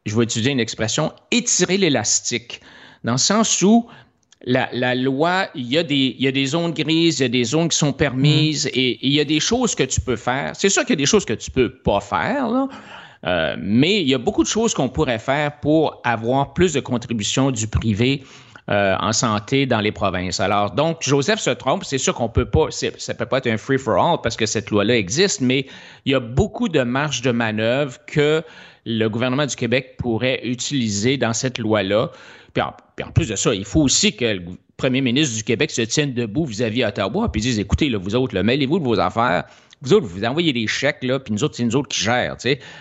je 0.07 0.17
vais 0.17 0.25
utiliser 0.25 0.51
une 0.51 0.61
expression, 0.61 1.13
étirer 1.31 1.77
l'élastique, 1.77 2.61
dans 3.05 3.13
le 3.13 3.19
sens 3.19 3.63
où 3.63 3.87
la, 4.45 4.69
la 4.73 4.95
loi, 4.95 5.49
il 5.55 5.67
y, 5.67 5.79
a 5.79 5.83
des, 5.83 6.15
il 6.19 6.25
y 6.25 6.29
a 6.29 6.33
des 6.33 6.47
zones 6.47 6.73
grises, 6.73 7.19
il 7.19 7.23
y 7.23 7.27
a 7.27 7.29
des 7.29 7.45
zones 7.45 7.69
qui 7.69 7.77
sont 7.77 7.93
permises 7.93 8.67
Mm. 8.67 8.71
et, 8.75 8.91
et 8.91 9.07
il 9.07 9.13
y 9.13 9.21
a 9.21 9.25
des 9.25 9.41
choses 9.41 9.75
que 9.75 9.83
tu 9.83 10.01
peux 10.01 10.17
faire. 10.17 10.53
C'est 10.55 10.69
sûr 10.69 10.83
qu'il 10.83 10.91
y 10.91 10.99
a 10.99 11.03
des 11.03 11.07
choses 11.07 11.25
que 11.25 11.33
tu 11.35 11.51
peux 11.51 11.71
pas 11.71 12.01
faire, 12.01 12.49
là. 12.49 12.69
Euh, 13.27 13.57
mais 13.59 14.01
il 14.01 14.09
y 14.09 14.15
a 14.15 14.19
beaucoup 14.19 14.45
de 14.45 14.49
choses 14.49 14.75
qu'on 14.75 14.89
pourrait 14.89 15.19
faire 15.19 15.59
pour 15.59 16.01
avoir 16.05 16.55
plus 16.55 16.73
de 16.73 16.79
contributions 16.81 17.51
du 17.51 17.67
privé 17.67 18.23
euh, 18.71 18.95
en 19.01 19.13
santé 19.13 19.67
dans 19.67 19.81
les 19.81 19.91
provinces. 19.91 20.39
Alors, 20.39 20.71
donc, 20.71 20.99
Joseph 21.01 21.41
se 21.41 21.51
trompe. 21.51 21.85
C'est 21.85 21.99
sûr 21.99 22.15
qu'on 22.15 22.29
peut 22.29 22.49
pas, 22.49 22.67
ça 22.71 23.15
peut 23.15 23.27
pas 23.27 23.39
être 23.39 23.49
un 23.49 23.57
free 23.57 23.79
for 23.79 23.99
all 24.01 24.19
parce 24.23 24.37
que 24.37 24.47
cette 24.47 24.71
loi-là 24.71 24.97
existe, 24.97 25.41
mais 25.41 25.67
il 26.05 26.13
y 26.13 26.15
a 26.15 26.21
beaucoup 26.21 26.69
de 26.69 26.83
marge 26.83 27.23
de 27.23 27.33
manœuvre 27.33 27.99
que 28.07 28.45
le 28.89 29.07
gouvernement 29.09 29.45
du 29.45 29.55
Québec 29.55 29.97
pourrait 29.99 30.41
utiliser 30.45 31.19
dans 31.19 31.35
cette 31.35 31.59
loi-là. 31.59 32.11
Puis 32.55 32.63
en, 32.63 32.73
puis 32.97 33.05
en 33.07 33.13
plus 33.13 33.29
de 33.29 33.37
ça, 33.37 33.55
il 33.55 33.67
faut 33.67 33.83
aussi 33.83 34.17
que 34.17 34.25
le 34.25 34.43
premier 34.79 35.03
ministre 35.03 35.37
du 35.37 35.45
Québec 35.45 35.71
se 35.71 35.83
tienne 35.83 36.15
debout 36.15 36.47
vis-à-vis 36.47 36.85
Ottawa 36.85 37.31
puis 37.31 37.43
dise 37.43 37.59
écoutez, 37.59 37.91
là, 37.91 37.99
vous 37.99 38.17
autres, 38.17 38.41
mêlez-vous 38.41 38.79
de 38.79 38.85
vos 38.85 38.99
affaires. 38.99 39.45
Vous 39.83 39.93
autres, 39.93 40.07
vous 40.07 40.25
envoyez 40.25 40.53
des 40.53 40.67
chèques, 40.67 41.05
là, 41.05 41.21
puis 41.21 41.33
nous 41.33 41.45
autres, 41.45 41.55
c'est 41.55 41.65
nous 41.65 41.77
autres 41.77 41.89
qui 41.89 42.01
gèrent. 42.01 42.37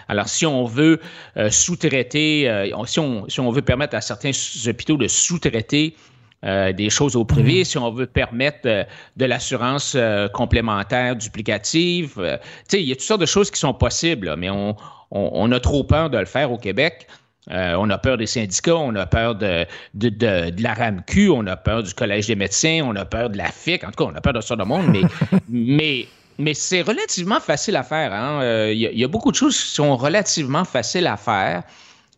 Alors, 0.08 0.28
si 0.28 0.48
on 0.48 0.64
veut 0.64 1.00
euh, 1.36 1.52
sous-traiter, 1.52 2.50
euh, 2.50 2.86
si, 2.86 3.00
on, 3.00 3.30
si 3.30 3.40
on 3.40 3.52
veut 3.52 3.62
permettre 3.62 3.96
à 3.96 4.02
certains 4.02 4.32
hôpitaux 4.66 4.98
de 4.98 5.08
sous-traiter 5.08 5.96
euh, 6.44 6.72
des 6.72 6.90
choses 6.90 7.16
au 7.16 7.24
privé, 7.24 7.66
si 7.66 7.78
on 7.78 7.92
veut 7.92 8.08
permettre 8.08 8.88
de 9.16 9.26
l'assurance 9.26 9.96
complémentaire 10.34 11.16
duplicative, 11.16 12.14
tu 12.16 12.40
sais, 12.68 12.82
il 12.82 12.88
y 12.88 12.92
a 12.92 12.96
toutes 12.96 13.04
sortes 13.04 13.22
de 13.22 13.28
choses 13.28 13.52
qui 13.52 13.60
sont 13.60 13.76
possibles, 13.76 14.28
là, 14.28 14.36
mais 14.36 14.50
on, 14.50 14.76
on- 15.12 15.30
on 15.34 15.52
a 15.52 15.60
trop 15.60 15.84
peur 15.84 16.10
de 16.10 16.18
le 16.18 16.26
faire 16.26 16.52
au 16.52 16.58
Québec. 16.58 17.08
Euh, 17.50 17.76
on 17.80 17.90
a 17.90 17.98
peur 17.98 18.18
des 18.18 18.26
syndicats, 18.28 18.76
on 18.76 18.94
a 18.96 19.06
peur 19.06 19.34
de, 19.36 19.66
de, 19.94 20.10
de- 20.10 20.50
de 20.50 20.64
la 20.64 20.74
RAMQ, 20.74 21.30
on 21.30 21.48
a 21.48 21.56
peur 21.56 21.82
du 21.82 21.94
Collège 21.94 22.28
des 22.28 22.36
médecins, 22.36 22.82
on 22.84 22.94
a 22.98 23.06
peur 23.06 23.30
de 23.30 23.38
la 23.38 23.46
FIC. 23.52 23.84
En 23.86 23.88
tout 23.92 24.04
cas, 24.04 24.12
on 24.12 24.16
a 24.16 24.20
peur 24.22 24.34
de 24.34 24.42
ça 24.42 24.56
de 24.58 24.64
monde, 24.64 24.88
mais, 24.92 25.02
mais, 25.48 26.08
mais 26.38 26.54
c'est 26.54 26.82
relativement 26.82 27.40
facile 27.40 27.78
à 27.78 27.84
faire. 27.84 28.12
hein. 28.14 28.42
Euh, 28.42 28.74
Il 28.74 28.80
y, 28.80 28.88
a- 28.88 28.92
il 28.92 29.00
y 29.00 29.04
a 29.06 29.08
beaucoup 29.08 29.32
de 29.32 29.38
choses 29.38 29.58
qui 29.58 29.70
sont 29.70 29.96
relativement 29.96 30.66
faciles 30.66 31.08
à 31.08 31.16
faire. 31.16 31.64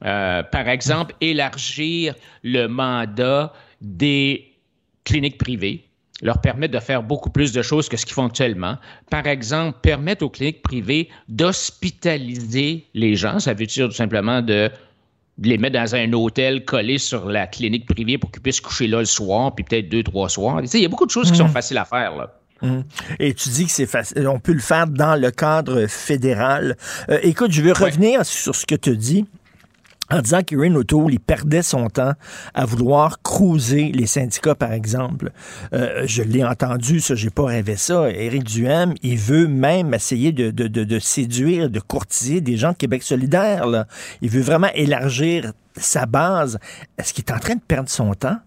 Euh, 0.03 0.41
par 0.43 0.67
exemple, 0.67 1.13
élargir 1.21 2.15
le 2.43 2.65
mandat 2.67 3.53
des 3.81 4.51
cliniques 5.03 5.37
privées 5.37 5.83
leur 6.21 6.41
permettre 6.41 6.73
de 6.73 6.79
faire 6.79 7.01
beaucoup 7.03 7.29
plus 7.29 7.51
de 7.53 7.61
choses 7.61 7.87
que 7.87 7.95
ce 7.97 8.05
qu'ils 8.05 8.13
font 8.15 8.25
actuellement. 8.25 8.77
Par 9.09 9.25
exemple, 9.27 9.77
permettre 9.81 10.23
aux 10.25 10.29
cliniques 10.29 10.61
privées 10.61 11.09
d'hospitaliser 11.29 12.85
les 12.93 13.15
gens. 13.15 13.39
Ça 13.39 13.53
veut 13.53 13.65
dire 13.65 13.87
tout 13.87 13.93
simplement 13.95 14.41
de 14.41 14.69
les 15.41 15.57
mettre 15.57 15.79
dans 15.79 15.95
un 15.95 16.11
hôtel 16.13 16.65
collé 16.65 16.97
sur 16.97 17.29
la 17.29 17.47
clinique 17.47 17.85
privée 17.85 18.17
pour 18.17 18.31
qu'ils 18.31 18.41
puissent 18.41 18.59
coucher 18.61 18.87
là 18.87 18.99
le 18.99 19.05
soir, 19.05 19.55
puis 19.55 19.63
peut-être 19.63 19.87
deux, 19.87 20.03
trois 20.03 20.27
soirs. 20.29 20.59
Tu 20.61 20.67
sais, 20.67 20.79
Il 20.79 20.83
y 20.83 20.85
a 20.85 20.89
beaucoup 20.89 21.05
de 21.05 21.11
choses 21.11 21.31
qui 21.31 21.37
sont 21.37 21.45
Mhm. 21.45 21.51
faciles 21.53 21.77
à 21.77 21.85
faire. 21.85 22.15
Là. 22.17 22.33
Hum. 22.61 22.83
Et 23.19 23.33
tu 23.33 23.47
dis 23.47 23.65
que 23.65 23.71
c'est 23.71 23.85
facile, 23.85 24.27
on 24.27 24.39
peut 24.41 24.51
le 24.51 24.59
faire 24.59 24.85
dans 24.85 25.15
le 25.15 25.31
cadre 25.31 25.87
fédéral. 25.87 26.75
Euh, 27.09 27.17
écoute, 27.23 27.51
je 27.53 27.61
veux 27.61 27.71
revenir 27.71 28.25
sur 28.25 28.53
ce 28.53 28.65
que 28.65 28.75
tu 28.75 28.97
dis 28.97 29.25
en 30.11 30.21
disant 30.21 30.41
qu'Erin 30.41 30.73
O'Toole, 30.75 31.13
il 31.13 31.19
perdait 31.19 31.61
son 31.61 31.87
temps 31.89 32.13
à 32.53 32.65
vouloir 32.65 33.21
cruiser 33.21 33.91
les 33.91 34.07
syndicats, 34.07 34.55
par 34.55 34.73
exemple. 34.73 35.31
Euh, 35.73 36.03
je 36.05 36.23
l'ai 36.23 36.43
entendu, 36.43 36.99
ça, 36.99 37.15
j'ai 37.15 37.29
pas 37.29 37.45
rêvé 37.45 37.75
ça. 37.75 38.09
Éric 38.09 38.43
Duhem, 38.43 38.93
il 39.03 39.17
veut 39.17 39.47
même 39.47 39.93
essayer 39.93 40.31
de, 40.31 40.51
de, 40.51 40.67
de, 40.67 40.99
séduire, 40.99 41.69
de 41.69 41.79
courtiser 41.79 42.41
des 42.41 42.57
gens 42.57 42.71
de 42.71 42.77
Québec 42.77 43.03
solidaire. 43.03 43.65
Il 44.21 44.29
veut 44.29 44.41
vraiment 44.41 44.69
élargir 44.73 45.53
sa 45.75 46.05
base. 46.05 46.59
Est-ce 46.97 47.13
qu'il 47.13 47.23
est 47.25 47.31
en 47.31 47.39
train 47.39 47.55
de 47.55 47.61
perdre 47.61 47.89
son 47.89 48.13
temps? 48.13 48.37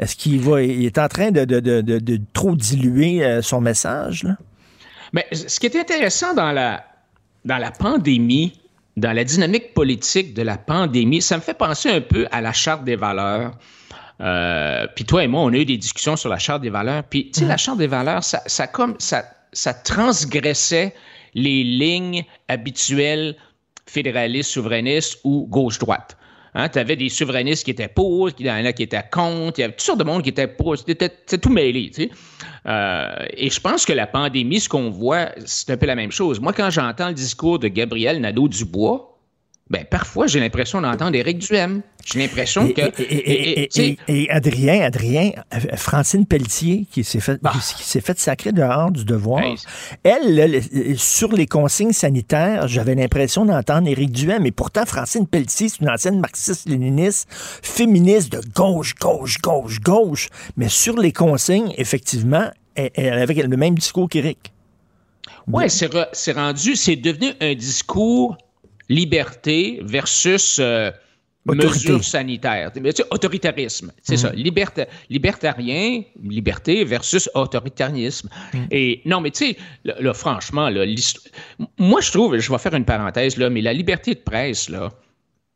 Est-ce 0.00 0.16
qu'il 0.16 0.40
va, 0.40 0.62
il 0.62 0.84
est 0.84 0.98
en 0.98 1.08
train 1.08 1.30
de, 1.30 1.44
de, 1.44 2.20
trop 2.32 2.56
diluer 2.56 3.24
euh, 3.24 3.42
son 3.42 3.60
message? 3.60 4.26
Mais 5.12 5.26
ce 5.32 5.60
qui 5.60 5.66
est 5.66 5.76
intéressant 5.76 6.34
dans 6.34 6.50
la, 6.50 6.84
dans 7.44 7.58
la 7.58 7.70
pandémie, 7.70 8.60
dans 8.96 9.12
la 9.12 9.24
dynamique 9.24 9.74
politique 9.74 10.34
de 10.34 10.42
la 10.42 10.56
pandémie, 10.56 11.20
ça 11.20 11.36
me 11.36 11.42
fait 11.42 11.54
penser 11.54 11.88
un 11.90 12.00
peu 12.00 12.26
à 12.30 12.40
la 12.40 12.52
charte 12.52 12.84
des 12.84 12.96
valeurs. 12.96 13.52
Euh, 14.20 14.86
puis 14.94 15.04
toi 15.04 15.24
et 15.24 15.26
moi, 15.26 15.40
on 15.42 15.52
a 15.52 15.56
eu 15.56 15.64
des 15.64 15.76
discussions 15.76 16.16
sur 16.16 16.28
la 16.28 16.38
charte 16.38 16.62
des 16.62 16.70
valeurs. 16.70 17.02
Puis, 17.04 17.30
tu 17.30 17.40
sais, 17.40 17.46
la 17.46 17.56
charte 17.56 17.78
des 17.78 17.88
valeurs, 17.88 18.22
ça, 18.22 18.42
ça, 18.46 18.66
comme, 18.66 18.94
ça, 18.98 19.24
ça 19.52 19.74
transgressait 19.74 20.94
les 21.34 21.64
lignes 21.64 22.24
habituelles 22.48 23.36
fédéralistes, 23.86 24.50
souverainistes 24.50 25.18
ou 25.24 25.46
gauche-droite. 25.50 26.16
Hein, 26.54 26.68
tu 26.68 26.78
avais 26.78 26.94
des 26.94 27.08
souverainistes 27.08 27.64
qui 27.64 27.72
étaient 27.72 27.88
pour, 27.88 28.30
il 28.38 28.46
y 28.46 28.50
en 28.50 28.64
a 28.64 28.72
qui 28.72 28.84
étaient 28.84 29.02
contre, 29.10 29.58
il 29.58 29.62
y 29.62 29.64
avait 29.64 29.72
toutes 29.72 29.80
sortes 29.80 29.98
de 29.98 30.04
monde 30.04 30.22
qui 30.22 30.28
étaient 30.28 30.46
pour, 30.46 30.78
c'était 30.78 31.08
tout 31.08 31.50
mêlé. 31.50 31.90
Tu 31.90 32.04
sais. 32.04 32.10
Euh, 32.66 33.26
et 33.30 33.50
je 33.50 33.60
pense 33.60 33.84
que 33.84 33.92
la 33.92 34.06
pandémie, 34.06 34.60
ce 34.60 34.68
qu'on 34.68 34.90
voit, 34.90 35.30
c'est 35.44 35.70
un 35.70 35.76
peu 35.76 35.86
la 35.86 35.96
même 35.96 36.12
chose. 36.12 36.40
Moi, 36.40 36.52
quand 36.52 36.70
j'entends 36.70 37.08
le 37.08 37.14
discours 37.14 37.58
de 37.58 37.68
Gabriel 37.68 38.20
Nadeau-Dubois, 38.20 39.13
ben, 39.70 39.84
parfois, 39.90 40.26
j'ai 40.26 40.40
l'impression 40.40 40.80
d'entendre 40.82 41.16
Éric 41.16 41.38
Duhem. 41.38 41.80
J'ai 42.04 42.18
l'impression 42.18 42.68
que... 42.68 42.82
Et, 43.00 43.14
et- 43.14 43.62
et- 43.62 43.80
et- 43.80 43.98
et 44.24 44.30
Adrien, 44.30 44.82
Adrien, 44.82 45.30
euh, 45.54 45.76
Francine 45.76 46.26
Pelletier, 46.26 46.86
qui 46.92 47.02
s'est 47.02 47.18
fait, 47.20 47.40
qui 47.78 47.82
s'est 47.82 48.02
fait 48.02 48.18
sacrer 48.18 48.52
dehors 48.52 48.90
du 48.90 49.06
devoir, 49.06 49.42
elle, 50.02 50.34
là, 50.34 50.60
sur 50.98 51.32
les 51.32 51.46
consignes 51.46 51.94
sanitaires, 51.94 52.68
j'avais 52.68 52.94
l'impression 52.94 53.46
d'entendre 53.46 53.88
Éric 53.88 54.12
Duhem, 54.12 54.44
et 54.44 54.52
pourtant, 54.52 54.84
Francine 54.84 55.26
Pelletier, 55.26 55.70
c'est 55.70 55.80
une 55.80 55.88
ancienne 55.88 56.20
marxiste-léniniste, 56.20 57.26
féministe 57.62 58.32
de 58.32 58.40
gauche, 58.54 58.94
gauche, 59.00 59.38
gauche, 59.40 59.80
gauche, 59.80 60.28
mais 60.58 60.68
sur 60.68 60.98
les 60.98 61.12
consignes, 61.12 61.72
effectivement, 61.78 62.50
elle, 62.74 62.90
elle 62.96 63.14
avait 63.14 63.32
le 63.34 63.56
même 63.56 63.76
discours 63.76 64.10
qu'Éric. 64.10 64.52
Oui, 65.50 65.64
c'est 65.70 66.32
rendu, 66.32 66.76
c'est 66.76 66.96
devenu 66.96 67.28
un 67.40 67.54
discours 67.54 68.36
liberté 68.88 69.80
versus 69.82 70.58
euh, 70.60 70.90
mesures 71.46 72.02
sanitaires. 72.02 72.70
Mais 72.80 72.92
tu 72.92 73.02
sais, 73.02 73.08
autoritarisme, 73.10 73.92
c'est 74.02 74.14
Mhm. 74.14 74.18
ça. 74.18 74.30
Liberta- 74.32 74.86
libertarien, 75.10 76.02
liberté 76.22 76.84
versus 76.84 77.28
autoritarisme. 77.34 78.28
Et 78.70 79.02
non, 79.04 79.20
mais 79.20 79.30
tu 79.30 79.46
sais, 79.48 79.56
là, 79.84 79.94
là, 80.00 80.14
franchement, 80.14 80.70
là, 80.70 80.84
moi, 81.78 82.00
je 82.00 82.10
trouve, 82.10 82.38
je 82.38 82.50
vais 82.50 82.58
faire 82.58 82.74
une 82.74 82.84
parenthèse, 82.86 83.36
là, 83.36 83.50
mais 83.50 83.60
la 83.60 83.72
liberté 83.74 84.14
de 84.14 84.20
presse, 84.20 84.68
là, 84.70 84.90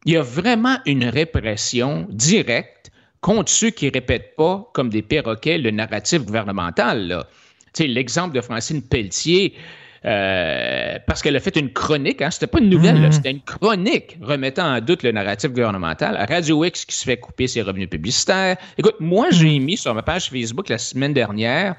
il 0.05 0.13
y 0.13 0.17
a 0.17 0.23
vraiment 0.23 0.79
une 0.87 1.05
répression 1.07 2.07
directe 2.11 2.91
contre 3.21 3.51
ceux 3.51 3.71
qui 3.71 3.89
répètent 3.89 4.37
pas 4.37 4.71
comme 4.75 4.91
des 4.91 5.03
perroquets 5.03 5.59
le 5.59 5.71
narratif 5.71 6.23
gouvernemental. 6.25 7.09
là. 7.09 7.27
Tu 7.75 7.83
sais, 7.83 7.89
l'exemple 7.89 8.35
de 8.35 8.41
Francine 8.41 8.81
Pelletier, 8.83 9.55
euh, 10.05 10.99
parce 11.07 11.23
qu'elle 11.23 11.37
a 11.37 11.41
fait 11.41 11.57
une 11.57 11.73
chronique, 11.73 12.23
hein, 12.23 12.31
c'était 12.31 12.47
pas 12.47 12.61
une 12.61 12.69
nouvelle, 12.71 13.01
là, 13.03 13.11
c'était 13.11 13.31
une 13.33 13.41
chronique 13.43 14.17
remettant 14.21 14.75
en 14.77 14.81
doute 14.81 15.03
le 15.03 15.13
narratif 15.13 15.51
gouvernemental. 15.51 16.17
Radio 16.29 16.65
X 16.65 16.85
qui 16.85 16.95
se 16.97 17.05
fait 17.05 17.17
couper 17.17 17.47
ses 17.49 17.63
revenus 17.63 17.89
publicitaires. 17.91 18.57
Écoute, 18.77 18.97
moi, 19.01 19.27
j'ai 19.31 19.59
mis 19.59 19.77
sur 19.77 19.95
ma 19.95 20.03
page 20.03 20.31
Facebook 20.31 20.69
la 20.69 20.79
semaine 20.79 21.13
dernière 21.15 21.75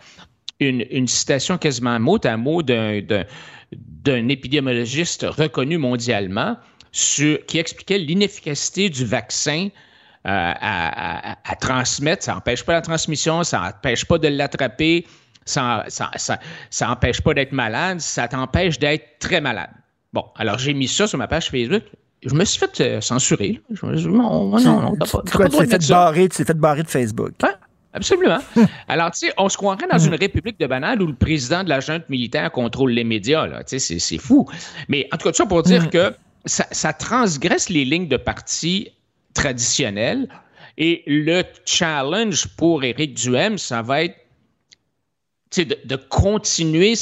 une, 0.60 0.86
une 0.92 1.08
citation 1.08 1.58
quasiment 1.58 2.00
mot 2.00 2.20
à 2.26 2.36
mot 2.36 2.62
d'un, 2.62 3.02
épidémiologiste 4.30 5.26
reconnu 5.30 5.78
mondialement 5.78 6.58
sur, 6.92 7.38
qui 7.46 7.60
expliquait 7.60 8.00
l'inefficacité 8.00 8.90
du 8.90 9.06
vaccin 9.06 9.70
euh, 9.70 9.72
à, 10.26 11.32
à- 11.32 11.38
à 11.46 11.56
transmettre. 11.56 12.24
Ça 12.24 12.34
n'empêche 12.34 12.64
pas 12.64 12.74
la 12.74 12.82
transmission, 12.82 13.44
ça 13.44 13.60
n'empêche 13.62 14.04
pas 14.06 14.18
de 14.18 14.28
l'attraper, 14.28 15.06
ça 15.50 15.86
ça, 15.88 16.12
ça, 16.16 16.40
ça 16.70 16.88
n'empêche 16.88 17.22
pas 17.22 17.34
d'être 17.34 17.52
malade, 17.52 18.00
ça 18.00 18.28
t'empêche 18.28 18.80
d'être 18.80 19.20
très 19.20 19.42
malade. 19.42 19.70
Bon, 20.14 20.26
alors 20.36 20.58
j'ai 20.58 20.74
mis 20.74 20.88
ça 20.88 21.08
sur 21.08 21.18
ma 21.18 21.28
page 21.28 21.50
Facebook. 21.50 21.84
Je 22.26 22.34
me 22.34 22.44
suis 22.44 22.60
fait 22.60 22.82
euh, 22.82 23.02
censurer. 23.02 23.62
Je 23.72 23.86
me 23.86 23.96
suis 23.96 24.10
dit, 24.10 24.14
non, 24.14 24.50
non, 24.50 24.60
non, 24.60 24.96
t'as 24.98 25.06
pas, 25.06 25.22
tu 25.24 25.38
t'es 25.38 25.78
de 25.78 25.84
fait 25.84 25.88
barrer, 25.90 26.28
tu 26.30 26.38
t'es 26.38 26.46
fait 26.46 26.54
barrer 26.58 26.84
de 26.84 26.90
Facebook. 26.90 27.32
Absolument. 27.94 28.40
Alors, 28.88 29.12
tu 29.12 29.20
sais, 29.20 29.34
on 29.38 29.50
se 29.50 29.58
croirait 29.58 29.88
dans 29.92 29.98
une 29.98 30.16
république 30.16 30.60
de 30.60 30.68
bananes 30.68 31.02
où 31.02 31.08
le 31.08 31.16
président 31.16 31.64
de 31.64 31.70
la 31.70 31.80
junte 31.80 32.08
militaire 32.10 32.52
contrôle 32.52 32.92
les 32.92 33.04
médias. 33.04 33.48
Tu 33.64 33.80
sais, 33.80 34.00
c'est- 34.00 34.18
fou. 34.18 34.48
Mais 34.90 35.08
en 35.12 35.18
tout 35.18 35.24
cas, 35.24 35.32
tout 35.32 35.38
ça 35.38 35.46
pour 35.46 35.64
dire 35.64 35.90
que 35.90 36.14
ça, 36.46 36.66
ça 36.72 36.94
transgresse 36.94 37.70
les 37.70 37.86
lignes 37.86 38.08
de 38.08 38.18
parti 38.18 38.90
traditionnelles. 39.34 40.28
Et 40.78 41.04
le 41.08 41.44
challenge 41.66 42.48
pour 42.56 42.84
Éric 42.84 43.14
Duhem, 43.16 43.58
ça 43.58 43.82
va 43.82 44.04
être 44.04 44.16
de, 45.58 45.78
de 45.84 45.96
continuer, 45.96 46.94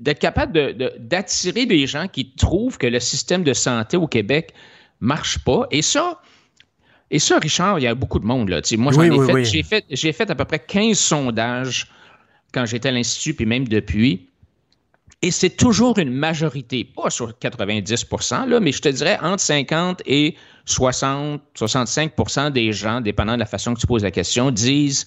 d'être 0.00 0.18
capable 0.18 0.52
de- 0.52 0.72
de- 0.72 0.92
d'attirer 0.98 1.66
des 1.66 1.86
gens 1.86 2.06
qui 2.08 2.32
trouvent 2.34 2.78
que 2.78 2.86
le 2.86 3.00
système 3.00 3.44
de 3.44 3.52
santé 3.54 3.96
au 3.96 4.06
Québec 4.06 4.52
marche 5.00 5.38
pas. 5.44 5.66
Et 5.70 5.82
ça, 5.82 6.20
et 7.10 7.18
ça, 7.18 7.38
Richard, 7.38 7.78
il 7.78 7.82
y 7.82 7.86
a 7.86 7.94
beaucoup 7.94 8.18
de 8.18 8.26
monde. 8.26 8.48
Là. 8.50 8.60
Moi, 8.76 8.92
j'en 8.92 9.00
Oui, 9.00 9.06
ai, 9.06 9.10
oui, 9.10 9.26
fait, 9.26 9.32
oui. 9.32 9.44
J'ai, 9.44 9.62
fait, 9.62 9.84
j'ai 9.90 10.12
fait 10.12 10.30
à 10.30 10.34
peu 10.34 10.44
près 10.44 10.58
15 10.58 10.98
sondages 10.98 11.86
quand 12.52 12.66
j'étais 12.66 12.88
à 12.88 12.92
l'Institut, 12.92 13.34
puis 13.34 13.46
même 13.46 13.66
depuis. 13.68 14.28
Et 15.22 15.30
c'est 15.30 15.50
toujours 15.50 15.98
une 15.98 16.10
majorité, 16.12 16.84
pas 16.84 17.08
sur 17.08 17.36
90 17.38 18.04
là, 18.48 18.60
mais 18.60 18.70
je 18.70 18.82
te 18.82 18.88
dirais 18.90 19.18
entre 19.22 19.40
50 19.40 20.02
et 20.04 20.36
60, 20.66 21.40
65% 21.58 22.50
des 22.52 22.72
gens, 22.72 23.00
dépendant 23.00 23.32
de 23.34 23.38
la 23.38 23.46
façon 23.46 23.72
que 23.72 23.80
tu 23.80 23.86
poses 23.86 24.02
la 24.02 24.10
question, 24.10 24.50
disent 24.50 25.06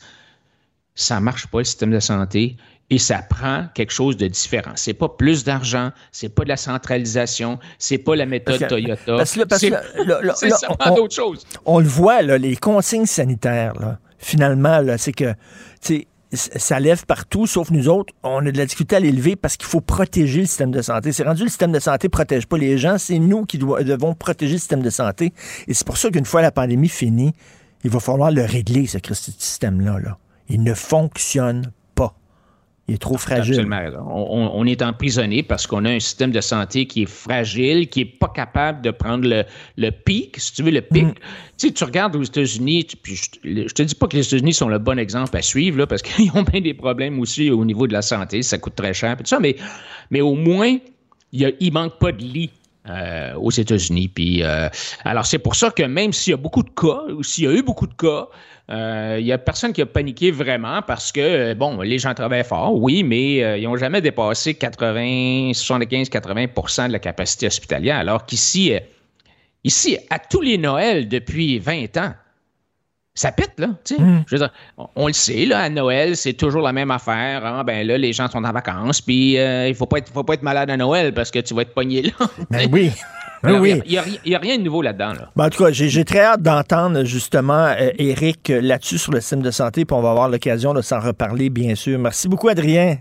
ça 0.99 1.21
marche 1.21 1.47
pas 1.47 1.59
le 1.59 1.63
système 1.63 1.91
de 1.91 1.99
santé 2.01 2.57
et 2.89 2.97
ça 2.97 3.19
prend 3.21 3.67
quelque 3.73 3.93
chose 3.93 4.17
de 4.17 4.27
différent. 4.27 4.71
C'est 4.75 4.93
pas 4.93 5.07
plus 5.07 5.45
d'argent, 5.45 5.91
c'est 6.11 6.27
pas 6.27 6.43
de 6.43 6.49
la 6.49 6.57
centralisation, 6.57 7.57
c'est 7.77 7.99
pas 7.99 8.15
la 8.17 8.25
méthode 8.25 8.67
Toyota. 8.67 9.15
Parce 9.17 9.33
que, 9.33 9.43
parce 9.43 9.61
que 9.61 9.67
là, 9.67 9.81
là, 10.03 10.21
là, 10.41 10.57
on- 10.87 10.95
d'autres 10.95 11.15
choses. 11.15 11.45
On 11.65 11.79
le 11.79 11.87
voit, 11.87 12.21
là, 12.21 12.37
les 12.37 12.57
consignes 12.57 13.05
sanitaires, 13.05 13.73
là, 13.79 13.99
finalement, 14.17 14.81
là, 14.81 14.97
c'est 14.97 15.13
que 15.13 15.33
ça 16.31 16.79
lève 16.81 17.05
partout, 17.05 17.47
sauf 17.47 17.71
nous 17.71 17.87
autres. 17.87 18.13
On 18.23 18.45
a 18.45 18.51
de 18.51 18.57
la 18.57 18.65
difficulté 18.65 18.97
à 18.97 18.99
l'élever 18.99 19.35
parce 19.37 19.55
qu'il 19.55 19.67
faut 19.67 19.81
protéger 19.81 20.41
le 20.41 20.45
système 20.47 20.71
de 20.71 20.81
santé. 20.81 21.11
C'est 21.13 21.23
rendu 21.23 21.43
le 21.43 21.49
système 21.49 21.71
de 21.71 21.79
santé 21.79 22.07
ne 22.07 22.11
protège 22.11 22.45
pas 22.45 22.57
les 22.57 22.77
gens, 22.77 22.97
c'est 22.97 23.19
nous 23.19 23.45
qui 23.45 23.57
devons 23.57 24.13
protéger 24.15 24.53
le 24.53 24.59
système 24.59 24.81
de 24.81 24.89
santé. 24.89 25.33
Et 25.67 25.73
c'est 25.73 25.87
pour 25.87 25.97
ça 25.97 26.09
qu'une 26.09 26.25
fois 26.25 26.41
la 26.41 26.51
pandémie 26.51 26.89
finie, 26.89 27.33
il 27.83 27.89
va 27.89 27.99
falloir 27.99 28.31
le 28.31 28.43
régler, 28.43 28.85
ce 28.87 28.97
Christi 28.97 29.31
de 29.31 29.41
système-là. 29.41 29.99
Là. 29.99 30.17
Il 30.49 30.63
ne 30.63 30.73
fonctionne 30.73 31.71
pas. 31.95 32.15
Il 32.87 32.95
est 32.95 32.97
trop 32.97 33.17
fragile. 33.17 33.53
Absolument 33.53 33.77
raison. 33.77 34.03
On, 34.07 34.65
est 34.65 34.81
emprisonné 34.81 35.43
parce 35.43 35.67
qu'on 35.67 35.85
a 35.85 35.91
un 35.91 35.99
système 35.99 36.31
de 36.31 36.41
santé 36.41 36.87
qui 36.87 37.03
est 37.03 37.09
fragile, 37.09 37.87
qui 37.87 37.99
n'est 37.99 38.05
pas 38.05 38.29
capable 38.29 38.81
de 38.81 38.89
prendre 38.89 39.27
le, 39.27 39.43
le 39.77 39.91
pic, 39.91 40.39
si 40.39 40.53
tu 40.53 40.63
veux, 40.63 40.71
le 40.71 40.81
pic. 40.81 41.03
Mm. 41.03 41.13
Tu 41.57 41.67
sais, 41.67 41.73
tu 41.73 41.83
regardes 41.83 42.15
aux 42.15 42.23
États-Unis, 42.23 42.87
puis 43.01 43.15
je, 43.15 43.29
je 43.43 43.73
te 43.73 43.83
dis 43.83 43.93
pas 43.93 44.07
que 44.07 44.17
les 44.17 44.25
États-Unis 44.25 44.53
sont 44.53 44.69
le 44.69 44.79
bon 44.79 44.97
exemple 44.97 45.37
à 45.37 45.41
suivre, 45.43 45.77
là, 45.77 45.87
parce 45.87 46.01
qu'ils 46.03 46.31
ont 46.33 46.41
bien 46.41 46.61
des 46.61 46.73
problèmes 46.73 47.19
aussi 47.19 47.51
au 47.51 47.63
niveau 47.63 47.85
de 47.85 47.93
la 47.93 48.01
santé, 48.01 48.41
ça 48.41 48.57
coûte 48.57 48.75
très 48.75 48.93
cher, 48.93 49.17
tout 49.17 49.25
ça, 49.25 49.39
mais, 49.39 49.55
mais 50.09 50.21
au 50.21 50.33
moins, 50.33 50.77
il 51.31 51.55
ne 51.61 51.71
manque 51.71 51.99
pas 51.99 52.11
de 52.11 52.23
lits. 52.23 52.51
euh, 52.89 53.35
aux 53.35 53.51
États-Unis. 53.51 54.07
Puis, 54.07 54.43
euh, 54.43 54.69
alors, 55.03 55.25
c'est 55.25 55.39
pour 55.39 55.55
ça 55.55 55.69
que 55.69 55.83
même 55.83 56.13
s'il 56.13 56.31
y 56.31 56.33
a 56.33 56.37
beaucoup 56.37 56.63
de 56.63 56.69
cas, 56.69 57.03
ou 57.13 57.23
s'il 57.23 57.43
y 57.43 57.47
a 57.47 57.51
eu 57.51 57.61
beaucoup 57.61 57.87
de 57.87 57.93
cas, 57.93 58.27
euh, 58.71 59.17
il 59.19 59.25
n'y 59.25 59.31
a 59.31 59.37
personne 59.39 59.73
qui 59.73 59.81
a 59.81 59.85
paniqué 59.85 60.29
vraiment 60.31 60.81
parce 60.83 61.11
que, 61.11 61.19
euh, 61.19 61.55
bon, 61.55 61.81
les 61.81 61.97
gens 61.97 62.13
travaillent 62.13 62.43
fort, 62.43 62.75
oui, 62.75 63.03
mais 63.03 63.43
euh, 63.43 63.57
ils 63.57 63.63
n'ont 63.63 63.77
jamais 63.77 64.01
dépassé 64.01 64.53
80, 64.53 65.51
75-80% 65.53 66.87
de 66.87 66.91
la 66.93 66.99
capacité 66.99 67.47
hospitalière, 67.47 67.97
alors 67.97 68.25
qu'ici, 68.25 68.73
euh, 68.75 68.79
ici, 69.63 69.97
à 70.09 70.19
tous 70.19 70.41
les 70.41 70.57
Noëls 70.57 71.07
depuis 71.07 71.57
20 71.59 71.97
ans, 71.97 72.13
ça 73.15 73.31
pète, 73.33 73.53
là. 73.57 73.69
Je 74.27 74.35
veux 74.35 74.39
dire, 74.39 74.51
on, 74.77 74.87
on 74.95 75.07
le 75.07 75.13
sait, 75.13 75.45
là, 75.45 75.59
à 75.61 75.69
Noël, 75.69 76.15
c'est 76.15 76.33
toujours 76.33 76.61
la 76.61 76.71
même 76.71 76.89
affaire. 76.91 77.41
Ah, 77.43 77.63
ben 77.65 77.85
là, 77.85 77.97
les 77.97 78.13
gens 78.13 78.29
sont 78.29 78.45
en 78.45 78.51
vacances, 78.53 79.01
puis 79.01 79.37
euh, 79.37 79.65
il 79.67 79.71
ne 79.71 79.73
faut, 79.75 79.87
pas 79.87 79.97
être- 79.97 80.11
faut 80.13 80.23
pas 80.23 80.35
être 80.35 80.43
malade 80.43 80.69
à 80.69 80.77
Noël 80.77 81.13
parce 81.13 81.29
que 81.31 81.39
tu 81.39 81.53
vas 81.53 81.63
être 81.63 81.73
pogné 81.73 82.03
là. 82.03 82.11
Ben 82.49 82.69
oui. 82.71 82.91
Alors, 83.43 83.61
oui. 83.61 83.81
Il 83.85 83.91
n'y 83.91 83.97
a, 83.97 84.03
il 84.25 84.31
y 84.31 84.35
a 84.35 84.39
rien 84.39 84.57
de 84.57 84.63
nouveau 84.63 84.81
là-dedans. 84.81 85.13
Là. 85.13 85.31
Ben, 85.35 85.45
en 85.45 85.49
tout 85.49 85.63
cas, 85.63 85.71
j'ai 85.71 86.05
très 86.05 86.21
hâte 86.21 86.41
d'entendre 86.41 87.03
justement 87.03 87.67
euh, 87.67 87.91
Eric 87.97 88.49
euh, 88.49 88.61
là-dessus 88.61 88.97
sur 88.97 89.11
le 89.11 89.21
système 89.21 89.41
de 89.41 89.51
santé, 89.51 89.85
puis 89.85 89.95
on 89.95 90.01
va 90.01 90.11
avoir 90.11 90.29
l'occasion 90.29 90.73
de 90.73 90.81
s'en 90.81 90.99
reparler, 90.99 91.49
bien 91.49 91.75
sûr. 91.75 91.97
Merci 91.99 92.27
beaucoup, 92.27 92.49
Adrien. 92.49 92.97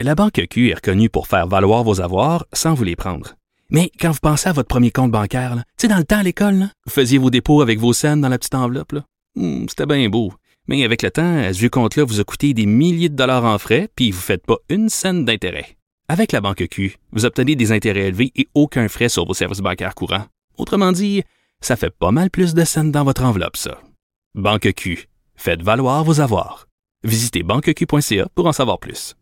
La 0.00 0.14
Banque 0.14 0.40
Q 0.48 0.70
est 0.70 0.74
reconnue 0.74 1.10
pour 1.10 1.26
faire 1.26 1.46
valoir 1.48 1.82
vos 1.82 2.00
avoirs 2.00 2.46
sans 2.52 2.74
vous 2.74 2.84
les 2.84 2.96
prendre. 2.96 3.34
Mais 3.70 3.90
quand 4.00 4.12
vous 4.12 4.20
pensez 4.22 4.48
à 4.48 4.52
votre 4.52 4.68
premier 4.68 4.90
compte 4.90 5.10
bancaire, 5.10 5.54
tu 5.56 5.62
sais, 5.82 5.88
dans 5.88 5.98
le 5.98 6.04
temps 6.04 6.18
à 6.18 6.22
l'école, 6.22 6.68
vous 6.86 6.92
faisiez 6.92 7.18
vos 7.18 7.30
dépôts 7.30 7.60
avec 7.60 7.78
vos 7.78 7.92
scènes 7.92 8.20
dans 8.20 8.28
la 8.28 8.38
petite 8.38 8.54
enveloppe. 8.54 8.94
Hmm, 9.34 9.66
C'était 9.68 9.86
bien 9.86 10.08
beau. 10.08 10.32
Mais 10.68 10.84
avec 10.84 11.02
le 11.02 11.10
temps, 11.10 11.38
à 11.38 11.52
ce 11.52 11.58
vieux 11.58 11.68
compte-là 11.70 12.04
vous 12.04 12.20
a 12.20 12.24
coûté 12.24 12.54
des 12.54 12.66
milliers 12.66 13.08
de 13.08 13.16
dollars 13.16 13.44
en 13.44 13.58
frais, 13.58 13.88
puis 13.96 14.10
vous 14.10 14.18
ne 14.18 14.22
faites 14.22 14.46
pas 14.46 14.56
une 14.68 14.88
scène 14.88 15.24
d'intérêt. 15.24 15.77
Avec 16.10 16.32
la 16.32 16.40
Banque 16.40 16.68
Q, 16.70 16.96
vous 17.12 17.26
obtenez 17.26 17.54
des 17.54 17.70
intérêts 17.70 18.06
élevés 18.06 18.32
et 18.34 18.48
aucun 18.54 18.88
frais 18.88 19.10
sur 19.10 19.26
vos 19.26 19.34
services 19.34 19.60
bancaires 19.60 19.94
courants. 19.94 20.24
Autrement 20.56 20.90
dit, 20.90 21.22
ça 21.60 21.76
fait 21.76 21.90
pas 21.90 22.10
mal 22.12 22.30
plus 22.30 22.54
de 22.54 22.64
scènes 22.64 22.90
dans 22.90 23.04
votre 23.04 23.24
enveloppe, 23.24 23.58
ça. 23.58 23.78
Banque 24.34 24.72
Q. 24.74 25.10
Faites 25.36 25.60
valoir 25.60 26.04
vos 26.04 26.20
avoirs. 26.20 26.66
Visitez 27.04 27.42
banqueq.ca 27.42 28.26
pour 28.34 28.46
en 28.46 28.52
savoir 28.52 28.78
plus. 28.78 29.16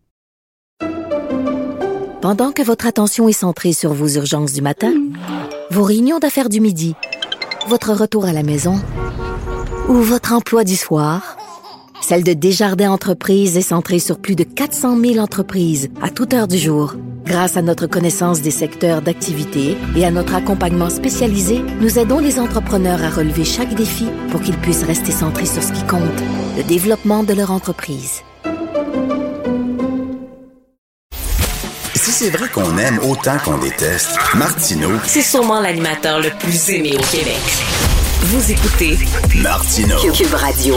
Pendant 2.23 2.53
que 2.53 2.63
votre 2.63 2.87
attention 2.87 3.29
est 3.29 3.33
centrée 3.33 3.73
sur 3.73 3.93
vos 3.93 4.11
urgences 4.11 4.53
du 4.53 4.63
matin, 4.63 4.95
vos 5.73 5.83
réunions 5.83 6.21
d'affaires 6.21 6.49
du 6.49 6.61
midi, 6.61 6.95
votre 7.67 7.95
retour 7.95 8.27
à 8.27 8.33
la 8.33 8.45
maison 8.45 8.81
ou 9.89 9.95
votre 9.95 10.33
emploi 10.33 10.63
du 10.63 10.77
soir, 10.77 11.37
celle 12.03 12.23
de 12.23 12.33
Desjardins 12.33 12.91
Entreprises 12.91 13.57
est 13.57 13.63
centrée 13.63 13.99
sur 13.99 14.19
plus 14.19 14.37
de 14.37 14.45
400 14.45 14.99
000 15.01 15.19
entreprises 15.19 15.89
à 16.03 16.11
toute 16.11 16.35
heure 16.35 16.49
du 16.49 16.59
jour. 16.59 16.95
Grâce 17.25 17.57
à 17.57 17.63
notre 17.63 17.87
connaissance 17.87 18.41
des 18.41 18.53
secteurs 18.53 19.03
d'activité 19.03 19.77
et 19.97 20.05
à 20.05 20.13
notre 20.13 20.35
accompagnement 20.37 20.91
spécialisé, 20.91 21.61
nous 21.81 21.99
aidons 21.99 22.21
les 22.21 22.39
entrepreneurs 22.39 23.03
à 23.03 23.11
relever 23.11 23.45
chaque 23.45 23.75
défi 23.75 24.07
pour 24.31 24.41
qu'ils 24.41 24.57
puissent 24.59 24.85
rester 24.85 25.11
centrés 25.11 25.47
sur 25.47 25.63
ce 25.63 25.73
qui 25.73 25.85
compte, 25.87 26.03
le 26.57 26.63
développement 26.63 27.25
de 27.25 27.35
leur 27.35 27.51
entreprise. 27.51 28.23
Si 31.95 32.13
c'est 32.13 32.31
vrai 32.31 32.49
qu'on 32.49 32.79
aime 32.79 33.01
autant 33.01 33.39
qu'on 33.45 33.59
déteste, 33.59 34.17
Martineau, 34.37 34.93
C'est 35.05 35.23
sûrement 35.23 35.61
l'animateur 35.61 36.21
le 36.21 36.31
plus 36.39 36.71
aimé 36.71 36.97
au 36.97 37.03
Québec. 37.03 37.41
Vous 38.21 38.53
écoutez 38.53 38.97
Martineau. 39.43 39.97
Cube 40.13 40.35
Radio. 40.35 40.77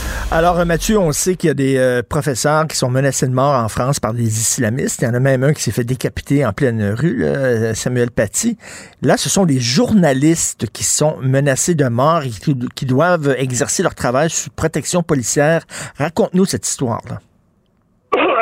Alors, 0.33 0.57
euh, 0.61 0.63
Mathieu, 0.63 0.97
on 0.97 1.11
sait 1.11 1.35
qu'il 1.35 1.49
y 1.49 1.51
a 1.51 1.53
des 1.53 1.77
euh, 1.77 2.03
professeurs 2.09 2.65
qui 2.65 2.77
sont 2.77 2.89
menacés 2.89 3.27
de 3.27 3.33
mort 3.33 3.53
en 3.53 3.67
France 3.67 3.99
par 3.99 4.13
des 4.13 4.23
islamistes. 4.23 5.01
Il 5.01 5.05
y 5.05 5.07
en 5.09 5.13
a 5.13 5.19
même 5.19 5.43
un 5.43 5.51
qui 5.51 5.61
s'est 5.61 5.73
fait 5.73 5.83
décapiter 5.83 6.45
en 6.45 6.53
pleine 6.53 6.95
rue, 6.97 7.25
euh, 7.25 7.73
Samuel 7.73 8.11
Paty. 8.15 8.55
Là, 9.01 9.17
ce 9.17 9.27
sont 9.27 9.45
des 9.45 9.59
journalistes 9.59 10.71
qui 10.71 10.85
sont 10.85 11.17
menacés 11.21 11.75
de 11.75 11.83
mort 11.89 12.21
et 12.23 12.29
qui, 12.29 12.85
doivent 12.85 13.35
exercer 13.37 13.83
leur 13.83 13.93
travail 13.93 14.29
sous 14.29 14.49
protection 14.51 15.03
policière. 15.03 15.63
Raconte-nous 15.97 16.45
cette 16.45 16.65
histoire-là. 16.65 17.19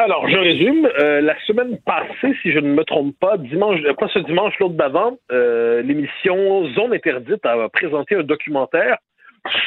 Alors, 0.03 0.29
je 0.29 0.37
résume. 0.37 0.87
La 1.25 1.33
semaine 1.47 1.79
passée, 1.85 2.37
si 2.43 2.51
je 2.51 2.59
ne 2.59 2.71
me 2.71 2.83
trompe 2.83 3.15
pas, 3.19 3.37
dimanche, 3.37 3.79
pas 3.99 4.07
ce 4.13 4.19
dimanche, 4.19 4.53
l'autre 4.59 4.75
d'avant, 4.75 5.17
l'émission 5.31 6.67
Zone 6.75 6.93
Interdite 6.93 7.43
a 7.45 7.67
présenté 7.69 8.15
un 8.15 8.23
documentaire 8.23 8.97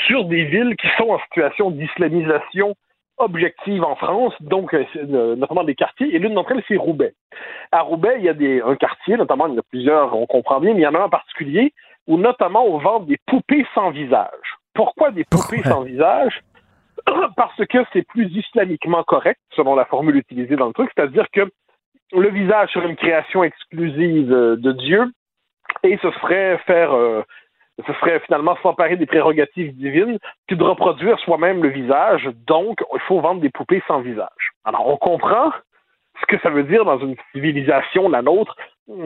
sur 0.07 0.25
des 0.25 0.45
villes 0.45 0.77
qui 0.77 0.89
sont 0.97 1.11
en 1.11 1.19
situation 1.21 1.71
d'islamisation 1.71 2.75
objective 3.19 3.85
en 3.85 3.95
France, 3.97 4.35
donc 4.41 4.75
euh, 4.75 4.85
euh, 4.97 5.37
notamment 5.37 5.65
des 5.65 5.75
quartiers, 5.75 6.15
et 6.15 6.19
l'une 6.19 6.35
d'entre 6.35 6.53
elles, 6.53 6.65
c'est 6.67 6.77
Roubaix. 6.77 7.15
À 7.71 7.83
Roubaix, 7.83 8.17
il 8.19 8.25
y 8.25 8.29
a 8.29 8.35
des, 8.35 8.61
un 8.61 8.75
quartier, 8.77 9.17
notamment, 9.17 9.47
il 9.47 9.53
y 9.53 9.57
en 9.57 9.61
a 9.61 9.65
plusieurs, 9.71 10.17
on 10.17 10.27
comprend 10.27 10.61
bien, 10.61 10.75
mais 10.75 10.81
il 10.81 10.85
y 10.85 10.87
en 10.87 10.95
a 10.95 11.01
un 11.01 11.05
en 11.05 11.09
particulier, 11.09 11.73
où 12.07 12.17
notamment 12.17 12.65
on 12.67 12.79
vend 12.79 13.01
des 13.01 13.19
poupées 13.27 13.67
sans 13.75 13.91
visage. 13.91 14.29
Pourquoi 14.75 15.11
des 15.11 15.25
poupées 15.25 15.63
sans 15.63 15.83
visage? 15.83 16.41
Parce 17.37 17.65
que 17.67 17.79
c'est 17.93 18.07
plus 18.07 18.27
islamiquement 18.35 19.03
correct, 19.05 19.41
selon 19.55 19.75
la 19.75 19.85
formule 19.85 20.17
utilisée 20.17 20.57
dans 20.57 20.67
le 20.67 20.73
truc, 20.73 20.91
c'est-à-dire 20.97 21.27
que 21.33 21.51
le 22.13 22.29
visage 22.29 22.71
serait 22.73 22.89
une 22.89 22.97
création 22.97 23.45
exclusive 23.45 24.33
euh, 24.33 24.57
de 24.57 24.73
Dieu, 24.73 25.05
et 25.83 25.99
ce 26.03 26.11
serait 26.13 26.59
faire... 26.67 26.93
euh, 26.93 27.23
ce 27.87 27.93
serait 27.95 28.21
finalement 28.21 28.57
s'emparer 28.63 28.97
des 28.97 29.07
prérogatives 29.07 29.75
divines 29.77 30.19
que 30.49 30.55
de 30.55 30.63
reproduire 30.65 31.19
soi-même 31.21 31.63
le 31.63 31.69
visage. 31.71 32.29
Donc, 32.47 32.81
il 32.95 33.01
faut 33.01 33.21
vendre 33.21 33.41
des 33.41 33.51
poupées 33.51 33.83
sans 33.87 34.01
visage. 34.01 34.53
Alors, 34.65 34.87
on 34.89 34.97
comprend 34.97 35.51
ce 36.21 36.27
que 36.27 36.39
ça 36.41 36.51
veut 36.51 36.63
dire 36.65 36.85
dans 36.85 36.99
une 36.99 37.17
civilisation, 37.33 38.09
la 38.09 38.23
nôtre, 38.23 38.55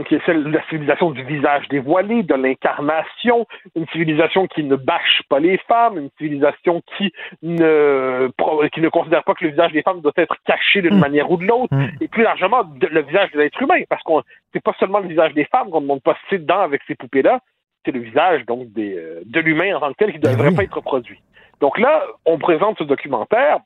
qui 0.09 0.15
est 0.17 0.25
celle 0.27 0.43
de 0.43 0.51
la 0.51 0.63
civilisation 0.69 1.11
du 1.11 1.23
visage 1.23 1.69
dévoilé, 1.69 2.23
de 2.23 2.35
l'incarnation, 2.35 3.47
une 3.75 3.87
civilisation 3.89 4.47
qui 4.47 4.65
ne 4.65 4.75
bâche 4.75 5.23
pas 5.29 5.39
les 5.39 5.59
femmes, 5.69 5.99
une 5.99 6.11
civilisation 6.19 6.83
qui 6.97 7.13
ne, 7.43 8.29
pro- 8.37 8.65
qui 8.73 8.81
ne 8.81 8.89
considère 8.89 9.23
pas 9.23 9.35
que 9.35 9.45
le 9.45 9.51
visage 9.51 9.73
des 9.73 9.83
femmes 9.83 10.01
doit 10.01 10.13
être 10.17 10.37
caché 10.45 10.83
d'une 10.83 10.99
manière 10.99 11.31
ou 11.31 11.37
de 11.37 11.45
l'autre, 11.45 11.75
et 12.01 12.09
plus 12.09 12.23
largement 12.23 12.65
de- 12.65 12.87
le 12.87 13.03
visage 13.03 13.31
de 13.33 13.39
l'être 13.39 13.61
humain, 13.63 13.83
parce 13.89 14.03
qu'on 14.03 14.23
c'est 14.53 14.63
pas 14.63 14.75
seulement 14.81 14.99
le 14.99 15.09
visage 15.09 15.35
des 15.35 15.45
femmes 15.45 15.71
qu'on 15.71 15.83
ne 15.83 15.87
montre 15.87 16.03
pas 16.03 16.17
ses 16.31 16.39
dents 16.39 16.61
avec 16.61 16.81
ces 16.87 16.95
poupées-là, 16.95 17.41
c'est 17.87 17.93
le 17.93 18.01
visage 18.01 18.45
donc 18.45 18.71
des, 18.73 18.99
euh, 18.99 19.23
de 19.25 19.41
l'humain 19.41 19.77
en 19.77 19.81
tant 19.81 19.93
que 19.93 19.99
tel 19.99 20.13
qui 20.13 20.19
ne 20.19 20.25
devrait 20.25 20.55
pas 20.55 20.65
être 20.65 20.75
reproduit. 20.75 21.23
Donc 21.61 21.79
là, 21.79 22.05
on 22.27 22.37
présente 22.39 22.77
ce 22.79 22.85
documentaire. 22.85 23.61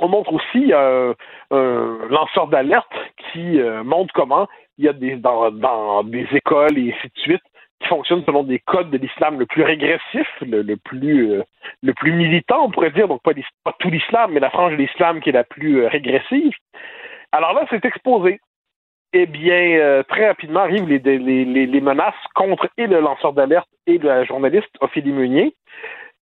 On 0.00 0.08
montre 0.08 0.32
aussi 0.32 0.72
euh, 0.72 1.12
un 1.50 1.98
lanceur 2.08 2.46
d'alerte 2.46 2.92
qui 3.32 3.60
euh, 3.60 3.82
montre 3.82 4.14
comment 4.14 4.46
il 4.78 4.84
y 4.84 4.88
a 4.88 4.92
des 4.92 5.16
dans, 5.16 5.50
dans 5.50 6.04
des 6.04 6.26
écoles 6.32 6.78
et 6.78 6.94
ainsi 6.94 7.08
de 7.08 7.20
suite 7.20 7.42
qui 7.80 7.88
fonctionne 7.88 8.24
selon 8.24 8.42
des 8.42 8.58
codes 8.58 8.90
de 8.90 8.98
l'islam 8.98 9.38
le 9.38 9.46
plus 9.46 9.62
régressif, 9.62 10.26
le, 10.40 10.62
le 10.62 10.76
plus 10.76 11.32
euh, 11.32 11.42
le 11.82 11.92
plus 11.94 12.12
militant, 12.12 12.64
on 12.64 12.70
pourrait 12.70 12.90
dire, 12.90 13.08
donc 13.08 13.22
pas, 13.22 13.32
tout 13.78 13.90
l'islam, 13.90 14.32
mais 14.32 14.40
la 14.40 14.50
frange 14.50 14.72
de 14.72 14.76
l'islam 14.76 15.20
qui 15.20 15.30
est 15.30 15.32
la 15.32 15.44
plus 15.44 15.82
euh, 15.82 15.88
régressive. 15.88 16.52
Alors 17.32 17.52
là, 17.52 17.66
c'est 17.70 17.84
exposé. 17.84 18.40
Eh 19.14 19.26
bien, 19.26 19.78
euh, 19.78 20.02
très 20.02 20.28
rapidement 20.28 20.60
arrivent 20.60 20.86
les, 20.86 21.80
menaces 21.80 22.14
contre 22.34 22.68
et 22.76 22.86
le 22.86 23.00
lanceur 23.00 23.32
d'alerte 23.32 23.68
et 23.86 23.98
la 23.98 24.24
journaliste 24.24 24.70
Ophélie 24.80 25.12
Meunier. 25.12 25.54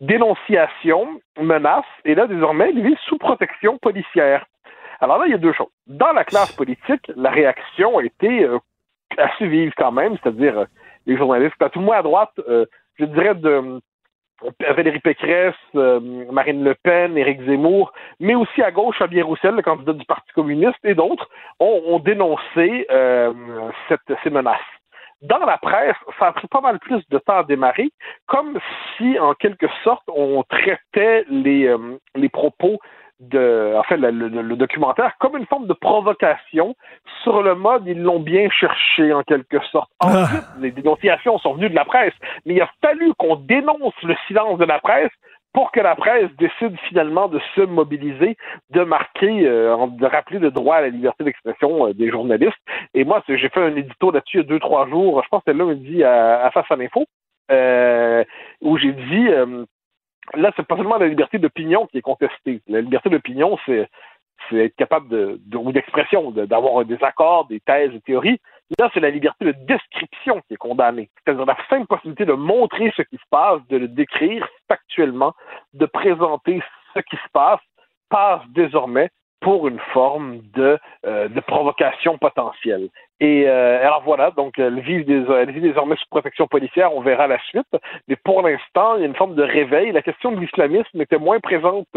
Dénonciation, 0.02 1.20
menace, 1.40 1.86
et 2.03 2.16
là, 2.16 2.28
désormais, 2.28 2.72
il 2.76 2.84
vit 2.84 2.98
sous 3.07 3.18
protection 3.18 3.78
policière. 3.80 4.45
Alors 4.99 5.18
là, 5.18 5.26
il 5.26 5.32
y 5.32 5.36
a 5.36 5.40
deux 5.40 5.53
choses. 5.53 5.72
Dans 5.88 6.12
la 6.12 6.24
classe 6.24 6.52
politique, 6.52 7.12
la 7.16 7.32
réaction 7.32 7.98
a 7.98 8.03
été 8.03 8.44
euh, 8.44 8.60
assez 9.18 9.48
vive 9.48 9.72
quand 9.76 9.91
même, 9.91 10.18
c'est-à-dire 10.22 10.60
euh, 10.60 10.66
les 11.06 11.18
journalistes, 11.18 11.56
tout 11.72 11.80
le 11.80 11.86
moins 11.86 11.98
à 11.98 12.03
droite, 12.03 12.34
euh, 12.48 12.66
je 12.99 13.06
dirais 13.06 13.36
de 13.36 13.49
euh, 13.49 13.80
Valérie 14.60 14.99
Pécresse, 14.99 15.56
euh, 15.76 15.99
Marine 16.32 16.64
Le 16.64 16.76
Pen, 16.76 17.18
Éric 17.18 17.41
Zemmour, 17.44 17.94
mais 18.20 18.36
aussi 18.36 18.62
à 18.62 18.72
gauche, 18.72 18.98
Fabien 18.98 19.24
Roussel, 19.24 19.56
le 19.56 19.62
candidat 19.62 19.94
du 19.94 20.06
Parti 20.06 20.32
communiste, 20.34 20.78
et 20.84 20.94
d'autres, 20.94 21.30
ont, 21.60 21.99
dénoncé 21.99 22.86
euh, 22.91 23.34
ces 24.24 24.30
menaces. 24.30 24.60
Dans 25.22 25.40
la 25.40 25.57
presse, 25.57 25.95
ça 26.20 26.28
a 26.28 26.32
pris 26.34 26.48
pas 26.48 26.62
mal 26.62 26.80
plus 26.80 27.02
de 27.10 27.18
temps 27.18 27.38
à 27.38 27.44
démarrer, 27.44 27.90
comme 28.28 28.60
si, 28.98 29.18
en 29.18 29.34
quelque 29.34 29.68
sorte, 29.84 30.03
on 30.07 30.44
traitait 30.44 31.26
les, 31.30 31.68
euh, 31.68 31.98
les 32.16 32.30
propos 32.30 32.80
de, 33.20 33.74
en 33.78 33.84
fait, 33.84 33.98
le, 33.98 34.12
le- 34.12 34.42
le 34.42 34.56
documentaire 34.56 35.14
comme 35.20 35.38
une 35.38 35.46
forme 35.46 35.68
de 35.68 35.74
provocation 35.74 36.76
sur 37.24 37.42
le 37.42 37.56
mode 37.56 37.88
ils 37.88 38.02
l'ont 38.02 38.20
bien 38.20 38.50
cherché 38.50 39.14
en 39.14 39.24
quelque 39.24 39.60
sorte. 39.72 39.90
Ensuite, 40.24 40.44
les 40.60 40.72
dénonciations 40.72 41.38
sont 41.40 41.54
venues 41.54 41.70
de 41.70 41.76
la 41.76 41.86
presse, 41.86 42.14
mais 42.46 42.56
il 42.56 42.62
a 42.62 42.70
fallu 42.82 43.14
qu'on 43.18 43.36
dénonce 43.38 43.94
le 44.04 44.16
silence 44.28 44.58
de 44.60 44.66
la 44.66 44.80
presse 44.80 45.12
pour 45.54 45.72
que 45.72 45.80
la 45.80 45.96
presse 45.96 46.30
décide 46.38 46.78
finalement 46.90 47.30
de 47.30 47.40
se 47.56 47.62
mobiliser, 47.62 48.36
de 48.72 48.84
marquer, 48.84 49.48
euh, 49.48 49.88
de 49.88 50.06
rappeler 50.06 50.40
le 50.40 50.52
droit 50.52 50.76
à 50.76 50.82
la 50.82 50.90
liberté 50.90 51.24
d'expression 51.24 51.88
euh, 51.88 51.94
des 51.94 52.10
journalistes. 52.10 52.58
Et 52.94 53.06
moi, 53.06 53.24
j'ai 53.30 53.48
fait 53.48 53.64
un 53.64 53.74
édito 53.78 54.12
là-dessus 54.12 54.40
il 54.40 54.42
y 54.42 54.44
a 54.44 54.48
deux, 54.48 54.60
trois 54.60 54.86
jours, 54.90 55.24
je 55.24 55.30
pense 55.30 55.42
que 55.46 55.52
c'était 55.54 55.64
lundi 55.64 56.04
à, 56.04 56.46
à 56.46 56.52
Face 56.52 56.70
à 56.70 56.76
l'info, 56.76 57.06
euh, 57.52 58.26
où 58.62 58.78
j'ai 58.78 58.92
dit 58.92 59.28
euh, 59.30 59.64
là, 60.34 60.52
c'est 60.56 60.68
pas 60.68 60.76
seulement 60.77 60.97
la 60.97 61.07
liberté 61.07 61.38
d'opinion 61.38 61.85
qui 61.88 61.97
est 61.99 62.02
contestée. 62.02 62.61
La 62.68 62.81
liberté 62.81 63.10
d'opinion, 63.10 63.57
c'est 63.65 63.88
être 64.52 64.76
capable 64.76 65.10
de, 65.10 65.39
de- 65.45 65.57
ou 65.57 65.72
d'expression, 65.72 66.31
de- 66.31 66.45
d'avoir 66.45 66.84
des 66.85 67.02
accords, 67.03 67.47
des 67.47 67.60
thèses, 67.60 67.91
des 67.91 68.02
théories. 68.02 68.39
Là, 68.80 68.89
c'est 68.93 68.99
la 68.99 69.10
liberté 69.10 69.45
de 69.45 69.52
description 69.52 70.41
qui 70.47 70.56
est 70.56 70.57
condamnée. 70.57 71.10
C'est-à-dire 71.23 71.45
la 71.45 71.57
simple 71.69 71.88
possibilité 71.88 72.26
de 72.26 72.34
montrer 72.34 72.91
ce 72.97 73.03
qui 73.03 73.18
se 73.18 73.27
passe, 73.30 73.60
de 73.69 73.77
le 73.77 73.88
décrire 73.88 74.47
factuellement, 74.68 75.34
de 75.73 75.85
présenter 75.85 76.61
ce 76.95 76.99
qui 77.02 77.15
se 77.15 77.30
passe, 77.31 77.60
passe 78.10 78.41
désormais 78.49 79.10
pour 79.41 79.68
une 79.68 79.80
forme 79.93 80.39
de, 80.53 80.80
euh, 81.06 81.27
de 81.27 81.39
provocation 81.41 82.18
potentielle. 82.18 82.89
Et 83.22 83.48
euh, 83.48 83.80
alors 83.82 84.02
voilà, 84.04 84.32
donc 84.32 84.60
elle 84.60 84.80
vit, 84.82 85.06
des, 85.06 85.24
elle 85.32 85.52
vit 85.52 85.62
désormais 85.62 85.96
sous 85.96 86.06
protection 86.10 86.48
policière, 86.48 86.94
on 86.94 87.00
verra 87.02 87.28
la 87.28 87.40
suite. 87.44 87.66
Mais 88.10 88.18
pour 88.18 88.42
l'instant, 88.42 88.96
il 88.96 89.02
y 89.02 89.04
a 89.04 89.08
une 89.08 89.16
forme 89.16 89.36
de 89.36 89.44
réveil. 89.44 89.94
La 89.94 90.02
question 90.02 90.34
de 90.34 90.40
l'islamisme 90.40 91.00
était 91.02 91.18
moins 91.18 91.40
présente 91.40 91.88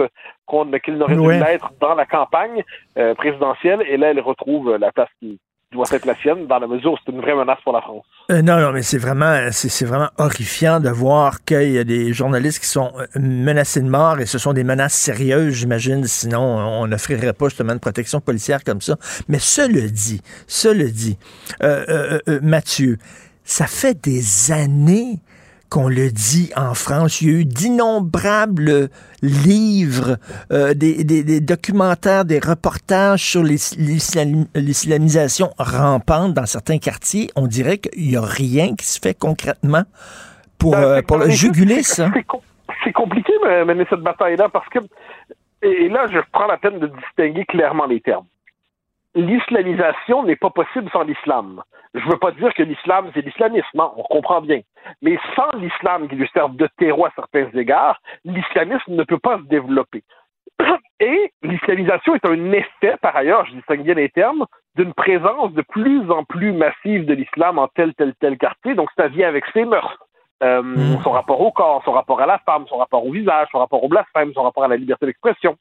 qu'on- 0.46 0.70
qu'il 0.78 0.94
n'aurait 0.96 1.16
Ouais. 1.16 1.38
dû 1.38 1.44
l'être 1.44 1.72
dans 1.80 1.94
la 1.96 2.06
campagne 2.06 2.62
euh, 2.98 3.14
présidentielle. 3.16 3.82
Et 3.88 3.96
là, 3.96 4.10
elle 4.10 4.20
retrouve 4.20 4.76
la 4.76 4.92
place 4.92 5.08
qui 5.18 5.40
doit 5.72 5.86
être 5.90 6.06
la 6.06 6.16
sienne, 6.16 6.46
dans 6.46 6.58
la 6.58 6.66
mesure 6.66 6.98
c'est 7.04 7.12
une 7.12 7.20
vraie 7.20 7.34
menace 7.34 7.58
pour 7.62 7.72
la 7.72 7.82
France. 7.82 8.04
Euh, 8.30 8.40
non, 8.40 8.58
non, 8.58 8.72
mais 8.72 8.82
c'est 8.82 8.98
vraiment, 8.98 9.48
c'est 9.50 9.84
vraiment 9.84 10.08
horrifiant 10.16 10.80
de 10.80 10.88
voir 10.88 11.44
qu'il 11.44 11.72
y 11.72 11.78
a 11.78 11.84
des 11.84 12.12
journalistes 12.12 12.60
qui 12.60 12.68
sont 12.68 12.92
euh, 12.98 13.06
menacés 13.18 13.82
de 13.82 13.88
mort 13.88 14.18
et 14.18 14.26
ce 14.26 14.38
sont 14.38 14.54
des 14.54 14.64
menaces 14.64 14.94
sérieuses, 14.94 15.54
j'imagine. 15.54 16.04
Sinon, 16.04 16.40
on 16.40 16.86
n'offrirait 16.86 17.32
pas 17.34 17.48
justement 17.48 17.74
de 17.74 17.80
protection 17.80 18.20
policière 18.20 18.64
comme 18.64 18.80
ça. 18.80 18.96
Mais 19.28 19.38
cela 19.38 19.88
dit, 19.88 20.22
cela 20.46 20.84
dit, 20.84 21.18
euh, 21.62 22.18
Mathieu, 22.42 22.96
ça 23.44 23.66
fait 23.66 24.00
des 24.02 24.52
années 24.52 25.20
qu'on 25.70 25.88
le 25.88 26.10
dit 26.10 26.50
en 26.56 26.74
France. 26.74 27.20
Il 27.20 27.28
y 27.30 27.30
a 27.34 27.38
eu 27.40 27.44
d'innombrables 27.44 28.88
livres, 29.22 30.16
euh, 30.52 30.74
des, 30.74 31.04
des- 31.04 31.22
des 31.24 31.40
documentaires, 31.40 32.24
des 32.24 32.38
reportages 32.38 33.22
sur 33.22 33.42
l'is- 33.42 33.76
l'islam- 33.78 34.46
l'islamisation 34.54 35.50
rampante 35.58 36.34
dans 36.34 36.46
certains 36.46 36.78
quartiers. 36.78 37.30
On 37.36 37.46
dirait 37.46 37.78
qu'il 37.78 38.08
n'y 38.08 38.16
a 38.16 38.22
rien 38.22 38.74
qui 38.76 38.86
se 38.86 38.98
fait 39.00 39.14
concrètement 39.18 39.82
pour, 40.58 40.74
euh, 40.74 41.02
pour 41.02 41.18
le 41.18 41.24
juguler 41.30 41.82
ça. 41.82 42.10
C'est 42.14 42.22
com- 42.24 42.40
C'est 42.84 42.92
compliqué 42.92 43.32
de 43.42 43.64
mener 43.64 43.84
cette 43.90 44.00
bataille-là 44.00 44.48
parce 44.50 44.68
que, 44.68 44.78
et 45.62 45.88
là, 45.88 46.06
je 46.12 46.18
prends 46.32 46.46
la 46.46 46.56
peine 46.58 46.78
de 46.78 46.86
distinguer 46.86 47.44
clairement 47.44 47.86
les 47.86 48.00
termes. 48.00 48.24
L'islamisation 49.18 50.22
n'est 50.22 50.36
pas 50.36 50.50
possible 50.50 50.88
sans 50.92 51.02
l'islam. 51.02 51.60
Je 51.92 52.06
ne 52.06 52.12
veux 52.12 52.18
pas 52.18 52.30
dire 52.30 52.54
que 52.54 52.62
l'islam, 52.62 53.10
c'est 53.12 53.24
l'islamisme, 53.26 53.80
hein, 53.80 53.90
on 53.96 54.04
comprend 54.04 54.40
bien. 54.40 54.60
Mais 55.02 55.18
sans 55.34 55.50
l'islam 55.58 56.08
qui 56.08 56.14
lui 56.14 56.30
sert 56.32 56.48
de 56.50 56.68
terreau 56.78 57.04
à 57.04 57.10
certains 57.16 57.48
égards, 57.58 58.00
l'islamisme 58.24 58.94
ne 58.94 59.02
peut 59.02 59.18
pas 59.18 59.38
se 59.38 59.42
développer. 59.48 60.04
Et 61.00 61.32
l'islamisation 61.42 62.14
est 62.14 62.26
un 62.26 62.52
effet, 62.52 62.94
par 63.02 63.16
ailleurs, 63.16 63.44
je 63.46 63.54
distingue 63.54 63.82
bien 63.82 63.94
les 63.94 64.08
termes, 64.08 64.46
d'une 64.76 64.94
présence 64.94 65.52
de 65.52 65.62
plus 65.62 66.08
en 66.12 66.22
plus 66.22 66.52
massive 66.52 67.04
de 67.04 67.14
l'islam 67.14 67.58
en 67.58 67.66
tel, 67.66 67.94
tel, 67.94 68.14
tel 68.20 68.38
quartier. 68.38 68.76
Donc, 68.76 68.88
ça 68.96 69.08
vient 69.08 69.26
avec 69.26 69.46
ses 69.52 69.64
mœurs. 69.64 69.98
Euh, 70.44 70.96
Son 71.02 71.10
rapport 71.10 71.40
au 71.40 71.50
corps, 71.50 71.82
son 71.84 71.90
rapport 71.90 72.20
à 72.20 72.26
la 72.26 72.38
femme, 72.38 72.66
son 72.68 72.76
rapport 72.76 73.04
au 73.04 73.10
visage, 73.10 73.48
son 73.50 73.58
rapport 73.58 73.82
au 73.82 73.88
blasphème, 73.88 74.32
son 74.32 74.44
rapport 74.44 74.62
à 74.62 74.68
la 74.68 74.76
liberté 74.76 75.06
d'expression. 75.06 75.56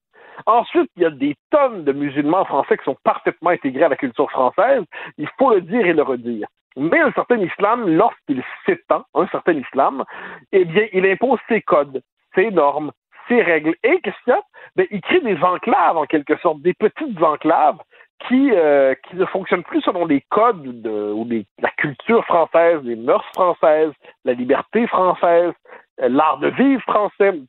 Ensuite, 0.45 0.89
il 0.95 1.03
y 1.03 1.05
a 1.05 1.09
des 1.09 1.35
tonnes 1.49 1.83
de 1.83 1.91
musulmans 1.91 2.45
français 2.45 2.77
qui 2.77 2.83
sont 2.83 2.97
parfaitement 3.03 3.49
intégrés 3.49 3.85
à 3.85 3.89
la 3.89 3.95
culture 3.95 4.29
française. 4.29 4.83
Il 5.17 5.27
faut 5.37 5.53
le 5.53 5.61
dire 5.61 5.85
et 5.85 5.93
le 5.93 6.03
redire. 6.03 6.47
Mais 6.75 6.99
un 6.99 7.11
certain 7.11 7.39
islam, 7.39 7.89
lorsqu'il 7.89 8.43
s'étend, 8.65 9.03
un 9.15 9.27
certain 9.27 9.53
islam, 9.53 10.03
eh 10.51 10.63
bien, 10.63 10.85
il 10.93 11.05
impose 11.07 11.39
ses 11.49 11.61
codes, 11.61 12.01
ses 12.35 12.51
normes, 12.51 12.91
ses 13.27 13.41
règles. 13.41 13.75
Et 13.83 13.99
qu'est-ce 14.01 14.23
qu'il 14.23 14.33
y 14.33 14.35
a? 14.35 14.41
Ben, 14.75 14.85
il 14.91 15.01
crée 15.01 15.21
des 15.21 15.41
enclaves, 15.41 15.97
en 15.97 16.05
quelque 16.05 16.37
sorte, 16.37 16.61
des 16.61 16.75
petites 16.75 17.21
enclaves 17.21 17.79
qui, 18.27 18.51
euh, 18.51 18.93
qui 19.07 19.15
ne 19.15 19.25
fonctionnent 19.25 19.63
plus 19.63 19.81
selon 19.81 20.05
les 20.05 20.21
codes 20.29 20.81
de, 20.81 21.11
ou 21.11 21.27
la 21.59 21.69
culture 21.77 22.23
française, 22.25 22.79
les 22.83 22.95
mœurs 22.95 23.25
françaises, 23.33 23.91
la 24.25 24.33
liberté 24.33 24.87
française, 24.87 25.53
euh, 26.01 26.09
l'art 26.09 26.37
de 26.37 26.49
vivre 26.49 26.81
français, 26.83 27.39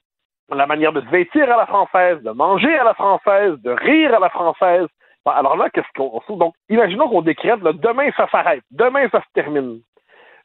la 0.50 0.66
manière 0.66 0.92
de 0.92 1.00
se 1.00 1.08
vêtir 1.08 1.44
à 1.44 1.56
la 1.56 1.66
française, 1.66 2.22
de 2.22 2.30
manger 2.30 2.74
à 2.78 2.84
la 2.84 2.94
française, 2.94 3.54
de 3.62 3.70
rire 3.70 4.14
à 4.14 4.18
la 4.18 4.30
française. 4.30 4.86
Alors 5.26 5.56
là, 5.56 5.68
qu'est-ce 5.70 5.86
qu'on 5.94 6.36
Donc, 6.36 6.54
imaginons 6.70 7.08
qu'on 7.08 7.20
décrète, 7.20 7.62
là, 7.62 7.72
demain 7.74 8.10
ça 8.16 8.26
s'arrête, 8.30 8.62
demain 8.70 9.08
ça 9.10 9.20
se 9.20 9.26
termine. 9.34 9.80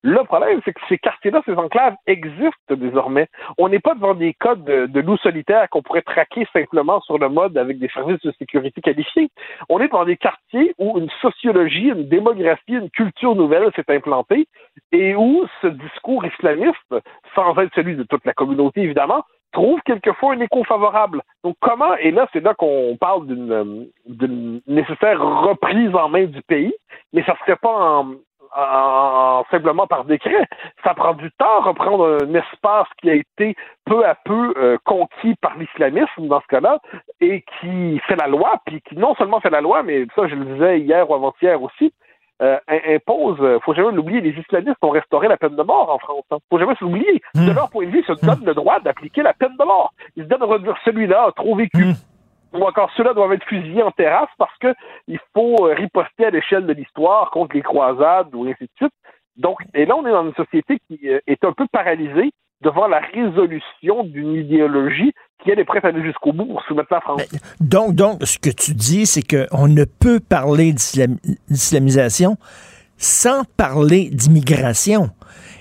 Le 0.06 0.22
problème, 0.26 0.60
c'est 0.66 0.74
que 0.74 0.82
ces 0.90 0.98
quartiers-là, 0.98 1.42
ces 1.46 1.54
enclaves 1.54 1.96
existent 2.08 2.76
désormais. 2.76 3.28
On 3.58 3.70
n'est 3.70 3.80
pas 3.80 3.96
devant 3.96 4.14
des 4.14 4.34
codes 4.34 4.66
de, 4.66 4.86
de 4.86 5.00
loups 5.00 5.16
solitaires 5.18 5.70
qu'on 5.70 5.82
pourrait 5.82 6.02
traquer 6.02 6.46
simplement 6.52 7.00
sur 7.02 7.18
le 7.18 7.30
mode 7.30 7.58
avec 7.58 7.80
des 7.80 7.88
services 7.88 8.20
de 8.20 8.34
sécurité 8.34 8.82
qualifiés. 8.82 9.30
On 9.70 9.80
est 9.80 9.88
dans 9.88 10.04
des 10.04 10.18
quartiers 10.18 10.76
où 10.78 11.00
une 11.00 11.10
sociologie, 11.22 11.88
une 11.88 12.10
démographie, 12.10 12.74
une 12.74 12.90
culture 12.90 13.34
nouvelle 13.34 13.72
s'est 13.78 13.86
implantée 13.88 14.50
et 14.92 15.16
où 15.16 15.46
ce 15.62 15.68
discours 15.68 16.26
islamiste, 16.26 16.96
sans 17.34 17.58
être 17.60 17.74
celui 17.74 17.96
de 17.96 18.04
toute 18.04 18.26
la 18.26 18.34
communauté 18.34 18.82
évidemment, 18.82 19.24
trouve 19.54 19.80
quelquefois 19.86 20.34
un 20.34 20.40
écho 20.42 20.64
favorable. 20.66 21.22
Donc 21.44 21.56
comment, 21.62 21.96
et 21.96 22.12
là 22.12 22.28
c'est 22.34 22.44
là 22.44 22.54
qu'on 22.54 22.98
parle 23.00 23.28
d'une 23.28 23.52
euh, 23.52 24.60
nécessaire 24.68 25.22
reprise 25.22 25.96
en 25.96 26.10
main 26.10 26.26
du 26.26 26.42
pays, 26.44 26.74
mais 27.14 27.24
ça 27.24 27.34
ne 27.34 27.38
se 27.38 27.44
fait 27.46 27.56
pas 27.62 27.74
en, 27.74 28.16
en- 28.56 29.44
simplement 29.52 29.88
par 29.88 30.06
décret. 30.06 30.46
Ça 30.84 30.94
prend 30.94 31.14
du 31.14 31.32
temps 31.40 31.60
à 31.60 31.64
reprendre 31.70 32.20
un 32.24 32.34
espace 32.36 32.88
qui 33.02 33.10
a 33.10 33.16
été 33.16 33.56
peu 33.86 34.06
à 34.06 34.16
peu 34.16 34.54
euh, 34.58 34.78
conquis 34.86 35.36
par 35.42 35.58
l'islamisme 35.58 36.28
dans 36.28 36.42
ce 36.42 36.48
cas-là 36.48 36.80
et 37.22 37.44
qui 37.60 38.00
fait 38.08 38.16
la 38.16 38.28
loi, 38.28 38.54
puis 38.66 38.82
qui 38.82 38.96
non 38.96 39.16
seulement 39.16 39.40
fait 39.40 39.50
la 39.50 39.62
loi, 39.62 39.84
mais 39.84 40.06
ça 40.16 40.28
je 40.28 40.36
le 40.36 40.46
disais 40.46 40.80
hier 40.82 41.10
ou 41.10 41.16
avant-hier 41.16 41.62
aussi, 41.62 41.94
euh, 42.42 42.58
im- 42.68 42.96
impose, 42.96 43.38
euh, 43.42 43.60
faut 43.64 43.74
jamais 43.74 43.92
l'oublier, 43.92 44.22
les 44.22 44.32
islamistes 44.40 44.84
ont 44.84 44.90
restauré 44.90 45.28
la 45.28 45.38
peine 45.38 45.56
de 45.56 45.64
mort 45.64 45.90
en 45.90 46.00
France. 46.00 46.26
Hein. 46.32 46.38
Faut 46.50 46.60
jamais 46.60 46.76
s'oublier. 46.76 47.22
De 47.36 47.52
leur 47.54 47.70
point 47.70 47.86
de 47.86 47.92
vue, 47.92 48.04
ils 48.08 48.16
se 48.16 48.26
donnent 48.26 48.46
le 48.46 48.54
droit 48.54 48.80
d'appliquer 48.80 49.22
la 49.22 49.34
peine 49.34 49.56
de 49.60 49.64
mort. 49.66 49.94
Ils 50.16 50.24
se 50.24 50.28
donnent 50.30 50.50
de 50.50 50.58
dire 50.64 50.76
celui-là 50.84 51.26
a 51.28 51.32
trop 51.32 51.56
vécu. 51.56 51.84
Ou 52.54 52.64
encore 52.64 52.92
ceux-là 52.96 53.14
doivent 53.14 53.34
être 53.34 53.46
fusillés 53.46 53.82
en 53.82 53.90
terrasse 53.92 54.30
parce 54.38 54.56
que 54.60 54.74
il 55.08 55.20
faut 55.34 55.68
euh, 55.68 55.74
riposter 55.74 56.26
à 56.26 56.30
l'échelle 56.30 56.68
de 56.68 56.74
l'histoire 56.74 57.32
contre 57.32 57.56
les 57.56 57.64
croisades 57.64 58.34
ou 58.36 58.46
ainsi 58.46 58.66
de 58.66 58.70
suite. 58.78 58.94
Donc, 59.38 59.58
et 59.74 59.86
là, 59.88 59.96
on 59.96 60.06
est 60.06 60.12
dans 60.12 60.26
une 60.26 60.36
société 60.36 60.78
qui 60.88 61.10
euh, 61.10 61.20
est 61.26 61.44
un 61.44 61.54
peu 61.54 61.66
paralysée 61.72 62.32
devant 62.62 62.88
la 62.88 63.00
résolution 63.00 64.04
d'une 64.04 64.36
idéologie 64.36 65.14
qui, 65.44 65.52
elle, 65.52 65.60
est 65.60 65.66
prête 65.66 65.86
à 65.86 65.90
aller 65.90 66.02
jusqu'au 66.04 66.32
bout 66.34 66.46
pour 66.46 66.64
soumettre 66.64 66.92
la 66.92 67.02
France. 67.02 67.22
Donc, 67.60 67.94
donc, 67.96 68.24
ce 68.24 68.40
que 68.40 68.50
tu 68.50 68.74
dis, 68.74 69.06
c'est 69.06 69.22
qu'on 69.22 69.68
ne 69.68 69.84
peut 69.86 70.20
parler 70.20 70.74
d'islam- 70.74 71.18
d'islamisation 71.50 72.38
sans 72.98 73.44
parler 73.58 74.10
d'immigration. 74.12 75.10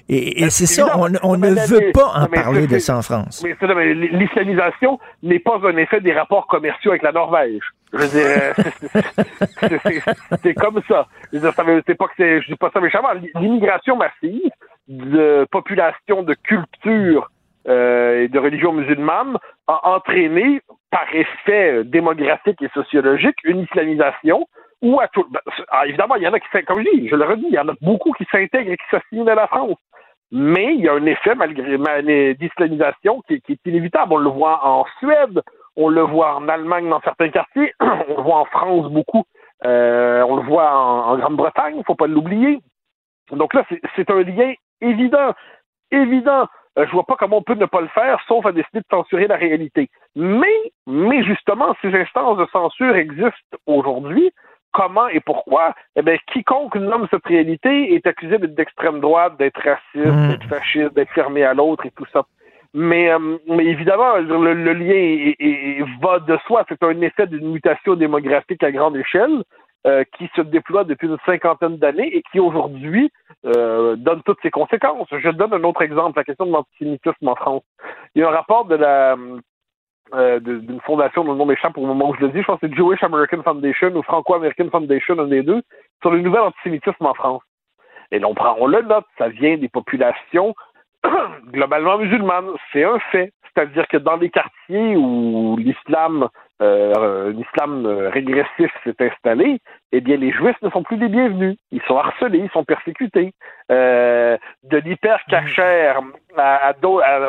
Et, 0.09 0.41
et 0.41 0.43
Ben, 0.43 0.51
c'est 0.51 0.67
ça, 0.67 0.99
on, 0.99 1.07
évident. 1.07 1.21
on 1.23 1.39
Mais 1.39 1.51
ne 1.51 1.67
veut 1.67 1.91
pas 1.93 2.13
en 2.15 2.27
parler 2.27 2.67
de 2.67 2.79
ça 2.79 2.97
en 2.99 3.03
France. 3.03 3.43
Mais, 3.45 3.95
l'islamisation 3.95 4.99
n'est 5.23 5.39
pas 5.39 5.59
un 5.65 5.77
effet 5.77 6.01
des 6.01 6.13
rapports 6.13 6.47
commerciaux 6.47 6.91
avec 6.91 7.03
la 7.03 7.13
Norvège. 7.13 7.63
Je 7.93 7.99
veux 7.99 8.27
euh, 8.27 8.53
c'est- 10.43 10.55
comme 10.55 10.81
ça. 10.89 11.07
Je 11.33 11.39
veut- 11.39 11.53
c'est 11.87 11.95
pas 11.95 12.07
que 12.07 12.13
c'est, 12.17 12.41
je 12.43 12.47
dis 12.49 12.57
pas 12.57 12.71
ça 12.73 12.81
méchamment. 12.81 13.09
L'immigration 13.37 13.97
massive 13.97 14.51
de 14.89 15.47
populations 15.51 16.23
de 16.23 16.35
culture 16.43 17.31
euh, 17.68 18.22
et 18.22 18.28
de 18.28 18.39
religion 18.39 18.72
musulmane 18.72 19.39
a 19.66 19.94
entraîné, 19.94 20.60
par 20.90 21.06
effet 21.14 21.84
démographique 21.84 22.60
et 22.62 22.68
sociologique, 22.74 23.36
une 23.44 23.60
islamisation 23.60 24.47
où, 24.82 25.01
à 25.01 25.09
tout, 25.09 25.24
ben, 25.30 25.40
ah, 25.70 25.86
évidemment, 25.86 26.16
il 26.16 26.22
y 26.22 26.28
en 26.28 26.32
a 26.32 26.40
qui, 26.40 26.47
comme 26.66 26.82
je 26.82 26.90
dis, 26.90 27.09
je 27.09 27.16
le 27.16 27.24
redis, 27.24 27.47
il 27.48 27.55
y 27.55 27.59
en 27.59 27.68
a 27.68 27.74
beaucoup 27.80 28.12
qui 28.12 28.26
s'intègrent 28.30 28.72
et 28.72 28.76
qui 28.76 28.84
s'assimilent 28.90 29.30
à 29.30 29.36
la 29.36 29.47
France. 29.47 29.78
Mais 30.32 30.74
il 30.74 30.80
y 30.80 30.89
a 30.89 30.94
un 30.94 31.06
effet 31.06 31.34
malgré 31.34 31.76
mal- 31.78 32.34
d'islamisation 32.36 33.22
qui, 33.28 33.40
qui 33.43 33.52
est 33.52 33.66
inévitable. 33.66 34.14
On 34.14 34.18
le 34.18 34.30
voit 34.30 34.66
en 34.66 34.84
Suède, 34.98 35.40
on 35.76 35.89
le 35.89 36.02
voit 36.02 36.36
en 36.36 36.48
Allemagne 36.48 36.89
dans 36.89 37.01
certains 37.01 37.28
quartiers, 37.28 37.74
on 37.80 38.16
le 38.16 38.22
voit 38.22 38.39
en 38.39 38.44
France 38.47 38.90
beaucoup, 38.90 39.24
euh, 39.64 40.22
on 40.22 40.36
le 40.36 40.43
voit 40.43 40.74
en, 40.74 41.16
Grande-Bretagne, 41.16 41.76
il 41.78 41.84
faut 41.84 41.94
pas 41.94 42.06
l'oublier. 42.06 42.60
Donc 43.30 43.55
là, 43.55 43.64
c'est 43.97 44.10
un 44.10 44.22
lien 44.22 44.52
évident, 44.80 45.32
évident. 45.90 46.47
Euh, 46.78 46.86
je 46.86 46.93
vois 46.93 47.05
pas 47.05 47.16
comment 47.16 47.39
on 47.39 47.43
peut 47.43 47.55
ne 47.55 47.66
pas 47.66 47.81
le 47.82 47.89
faire, 47.89 48.19
sauf 48.27 48.47
à 48.47 48.53
décider 48.53 48.81
de 48.81 48.86
censurer 48.90 49.27
la 49.27 49.36
réalité. 49.36 49.90
Mais, 50.16 50.73
mais 50.86 51.23
justement, 51.23 51.74
ces 51.82 51.94
instances 51.94 52.39
de 52.39 52.47
censure 52.53 52.97
existent 52.97 53.59
aujourd'hui. 53.66 54.31
Comment 54.73 55.09
et 55.09 55.20
pourquoi? 55.20 55.74
Eh 55.97 56.03
bien, 56.03 56.16
quiconque 56.32 56.77
nomme 56.77 57.07
cette 57.11 57.27
réalité 57.27 57.93
est 57.94 58.07
accusé 58.07 58.39
d'être 58.39 58.55
d'extrême 58.55 59.01
droite, 59.01 59.36
d'être 59.36 59.61
raciste, 59.62 60.15
Mm. 60.16 60.28
d'être 60.31 60.49
fasciste, 60.49 60.94
d'être 60.94 61.11
fermé 61.12 61.44
à 61.44 61.53
l'autre 61.53 61.85
et 61.85 61.90
tout 61.90 62.07
ça. 62.11 62.23
Mais, 62.73 63.12
euh, 63.12 63.36
mais 63.49 63.66
évidemment, 63.66 64.16
le, 64.16 64.55
le 64.55 64.73
lien 64.73 64.94
est- 64.94 65.36
est- 65.39 65.78
est- 65.81 65.85
va 66.03 66.20
de 66.20 66.39
soi. 66.47 66.65
C'est 66.70 66.82
un 66.82 66.99
effet 67.03 67.27
d'une 67.27 67.53
mutation 67.53 67.97
démographique 67.97 68.62
à 68.62 68.73
grande 68.73 68.97
échelle 68.97 69.43
euh, 69.87 70.05
qui 70.17 70.31
se 70.37 70.43
déploie 70.43 70.85
depuis 70.85 71.09
une 71.09 71.19
cinquantaine 71.27 71.77
d'années 71.77 72.17
et 72.17 72.23
qui 72.31 72.39
aujourd'hui 72.39 73.11
euh, 73.45 73.97
donne 73.97 74.23
toutes 74.23 74.41
ses 74.43 74.51
conséquences. 74.51 75.09
Je 75.11 75.31
donne 75.31 75.53
un 75.53 75.65
autre 75.65 75.83
exemple, 75.83 76.19
la 76.19 76.25
question 76.25 76.47
de 76.47 76.53
l'antisémitisme 76.53 77.29
en 77.29 77.35
France. 77.35 77.63
Il 78.15 78.23
y 78.23 78.25
a 78.25 78.29
un 78.29 78.33
rapport 78.33 78.65
de 78.67 78.77
la 78.77 79.17
euh, 80.15 80.41
d'une 80.41 80.81
fondation 80.83 81.25
dont 81.25 81.33
le 81.33 81.39
nom 81.39 81.47
m'échappe 81.47 81.79
au 81.79 81.87
moment 81.87 82.11
où 82.11 82.15
je 82.15 82.21
le 82.21 82.29
dis, 82.29 82.43
je 82.43 82.45
pense 82.45 82.61
que 82.61 82.69
c'est 82.69 82.77
Jewish 82.77 83.03
American 83.03 83.43
Foundation 83.43 83.89
ou 83.97 84.03
Franco-American 84.03 84.69
Foundation, 84.71 85.19
un 85.19 85.27
des 85.27 85.43
deux, 85.43 85.63
sur 86.03 86.11
le 86.11 86.21
nouvel 86.21 86.43
antisémitisme 86.43 87.07
en 87.07 87.15
France. 87.15 87.43
Et 88.11 88.19
là, 88.19 88.29
on 88.29 88.35
prend, 88.35 88.55
on 88.61 88.67
le 88.67 88.83
note, 88.83 89.07
ça 89.17 89.31
vient 89.31 89.57
des 89.57 89.71
populations 89.71 90.55
globalement 91.51 91.99
musulmanes. 91.99 92.51
C'est 92.73 92.85
un 92.85 92.99
fait. 93.11 93.33
C'est-à-dire 93.45 93.89
que 93.89 93.97
dans 93.97 94.17
les 94.17 94.31
quartiers 94.31 94.97
où 94.97 95.57
l'islam, 95.59 96.29
euh, 96.62 97.32
l'islam 97.32 97.86
euh, 97.86 98.09
régressif 98.10 98.70
s'est 98.84 98.94
installé, 99.01 99.59
eh 99.90 100.01
bien, 100.01 100.16
les 100.16 100.30
juifs 100.30 100.60
ne 100.62 100.70
sont 100.70 100.82
plus 100.82 100.97
les 100.97 101.09
bienvenus. 101.09 101.56
Ils 101.72 101.82
sont 101.82 101.97
harcelés, 101.97 102.39
ils 102.39 102.51
sont 102.51 102.64
persécutés. 102.64 103.32
Euh, 103.70 104.36
de 104.62 104.78
l'hyper-cachère 104.78 106.01
à, 106.36 106.72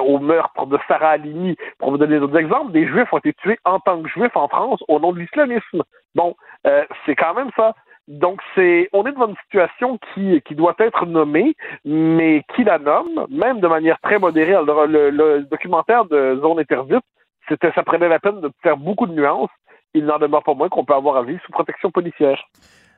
au 0.02 0.20
meurtre 0.20 0.66
de 0.68 0.78
Sarah 0.88 1.12
Halimi, 1.12 1.56
pour 1.80 1.92
vous 1.92 1.98
donner 1.98 2.20
d'autres 2.20 2.38
exemples, 2.38 2.72
des 2.72 2.88
juifs 2.88 3.12
ont 3.12 3.18
été 3.18 3.34
tués 3.34 3.58
en 3.66 3.80
tant 3.80 4.02
que 4.02 4.10
juifs 4.10 4.36
en 4.36 4.48
France 4.48 4.84
au 4.88 5.00
nom 5.00 5.12
de 5.12 5.20
l'islamisme. 5.20 5.84
Bon, 6.16 6.36
euh, 6.68 6.84
c'est 7.06 7.16
quand 7.16 7.34
même 7.34 7.50
ça. 7.56 7.74
Donc, 8.08 8.42
c'est, 8.54 8.90
on 8.92 9.06
est 9.06 9.14
devant 9.14 9.30
une 9.30 9.38
situation 9.46 9.98
qui, 10.14 10.42
doit 10.52 10.76
être 10.80 11.06
nommée, 11.06 11.56
mais 11.86 12.44
qui 12.54 12.66
la 12.66 12.78
nomme, 12.78 13.26
même 13.30 13.62
de 13.62 13.68
manière 13.68 13.98
très 14.02 14.20
modérée. 14.20 14.56
Le 14.66 15.40
documentaire 15.50 16.06
de 16.06 16.38
Zone 16.42 16.60
Interdite, 16.60 17.04
c'était, 17.48 17.72
ça 17.74 17.84
prenait 17.84 18.10
la 18.10 18.20
peine 18.20 18.42
de 18.42 18.52
faire 18.62 18.78
beaucoup 18.78 19.08
de 19.08 19.14
nuances. 19.14 19.50
Il 19.94 20.06
n'en 20.06 20.18
demeure 20.18 20.44
pas 20.44 20.54
moins 20.54 20.70
qu'on 20.70 20.86
peut 20.86 20.96
avoir 20.96 21.18
à 21.18 21.24
vivre 21.24 21.42
sous 21.46 21.52
protection 21.52 21.92
policière. 21.92 22.44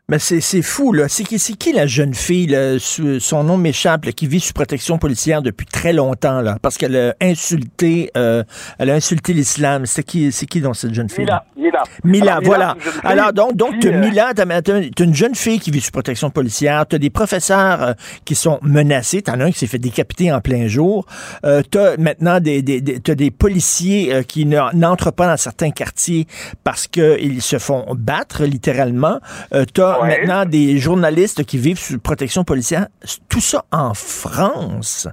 Mais 0.08 0.20
c'est 0.20 0.40
c'est 0.40 0.62
fou, 0.62 0.94
là. 0.94 1.08
C'est 1.10 1.24
qui, 1.24 1.40
c'est 1.40 1.54
qui 1.54 1.74
la 1.74 1.88
jeune 1.88 2.14
fille, 2.14 2.46
là, 2.46 2.78
son 2.80 3.44
nom 3.44 3.58
m'échappe, 3.58 4.06
là, 4.06 4.12
qui 4.12 4.28
vit 4.28 4.40
sous 4.40 4.54
protection 4.54 5.00
policière 5.00 5.42
depuis 5.42 5.66
très 5.66 5.94
longtemps, 5.94 6.42
là, 6.42 6.58
parce 6.62 6.78
qu'elle 6.78 6.96
a 6.96 7.16
insulté, 7.22 8.12
euh, 8.16 8.44
elle 8.78 8.92
a 8.92 8.94
insulté 8.94 9.34
l'islam. 9.34 9.88
C'est 9.88 10.04
qui, 10.04 10.32
c'est 10.32 10.46
qui 10.46 10.62
donc 10.62 10.76
cette 10.76 10.94
jeune 10.94 11.10
fille? 11.10 11.26
Mila, 11.26 11.44
Mila. 11.58 11.84
Mila, 12.04 12.32
Alors, 12.34 12.44
voilà. 12.46 12.76
Alors, 13.04 13.34
donc, 13.34 13.56
donc, 13.56 13.80
t'as 13.80 13.90
euh, 13.90 14.00
Mila, 14.00 14.34
t'as, 14.36 14.46
t'as- 14.62 14.90
t'as 14.96 15.04
une 15.06 15.16
jeune 15.16 15.34
fille 15.34 15.60
qui 15.60 15.72
vit 15.72 15.82
sous 15.82 15.90
protection 15.92 16.30
policière, 16.30 16.86
t'as 16.88 17.00
des 17.00 17.10
professeurs 17.10 17.82
euh, 17.82 17.94
qui 18.26 18.36
sont 18.36 18.60
menacés, 18.62 19.24
t'en 19.24 19.40
as 19.40 19.46
un 19.46 19.52
qui 19.52 19.58
s'est 19.58 19.66
fait 19.68 19.80
décapiter 19.80 20.32
en 20.32 20.40
plein 20.40 20.68
jour, 20.68 21.08
euh, 21.46 21.64
t'as 21.72 21.98
maintenant 21.98 22.40
des, 22.40 22.62
des, 22.62 22.80
des- 22.80 23.00
t'as 23.00 23.16
des 23.16 23.32
policiers 23.32 24.14
euh, 24.14 24.22
qui 24.22 24.46
ne- 24.46 24.72
n'entrent 24.76 25.12
pas 25.12 25.26
dans 25.26 25.38
certains 25.38 25.72
quartiers 25.72 26.28
parce 26.64 26.86
qu'ils 26.86 27.42
se 27.42 27.58
font 27.58 27.86
battre, 27.96 28.44
littéralement. 28.44 29.20
Euh, 29.54 29.66
Ouais. 30.02 30.20
maintenant 30.20 30.46
des 30.46 30.78
journalistes 30.78 31.46
qui 31.46 31.58
vivent 31.58 31.78
sous 31.78 32.00
protection 32.00 32.44
policière. 32.44 32.88
Tout 33.30 33.40
ça 33.40 33.64
en 33.72 33.94
France? 33.94 35.08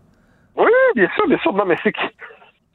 Oui, 0.56 0.70
bien 0.94 1.09
sûr, 1.14 1.26
bien 1.28 1.38
sûr. 1.38 1.52
Non, 1.52 1.64
mais 1.64 1.76
c'est 1.82 1.92
que 1.92 2.00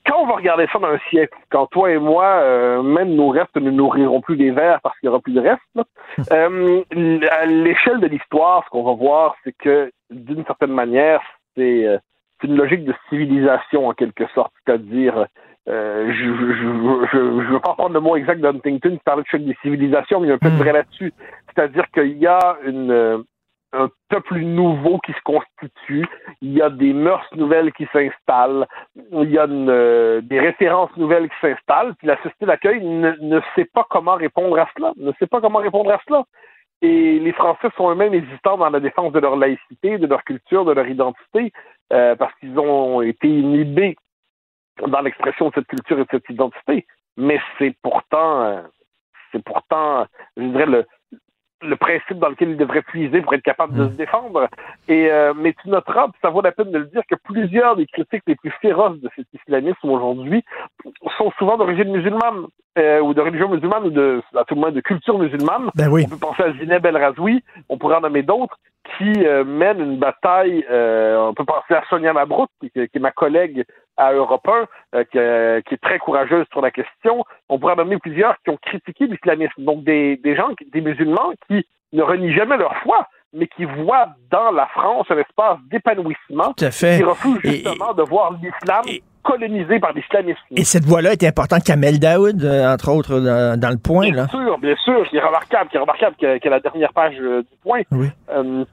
quand 0.07 0.21
on 0.21 0.27
va 0.27 0.35
regarder 0.35 0.67
ça 0.71 0.79
dans 0.79 0.87
un 0.87 0.99
siècle, 1.09 1.37
quand 1.49 1.67
toi 1.67 1.91
et 1.91 1.97
moi, 1.97 2.25
euh, 2.25 2.81
même 2.81 3.13
nos 3.15 3.29
restes 3.29 3.55
ne 3.55 3.71
nourriront 3.71 4.21
plus 4.21 4.37
des 4.37 4.51
vers 4.51 4.79
parce 4.81 4.97
qu'il 4.99 5.09
n'y 5.09 5.11
aura 5.11 5.21
plus 5.21 5.33
de 5.33 5.41
restes, 5.41 5.61
euh, 6.31 6.83
à 7.29 7.45
l'échelle 7.45 7.99
de 7.99 8.07
l'histoire, 8.07 8.63
ce 8.65 8.69
qu'on 8.69 8.83
va 8.83 8.93
voir, 8.93 9.35
c'est 9.43 9.55
que 9.57 9.91
d'une 10.09 10.45
certaine 10.45 10.71
manière, 10.71 11.21
c'est 11.55 11.85
euh, 11.85 11.97
c'est 12.39 12.47
une 12.47 12.55
logique 12.55 12.85
de 12.85 12.93
civilisation 13.09 13.87
en 13.87 13.93
quelque 13.93 14.27
sorte, 14.35 14.53
c'est-à-dire 14.63 15.25
euh, 15.67 16.11
je 16.13 16.23
je, 16.23 17.07
je, 17.11 17.43
je, 17.43 17.51
veux 17.51 17.59
pas 17.59 17.73
prendre 17.73 17.93
le 17.93 17.99
mot 17.99 18.15
exact 18.15 18.39
d'Huntington 18.39 18.91
qui 18.91 19.03
parlait 19.03 19.23
de 19.23 19.27
choc 19.27 19.41
des 19.41 19.57
civilisations, 19.61 20.19
mais 20.19 20.27
il 20.27 20.29
y 20.29 20.31
a 20.31 20.35
un 20.35 20.39
peu 20.39 20.49
de 20.49 20.55
vrai 20.55 20.71
là-dessus. 20.71 21.13
C'est-à-dire 21.47 21.85
qu'il 21.93 22.17
y 22.17 22.27
a 22.27 22.57
une, 22.65 22.91
euh, 22.91 23.17
un 23.73 23.89
peuple 24.09 24.37
nouveau 24.37 24.99
qui 24.99 25.11
se 25.11 25.21
constitue, 25.23 26.07
il 26.41 26.53
y 26.53 26.61
a 26.61 26.69
des 26.69 26.93
mœurs 26.93 27.27
nouvelles 27.35 27.73
qui 27.73 27.85
s'installent, 27.91 28.65
il 29.11 29.29
y 29.29 29.37
a 29.37 29.45
une, 29.45 29.69
euh, 29.69 30.21
des 30.21 30.39
références 30.39 30.95
nouvelles 30.95 31.29
qui 31.29 31.35
s'installent, 31.41 31.95
puis 31.95 32.07
la 32.07 32.15
société 32.17 32.45
d'accueil 32.45 32.83
ne, 32.83 33.11
ne 33.19 33.41
sait 33.55 33.65
pas 33.65 33.85
comment 33.89 34.15
répondre 34.15 34.57
à 34.57 34.69
cela, 34.77 34.93
ne 34.95 35.11
sait 35.19 35.27
pas 35.27 35.41
comment 35.41 35.59
répondre 35.59 35.91
à 35.91 35.99
cela. 36.07 36.23
Et 36.81 37.19
les 37.19 37.31
Français 37.33 37.69
sont 37.75 37.89
eux-mêmes 37.89 38.13
hésitants 38.13 38.57
dans 38.57 38.69
la 38.69 38.79
défense 38.79 39.11
de 39.11 39.19
leur 39.19 39.35
laïcité, 39.35 39.97
de 39.97 40.07
leur 40.07 40.23
culture, 40.23 40.63
de 40.63 40.73
leur 40.73 40.87
identité, 40.87 41.51
euh, 41.91 42.15
parce 42.15 42.33
qu'ils 42.35 42.57
ont 42.59 43.01
été 43.01 43.27
inhibés 43.27 43.95
dans 44.85 45.01
l'expression 45.01 45.49
de 45.49 45.53
cette 45.55 45.67
culture 45.67 45.97
et 45.99 46.03
de 46.03 46.09
cette 46.11 46.29
identité. 46.29 46.85
Mais 47.17 47.39
c'est 47.57 47.75
pourtant, 47.81 48.63
c'est 49.31 49.43
pourtant, 49.43 50.05
je 50.35 50.43
dirais, 50.43 50.65
le, 50.67 50.85
le 51.63 51.75
principe 51.75 52.19
dans 52.19 52.29
lequel 52.29 52.51
ils 52.51 52.57
devraient 52.57 52.83
puiser 52.83 53.21
pour 53.21 53.33
être 53.33 53.41
capables 53.41 53.73
de 53.73 53.85
se 53.89 53.95
défendre. 53.95 54.47
Et 54.87 55.09
euh, 55.11 55.33
mais 55.35 55.53
tu 55.53 55.69
noteras, 55.69 56.09
ça 56.21 56.29
vaut 56.29 56.41
la 56.41 56.51
peine 56.51 56.71
de 56.71 56.77
le 56.77 56.85
dire, 56.85 57.01
que 57.09 57.15
plusieurs 57.15 57.75
des 57.75 57.87
critiques 57.87 58.23
les 58.27 58.35
plus 58.35 58.51
féroces 58.61 58.99
de 58.99 59.09
cet 59.15 59.25
islamisme 59.33 59.89
aujourd'hui 59.89 60.43
sont 61.17 61.31
souvent 61.39 61.57
d'origine 61.57 61.91
musulmane 61.91 62.45
euh, 62.77 62.99
ou 62.99 63.15
de 63.15 63.21
religion 63.21 63.49
musulmane 63.49 63.85
ou 63.85 63.89
de, 63.89 64.21
à 64.35 64.43
tout 64.43 64.53
le 64.53 64.61
moins 64.61 64.71
de 64.71 64.81
culture 64.81 65.17
musulmane. 65.17 65.71
Ben 65.73 65.89
oui. 65.89 66.03
On 66.05 66.09
peut 66.09 66.19
penser 66.19 66.43
à 66.43 66.53
Zineb 66.53 66.85
El 66.85 66.97
Razoui, 66.97 67.43
on 67.69 67.79
pourrait 67.79 67.95
en 67.95 68.01
nommer 68.01 68.21
d'autres 68.21 68.59
qui 68.97 69.25
euh, 69.25 69.43
mènent 69.43 69.81
une 69.81 69.97
bataille. 69.97 70.63
euh, 70.69 71.17
on 71.17 71.33
peut 71.33 71.43
penser 71.43 71.73
à 71.73 71.83
Sonia 71.89 72.13
Mabrouk, 72.13 72.49
qui, 72.61 72.69
qui 72.69 72.79
est 72.79 72.99
ma 72.99 73.11
collègue 73.11 73.65
à 73.97 74.13
Europe 74.13 74.47
1, 74.47 74.97
euh, 74.99 75.03
qui, 75.11 75.17
euh, 75.17 75.61
qui 75.61 75.73
est 75.73 75.81
très 75.81 75.99
courageuse 75.99 76.45
sur 76.51 76.61
la 76.61 76.71
question. 76.71 77.23
On 77.49 77.59
pourrait 77.59 77.75
nommer 77.75 77.97
plusieurs 77.97 78.35
qui 78.43 78.49
ont 78.51 78.57
critiqué 78.61 79.07
l'islamisme. 79.07 79.63
Donc 79.63 79.83
des, 79.83 80.17
des 80.17 80.35
gens, 80.35 80.49
des 80.71 80.81
musulmans 80.81 81.31
qui 81.47 81.65
ne 81.93 82.03
renient 82.03 82.33
jamais 82.33 82.57
leur 82.57 82.75
foi, 82.83 83.07
mais 83.33 83.47
qui 83.47 83.65
voient 83.65 84.09
dans 84.31 84.51
la 84.51 84.67
France 84.67 85.07
un 85.09 85.17
espace 85.17 85.57
d'épanouissement, 85.69 86.53
Tout 86.57 86.65
à 86.65 86.71
fait. 86.71 86.97
qui 86.97 87.03
refusent 87.03 87.39
Et- 87.43 87.49
justement 87.63 87.93
de 87.93 88.03
voir 88.03 88.33
l'islam 88.41 88.83
colonisé 89.23 89.79
par 89.79 89.91
l'islamisme. 89.91 90.39
Et 90.55 90.63
cette 90.63 90.85
voix-là 90.85 91.11
est 91.11 91.23
importante. 91.23 91.63
Kamel 91.65 91.99
Daoud, 91.99 92.41
euh, 92.43 92.71
entre 92.73 92.89
autres, 92.93 93.19
dans, 93.19 93.59
dans 93.59 93.69
le 93.71 93.77
point, 93.77 94.09
là. 94.11 94.27
Bien 94.31 94.39
sûr, 94.45 94.57
bien 94.59 94.75
sûr, 94.77 95.09
qui 95.09 95.17
est 95.17 95.21
remarquable, 95.21 95.69
qui 95.69 95.75
est 95.75 95.79
remarquable, 95.81 96.15
qui 96.17 96.25
est, 96.25 96.39
qui 96.39 96.47
est 96.47 96.51
la 96.51 96.61
dernière 96.61 96.93
page 96.93 97.15
du 97.17 97.43
point. 97.61 97.81
Oui. 97.91 98.07
Euh, 98.29 98.63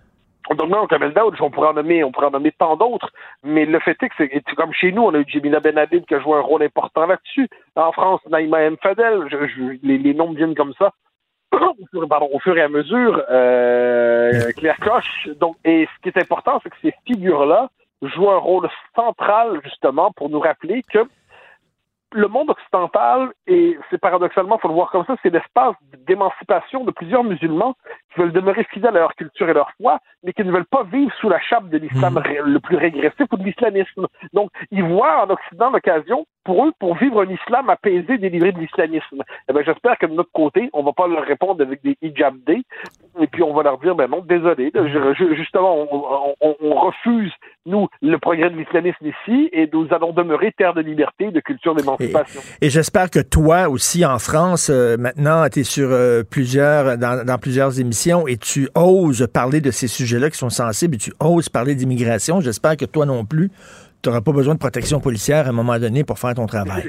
donc 0.51 0.69
non, 0.69 0.87
Kamel 0.87 1.13
Daoud, 1.15 1.35
on 1.41 1.51
pourrait 1.51 1.69
en 1.69 1.73
nommer, 1.75 2.05
on 2.05 2.13
pourrait 2.13 2.27
en 2.27 2.31
nommer 2.33 2.53
tant 2.53 2.77
d'autres, 2.77 3.11
mais 3.43 3.65
le 3.65 3.79
fait 3.81 3.97
est 4.03 4.09
que 4.09 4.15
c'est 4.19 4.55
comme 4.57 4.73
chez 4.73 4.93
nous, 4.93 5.03
on 5.03 5.15
a 5.15 5.19
eu 5.19 5.25
Jemina 5.27 5.61
Ben 5.61 5.79
Habib 5.79 6.05
qui 6.05 6.15
a 6.15 6.21
joué 6.21 6.37
un 6.37 6.41
rôle 6.43 6.63
important 6.63 7.07
là-dessus. 7.07 7.49
En 7.77 7.93
France, 7.93 8.21
Naïma 8.29 8.61
M. 8.63 8.77
Fadel, 8.83 9.27
je, 9.31 9.47
je- 9.47 9.79
les, 9.83 9.97
les 9.99 10.13
noms 10.15 10.33
viennent 10.33 10.55
comme 10.55 10.75
ça. 10.79 10.93
au 11.53 11.59
fur- 11.91 12.09
Pardon, 12.09 12.29
au 12.33 12.39
fur 12.41 12.57
et 12.59 12.63
à 12.63 12.69
mesure, 12.69 13.23
euh, 13.31 14.53
Claire 14.57 14.77
Cloche. 14.79 15.29
Donc, 15.41 15.57
et 15.65 15.87
ce 15.97 16.03
qui 16.03 16.09
est 16.09 16.21
important, 16.23 16.61
c'est 16.63 16.71
que 16.71 16.77
ces 16.83 16.95
figures-là 17.07 17.69
jouent 18.03 18.31
un 18.31 18.37
rôle 18.39 18.69
central 18.95 19.61
justement 19.65 20.13
pour 20.13 20.29
nous 20.29 20.41
rappeler 20.41 20.83
que 20.93 20.99
le 22.15 22.29
monde 22.29 22.51
occidental, 22.51 23.33
et 23.49 23.77
c'est 23.91 23.99
paradoxalement, 23.99 24.59
faut 24.59 24.69
le 24.69 24.75
voir 24.75 24.91
comme 24.91 25.05
ça, 25.05 25.17
c'est 25.23 25.31
l'espace 25.31 25.75
d'émancipation 26.07 26.85
de 26.85 26.93
plusieurs 26.93 27.25
musulmans 27.25 27.75
qui 28.13 28.21
veulent 28.21 28.33
demeurer 28.33 28.65
fidèles 28.71 28.97
à 28.97 29.01
leur 29.01 29.15
culture 29.17 29.49
et 29.49 29.53
leur 29.53 29.71
foi, 29.73 29.99
mais 30.23 30.33
qui 30.33 30.45
ne 30.45 30.53
veulent 30.53 30.65
pas 30.65 30.85
vivre 30.85 31.13
sous 31.21 31.29
la 31.29 31.41
chape 31.41 31.69
de 31.69 31.79
l'islam 31.79 32.23
le 32.45 32.61
plus 32.61 32.77
régressif 32.77 33.27
ou 33.33 33.37
de 33.37 33.43
l'islamisme. 33.43 34.07
Donc, 34.33 34.51
ils 34.71 34.85
voient 34.85 35.25
en 35.27 35.31
Occident 35.31 35.71
l'occasion 35.71 36.25
pour 36.45 36.67
eux, 36.67 36.73
pour 36.79 36.97
vivre 36.97 37.23
un 37.23 37.31
islam 37.31 37.71
apaisé, 37.71 38.19
délivré 38.19 38.53
de 38.53 38.59
l'islamisme. 38.59 39.23
Eh 39.49 39.53
ben, 39.53 39.65
j'espère 39.65 39.99
que 39.99 40.07
de 40.07 40.13
notre 40.13 40.33
côté, 40.33 40.71
on 40.73 40.83
va 40.83 40.93
pas 40.93 41.07
leur 41.07 41.25
répondre 41.25 41.63
avec 41.63 41.83
des 41.83 41.97
hijab 42.03 42.35
et 43.21 43.27
puis 43.29 43.43
on 43.43 43.55
va 43.55 43.63
leur 43.63 43.79
dire, 43.79 43.95
ben 43.95 44.09
non, 44.11 44.21
désolé, 44.21 44.73
justement, 45.37 45.87
on, 46.41 46.75
refuse, 46.75 47.33
nous, 47.65 47.89
le 48.03 48.19
progrès 48.19 48.51
de 48.51 48.57
l'islamisme 48.57 49.07
ici, 49.07 49.49
et 49.53 49.69
nous 49.73 49.87
allons 49.93 50.13
demeurer 50.13 50.53
terre 50.53 50.75
de 50.75 50.81
liberté, 50.81 51.31
de 51.31 51.41
culture 51.41 51.75
d'émancipation. 51.75 52.41
Et 52.61 52.71
j'espère 52.71 53.11
que 53.11 53.21
toi 53.21 53.69
aussi 53.69 54.05
en 54.05 54.19
France, 54.19 54.69
euh, 54.71 54.97
maintenant, 54.97 55.49
tu 55.49 55.61
es 55.61 55.65
sur 55.65 55.89
euh, 55.91 56.23
plusieurs, 56.29 56.99
dans, 56.99 57.25
dans 57.25 57.39
plusieurs 57.39 57.79
émissions 57.81 58.27
et 58.27 58.37
tu 58.37 58.69
oses 58.75 59.27
parler 59.33 59.61
de 59.61 59.71
ces 59.71 59.87
sujets-là 59.87 60.31
qui 60.31 60.39
sont 60.39 60.51
sensibles 60.51 60.97
et 60.97 60.99
tu 60.99 61.13
oses 61.21 61.49
parler 61.49 61.75
d'immigration. 61.75 62.41
J'espère 62.41 62.77
que 62.77 62.85
toi 62.85 63.07
non 63.07 63.25
plus, 63.25 63.51
tu 64.05 64.11
n'auras 64.11 64.21
pas 64.21 64.33
besoin 64.33 64.55
de 64.55 64.59
protection 64.59 65.01
policière 65.01 65.47
à 65.47 65.49
un 65.49 65.53
moment 65.53 65.79
donné 65.79 66.05
pour 66.05 66.19
faire 66.19 66.35
ton 66.35 66.45
travail. 66.47 66.85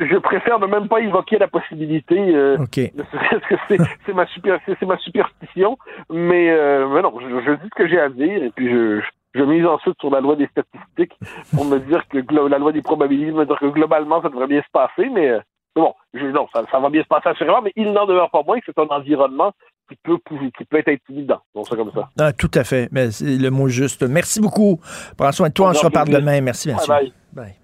je 0.00 0.16
préfère 0.16 0.58
ne 0.58 0.66
même 0.66 0.88
pas 0.88 1.00
évoquer 1.00 1.36
la 1.38 1.46
possibilité. 1.46 2.18
euh, 2.18 2.56
c'est, 4.06 4.14
ma 4.14 4.26
super, 4.28 4.58
ma 4.82 4.96
superstition, 4.96 5.76
mais, 6.10 6.50
euh, 6.50 6.88
mais 6.88 7.02
non, 7.02 7.12
je, 7.20 7.28
je 7.28 7.52
dis 7.52 7.68
ce 7.68 7.82
que 7.82 7.86
j'ai 7.86 8.00
à 8.00 8.08
dire 8.08 8.42
et 8.42 8.50
puis 8.56 8.70
je, 8.70 9.02
je 9.34 9.42
mise 9.42 9.66
ensuite 9.66 10.00
sur 10.00 10.10
la 10.10 10.20
loi 10.20 10.36
des 10.36 10.46
statistiques 10.46 11.18
pour 11.54 11.66
me 11.66 11.78
dire 11.80 12.02
que 12.08 12.18
la 12.50 12.58
loi 12.58 12.72
des 12.72 12.82
probabilités 12.82 13.32
me 13.32 13.44
dire 13.44 13.58
que 13.58 13.66
globalement 13.66 14.22
ça 14.22 14.30
devrait 14.30 14.46
bien 14.46 14.62
se 14.62 14.70
passer, 14.72 15.10
mais 15.10 15.28
euh, 15.28 15.40
mais 15.76 15.82
bon, 15.82 15.94
je, 16.14 16.24
non, 16.26 16.48
ça, 16.52 16.64
ça 16.72 16.80
va 16.80 16.88
bien 16.88 17.02
se 17.02 17.08
passer 17.08 17.28
assurément, 17.28 17.62
mais 17.62 17.72
il 17.76 17.92
n'en 17.92 18.06
demeure 18.06 18.30
pas 18.30 18.42
moins 18.42 18.58
que 18.58 18.64
c'est 18.66 18.78
un 18.80 18.88
environnement 18.88 19.52
qui 19.88 19.96
peut, 20.02 20.18
qui 20.56 20.64
peut 20.64 20.78
être 20.78 20.88
intimidant. 20.88 21.40
Donc 21.54 21.66
c'est 21.68 21.76
comme 21.76 21.92
ça. 21.94 22.08
Ah, 22.18 22.32
tout 22.32 22.50
à 22.54 22.64
fait. 22.64 22.88
Mais 22.92 23.10
c'est 23.10 23.36
le 23.36 23.50
mot 23.50 23.68
juste. 23.68 24.02
Merci 24.02 24.40
beaucoup. 24.40 24.80
Prends 25.16 25.32
soin 25.32 25.48
de 25.48 25.54
toi. 25.54 25.70
On 25.70 25.74
se 25.74 25.84
reparle 25.84 26.10
demain. 26.10 26.40
Merci, 26.40 26.68
merci. 26.68 26.88
Bye 26.88 27.12
bye. 27.32 27.54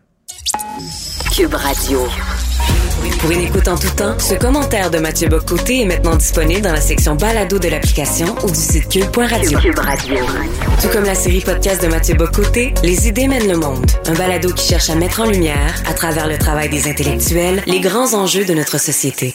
Cube 1.35 1.55
Radio. 1.55 2.01
Pour 3.21 3.31
une 3.31 3.41
écoute 3.41 3.69
en 3.69 3.77
tout 3.77 3.95
temps, 3.97 4.19
ce 4.19 4.35
commentaire 4.35 4.91
de 4.91 4.99
Mathieu 4.99 5.29
Bocoté 5.29 5.83
est 5.83 5.85
maintenant 5.87 6.15
disponible 6.17 6.61
dans 6.61 6.73
la 6.73 6.81
section 6.81 7.15
balado 7.17 7.59
de 7.59 7.69
l'application 7.69 8.27
ou 8.45 8.49
du 8.49 8.55
site 8.55 8.89
cube.radio. 8.89 9.59
Cube 9.59 9.79
Radio. 9.79 10.17
Tout 10.81 10.89
comme 10.89 11.05
la 11.05 11.15
série 11.15 11.41
podcast 11.41 11.83
de 11.83 11.89
Mathieu 11.89 12.15
Bocoté, 12.15 12.75
Les 12.83 13.09
idées 13.09 13.29
mènent 13.29 13.49
le 13.49 13.59
monde. 13.59 13.85
Un 14.07 14.15
balado 14.15 14.53
qui 14.53 14.67
cherche 14.69 14.91
à 14.91 14.95
mettre 14.95 15.21
en 15.21 15.27
lumière, 15.27 15.83
à 15.87 15.95
travers 15.95 16.29
le 16.29 16.39
travail 16.39 16.69
des 16.69 16.89
intellectuels, 16.89 17.63
les 17.67 17.81
grands 17.81 18.15
enjeux 18.15 18.45
de 18.45 18.55
notre 18.55 18.79
société. 18.79 19.35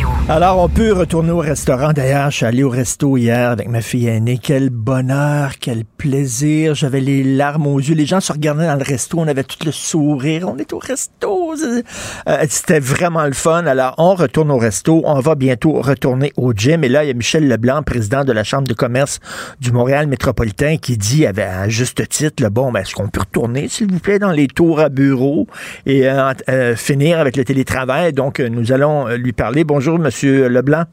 Alors, 0.33 0.59
on 0.59 0.69
peut 0.69 0.93
retourner 0.93 1.31
au 1.31 1.39
restaurant. 1.39 1.91
D'ailleurs, 1.91 2.31
je 2.31 2.37
suis 2.37 2.45
allé 2.45 2.63
au 2.63 2.69
resto 2.69 3.17
hier 3.17 3.49
avec 3.49 3.67
ma 3.67 3.81
fille 3.81 4.07
aînée. 4.07 4.39
Quel 4.41 4.69
bonheur, 4.69 5.55
quel 5.59 5.83
plaisir. 5.83 6.73
J'avais 6.73 7.01
les 7.01 7.21
larmes 7.21 7.67
aux 7.67 7.79
yeux. 7.79 7.95
Les 7.95 8.05
gens 8.05 8.21
se 8.21 8.31
regardaient 8.31 8.65
dans 8.65 8.77
le 8.77 8.83
resto. 8.83 9.19
On 9.19 9.27
avait 9.27 9.43
tout 9.43 9.57
le 9.65 9.73
sourire. 9.73 10.47
On 10.47 10.57
est 10.57 10.71
au 10.71 10.79
resto. 10.79 11.53
Euh, 11.61 12.45
C'était 12.47 12.79
vraiment 12.79 13.25
le 13.25 13.33
fun. 13.33 13.65
Alors, 13.65 13.93
on 13.97 14.15
retourne 14.15 14.51
au 14.51 14.57
resto. 14.57 15.01
On 15.03 15.19
va 15.19 15.35
bientôt 15.35 15.81
retourner 15.81 16.31
au 16.37 16.53
gym. 16.53 16.85
Et 16.85 16.87
là, 16.87 17.03
il 17.03 17.07
y 17.07 17.11
a 17.11 17.13
Michel 17.13 17.49
Leblanc, 17.49 17.83
président 17.83 18.23
de 18.23 18.31
la 18.31 18.45
Chambre 18.45 18.69
de 18.69 18.73
commerce 18.73 19.19
du 19.59 19.73
Montréal 19.73 20.07
métropolitain, 20.07 20.77
qui 20.77 20.95
dit 20.95 21.25
à 21.25 21.67
juste 21.67 22.07
titre, 22.07 22.47
bon, 22.47 22.71
ben, 22.71 22.83
est-ce 22.83 22.95
qu'on 22.95 23.09
peut 23.09 23.19
retourner, 23.19 23.67
s'il 23.67 23.91
vous 23.91 23.99
plaît, 23.99 24.17
dans 24.17 24.31
les 24.31 24.47
tours 24.47 24.79
à 24.79 24.87
bureau 24.87 25.47
et 25.85 26.07
euh, 26.07 26.31
euh, 26.47 26.75
finir 26.77 27.19
avec 27.19 27.35
le 27.35 27.43
télétravail? 27.43 28.13
Donc, 28.13 28.39
nous 28.39 28.71
allons 28.71 29.07
lui 29.09 29.33
parler. 29.33 29.65
Bonjour, 29.65 29.99
Monsieur 29.99 30.20
Leblanc? 30.27 30.83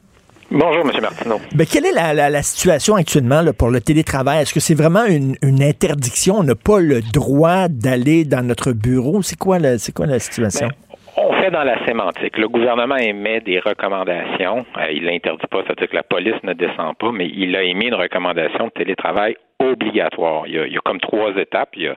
Bonjour, 0.51 0.81
M. 0.87 0.93
Martineau. 1.03 1.41
Ben, 1.55 1.67
quelle 1.67 1.85
est 1.87 1.93
la, 1.93 2.15
la- 2.15 2.31
la 2.31 2.43
situation 2.43 2.95
actuellement 2.95 3.43
là, 3.43 3.53
pour 3.53 3.69
le 3.71 3.81
télétravail? 3.83 4.41
Est-ce 4.43 4.55
que 4.55 4.61
c'est 4.61 4.75
vraiment 4.75 5.05
une, 5.05 5.35
une 5.43 5.63
interdiction? 5.63 6.37
On 6.39 6.43
n'a 6.43 6.55
pas 6.55 6.81
le 6.81 7.01
droit 7.13 7.69
d'aller 7.69 8.25
dans 8.25 8.43
notre 8.47 8.73
bureau? 8.73 9.21
C'est 9.21 9.37
quoi, 9.39 9.59
la- 9.59 9.77
c'est 9.79 9.93
quoi 9.95 10.07
la 10.07 10.19
situation? 10.19 10.69
On 11.19 11.33
fait 11.43 11.51
dans 11.51 11.65
la 11.65 11.85
sémantique. 11.85 12.39
Le 12.39 12.49
gouvernement 12.49 12.97
émet 12.97 13.41
des 13.41 13.59
recommandations. 13.59 14.65
Euh, 14.79 14.91
il 14.93 15.05
l'interdit 15.05 15.47
pas, 15.51 15.59
c'est-à-dire 15.67 15.89
que 15.91 15.97
la 15.97 16.03
police 16.05 16.41
ne 16.45 16.53
descend 16.55 16.97
pas, 16.97 17.11
mais 17.13 17.29
il 17.29 17.55
a 17.57 17.63
émis 17.65 17.89
une 17.89 17.95
recommandation 17.97 18.67
de 18.67 18.71
télétravail 18.71 19.37
obligatoire. 19.59 20.45
Il 20.47 20.55
y 20.55 20.59
a, 20.59 20.67
il 20.67 20.73
y 20.73 20.77
a 20.77 20.81
comme 20.85 21.01
trois 21.01 21.33
étapes. 21.37 21.71
Il 21.77 21.83
y 21.83 21.89
a, 21.89 21.95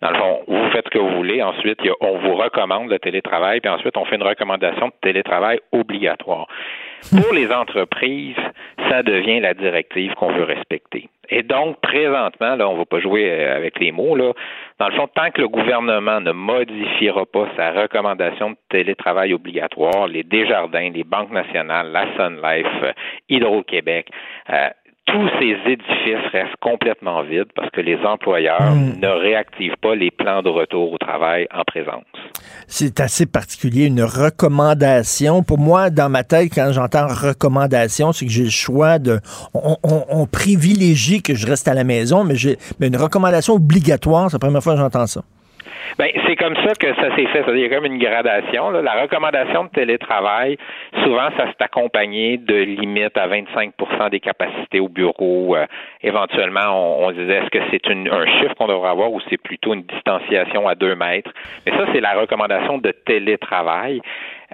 dans 0.00 0.10
le 0.10 0.16
fond, 0.16 0.40
vous 0.46 0.70
faites 0.70 0.84
ce 0.84 0.90
que 0.90 0.98
vous 0.98 1.16
voulez. 1.16 1.42
Ensuite, 1.42 1.80
on 2.00 2.18
vous 2.18 2.34
recommande 2.36 2.88
le 2.88 2.98
télétravail. 2.98 3.60
Puis 3.60 3.70
ensuite, 3.70 3.96
on 3.96 4.04
fait 4.04 4.16
une 4.16 4.22
recommandation 4.22 4.86
de 4.86 4.92
télétravail 5.02 5.58
obligatoire. 5.72 6.46
Pour 7.10 7.32
les 7.32 7.50
entreprises, 7.50 8.36
ça 8.88 9.02
devient 9.02 9.40
la 9.40 9.54
directive 9.54 10.14
qu'on 10.14 10.32
veut 10.32 10.44
respecter. 10.44 11.08
Et 11.30 11.42
donc, 11.42 11.80
présentement, 11.80 12.56
là, 12.56 12.68
on 12.68 12.72
ne 12.72 12.78
va 12.78 12.84
pas 12.86 13.00
jouer 13.00 13.30
euh, 13.30 13.56
avec 13.56 13.78
les 13.80 13.92
mots, 13.92 14.16
là. 14.16 14.32
Dans 14.78 14.88
le 14.88 14.94
fond, 14.94 15.08
tant 15.14 15.30
que 15.30 15.42
le 15.42 15.48
gouvernement 15.48 16.20
ne 16.20 16.32
modifiera 16.32 17.26
pas 17.26 17.48
sa 17.56 17.72
recommandation 17.72 18.50
de 18.50 18.56
télétravail 18.70 19.34
obligatoire, 19.34 20.08
les 20.08 20.22
Desjardins, 20.22 20.90
les 20.90 21.04
banques 21.04 21.30
nationales, 21.30 21.92
la 21.92 22.06
Sun 22.16 22.40
Life, 22.42 22.66
euh, 22.82 22.92
Hydro-Québec, 23.28 24.08
euh, 24.50 24.68
tous 25.10 25.28
ces 25.40 25.56
édifices 25.72 26.30
restent 26.32 26.56
complètement 26.60 27.22
vides 27.22 27.50
parce 27.54 27.70
que 27.70 27.80
les 27.80 27.96
employeurs 28.04 28.74
ne 28.74 29.08
réactivent 29.08 29.76
pas 29.80 29.94
les 29.94 30.10
plans 30.10 30.42
de 30.42 30.48
retour 30.50 30.92
au 30.92 30.98
travail 30.98 31.46
en 31.54 31.62
présence. 31.66 32.04
C'est 32.66 33.00
assez 33.00 33.26
particulier, 33.26 33.86
une 33.86 34.02
recommandation. 34.02 35.42
Pour 35.42 35.58
moi, 35.58 35.90
dans 35.90 36.08
ma 36.08 36.24
tête, 36.24 36.52
quand 36.54 36.70
j'entends 36.72 37.06
recommandation, 37.06 38.12
c'est 38.12 38.26
que 38.26 38.30
j'ai 38.32 38.44
le 38.44 38.50
choix 38.50 38.98
de... 38.98 39.20
On, 39.54 39.76
on- 39.82 40.04
on 40.10 40.26
privilégie 40.26 41.22
que 41.22 41.34
je 41.34 41.46
reste 41.46 41.68
à 41.68 41.74
la 41.74 41.84
maison, 41.84 42.24
mais 42.24 42.36
j'ai 42.36 42.56
mais 42.78 42.88
une 42.88 42.96
recommandation 42.96 43.54
obligatoire, 43.54 44.30
c'est 44.30 44.36
la 44.36 44.40
première 44.40 44.62
fois 44.62 44.74
que 44.74 44.80
j'entends 44.80 45.06
ça. 45.06 45.22
Ben, 45.98 46.08
c'est 46.26 46.36
comme 46.36 46.56
ça 46.56 46.74
que 46.74 46.94
ça 46.94 47.14
s'est 47.16 47.26
fait. 47.26 47.44
Il 47.48 47.60
y 47.60 47.64
a 47.64 47.68
comme 47.68 47.86
une 47.86 47.98
gradation. 47.98 48.70
là. 48.70 48.82
La 48.82 49.02
recommandation 49.02 49.64
de 49.64 49.70
télétravail, 49.70 50.58
souvent, 51.02 51.28
ça 51.36 51.46
s'est 51.46 51.60
accompagné 51.64 52.36
de 52.36 52.54
limites 52.54 53.16
à 53.16 53.28
25% 53.28 54.10
des 54.10 54.20
capacités 54.20 54.80
au 54.80 54.88
bureau. 54.88 55.56
Euh, 55.56 55.66
éventuellement, 56.02 56.68
on, 56.72 57.06
on 57.06 57.10
disait 57.12 57.38
est-ce 57.38 57.50
que 57.50 57.58
c'est 57.70 57.86
un 57.88 58.26
chiffre 58.38 58.54
qu'on 58.54 58.66
devrait 58.66 58.90
avoir 58.90 59.12
ou 59.12 59.20
c'est 59.30 59.38
plutôt 59.40 59.74
une 59.74 59.82
distanciation 59.82 60.68
à 60.68 60.74
deux 60.74 60.94
mètres? 60.94 61.30
Mais 61.66 61.72
ça, 61.72 61.86
c'est 61.92 62.00
la 62.00 62.14
recommandation 62.14 62.78
de 62.78 62.90
télétravail. 62.90 64.00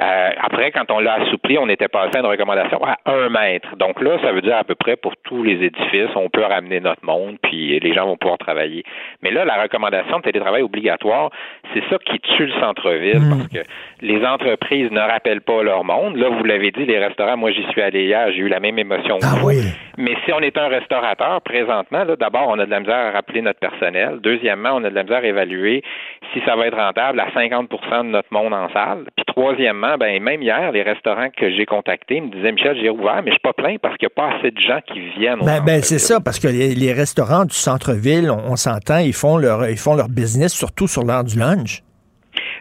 Euh, 0.00 0.30
après, 0.42 0.70
quand 0.72 0.90
on 0.90 0.98
l'a 0.98 1.14
assoupli, 1.22 1.56
on 1.58 1.68
était 1.68 1.88
passé 1.88 2.16
à 2.16 2.20
une 2.20 2.26
recommandation 2.26 2.80
à 2.84 2.98
un 3.06 3.28
mètre. 3.28 3.76
Donc 3.76 4.00
là, 4.00 4.18
ça 4.22 4.32
veut 4.32 4.42
dire 4.42 4.56
à 4.56 4.64
peu 4.64 4.74
près 4.74 4.96
pour 4.96 5.14
tous 5.24 5.42
les 5.42 5.64
édifices, 5.64 6.10
on 6.16 6.28
peut 6.28 6.44
ramener 6.44 6.80
notre 6.80 7.04
monde, 7.04 7.36
puis 7.42 7.78
les 7.78 7.94
gens 7.94 8.06
vont 8.06 8.16
pouvoir 8.16 8.38
travailler. 8.38 8.82
Mais 9.22 9.30
là, 9.30 9.44
la 9.44 9.62
recommandation 9.62 10.18
de 10.18 10.22
télétravail 10.22 10.62
obligatoire, 10.62 11.30
c'est 11.72 11.82
ça 11.88 11.96
qui 12.04 12.18
tue 12.20 12.46
le 12.46 12.60
centre-ville 12.60 13.14
Hmm. 13.14 13.30
parce 13.30 13.48
que 13.48 13.70
les 14.02 14.24
entreprises 14.24 14.90
ne 14.90 15.00
rappellent 15.00 15.40
pas 15.40 15.62
leur 15.62 15.84
monde. 15.84 16.16
Là, 16.16 16.28
vous 16.28 16.44
l'avez 16.44 16.70
dit, 16.70 16.84
les 16.84 16.98
restaurants, 16.98 17.36
moi 17.36 17.50
j'y 17.52 17.64
suis 17.70 17.80
allé 17.80 18.04
hier, 18.04 18.30
j'ai 18.32 18.38
eu 18.40 18.48
la 18.48 18.60
même 18.60 18.78
émotion 18.78 19.18
que 19.18 19.26
vous. 19.40 19.50
Mais 19.96 20.16
si 20.24 20.32
on 20.32 20.40
est 20.40 20.56
un 20.58 20.68
restaurateur 20.68 21.40
présentement, 21.42 22.04
là, 22.04 22.16
d'abord, 22.16 22.48
on 22.48 22.58
a 22.58 22.66
de 22.66 22.70
la 22.70 22.80
misère 22.80 22.96
à 22.96 23.10
rappeler 23.12 23.42
notre 23.42 23.60
personnel. 23.60 24.18
Deuxièmement, 24.22 24.70
on 24.74 24.84
a 24.84 24.90
de 24.90 24.94
la 24.94 25.02
misère 25.04 25.18
à 25.18 25.26
évaluer 25.26 25.82
si 26.32 26.40
ça 26.44 26.56
va 26.56 26.66
être 26.66 26.76
rentable 26.76 27.20
à 27.20 27.28
50% 27.30 28.04
de 28.04 28.08
notre 28.10 28.32
monde 28.32 28.52
en 28.52 28.68
salle. 28.70 29.04
Puis 29.16 29.24
troisièmement, 29.26 29.83
ben 29.98 30.22
même 30.22 30.42
hier, 30.42 30.72
les 30.72 30.82
restaurants 30.82 31.30
que 31.30 31.50
j'ai 31.50 31.66
contactés 31.66 32.20
me 32.20 32.28
disaient 32.28 32.52
Michel, 32.52 32.76
j'ai 32.80 32.90
ouvert, 32.90 33.22
mais 33.24 33.30
je 33.30 33.34
suis 33.34 33.40
pas 33.40 33.52
plein 33.52 33.76
parce 33.78 33.96
qu'il 33.96 34.08
n'y 34.08 34.12
a 34.12 34.28
pas 34.28 34.36
assez 34.36 34.50
de 34.50 34.60
gens 34.60 34.80
qui 34.86 35.00
viennent. 35.18 35.40
Ben, 35.40 35.62
ben, 35.64 35.82
c'est 35.82 35.98
ça, 35.98 36.20
parce 36.20 36.38
que 36.38 36.48
les, 36.48 36.74
les 36.74 36.92
restaurants 36.92 37.44
du 37.44 37.54
centre-ville, 37.54 38.30
on, 38.30 38.52
on 38.52 38.56
s'entend, 38.56 38.98
ils 38.98 39.12
font 39.12 39.36
leur 39.38 39.68
ils 39.68 39.78
font 39.78 39.94
leur 39.94 40.08
business 40.08 40.52
surtout 40.52 40.86
sur 40.86 41.02
l'heure 41.02 41.24
du 41.24 41.38
lunch. 41.38 41.82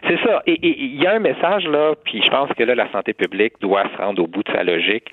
C'est 0.06 0.18
ça. 0.22 0.42
Et 0.46 0.58
il 0.62 1.02
y 1.02 1.06
a 1.06 1.12
un 1.12 1.18
message 1.18 1.64
là, 1.66 1.94
puis 2.04 2.22
je 2.22 2.30
pense 2.30 2.50
que 2.50 2.62
là, 2.62 2.74
la 2.74 2.90
santé 2.92 3.14
publique 3.14 3.54
doit 3.60 3.84
se 3.90 3.96
rendre 3.96 4.22
au 4.22 4.26
bout 4.26 4.42
de 4.42 4.52
sa 4.52 4.62
logique. 4.62 5.10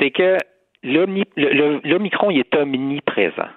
C'est 0.00 0.10
que 0.10 0.38
l'Omicron, 0.82 2.30
il 2.30 2.40
est 2.40 2.56
omniprésent. 2.56 3.48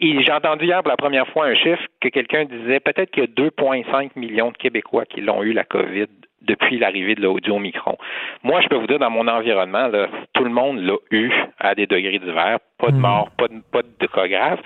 J'ai 0.00 0.32
entendu 0.32 0.64
hier 0.64 0.82
pour 0.82 0.90
la 0.90 0.96
première 0.96 1.26
fois 1.28 1.46
un 1.46 1.54
chiffre 1.54 1.82
que 2.00 2.08
quelqu'un 2.08 2.44
disait 2.44 2.80
peut-être 2.80 3.10
qu'il 3.10 3.24
y 3.24 3.26
a 3.26 3.48
2,5 3.48 4.10
millions 4.16 4.50
de 4.50 4.56
Québécois 4.56 5.04
qui 5.04 5.20
l'ont 5.20 5.42
eu 5.42 5.52
la 5.52 5.64
COVID 5.64 6.06
depuis 6.42 6.78
l'arrivée 6.78 7.14
de 7.14 7.22
l'audio 7.22 7.56
Omicron. 7.56 7.96
Moi, 8.42 8.60
je 8.60 8.68
peux 8.68 8.76
vous 8.76 8.86
dire, 8.86 8.98
dans 8.98 9.10
mon 9.10 9.28
environnement, 9.28 9.88
là, 9.88 10.08
tout 10.32 10.44
le 10.44 10.50
monde 10.50 10.78
l'a 10.78 10.96
eu 11.10 11.30
à 11.58 11.74
des 11.74 11.86
degrés 11.86 12.18
divers. 12.18 12.58
Pas 12.78 12.90
de 12.90 12.96
mort, 12.96 13.30
pas 13.36 13.48
de, 13.48 13.60
pas 13.72 13.82
de 13.82 14.06
cas 14.06 14.28
graves. 14.28 14.60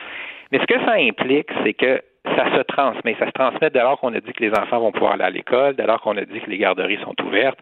Mais 0.53 0.59
ce 0.59 0.67
que 0.67 0.81
ça 0.85 0.93
implique, 0.93 1.49
c'est 1.65 1.75
que 1.75 2.01
ça 2.25 2.57
se 2.57 2.63
transmet. 2.63 3.17
Ça 3.19 3.27
se 3.27 3.33
transmet 3.33 3.71
dès 3.71 3.81
lors 3.81 3.99
qu'on 3.99 4.15
a 4.15 4.21
dit 4.21 4.33
que 4.33 4.43
les 4.43 4.53
enfants 4.53 4.79
vont 4.79 4.93
pouvoir 4.93 5.13
aller 5.13 5.25
à 5.25 5.31
l'école, 5.31 5.75
dès 5.75 5.87
lors 5.87 6.01
qu'on 6.01 6.17
a 6.17 6.25
dit 6.25 6.41
que 6.41 6.51
les 6.51 6.59
garderies 6.59 6.99
sont 7.03 7.15
ouvertes. 7.25 7.59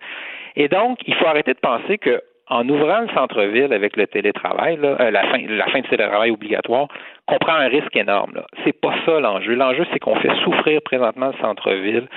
Et 0.57 0.69
donc, 0.69 0.99
il 1.07 1.15
faut 1.15 1.27
arrêter 1.27 1.55
de 1.55 1.59
penser 1.59 1.99
que 1.99 2.23
en 2.49 2.69
ouvrant 2.69 3.01
le 3.01 3.09
centre-ville 3.15 3.73
avec 3.73 3.97
le 3.97 4.07
télétravail, 4.07 4.77
là, 4.77 4.97
euh, 5.01 5.11
la, 5.11 5.23
fin, 5.23 5.39
la 5.49 5.67
fin 5.67 5.81
du 5.81 5.89
télétravail 5.89 6.31
obligatoire, 6.31 6.89
qu'on 7.27 7.39
prend 7.39 7.55
un 7.55 7.69
risque 7.69 7.97
énorme. 7.97 8.33
Là. 8.35 8.47
C'est 8.65 8.79
pas 8.79 8.95
ça 9.07 9.21
l'enjeu. 9.21 9.55
L'enjeu, 9.55 9.87
c'est 9.93 9.99
qu'on 9.99 10.17
fait 10.17 10.35
souffrir 10.45 10.83
présentement 10.83 11.29
le 11.29 11.41
centre-ville 11.41 12.09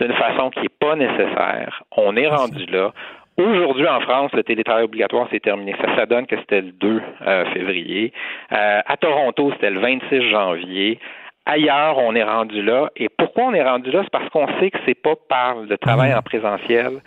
d'une 0.00 0.12
façon 0.14 0.50
qui 0.50 0.60
n'est 0.60 0.68
pas 0.68 0.96
nécessaire. 0.96 1.82
On 1.96 2.16
est 2.16 2.28
rendu 2.28 2.66
là. 2.66 2.92
Aujourd'hui, 3.38 3.86
en 3.86 4.00
France, 4.00 4.32
le 4.32 4.42
télétravail 4.42 4.84
obligatoire, 4.84 5.28
c'est 5.30 5.40
terminé. 5.40 5.74
Ça, 5.80 5.94
ça 5.94 6.06
donne 6.06 6.26
que 6.26 6.36
c'était 6.36 6.62
le 6.62 6.72
2 6.72 7.02
euh, 7.26 7.44
février. 7.52 8.12
Euh, 8.52 8.80
à 8.86 8.96
Toronto, 8.96 9.52
c'était 9.52 9.70
le 9.70 9.80
26 9.80 10.30
janvier. 10.30 10.98
Ailleurs, 11.44 11.98
on 11.98 12.14
est 12.14 12.24
rendu 12.24 12.62
là. 12.62 12.90
Et 12.96 13.08
pourquoi 13.10 13.44
on 13.44 13.54
est 13.54 13.62
rendu 13.62 13.90
là? 13.90 14.00
C'est 14.04 14.10
parce 14.10 14.28
qu'on 14.30 14.48
sait 14.58 14.70
que 14.70 14.78
c'est 14.86 15.00
pas 15.00 15.14
par 15.28 15.56
le 15.56 15.76
travail 15.76 16.14
en 16.14 16.22
présentiel 16.22 17.02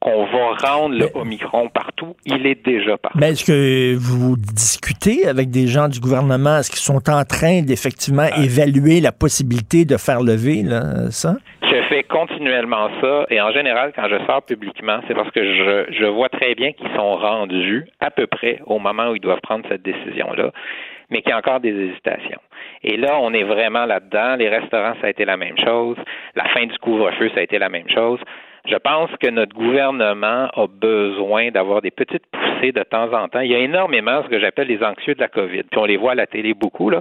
qu'on 0.00 0.24
va 0.26 0.68
rendre 0.68 0.96
le 0.96 1.08
Omicron 1.14 1.68
partout. 1.68 2.16
Il 2.26 2.44
est 2.44 2.64
déjà 2.64 2.98
partout. 2.98 3.18
Mais 3.18 3.30
est-ce 3.30 3.44
que 3.44 3.94
vous 3.96 4.36
discutez 4.36 5.26
avec 5.28 5.50
des 5.50 5.68
gens 5.68 5.88
du 5.88 6.00
gouvernement? 6.00 6.58
Est-ce 6.58 6.70
qu'ils 6.70 6.80
sont 6.80 7.08
en 7.08 7.24
train 7.24 7.62
d'effectivement 7.62 8.26
évaluer 8.36 9.00
la 9.00 9.12
possibilité 9.12 9.84
de 9.84 9.96
faire 9.96 10.20
lever 10.22 10.62
là, 10.62 11.10
ça? 11.10 11.36
Continuellement 12.12 12.90
ça 13.00 13.24
et 13.30 13.40
en 13.40 13.52
général, 13.52 13.92
quand 13.96 14.06
je 14.06 14.22
sors 14.26 14.42
publiquement, 14.42 15.00
c'est 15.08 15.14
parce 15.14 15.30
que 15.30 15.42
je, 15.42 15.86
je 15.92 16.04
vois 16.04 16.28
très 16.28 16.54
bien 16.54 16.72
qu'ils 16.72 16.94
sont 16.94 17.16
rendus 17.16 17.86
à 18.00 18.10
peu 18.10 18.26
près 18.26 18.60
au 18.66 18.78
moment 18.78 19.08
où 19.08 19.16
ils 19.16 19.20
doivent 19.20 19.40
prendre 19.40 19.64
cette 19.66 19.80
décision-là, 19.80 20.50
mais 21.08 21.22
qu'il 21.22 21.30
y 21.30 21.32
a 21.32 21.38
encore 21.38 21.60
des 21.60 21.70
hésitations. 21.70 22.40
Et 22.82 22.98
là, 22.98 23.18
on 23.18 23.32
est 23.32 23.44
vraiment 23.44 23.86
là-dedans. 23.86 24.36
Les 24.36 24.50
restaurants, 24.50 24.94
ça 25.00 25.06
a 25.06 25.10
été 25.10 25.24
la 25.24 25.38
même 25.38 25.56
chose. 25.56 25.96
La 26.34 26.44
fin 26.50 26.66
du 26.66 26.78
couvre-feu, 26.78 27.30
ça 27.34 27.40
a 27.40 27.42
été 27.44 27.58
la 27.58 27.70
même 27.70 27.88
chose. 27.88 28.20
Je 28.64 28.76
pense 28.76 29.10
que 29.20 29.28
notre 29.28 29.54
gouvernement 29.56 30.48
a 30.54 30.66
besoin 30.68 31.50
d'avoir 31.50 31.82
des 31.82 31.90
petites 31.90 32.22
poussées 32.30 32.70
de 32.70 32.82
temps 32.84 33.12
en 33.12 33.26
temps. 33.28 33.40
Il 33.40 33.50
y 33.50 33.56
a 33.56 33.58
énormément 33.58 34.22
ce 34.22 34.28
que 34.28 34.38
j'appelle 34.40 34.68
les 34.68 34.82
anxieux 34.84 35.14
de 35.14 35.20
la 35.20 35.26
COVID. 35.26 35.64
Puis 35.64 35.78
on 35.78 35.84
les 35.84 35.96
voit 35.96 36.12
à 36.12 36.14
la 36.14 36.28
télé 36.28 36.54
beaucoup, 36.54 36.88
là. 36.88 37.00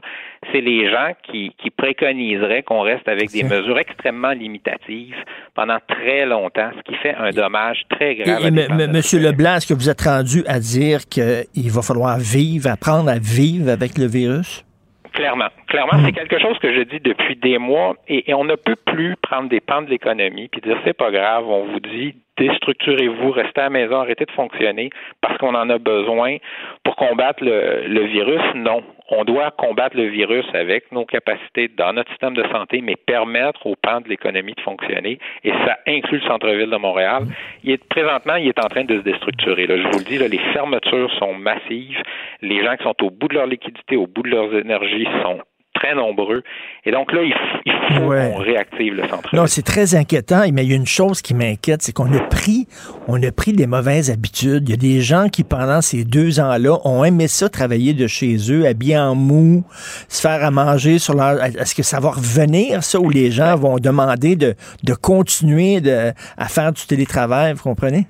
C'est 0.52 0.62
les 0.62 0.90
gens 0.90 1.12
qui, 1.22 1.54
qui 1.62 1.70
préconiseraient 1.70 2.64
qu'on 2.64 2.82
reste 2.82 3.08
avec 3.08 3.32
des 3.32 3.44
mesures 3.44 3.78
extrêmement 3.78 4.32
limitatives 4.32 5.16
pendant 5.54 5.78
très 5.88 6.26
longtemps, 6.26 6.72
ce 6.76 6.82
qui 6.92 6.98
fait 6.98 7.14
un 7.14 7.30
dommage 7.30 7.84
très 7.90 8.16
grave. 8.16 8.44
et 8.44 8.88
Monsieur 8.88 9.20
Leblanc, 9.20 9.58
est-ce 9.58 9.68
que 9.68 9.76
vous 9.76 9.90
êtes 9.90 10.02
rendu 10.02 10.44
à 10.48 10.60
dire 10.60 11.02
qu'il 11.08 11.70
va 11.70 11.82
falloir 11.84 12.18
vivre, 12.18 12.70
apprendre 12.70 13.10
à 13.10 13.20
vivre 13.20 13.70
avec 13.70 14.00
le 14.00 14.08
virus? 14.08 14.66
Clairement. 15.14 15.50
Clairement, 15.68 16.04
c'est 16.06 16.14
quelque 16.14 16.40
chose 16.40 16.58
que 16.60 16.74
je 16.74 16.82
dis 16.82 17.00
depuis 17.00 17.36
des 17.36 17.58
mois 17.58 17.96
et, 18.08 18.34
on 18.34 18.46
ne 18.46 18.56
peut 18.56 18.78
plus 18.78 19.16
prendre 19.18 19.50
des 19.50 19.60
pans 19.60 19.82
de 19.82 19.90
l'économie 19.90 20.48
puis 20.48 20.62
dire 20.62 20.78
c'est 20.86 20.98
pas 20.98 21.12
grave, 21.12 21.48
on 21.48 21.66
vous 21.66 21.80
dit 21.80 22.16
déstructurez-vous, 22.38 23.32
restez 23.32 23.60
à 23.60 23.66
la 23.66 23.70
maison, 23.70 23.98
arrêtez 23.98 24.26
de 24.26 24.32
fonctionner 24.32 24.90
parce 25.22 25.38
qu'on 25.38 25.54
en 25.54 25.70
a 25.70 25.78
besoin 25.78 26.38
pour 26.84 26.96
combattre 26.96 27.44
le 27.44 28.06
virus. 28.06 28.42
Non. 28.56 28.82
On 29.14 29.26
doit 29.26 29.52
combattre 29.52 29.98
le 29.98 30.06
virus 30.06 30.46
avec 30.54 30.90
nos 30.94 31.06
capacités 31.06 31.68
dans 31.68 31.92
notre 31.92 32.10
système 32.12 32.34
de 32.34 32.44
santé, 32.44 32.80
mais 32.82 32.96
permettre 32.96 33.68
aux 33.68 33.76
pans 33.76 34.00
de 34.00 34.08
l'économie 34.08 34.54
de 34.54 34.62
fonctionner. 34.62 35.20
Et 35.44 35.52
ça 35.52 35.80
inclut 35.86 36.20
le 36.20 36.28
centre-ville 36.28 36.70
de 36.70 36.78
Montréal. 36.78 37.24
Il 37.66 37.72
est, 37.72 37.84
présentement, 37.90 38.36
il 38.36 38.48
est 38.48 38.60
en 38.64 38.70
train 38.70 38.86
de 38.86 38.98
se 38.98 39.04
déstructurer. 39.04 39.68
Là. 39.68 39.76
Je 39.76 39.84
vous 39.84 40.00
le 40.00 40.06
dis, 40.06 40.18
les 40.18 40.54
fermetures 40.54 41.12
sont 41.20 41.34
massives. 41.34 42.02
Les 42.42 42.64
gens 42.64 42.78
qui 42.78 42.84
sont 42.84 43.04
au 43.04 43.10
bout 43.10 43.28
de 43.28 43.34
leur 43.34 43.48
liquidité, 43.48 43.98
au 43.98 44.08
bout 44.08 44.24
de 44.24 44.30
leurs 44.30 44.56
énergies 44.56 45.08
sont 45.24 45.42
très 45.82 45.96
nombreux. 45.96 46.44
Et 46.86 46.92
donc 46.92 47.12
là, 47.12 47.22
il, 47.24 47.34
faut 47.34 48.06
Ouais. 48.10 48.32
qu'on 48.32 48.40
réactive 48.40 48.94
le 48.96 49.08
centre. 49.08 49.36
Non, 49.36 49.48
c'est 49.48 49.64
très 49.64 49.96
inquiétant, 49.96 50.44
mais 50.54 50.64
il 50.64 50.70
y 50.70 50.74
a 50.74 50.76
une 50.78 50.86
chose 50.86 51.22
qui 51.22 51.34
m'inquiète, 51.34 51.82
c'est 51.82 51.94
qu'on 51.94 52.12
a 52.14 52.20
pris, 52.20 52.68
on 53.08 53.22
a 53.22 53.32
pris 53.32 53.54
des 53.54 53.68
mauvaises 53.68 54.10
habitudes. 54.10 54.68
Il 54.68 54.72
y 54.72 54.74
a 54.74 54.78
des 54.78 55.02
gens 55.02 55.28
qui, 55.30 55.44
pendant 55.44 55.82
ces 55.82 56.04
deux 56.06 56.40
ans-là, 56.40 56.78
ont 56.86 57.04
aimé 57.04 57.28
ça, 57.28 57.50
travailler 57.50 57.94
de 57.94 58.08
chez 58.08 58.38
eux, 58.52 58.66
habillés 58.66 58.98
en 58.98 59.16
mou, 59.16 59.64
se 60.08 60.22
faire 60.22 60.44
à 60.44 60.52
manger 60.52 61.00
sur 61.00 61.16
leur... 61.16 61.44
Est-ce 61.44 61.76
que 61.76 61.84
ça 61.84 62.00
va 62.00 62.10
revenir, 62.12 62.84
ça, 62.84 63.00
où 63.00 63.10
les 63.10 63.32
gens 63.32 63.56
vont 63.56 63.78
demander 63.78 64.36
de, 64.36 64.56
de 64.84 64.94
continuer 64.94 65.82
de, 65.82 66.12
à 66.38 66.48
faire 66.48 66.72
du 66.72 66.86
télétravail, 66.88 67.54
vous 67.54 67.64
comprenez? 67.64 68.08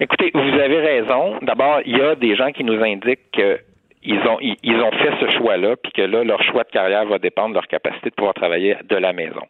Écoutez, 0.00 0.30
vous 0.32 0.40
avez 0.40 0.78
raison. 0.80 1.38
D'abord, 1.42 1.80
il 1.84 1.96
y 1.96 2.00
a 2.00 2.14
des 2.14 2.36
gens 2.36 2.50
qui 2.52 2.62
nous 2.64 2.80
indiquent 2.82 3.30
que 3.36 3.58
ils 4.02 4.18
ont 4.28 4.38
ils, 4.40 4.56
ils 4.62 4.80
ont 4.80 4.90
fait 4.92 5.12
ce 5.20 5.30
choix-là, 5.38 5.76
puis 5.76 5.92
que 5.92 6.02
là, 6.02 6.24
leur 6.24 6.42
choix 6.42 6.64
de 6.64 6.70
carrière 6.70 7.06
va 7.06 7.18
dépendre 7.18 7.50
de 7.50 7.54
leur 7.54 7.66
capacité 7.66 8.10
de 8.10 8.14
pouvoir 8.14 8.34
travailler 8.34 8.76
de 8.88 8.96
la 8.96 9.12
maison. 9.12 9.42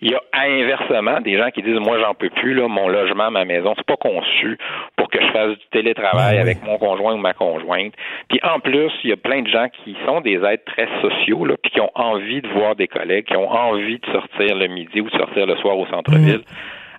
Il 0.00 0.10
y 0.10 0.14
a 0.14 0.20
inversement 0.32 1.20
des 1.20 1.38
gens 1.38 1.50
qui 1.50 1.62
disent 1.62 1.80
moi 1.80 1.98
j'en 2.00 2.14
peux 2.14 2.30
plus 2.30 2.54
là, 2.54 2.68
mon 2.68 2.88
logement, 2.88 3.30
ma 3.30 3.44
maison, 3.44 3.74
c'est 3.76 3.86
pas 3.86 3.96
conçu 3.96 4.58
pour 4.96 5.08
que 5.08 5.20
je 5.20 5.30
fasse 5.32 5.50
du 5.50 5.66
télétravail 5.70 6.38
avec 6.38 6.62
mon 6.64 6.78
conjoint 6.78 7.14
ou 7.14 7.18
ma 7.18 7.32
conjointe. 7.32 7.94
Puis 8.28 8.40
en 8.42 8.60
plus, 8.60 8.90
il 9.04 9.10
y 9.10 9.12
a 9.12 9.16
plein 9.16 9.42
de 9.42 9.48
gens 9.48 9.68
qui 9.84 9.96
sont 10.06 10.20
des 10.20 10.42
êtres 10.44 10.64
très 10.64 10.88
sociaux 11.00 11.44
là, 11.44 11.54
puis 11.62 11.70
qui 11.70 11.80
ont 11.80 11.92
envie 11.94 12.42
de 12.42 12.48
voir 12.48 12.76
des 12.76 12.88
collègues, 12.88 13.26
qui 13.26 13.36
ont 13.36 13.50
envie 13.50 13.98
de 13.98 14.06
sortir 14.12 14.56
le 14.56 14.66
midi 14.66 15.00
ou 15.00 15.08
de 15.08 15.16
sortir 15.16 15.46
le 15.46 15.56
soir 15.56 15.78
au 15.78 15.86
centre-ville. 15.86 16.42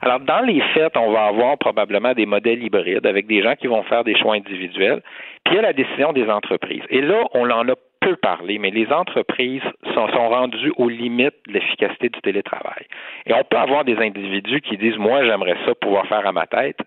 Alors, 0.06 0.19
dans 0.19 0.41
les 0.41 0.61
fêtes, 0.76 0.95
on 0.98 1.11
va 1.11 1.26
avoir 1.26 1.57
probablement 1.57 2.14
des 2.14 2.27
modèles 2.27 2.64
hybrides 2.64 3.07
avec 3.07 3.26
des 3.26 3.41
gens 3.41 3.56
qui 3.56 3.65
vont 3.65 3.82
faire 3.84 4.03
des 4.03 4.15
choix 4.15 4.36
individuels. 4.36 5.02
Puis 5.44 5.56
il 5.56 5.57
y 5.57 5.60
a 5.60 5.64
la 5.64 5.73
décision 5.73 6.14
des 6.14 6.30
entreprises. 6.30 6.84
Et 6.91 7.02
là, 7.02 7.23
on 7.34 7.49
en 7.49 7.68
a 7.69 7.73
peu 8.02 8.15
parlé, 8.15 8.60
mais 8.60 8.69
les 8.69 8.88
entreprises 8.91 9.64
sont, 9.95 10.07
sont 10.10 10.30
rendues 10.30 10.72
aux 10.77 10.90
limites 10.90 11.34
de 11.48 11.53
l'efficacité 11.53 12.10
du 12.10 12.22
télétravail. 12.22 12.86
Et 13.26 13.34
on 13.34 13.44
peut 13.44 13.57
avoir 13.57 13.84
des 13.84 13.98
individus 13.98 14.61
qui 14.61 14.77
disent, 14.77 14.98
moi, 14.98 15.26
j'aimerais 15.26 15.57
ça 15.65 15.73
pouvoir 15.73 16.06
faire 16.06 16.27
à 16.27 16.32
ma 16.32 16.45
tête. 16.45 16.77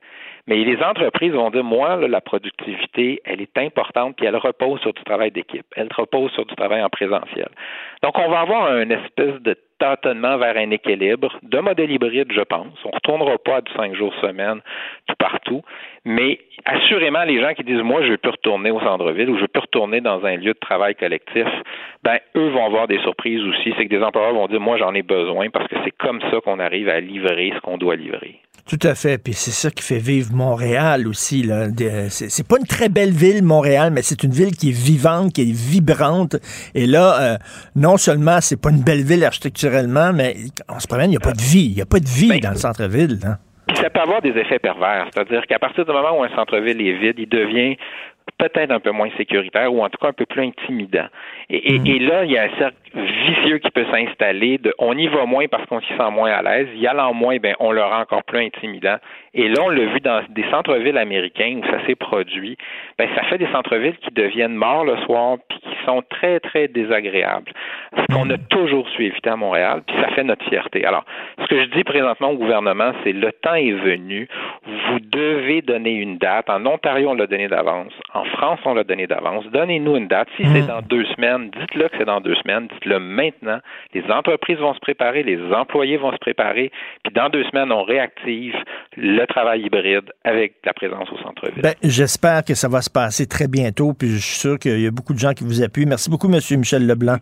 Mais 0.49 0.65
les 0.65 0.83
entreprises 0.83 1.33
vont 1.33 1.51
dire, 1.51 1.63
moi, 1.63 1.97
là, 1.97 2.09
la 2.09 2.23
productivité, 2.23 3.21
elle 3.27 3.43
est 3.43 3.59
importante, 3.59 4.17
puis 4.17 4.25
elle 4.25 4.37
repose 4.37 4.81
sur 4.81 4.95
du 4.95 5.05
travail 5.05 5.31
d'équipe. 5.31 5.67
Elle 5.77 5.89
repose 5.95 6.33
sur 6.33 6.47
du 6.47 6.57
travail 6.57 6.83
en 6.83 6.89
présentiel. 6.89 7.51
Donc, 8.03 8.19
on 8.19 8.31
va 8.31 8.41
avoir 8.41 8.75
une 8.79 8.91
espèce 8.91 9.41
de 9.43 9.55
tâtonnement 9.79 10.39
vers 10.39 10.57
un 10.57 10.71
équilibre 10.71 11.39
de 11.43 11.59
modèle 11.59 11.91
hybride, 11.91 12.33
je 12.33 12.41
pense. 12.41 12.79
On 12.85 12.89
ne 12.89 12.95
retournera 12.95 13.37
pas 13.37 13.57
à 13.57 13.61
du 13.61 13.71
cinq 13.75 13.95
jours 13.95 14.15
semaine 14.23 14.61
tout 15.07 15.15
partout, 15.19 15.63
mais 16.07 16.41
assurément, 16.65 17.25
les 17.25 17.41
gens 17.43 17.53
qui 17.53 17.63
disent 17.63 17.83
moi, 17.83 18.03
je 18.03 18.09
veux 18.09 18.17
plus 18.17 18.31
retourner 18.31 18.71
au 18.71 18.81
centre-ville 18.81 19.29
ou 19.29 19.37
je 19.37 19.43
veux 19.43 19.49
plus 19.49 19.61
retourner 19.61 20.01
dans 20.01 20.25
un 20.25 20.37
lieu 20.37 20.55
de 20.55 20.59
travail 20.59 20.95
collectif, 20.95 21.47
ben 22.03 22.19
eux 22.37 22.49
vont 22.49 22.65
avoir 22.65 22.89
des 22.89 22.99
surprises 23.01 23.43
aussi. 23.43 23.75
C'est 23.77 23.85
que 23.85 23.95
des 23.95 24.03
employeurs 24.03 24.33
vont 24.33 24.49
dire 24.49 24.61
moi, 24.61 24.79
j'en 24.79 24.95
ai 24.95 25.03
besoin 25.03 25.51
parce 25.51 25.69
que 25.69 25.77
c'est 25.85 25.97
comme 25.97 26.21
ça 26.23 26.41
qu'on 26.41 26.59
arrive 26.59 26.89
à 26.89 27.01
livrer 27.01 27.53
ce 27.55 27.61
qu'on 27.61 27.79
doit 27.79 27.97
livrer. 27.97 28.41
Tout 28.69 28.79
à 28.87 28.95
fait. 28.95 29.17
Puis 29.17 29.33
c'est 29.33 29.51
ça 29.51 29.71
qui 29.71 29.83
fait 29.83 29.99
vivre 29.99 30.31
Montréal 30.35 31.09
aussi. 31.09 31.43
Là. 31.43 31.69
C'est 32.09 32.47
pas 32.47 32.57
une 32.61 32.67
très 32.67 32.91
belle 32.91 33.13
ville, 33.13 33.43
Montréal, 33.43 33.91
mais 33.95 34.03
c'est 34.03 34.23
une 34.25 34.31
ville 34.31 34.55
qui 34.55 34.69
est 34.69 34.79
vivante, 34.79 35.33
qui 35.33 35.43
est 35.43 35.53
vibrante. 35.53 36.37
Et 36.75 36.87
là, 36.87 37.21
euh, 37.21 37.37
non 37.77 37.97
seulement 37.97 38.41
c'est 38.43 38.61
pas 38.61 38.71
une 38.71 38.83
belle 38.83 39.03
ville 39.05 39.25
architecturellement, 39.25 40.13
mais 40.13 40.37
on 40.69 40.79
se 40.79 40.87
promène, 40.87 41.07
il 41.07 41.13
n'y 41.13 41.17
a 41.17 41.21
pas 41.21 41.33
de 41.33 41.41
vie. 41.41 41.67
Il 41.71 41.77
n'y 41.77 41.83
a 41.83 41.87
pas 41.87 41.99
de 42.01 42.07
vie 42.09 42.41
dans 42.41 42.51
le 42.51 42.57
centre-ville. 42.57 43.19
hein. 43.25 43.39
Ça 43.75 43.89
peut 43.91 44.01
avoir 44.01 44.21
des 44.21 44.31
effets 44.31 44.59
pervers. 44.59 45.09
C'est-à-dire 45.15 45.47
qu'à 45.47 45.59
partir 45.59 45.85
du 45.87 45.93
moment 45.93 46.19
où 46.19 46.23
un 46.25 46.35
centre-ville 46.35 46.81
est 46.81 46.99
vide, 46.99 47.17
il 47.19 47.29
devient 47.29 47.77
peut-être 48.39 48.71
un 48.71 48.81
peu 48.81 48.91
moins 48.91 49.09
sécuritaire 49.17 49.73
ou 49.73 49.83
en 49.83 49.89
tout 49.89 49.99
cas 49.99 50.09
un 50.09 50.13
peu 50.13 50.27
plus 50.27 50.43
intimidant. 50.43 51.07
Et, 51.49 51.75
et, 51.75 51.81
et 51.97 51.99
là, 51.99 52.25
il 52.25 52.33
y 52.33 52.39
a 52.39 52.45
un 52.45 52.59
cercle 52.59 52.77
vicieux 52.95 53.59
qui 53.59 53.71
peut 53.71 53.87
s'installer 53.91 54.59
de 54.59 54.75
on 54.79 54.97
y 54.97 55.07
va 55.09 55.25
moins 55.27 55.47
parce 55.49 55.67
qu'on 55.67 55.81
s'y 55.81 55.89
sent 55.97 56.11
moins 56.13 56.31
à 56.31 56.43
l'aise, 56.43 56.69
y 56.75 56.87
allant 56.87 57.15
moins, 57.15 57.37
ben 57.39 57.55
on 57.61 57.73
le 57.73 57.83
rend 57.83 58.01
encore 58.01 58.25
plus 58.25 58.39
intimidant. 58.39 58.97
Et 59.35 59.49
là, 59.49 59.63
on 59.63 59.69
l'a 59.69 59.85
vu 59.85 60.01
dans 60.01 60.23
des 60.31 60.45
centres-villes 60.51 60.99
américains 60.99 61.61
où 61.63 61.67
ça 61.67 61.85
s'est 61.87 61.95
produit, 61.95 62.57
ben 62.99 63.09
ça 63.15 63.23
fait 63.25 63.39
des 63.39 63.49
centres-villes 63.53 63.97
qui 63.99 64.11
deviennent 64.13 64.55
morts 64.55 64.85
le 64.85 64.97
soir 64.99 65.39
puis 65.49 65.59
qui 65.61 65.85
sont 65.87 66.03
très 66.09 66.41
très 66.41 66.69
désagréables. 66.69 67.53
Ce 67.97 68.15
qu'on 68.15 68.29
a 68.31 68.39
toujours 68.51 68.89
su 68.91 69.05
éviter 69.05 69.31
à 69.31 69.37
Montréal, 69.37 69.83
puis 69.87 69.97
ça 70.01 70.09
fait 70.09 70.25
notre 70.25 70.45
fierté. 70.49 70.85
Alors, 70.85 71.05
ce 71.41 71.47
que 71.47 71.61
je 71.61 71.67
dis 71.71 71.85
présentement 71.85 72.31
au 72.31 72.37
gouvernement, 72.37 72.93
c'est 73.05 73.13
le 73.13 73.33
temps 73.33 73.55
est 73.55 73.73
venu, 73.73 74.29
vous 74.67 75.01
devez 75.01 75.63
donner 75.63 75.93
une 75.93 76.19
date. 76.19 76.51
En 76.51 76.65
Ontario, 76.67 77.11
on 77.11 77.15
l'a 77.15 77.27
donné 77.27 77.49
d'avance. 77.49 77.93
En 78.15 78.25
France, 78.25 78.61
on 78.65 78.75
l'a 78.75 78.85
donné 78.85 79.07
d'avance. 79.07 79.47
Donnez-nous 79.53 79.97
une 79.97 80.09
date. 80.09 80.29
Si 80.37 80.45
c'est 80.47 80.67
dans 80.67 80.83
deux 80.83 81.05
semaines, 81.17 81.51
dites-le 81.59 81.89
que 81.89 81.99
c'est 81.99 82.05
dans 82.05 82.21
deux 82.21 82.35
semaines. 82.37 82.69
Dites-le 82.89 82.99
maintenant. 82.99 83.59
Les 83.95 84.05
entreprises 84.11 84.59
vont 84.59 84.75
se 84.75 84.81
préparer, 84.81 85.23
les 85.23 85.39
employés 85.53 85.97
vont 85.97 86.13
se 86.13 86.19
préparer. 86.19 86.71
Puis 87.05 87.13
dans 87.15 87.29
deux 87.29 87.45
semaines, 87.45 87.73
on 87.73 87.83
réactive 87.83 88.55
le 88.97 89.25
travail 89.27 89.63
hybride 89.63 90.13
avec 90.25 90.55
la 90.65 90.73
présence 90.73 91.09
au 91.13 91.19
centre-ville. 91.19 91.63
Ben, 91.63 91.75
J'espère 91.83 92.45
que 92.45 92.55
ça 92.55 92.69
va 92.69 92.83
se 92.83 92.91
passer 92.91 93.27
très 93.27 93.49
bientôt. 93.49 93.93
Puis 93.93 94.09
je 94.09 94.19
suis 94.19 94.39
sûr 94.39 94.59
qu'il 94.59 94.81
y 94.81 94.87
a 94.87 94.91
beaucoup 94.91 95.15
de 95.15 95.19
gens 95.19 95.33
qui 95.33 95.45
vous 95.45 95.63
appuient. 95.63 95.87
Merci 95.87 96.11
beaucoup, 96.11 96.29
M. 96.33 96.41
Michel 96.59 96.87
Leblanc. 96.87 97.17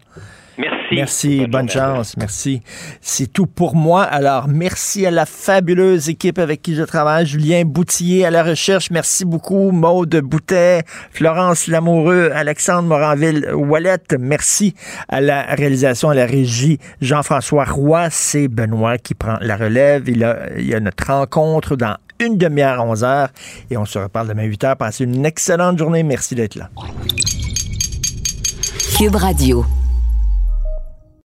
Merci. 0.58 0.75
Merci, 0.92 1.46
bonne, 1.46 1.68
chance, 1.68 2.16
merci. 2.16 2.62
C'est 3.00 3.32
tout 3.32 3.46
pour 3.46 3.74
moi. 3.74 4.02
Alors, 4.02 4.48
merci 4.48 5.04
à 5.06 5.10
la 5.10 5.26
fabuleuse 5.26 6.08
équipe 6.08 6.38
avec 6.38 6.62
qui 6.62 6.74
je 6.74 6.82
travaille. 6.82 7.26
Julien 7.26 7.64
Boutillier 7.64 8.24
à 8.24 8.30
la 8.30 8.42
recherche, 8.42 8.90
merci 8.90 9.24
beaucoup. 9.24 9.70
Maude 9.72 10.16
Boutet, 10.16 10.82
Florence 11.10 11.66
Lamoureux, 11.66 12.30
Alexandre 12.34 12.88
Moranville-Wallet, 12.88 14.16
merci 14.18 14.74
à 15.08 15.20
la 15.20 15.42
réalisation, 15.42 16.10
à 16.10 16.14
la 16.14 16.26
régie. 16.26 16.78
Jean-François 17.00 17.64
Roy, 17.64 18.08
c'est 18.10 18.48
Benoît 18.48 18.98
qui 18.98 19.14
prend 19.14 19.38
la 19.40 19.56
relève. 19.56 20.08
Il, 20.08 20.24
a, 20.24 20.50
il 20.56 20.68
y 20.68 20.74
a 20.74 20.80
notre 20.80 21.06
rencontre 21.06 21.76
dans 21.76 21.96
une 22.20 22.38
demi-heure, 22.38 22.84
11 22.84 23.04
heures. 23.04 23.28
Et 23.70 23.76
on 23.76 23.84
se 23.84 23.98
reparle 23.98 24.28
demain 24.28 24.44
8 24.44 24.64
heures. 24.64 24.76
Passez 24.76 25.04
une 25.04 25.26
excellente 25.26 25.78
journée. 25.78 26.02
Merci 26.02 26.34
d'être 26.34 26.54
là. 26.54 26.70
Cube 28.96 29.16
Radio. 29.16 29.64